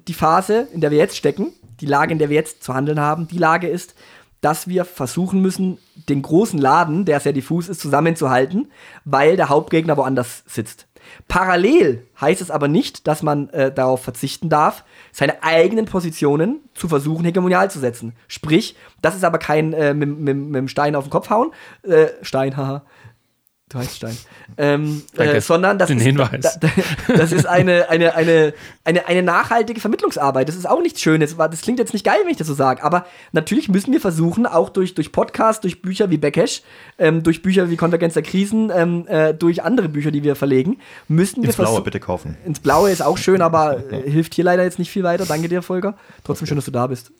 die 0.07 0.13
Phase, 0.13 0.67
in 0.73 0.81
der 0.81 0.91
wir 0.91 0.97
jetzt 0.97 1.17
stecken, 1.17 1.53
die 1.79 1.85
Lage, 1.85 2.11
in 2.11 2.19
der 2.19 2.29
wir 2.29 2.35
jetzt 2.35 2.63
zu 2.63 2.73
handeln 2.73 2.99
haben, 2.99 3.27
die 3.27 3.37
Lage 3.37 3.67
ist, 3.67 3.95
dass 4.41 4.67
wir 4.67 4.83
versuchen 4.83 5.41
müssen, 5.41 5.77
den 6.09 6.21
großen 6.21 6.59
Laden, 6.59 7.05
der 7.05 7.19
sehr 7.19 7.33
diffus 7.33 7.69
ist, 7.69 7.79
zusammenzuhalten, 7.79 8.71
weil 9.05 9.37
der 9.37 9.49
Hauptgegner 9.49 9.95
woanders 9.95 10.43
sitzt. 10.45 10.87
Parallel 11.27 12.07
heißt 12.19 12.41
es 12.41 12.51
aber 12.51 12.67
nicht, 12.67 13.07
dass 13.07 13.23
man 13.23 13.49
äh, 13.49 13.73
darauf 13.73 14.03
verzichten 14.03 14.49
darf, 14.49 14.83
seine 15.11 15.43
eigenen 15.43 15.85
Positionen 15.85 16.61
zu 16.73 16.87
versuchen, 16.87 17.25
hegemonial 17.25 17.69
zu 17.71 17.79
setzen. 17.79 18.13
Sprich, 18.27 18.75
das 19.01 19.15
ist 19.15 19.23
aber 19.23 19.37
kein 19.37 19.73
äh, 19.73 19.93
mit, 19.93 20.27
dem 20.27 20.67
Stein 20.67 20.95
auf 20.95 21.05
den 21.05 21.09
Kopf 21.09 21.29
hauen. 21.29 21.51
Äh, 21.83 22.07
Stein, 22.21 22.57
haha. 22.57 22.83
Du 23.69 23.79
heißt 23.79 23.95
Stein. 23.95 24.15
Ähm, 24.57 25.01
äh, 25.17 25.41
sondern 25.41 25.79
das 25.79 25.87
Den 25.87 25.97
ist, 25.97 26.03
Hinweis. 26.03 26.59
Da, 26.59 26.67
da, 27.07 27.15
das 27.15 27.31
ist 27.31 27.47
eine, 27.47 27.89
eine, 27.89 28.13
eine, 28.13 28.53
eine, 28.83 29.07
eine 29.07 29.23
nachhaltige 29.23 29.79
Vermittlungsarbeit. 29.81 30.47
Das 30.47 30.55
ist 30.55 30.69
auch 30.69 30.81
nichts 30.81 31.01
Schönes. 31.01 31.35
Das 31.37 31.61
klingt 31.61 31.79
jetzt 31.79 31.93
nicht 31.93 32.05
geil, 32.05 32.19
wenn 32.23 32.29
ich 32.29 32.37
das 32.37 32.47
so 32.47 32.53
sage. 32.53 32.83
Aber 32.83 33.05
natürlich 33.31 33.69
müssen 33.69 33.91
wir 33.91 34.01
versuchen, 34.01 34.45
auch 34.45 34.69
durch, 34.69 34.93
durch 34.93 35.11
Podcasts, 35.11 35.61
durch 35.61 35.81
Bücher 35.81 36.11
wie 36.11 36.17
Beckesch, 36.17 36.61
ähm, 36.99 37.23
durch 37.23 37.41
Bücher 37.41 37.69
wie 37.69 37.77
Konvergenz 37.77 38.13
der 38.13 38.23
Krisen, 38.23 38.71
ähm, 38.73 39.07
äh, 39.07 39.33
durch 39.33 39.63
andere 39.63 39.89
Bücher, 39.89 40.11
die 40.11 40.23
wir 40.23 40.35
verlegen, 40.35 40.79
müssen 41.07 41.41
wir 41.41 41.49
Ins 41.49 41.55
Blaue 41.55 41.81
bitte 41.81 41.99
kaufen. 41.99 42.37
Ins 42.45 42.59
Blaue 42.59 42.91
ist 42.91 43.01
auch 43.01 43.17
schön, 43.17 43.41
aber 43.41 43.77
äh, 43.91 44.09
hilft 44.09 44.35
hier 44.35 44.43
leider 44.43 44.63
jetzt 44.63 44.77
nicht 44.77 44.91
viel 44.91 45.03
weiter. 45.03 45.25
Danke 45.25 45.49
dir, 45.49 45.61
Volker. 45.63 45.95
Trotzdem 46.23 46.47
schön, 46.47 46.57
dass 46.57 46.65
du 46.65 46.71
da 46.71 46.87
bist. 46.87 47.11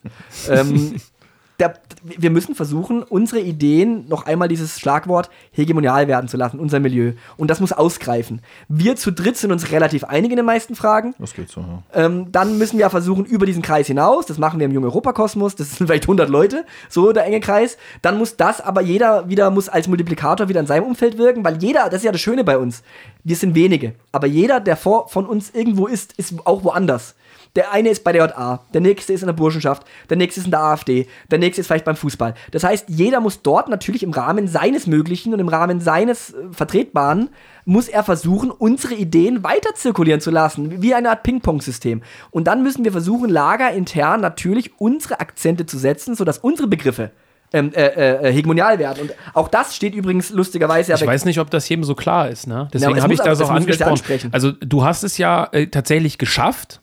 der, 1.60 1.76
wir 2.04 2.32
müssen 2.32 2.56
versuchen, 2.56 3.04
unsere 3.04 3.40
Ideen, 3.40 4.08
noch 4.08 4.26
einmal 4.26 4.48
dieses 4.48 4.80
Schlagwort, 4.80 5.30
hegemonial 5.52 6.08
werden 6.08 6.28
zu 6.28 6.38
lassen, 6.38 6.60
unser 6.60 6.80
Milieu. 6.80 7.14
Und 7.38 7.50
das 7.50 7.60
muss 7.60 7.72
ausgreifen. 7.72 8.42
Wir 8.68 8.96
zu 8.96 9.12
dritt 9.12 9.38
sind 9.38 9.52
uns 9.52 9.72
relativ 9.72 10.04
einig 10.04 10.32
in 10.32 10.38
den 10.38 10.46
meisten 10.46 10.76
Fragen. 10.76 11.14
Das 11.20 11.34
geht 11.34 11.50
so, 11.50 11.62
ja. 11.62 11.84
Ähm, 11.94 12.32
dann 12.32 12.58
müssen 12.58 12.80
wir 12.80 12.90
versuchen, 12.90 13.26
über 13.26 13.46
diesen 13.46 13.62
Kreis 13.62 13.88
hinaus, 13.88 14.26
das 14.26 14.38
machen 14.38 14.60
wir 14.60 14.66
im 14.66 14.72
Jungen 14.72 14.86
Europakosmos, 14.86 15.56
das 15.56 15.76
sind 15.76 15.88
vielleicht 15.88 16.06
100 16.06 16.30
Leute, 16.30 16.66
so 16.90 17.14
der 17.14 17.26
enge 17.26 17.40
Kreis. 17.40 17.78
Dann 18.02 18.18
muss 18.18 18.36
das 18.36 18.60
aber 18.60 18.82
jeder 18.82 19.30
wieder, 19.30 19.52
muss 19.52 19.70
als 19.70 19.88
Multiplikator 19.88 20.50
wieder 20.50 20.60
in 20.60 20.68
seinem 20.68 20.86
Umfeld 20.86 21.18
wirken, 21.18 21.44
weil 21.44 21.62
jeder, 21.62 21.86
das 21.86 21.98
ist 21.98 22.06
ja 22.06 22.12
das 22.12 22.22
Schöne 22.22 22.44
bei 22.44 22.58
uns, 22.58 22.84
wir 23.24 23.36
sind 23.36 23.56
wenige. 23.56 23.94
Aber 24.12 24.28
jeder, 24.28 24.60
der 24.60 24.76
vor, 24.76 25.08
von 25.08 25.26
uns 25.26 25.52
irgendwo 25.52 25.88
ist, 25.88 26.14
ist 26.14 26.34
auch 26.46 26.64
woanders. 26.64 27.16
Der 27.56 27.72
eine 27.72 27.90
ist 27.90 28.04
bei 28.04 28.12
der 28.12 28.26
JA, 28.26 28.62
der 28.74 28.82
nächste 28.82 29.14
ist 29.14 29.22
in 29.22 29.28
der 29.28 29.34
Burschenschaft, 29.34 29.86
der 30.10 30.18
nächste 30.18 30.40
ist 30.40 30.46
in 30.46 30.52
der 30.52 30.62
AfD, 30.62 31.08
der 31.30 31.38
nächste 31.38 31.62
ist 31.62 31.68
vielleicht 31.68 31.86
beim 31.86 31.96
Fußball. 31.96 32.34
Das 32.50 32.64
heißt, 32.64 32.86
jeder 32.88 33.20
muss 33.20 33.44
dort 33.44 33.70
natürlich 33.70 34.02
im 34.02 34.12
Rahmen 34.12 34.48
seines 34.48 34.88
Möglichen 34.88 35.34
und 35.34 35.40
im 35.40 35.50
Rahmen 35.50 35.80
seines 35.80 36.34
äh, 36.34 36.38
Vertretbaren, 36.52 37.30
muss 37.66 37.88
er 37.88 38.04
versuchen, 38.04 38.50
unsere 38.52 38.96
Ideen 38.96 39.44
weiter 39.44 39.76
zirkulieren 39.76 40.20
zu 40.20 40.32
lassen, 40.32 40.82
wie 40.82 40.96
eine 40.96 41.12
Art 41.12 41.24
Ping-Pong-System. 41.24 42.02
Und 42.32 42.46
dann 42.46 42.64
müssen 42.64 42.84
wir 42.84 42.92
versuchen, 42.92 43.30
lagerintern 43.30 44.20
natürlich 44.20 44.80
unsere 44.80 45.20
Akzente 45.20 45.66
zu 45.66 45.78
setzen, 45.78 46.16
sodass 46.16 46.40
unsere 46.40 46.68
Begriffe 46.68 47.12
ähm, 47.54 47.72
äh, 47.74 48.30
äh, 48.30 48.34
hegemonial 48.34 48.80
werden. 48.80 49.02
Und 49.04 49.14
auch 49.34 49.48
das 49.48 49.76
steht 49.76 49.94
übrigens 49.94 50.32
lustigerweise 50.32 50.92
ja 50.92 50.98
Ich 50.98 51.06
weiß 51.06 51.26
nicht, 51.26 51.40
ob 51.40 51.52
das 51.52 51.70
jedem 51.70 51.84
so 51.84 51.94
klar 51.94 52.30
ist, 52.30 52.48
ne? 52.48 52.68
Deswegen 52.74 52.98
es 52.98 53.04
habe 53.04 53.14
ich 53.14 53.22
aber- 53.22 53.30
das 53.30 53.42
auch 53.42 53.52
angesprochen. 53.52 54.30
Also 54.32 54.52
du 54.52 54.84
hast 54.84 55.04
es 55.04 55.18
ja 55.18 55.48
äh, 55.52 55.68
tatsächlich 55.68 56.18
geschafft. 56.18 56.82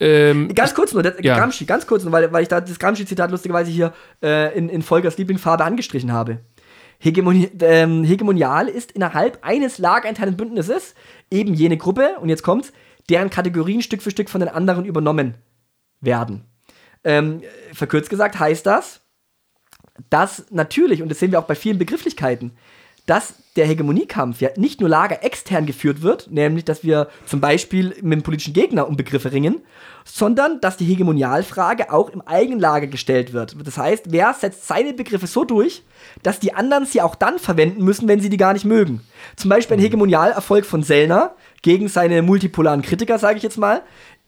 Ähm, 0.00 0.52
Ganz 0.54 0.74
kurz 0.74 0.92
nur, 0.92 1.02
das, 1.02 1.14
Ja. 1.20 1.38
Gramsci, 1.38 1.64
ganz 1.66 1.86
kurz 1.86 2.02
nur, 2.02 2.12
weil, 2.12 2.32
weil 2.32 2.42
ich 2.42 2.48
da 2.48 2.60
das 2.60 2.78
Gramsci-Zitat 2.78 3.30
lustigerweise 3.30 3.70
hier 3.70 3.92
äh, 4.22 4.56
in, 4.56 4.68
in 4.68 4.82
Volkers 4.82 5.16
Lieblingsfarbe 5.18 5.64
angestrichen 5.64 6.12
habe. 6.12 6.40
Hegemoni 6.98 7.50
ähm, 7.60 8.02
hegemonial 8.04 8.68
ist 8.68 8.92
innerhalb 8.92 9.38
eines 9.42 9.78
lagerinternen 9.78 10.36
Bündnisses 10.36 10.94
eben 11.30 11.54
jene 11.54 11.76
Gruppe, 11.76 12.16
und 12.20 12.28
jetzt 12.28 12.42
kommt's, 12.42 12.72
deren 13.08 13.30
Kategorien 13.30 13.82
Stück 13.82 14.02
für 14.02 14.10
Stück 14.10 14.30
von 14.30 14.40
den 14.40 14.48
anderen 14.48 14.84
übernommen 14.84 15.34
werden. 16.00 16.44
Ähm, 17.04 17.42
verkürzt 17.72 18.10
gesagt 18.10 18.38
heißt 18.38 18.66
das, 18.66 19.02
dass 20.10 20.46
natürlich, 20.50 21.02
und 21.02 21.08
das 21.08 21.18
sehen 21.20 21.30
wir 21.30 21.38
auch 21.38 21.46
bei 21.46 21.54
vielen 21.54 21.78
Begrifflichkeiten, 21.78 22.52
dass 23.06 23.34
der 23.56 23.66
Hegemoniekampf 23.66 24.40
ja 24.40 24.50
nicht 24.56 24.80
nur 24.80 24.88
lagerextern 24.88 25.66
geführt 25.66 26.02
wird, 26.02 26.30
nämlich 26.30 26.64
dass 26.64 26.82
wir 26.82 27.08
zum 27.26 27.40
Beispiel 27.40 27.94
mit 28.02 28.12
dem 28.12 28.22
politischen 28.22 28.52
Gegner 28.52 28.88
um 28.88 28.96
Begriffe 28.96 29.30
ringen, 29.30 29.60
sondern 30.04 30.60
dass 30.60 30.76
die 30.76 30.86
Hegemonialfrage 30.86 31.92
auch 31.92 32.10
im 32.10 32.20
eigenen 32.22 32.58
Lager 32.58 32.88
gestellt 32.88 33.32
wird. 33.32 33.56
Das 33.64 33.78
heißt, 33.78 34.06
wer 34.10 34.34
setzt 34.34 34.66
seine 34.66 34.92
Begriffe 34.92 35.26
so 35.26 35.44
durch, 35.44 35.82
dass 36.22 36.40
die 36.40 36.54
anderen 36.54 36.84
sie 36.84 37.00
auch 37.00 37.14
dann 37.14 37.38
verwenden 37.38 37.84
müssen, 37.84 38.08
wenn 38.08 38.20
sie 38.20 38.28
die 38.28 38.36
gar 38.36 38.54
nicht 38.54 38.64
mögen. 38.64 39.02
Zum 39.36 39.50
Beispiel 39.50 39.76
ein 39.76 39.82
Hegemonialerfolg 39.82 40.66
von 40.66 40.82
Sellner 40.82 41.34
gegen 41.62 41.88
seine 41.88 42.22
multipolaren 42.22 42.82
Kritiker, 42.82 43.18
sage 43.18 43.36
ich 43.36 43.42
jetzt 43.42 43.58
mal, 43.58 43.82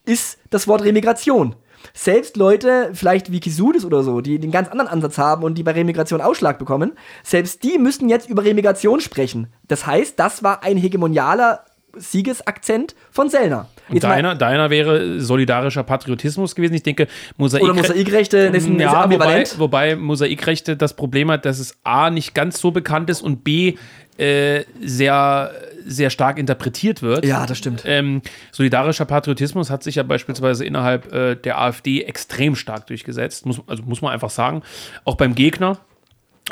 ist 0.04 0.38
das 0.50 0.68
Wort 0.68 0.82
Remigration. 0.82 1.56
Selbst 1.98 2.36
Leute, 2.36 2.90
vielleicht 2.92 3.32
wie 3.32 3.40
Kisudis 3.40 3.86
oder 3.86 4.02
so, 4.02 4.20
die 4.20 4.38
den 4.38 4.50
ganz 4.50 4.68
anderen 4.68 4.90
Ansatz 4.90 5.16
haben 5.16 5.42
und 5.44 5.54
die 5.54 5.62
bei 5.62 5.72
Remigration 5.72 6.20
Ausschlag 6.20 6.58
bekommen, 6.58 6.92
selbst 7.24 7.62
die 7.62 7.78
müssen 7.78 8.10
jetzt 8.10 8.28
über 8.28 8.44
Remigration 8.44 9.00
sprechen. 9.00 9.50
Das 9.66 9.86
heißt, 9.86 10.20
das 10.20 10.42
war 10.42 10.62
ein 10.62 10.76
hegemonialer 10.76 11.64
Siegesakzent 11.96 12.94
von 13.10 13.30
Sellner. 13.30 13.70
Und 13.88 13.94
Jetzt 13.96 14.02
mal- 14.02 14.10
deiner, 14.16 14.34
deiner 14.34 14.70
wäre 14.70 15.20
solidarischer 15.20 15.82
Patriotismus 15.84 16.54
gewesen. 16.54 16.74
Ich 16.74 16.82
denke, 16.82 17.06
Mosaik 17.36 17.62
oder 17.62 17.74
Mosaikrechte, 17.74 18.50
das 18.50 18.64
ist, 18.64 18.68
ein- 18.68 18.80
ja, 18.80 19.08
wobei, 19.10 19.44
wobei 19.58 19.96
Mosaikrechte 19.96 20.76
das 20.76 20.94
Problem 20.94 21.30
hat, 21.30 21.44
dass 21.44 21.58
es 21.58 21.76
A 21.84 22.10
nicht 22.10 22.34
ganz 22.34 22.60
so 22.60 22.70
bekannt 22.72 23.10
ist 23.10 23.22
und 23.22 23.44
B 23.44 23.74
äh, 24.18 24.64
sehr, 24.82 25.52
sehr 25.86 26.08
stark 26.10 26.38
interpretiert 26.38 27.02
wird. 27.02 27.24
Ja, 27.26 27.44
das 27.46 27.58
stimmt. 27.58 27.82
Ähm, 27.84 28.22
solidarischer 28.50 29.04
Patriotismus 29.04 29.70
hat 29.70 29.82
sich 29.82 29.96
ja 29.96 30.02
beispielsweise 30.02 30.64
innerhalb 30.64 31.12
äh, 31.12 31.34
der 31.36 31.60
AfD 31.60 32.02
extrem 32.02 32.56
stark 32.56 32.86
durchgesetzt, 32.86 33.44
muss, 33.46 33.60
also 33.66 33.82
muss 33.82 34.00
man 34.00 34.12
einfach 34.12 34.30
sagen. 34.30 34.62
Auch 35.04 35.16
beim 35.16 35.34
Gegner. 35.34 35.78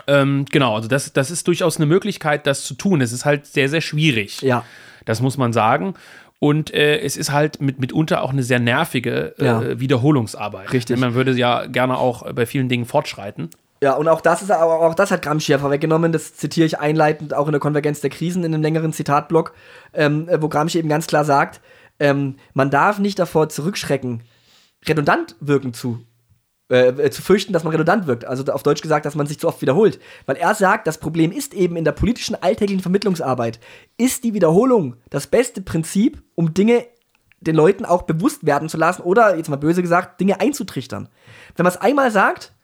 Ähm, 0.07 0.45
genau, 0.51 0.75
also 0.77 0.89
das, 0.89 1.13
das 1.13 1.31
ist 1.31 1.47
durchaus 1.49 1.77
eine 1.79 1.87
Möglichkeit, 1.87 2.47
das 2.47 2.65
zu 2.65 2.75
tun. 2.75 3.01
Es 3.01 3.13
ist 3.13 3.25
halt 3.25 3.47
sehr, 3.47 3.69
sehr 3.69 3.81
schwierig. 3.81 4.43
Ja. 4.43 4.65
Das 5.07 5.21
muss 5.21 5.37
man 5.39 5.53
sagen. 5.53 5.95
Und 6.45 6.75
äh, 6.75 6.99
es 6.99 7.17
ist 7.17 7.33
halt 7.33 7.63
mit, 7.63 7.81
mitunter 7.81 8.21
auch 8.21 8.31
eine 8.31 8.43
sehr 8.43 8.59
nervige 8.59 9.35
äh, 9.39 9.47
Ja. 9.47 9.81
Wiederholungsarbeit. 9.81 10.75
Richtig. 10.75 10.97
Denn 10.97 11.01
Man 11.01 11.15
würde 11.15 11.33
ja 11.33 11.65
gerne 11.65 11.97
auch 11.97 12.31
bei 12.35 12.45
vielen 12.45 12.69
Dingen 12.69 12.85
fortschreiten. 12.85 13.49
Ja, 13.83 13.95
und 13.95 14.09
auch 14.09 14.21
das 14.21 14.43
ist 14.43 14.51
aber 14.51 14.81
auch 14.81 14.95
das 14.95 15.11
hat 15.11 15.23
Gramsci 15.23 15.53
ja 15.53 15.59
vorweggenommen. 15.59 16.13
Das 16.13 16.35
zitiere 16.35 16.67
ich 16.67 16.79
einleitend 16.79 17.33
auch 17.33 17.47
in 17.47 17.53
der 17.53 17.63
Konvergenz 17.63 18.03
der 18.03 18.11
Krisen 18.11 18.45
in 18.45 18.53
einem 18.53 18.63
längeren 18.63 18.93
Zitatblock, 18.93 19.55
ähm, 19.95 20.29
wo 20.39 20.51
Gramsci 20.51 20.79
eben 20.79 20.91
ganz 20.91 21.07
klar 21.07 21.25
sagt, 21.25 21.63
ähm, 21.99 22.37
man 22.53 22.69
darf 22.69 22.99
nicht 22.99 23.19
davor 23.19 23.49
zurückschrecken, 23.49 24.23
redundant 24.87 25.37
wirken 25.41 25.73
zu 25.73 26.05
äh, 26.69 27.11
zu 27.11 27.23
fürchten, 27.23 27.53
dass 27.53 27.65
man 27.65 27.73
redundant 27.73 28.07
wirkt. 28.07 28.25
Also 28.25 28.51
auf 28.53 28.63
Deutsch 28.63 28.83
gesagt, 28.83 29.07
dass 29.07 29.15
man 29.15 29.27
sich 29.27 29.39
zu 29.39 29.49
oft 29.49 29.61
wiederholt. 29.61 30.01
Weil 30.27 30.37
er 30.37 30.55
sagt, 30.55 30.87
das 30.87 30.99
Problem 30.99 31.33
ist 31.33 31.55
eben 31.55 31.77
in 31.77 31.85
der 31.85 31.93
politischen 31.93 32.41
alltäglichen 32.41 32.83
Vermittlungsarbeit, 32.83 33.61
ist 33.99 34.25
die 34.25 34.35
Wiederholung 34.35 34.97
das 35.11 35.27
beste 35.27 35.61
Prinzip, 35.61 36.23
um 36.35 36.55
Dinge 36.55 36.87
den 37.41 37.57
Leuten 37.57 37.85
auch 37.85 38.03
bewusst 38.03 38.47
werden 38.47 38.69
zu 38.69 38.79
lassen 38.79 39.03
oder, 39.03 39.37
jetzt 39.37 39.51
mal 39.51 39.57
böse 39.57 39.83
gesagt, 39.83 40.21
Dinge 40.21 40.41
einzutrichtern. 40.41 41.09
Wenn 41.57 41.65
man 41.65 41.73
es 41.73 41.81
einmal 41.81 42.11
sagt, 42.11 42.55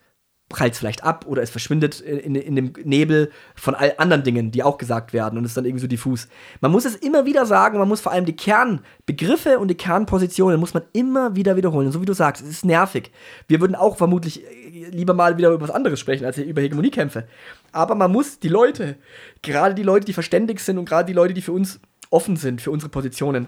prallt 0.51 0.75
vielleicht 0.75 1.03
ab 1.03 1.25
oder 1.27 1.41
es 1.41 1.49
verschwindet 1.49 1.99
in, 2.01 2.35
in, 2.35 2.55
dem 2.55 2.73
Nebel 2.83 3.31
von 3.55 3.73
all 3.73 3.93
anderen 3.97 4.23
Dingen, 4.23 4.51
die 4.51 4.61
auch 4.61 4.77
gesagt 4.77 5.13
werden 5.13 5.39
und 5.39 5.45
ist 5.45 5.57
dann 5.57 5.65
irgendwie 5.65 5.81
so 5.81 5.87
diffus. 5.87 6.27
Man 6.59 6.71
muss 6.71 6.85
es 6.85 6.95
immer 6.95 7.25
wieder 7.25 7.45
sagen, 7.45 7.79
man 7.79 7.87
muss 7.87 8.01
vor 8.01 8.11
allem 8.11 8.25
die 8.25 8.35
Kernbegriffe 8.35 9.57
und 9.57 9.69
die 9.69 9.75
Kernpositionen 9.75 10.59
muss 10.59 10.73
man 10.73 10.83
immer 10.93 11.35
wieder 11.35 11.55
wiederholen. 11.55 11.87
Und 11.87 11.93
so 11.93 12.01
wie 12.01 12.05
du 12.05 12.13
sagst, 12.13 12.43
es 12.43 12.49
ist 12.49 12.65
nervig. 12.65 13.11
Wir 13.47 13.61
würden 13.61 13.75
auch 13.75 13.97
vermutlich 13.97 14.43
äh, 14.45 14.89
lieber 14.89 15.13
mal 15.13 15.37
wieder 15.37 15.49
über 15.49 15.61
was 15.61 15.73
anderes 15.73 15.99
sprechen, 15.99 16.25
als 16.25 16.37
über 16.37 16.61
Hegemoniekämpfe. 16.61 17.27
Aber 17.71 17.95
man 17.95 18.11
muss 18.11 18.39
die 18.39 18.49
Leute, 18.49 18.97
gerade 19.41 19.73
die 19.73 19.83
Leute, 19.83 20.05
die 20.05 20.13
verständig 20.13 20.59
sind 20.59 20.77
und 20.77 20.85
gerade 20.85 21.07
die 21.07 21.13
Leute, 21.13 21.33
die 21.33 21.41
für 21.41 21.53
uns 21.53 21.79
offen 22.09 22.35
sind, 22.35 22.61
für 22.61 22.71
unsere 22.71 22.89
Positionen, 22.89 23.47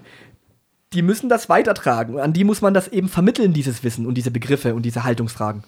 die 0.94 1.02
müssen 1.02 1.28
das 1.28 1.50
weitertragen. 1.50 2.20
An 2.20 2.34
die 2.34 2.44
muss 2.44 2.62
man 2.62 2.74
das 2.74 2.88
eben 2.88 3.10
vermitteln, 3.10 3.54
dieses 3.54 3.84
Wissen 3.84 4.06
und 4.06 4.16
diese 4.16 4.32
Begriffe 4.32 4.74
und 4.76 4.84
diese 4.84 5.04
Haltungsfragen. 5.04 5.64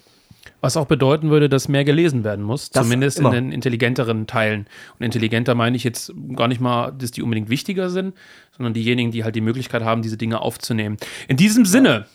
Was 0.62 0.78
auch 0.78 0.86
bedeuten 0.86 1.30
würde, 1.30 1.50
dass 1.50 1.68
mehr 1.68 1.84
gelesen 1.84 2.24
werden 2.24 2.43
muss, 2.43 2.70
Das 2.70 2.84
zumindest 2.84 3.20
immer. 3.20 3.30
in 3.34 3.46
den 3.46 3.52
intelligenteren 3.52 4.28
Teilen. 4.28 4.68
Und 5.00 5.06
intelligenter 5.06 5.56
meine 5.56 5.76
ich 5.78 5.84
jetzt 5.84 6.14
gar 6.36 6.48
nicht 6.48 6.62
mal, 6.62 6.91
dass 6.91 7.12
die 7.12 7.22
unbedingt 7.22 7.50
wichtiger 7.50 7.89
sind, 7.89 8.16
sondern 8.56 8.74
diejenigen, 8.74 9.11
die 9.11 9.24
halt 9.24 9.36
die 9.36 9.41
Möglichkeit 9.41 9.84
haben, 9.84 10.02
diese 10.02 10.18
Dinge 10.18 10.41
aufzunehmen. 10.41 10.98
In 11.28 11.38
diesem 11.38 11.65
Sinne, 11.65 12.06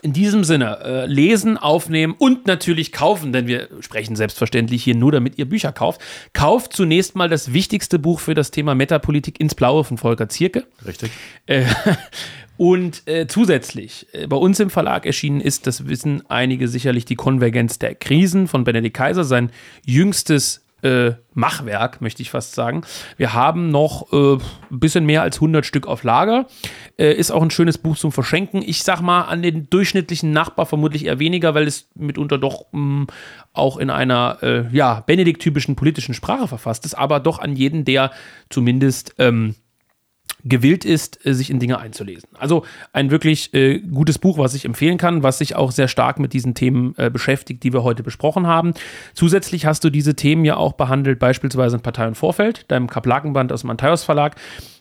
in 0.00 0.12
diesem 0.12 0.42
Sinne, 0.42 0.78
äh, 0.82 1.06
lesen, 1.06 1.58
aufnehmen 1.58 2.14
und 2.16 2.46
natürlich 2.46 2.92
kaufen, 2.92 3.32
denn 3.32 3.46
wir 3.46 3.68
sprechen 3.80 4.16
selbstverständlich 4.16 4.82
hier 4.82 4.94
nur, 4.94 5.12
damit 5.12 5.38
ihr 5.38 5.44
Bücher 5.48 5.70
kauft. 5.72 6.00
Kauft 6.32 6.72
zunächst 6.72 7.14
mal 7.14 7.28
das 7.28 7.52
wichtigste 7.52 7.98
Buch 7.98 8.18
für 8.18 8.34
das 8.34 8.50
Thema 8.50 8.74
Metapolitik 8.74 9.38
ins 9.38 9.54
Blaue 9.54 9.84
von 9.84 9.98
Volker 9.98 10.28
Zierke. 10.28 10.64
Richtig. 10.86 11.10
Äh, 11.46 11.64
und 12.62 13.08
äh, 13.08 13.26
zusätzlich, 13.26 14.06
äh, 14.12 14.28
bei 14.28 14.36
uns 14.36 14.60
im 14.60 14.70
Verlag 14.70 15.04
erschienen 15.04 15.40
ist, 15.40 15.66
das 15.66 15.88
wissen 15.88 16.22
einige 16.28 16.68
sicherlich, 16.68 17.04
die 17.04 17.16
Konvergenz 17.16 17.80
der 17.80 17.96
Krisen 17.96 18.46
von 18.46 18.62
Benedikt 18.62 18.96
Kaiser, 18.96 19.24
sein 19.24 19.50
jüngstes 19.84 20.64
äh, 20.82 21.14
Machwerk, 21.34 22.00
möchte 22.00 22.22
ich 22.22 22.30
fast 22.30 22.54
sagen. 22.54 22.82
Wir 23.16 23.34
haben 23.34 23.72
noch 23.72 24.12
äh, 24.12 24.34
ein 24.70 24.78
bisschen 24.78 25.06
mehr 25.06 25.22
als 25.22 25.38
100 25.38 25.66
Stück 25.66 25.88
auf 25.88 26.04
Lager. 26.04 26.46
Äh, 27.00 27.14
ist 27.14 27.32
auch 27.32 27.42
ein 27.42 27.50
schönes 27.50 27.78
Buch 27.78 27.96
zum 27.96 28.12
Verschenken. 28.12 28.62
Ich 28.64 28.84
sag 28.84 29.00
mal, 29.00 29.22
an 29.22 29.42
den 29.42 29.68
durchschnittlichen 29.68 30.30
Nachbar 30.30 30.66
vermutlich 30.66 31.06
eher 31.06 31.18
weniger, 31.18 31.56
weil 31.56 31.66
es 31.66 31.88
mitunter 31.96 32.38
doch 32.38 32.66
mh, 32.70 33.06
auch 33.52 33.76
in 33.76 33.90
einer, 33.90 34.38
äh, 34.40 34.64
ja, 34.70 35.00
Benedikt-typischen 35.00 35.74
politischen 35.74 36.14
Sprache 36.14 36.46
verfasst 36.46 36.84
ist, 36.84 36.94
aber 36.94 37.18
doch 37.18 37.40
an 37.40 37.56
jeden, 37.56 37.84
der 37.84 38.12
zumindest. 38.50 39.16
Ähm, 39.18 39.56
gewillt 40.44 40.84
ist, 40.84 41.24
äh, 41.26 41.34
sich 41.34 41.50
in 41.50 41.58
Dinge 41.58 41.78
einzulesen. 41.78 42.28
Also 42.38 42.64
ein 42.92 43.10
wirklich 43.10 43.52
äh, 43.54 43.78
gutes 43.78 44.18
Buch, 44.18 44.38
was 44.38 44.54
ich 44.54 44.64
empfehlen 44.64 44.98
kann, 44.98 45.22
was 45.22 45.38
sich 45.38 45.54
auch 45.54 45.70
sehr 45.70 45.88
stark 45.88 46.18
mit 46.18 46.32
diesen 46.32 46.54
Themen 46.54 46.94
äh, 46.96 47.10
beschäftigt, 47.10 47.62
die 47.62 47.72
wir 47.72 47.82
heute 47.82 48.02
besprochen 48.02 48.46
haben. 48.46 48.74
Zusätzlich 49.14 49.66
hast 49.66 49.84
du 49.84 49.90
diese 49.90 50.14
Themen 50.14 50.44
ja 50.44 50.56
auch 50.56 50.74
behandelt, 50.74 51.18
beispielsweise 51.18 51.76
in 51.76 51.82
Partei 51.82 52.06
und 52.06 52.16
Vorfeld, 52.16 52.70
deinem 52.70 52.88
Kaplakenband 52.88 53.52
aus 53.52 53.60
dem 53.62 53.70
Antaios 53.70 54.04
Verlag, 54.04 54.36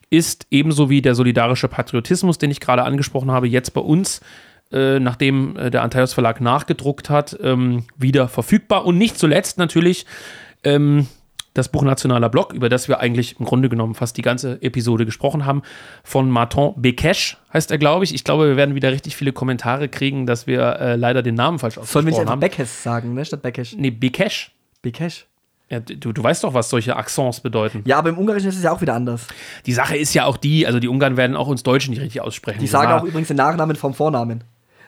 ist 0.09 0.47
ebenso 0.51 0.89
wie 0.89 1.01
der 1.01 1.15
solidarische 1.15 1.67
Patriotismus, 1.67 2.37
den 2.37 2.51
ich 2.51 2.59
gerade 2.59 2.83
angesprochen 2.83 3.31
habe, 3.31 3.47
jetzt 3.47 3.73
bei 3.73 3.81
uns 3.81 4.21
äh, 4.71 4.99
nachdem 4.99 5.57
äh, 5.57 5.69
der 5.69 5.83
Antaios 5.83 6.13
Verlag 6.13 6.39
nachgedruckt 6.39 7.09
hat, 7.09 7.37
ähm, 7.43 7.83
wieder 7.97 8.29
verfügbar. 8.29 8.85
Und 8.85 8.97
nicht 8.97 9.17
zuletzt 9.17 9.57
natürlich 9.57 10.05
ähm, 10.63 11.07
das 11.53 11.69
Buch 11.69 11.83
Nationaler 11.83 12.29
Block, 12.29 12.53
über 12.53 12.69
das 12.69 12.87
wir 12.87 12.99
eigentlich 12.99 13.39
im 13.39 13.45
Grunde 13.45 13.67
genommen 13.67 13.93
fast 13.93 14.15
die 14.17 14.21
ganze 14.21 14.61
Episode 14.61 15.05
gesprochen 15.05 15.45
haben, 15.45 15.63
von 16.03 16.29
Martin 16.29 16.73
Bekesh 16.77 17.37
heißt 17.51 17.71
er, 17.71 17.77
glaube 17.77 18.05
ich. 18.05 18.13
Ich 18.13 18.23
glaube, 18.23 18.47
wir 18.47 18.55
werden 18.55 18.75
wieder 18.75 18.91
richtig 18.91 19.15
viele 19.15 19.33
Kommentare 19.33 19.89
kriegen, 19.89 20.25
dass 20.25 20.47
wir 20.47 20.61
äh, 20.79 20.95
leider 20.95 21.21
den 21.21 21.35
Namen 21.35 21.59
falsch 21.59 21.77
ausgesprochen 21.77 21.93
Sollen 21.93 22.05
wir 22.05 22.11
nicht 22.11 22.19
einfach 22.21 22.31
haben. 22.31 22.39
Beckes 22.39 22.83
sagen, 22.83 23.13
ne, 23.13 23.25
statt 23.25 23.41
Bekesh? 23.41 23.75
Nee, 23.77 23.91
Bekesh. 23.91 24.51
Bekesh. 24.81 25.25
Ja, 25.69 25.79
du, 25.79 26.11
du 26.11 26.21
weißt 26.21 26.43
doch, 26.43 26.53
was 26.53 26.69
solche 26.69 26.97
Accents 26.97 27.39
bedeuten. 27.39 27.81
Ja, 27.85 27.97
aber 27.97 28.09
im 28.09 28.17
Ungarischen 28.17 28.49
ist 28.49 28.57
es 28.57 28.63
ja 28.63 28.73
auch 28.73 28.81
wieder 28.81 28.93
anders. 28.93 29.27
Die 29.65 29.71
Sache 29.71 29.95
ist 29.95 30.13
ja 30.13 30.25
auch 30.25 30.35
die, 30.35 30.67
also 30.67 30.79
die 30.79 30.89
Ungarn 30.89 31.15
werden 31.15 31.37
auch 31.37 31.47
uns 31.47 31.63
Deutschen 31.63 31.91
nicht 31.91 32.01
richtig 32.01 32.19
aussprechen. 32.19 32.59
Die 32.59 32.67
sagen 32.67 32.91
auch 32.91 33.03
übrigens 33.03 33.29
den 33.29 33.37
Nachnamen 33.37 33.77
vom 33.77 33.93
Vornamen. 33.93 34.43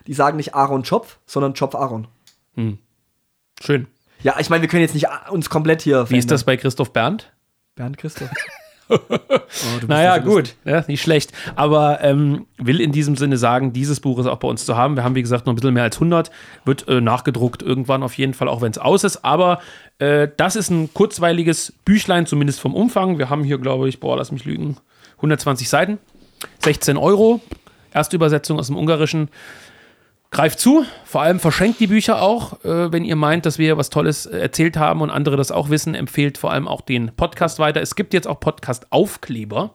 Die 0.06 0.12
sagen 0.12 0.36
nicht 0.36 0.54
Aaron 0.54 0.84
Schopf, 0.84 1.18
sondern 1.24 1.56
Schopf 1.56 1.74
Aaron. 1.74 2.06
Schön. 3.62 3.86
Ja, 4.24 4.36
ich 4.40 4.48
meine, 4.48 4.62
wir 4.62 4.68
können 4.68 4.80
jetzt 4.80 4.94
nicht 4.94 5.08
ah, 5.08 5.28
uns 5.30 5.50
komplett 5.50 5.82
hier 5.82 6.08
Wie 6.08 6.16
ist 6.16 6.30
das 6.30 6.44
bei 6.44 6.56
Christoph 6.56 6.92
Berndt? 6.94 7.30
Bernd 7.74 7.98
Christoph. 7.98 8.30
oh, 8.88 8.98
Naja, 9.86 10.16
gut, 10.16 10.54
ja, 10.64 10.82
nicht 10.88 11.02
schlecht. 11.02 11.32
Aber 11.56 12.02
ähm, 12.02 12.46
will 12.56 12.80
in 12.80 12.90
diesem 12.90 13.16
Sinne 13.16 13.36
sagen, 13.36 13.74
dieses 13.74 14.00
Buch 14.00 14.18
ist 14.18 14.26
auch 14.26 14.38
bei 14.38 14.48
uns 14.48 14.64
zu 14.64 14.78
haben. 14.78 14.96
Wir 14.96 15.04
haben, 15.04 15.14
wie 15.14 15.20
gesagt, 15.20 15.44
noch 15.44 15.52
ein 15.52 15.56
bisschen 15.56 15.74
mehr 15.74 15.82
als 15.82 15.96
100. 15.96 16.30
Wird 16.64 16.88
äh, 16.88 17.02
nachgedruckt 17.02 17.62
irgendwann 17.62 18.02
auf 18.02 18.16
jeden 18.16 18.32
Fall, 18.32 18.48
auch 18.48 18.62
wenn 18.62 18.70
es 18.70 18.78
aus 18.78 19.04
ist. 19.04 19.26
Aber 19.26 19.60
äh, 19.98 20.28
das 20.38 20.56
ist 20.56 20.70
ein 20.70 20.94
kurzweiliges 20.94 21.74
Büchlein, 21.84 22.24
zumindest 22.24 22.60
vom 22.60 22.74
Umfang. 22.74 23.18
Wir 23.18 23.28
haben 23.28 23.44
hier, 23.44 23.58
glaube 23.58 23.90
ich, 23.90 24.00
boah, 24.00 24.16
lass 24.16 24.32
mich 24.32 24.46
lügen, 24.46 24.78
120 25.16 25.68
Seiten, 25.68 25.98
16 26.60 26.96
Euro. 26.96 27.42
Erstübersetzung 27.94 28.58
aus 28.58 28.66
dem 28.66 28.76
Ungarischen. 28.76 29.28
Greift 30.30 30.58
zu, 30.58 30.84
vor 31.04 31.22
allem 31.22 31.38
verschenkt 31.38 31.78
die 31.78 31.86
Bücher 31.86 32.20
auch, 32.20 32.64
äh, 32.64 32.92
wenn 32.92 33.04
ihr 33.04 33.14
meint, 33.14 33.46
dass 33.46 33.58
wir 33.58 33.76
was 33.76 33.88
Tolles 33.88 34.26
äh, 34.26 34.38
erzählt 34.38 34.76
haben 34.76 35.00
und 35.00 35.10
andere 35.10 35.36
das 35.36 35.52
auch 35.52 35.70
wissen. 35.70 35.94
Empfehlt 35.94 36.38
vor 36.38 36.50
allem 36.50 36.66
auch 36.66 36.80
den 36.80 37.14
Podcast 37.14 37.60
weiter. 37.60 37.80
Es 37.80 37.94
gibt 37.94 38.12
jetzt 38.14 38.26
auch 38.26 38.40
Podcast-Aufkleber. 38.40 39.74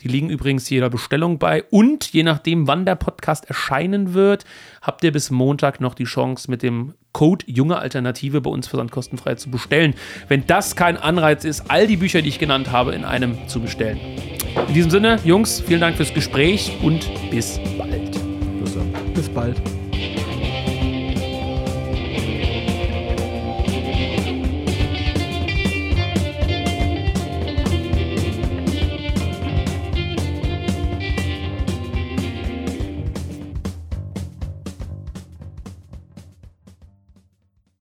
Die 0.00 0.08
liegen 0.08 0.28
übrigens 0.28 0.68
jeder 0.68 0.90
Bestellung 0.90 1.38
bei. 1.38 1.64
Und 1.70 2.12
je 2.12 2.22
nachdem, 2.22 2.66
wann 2.66 2.84
der 2.84 2.96
Podcast 2.96 3.46
erscheinen 3.46 4.12
wird, 4.12 4.44
habt 4.82 5.04
ihr 5.04 5.12
bis 5.12 5.30
Montag 5.30 5.80
noch 5.80 5.94
die 5.94 6.04
Chance, 6.04 6.50
mit 6.50 6.62
dem 6.62 6.94
Code 7.12 7.46
Junge 7.48 7.78
Alternative 7.78 8.40
bei 8.40 8.50
uns 8.50 8.66
versandkostenfrei 8.66 9.36
zu 9.36 9.50
bestellen. 9.50 9.94
Wenn 10.28 10.46
das 10.46 10.76
kein 10.76 10.96
Anreiz 10.98 11.44
ist, 11.44 11.70
all 11.70 11.86
die 11.86 11.96
Bücher, 11.96 12.20
die 12.20 12.28
ich 12.28 12.38
genannt 12.38 12.72
habe, 12.72 12.92
in 12.92 13.04
einem 13.04 13.48
zu 13.48 13.60
bestellen. 13.60 13.98
In 14.68 14.74
diesem 14.74 14.90
Sinne, 14.90 15.18
Jungs, 15.24 15.60
vielen 15.60 15.80
Dank 15.80 15.96
fürs 15.96 16.12
Gespräch 16.12 16.76
und 16.82 17.08
bis 17.30 17.58
bald. 17.78 18.18
Bis 19.14 19.28
bald. 19.28 19.73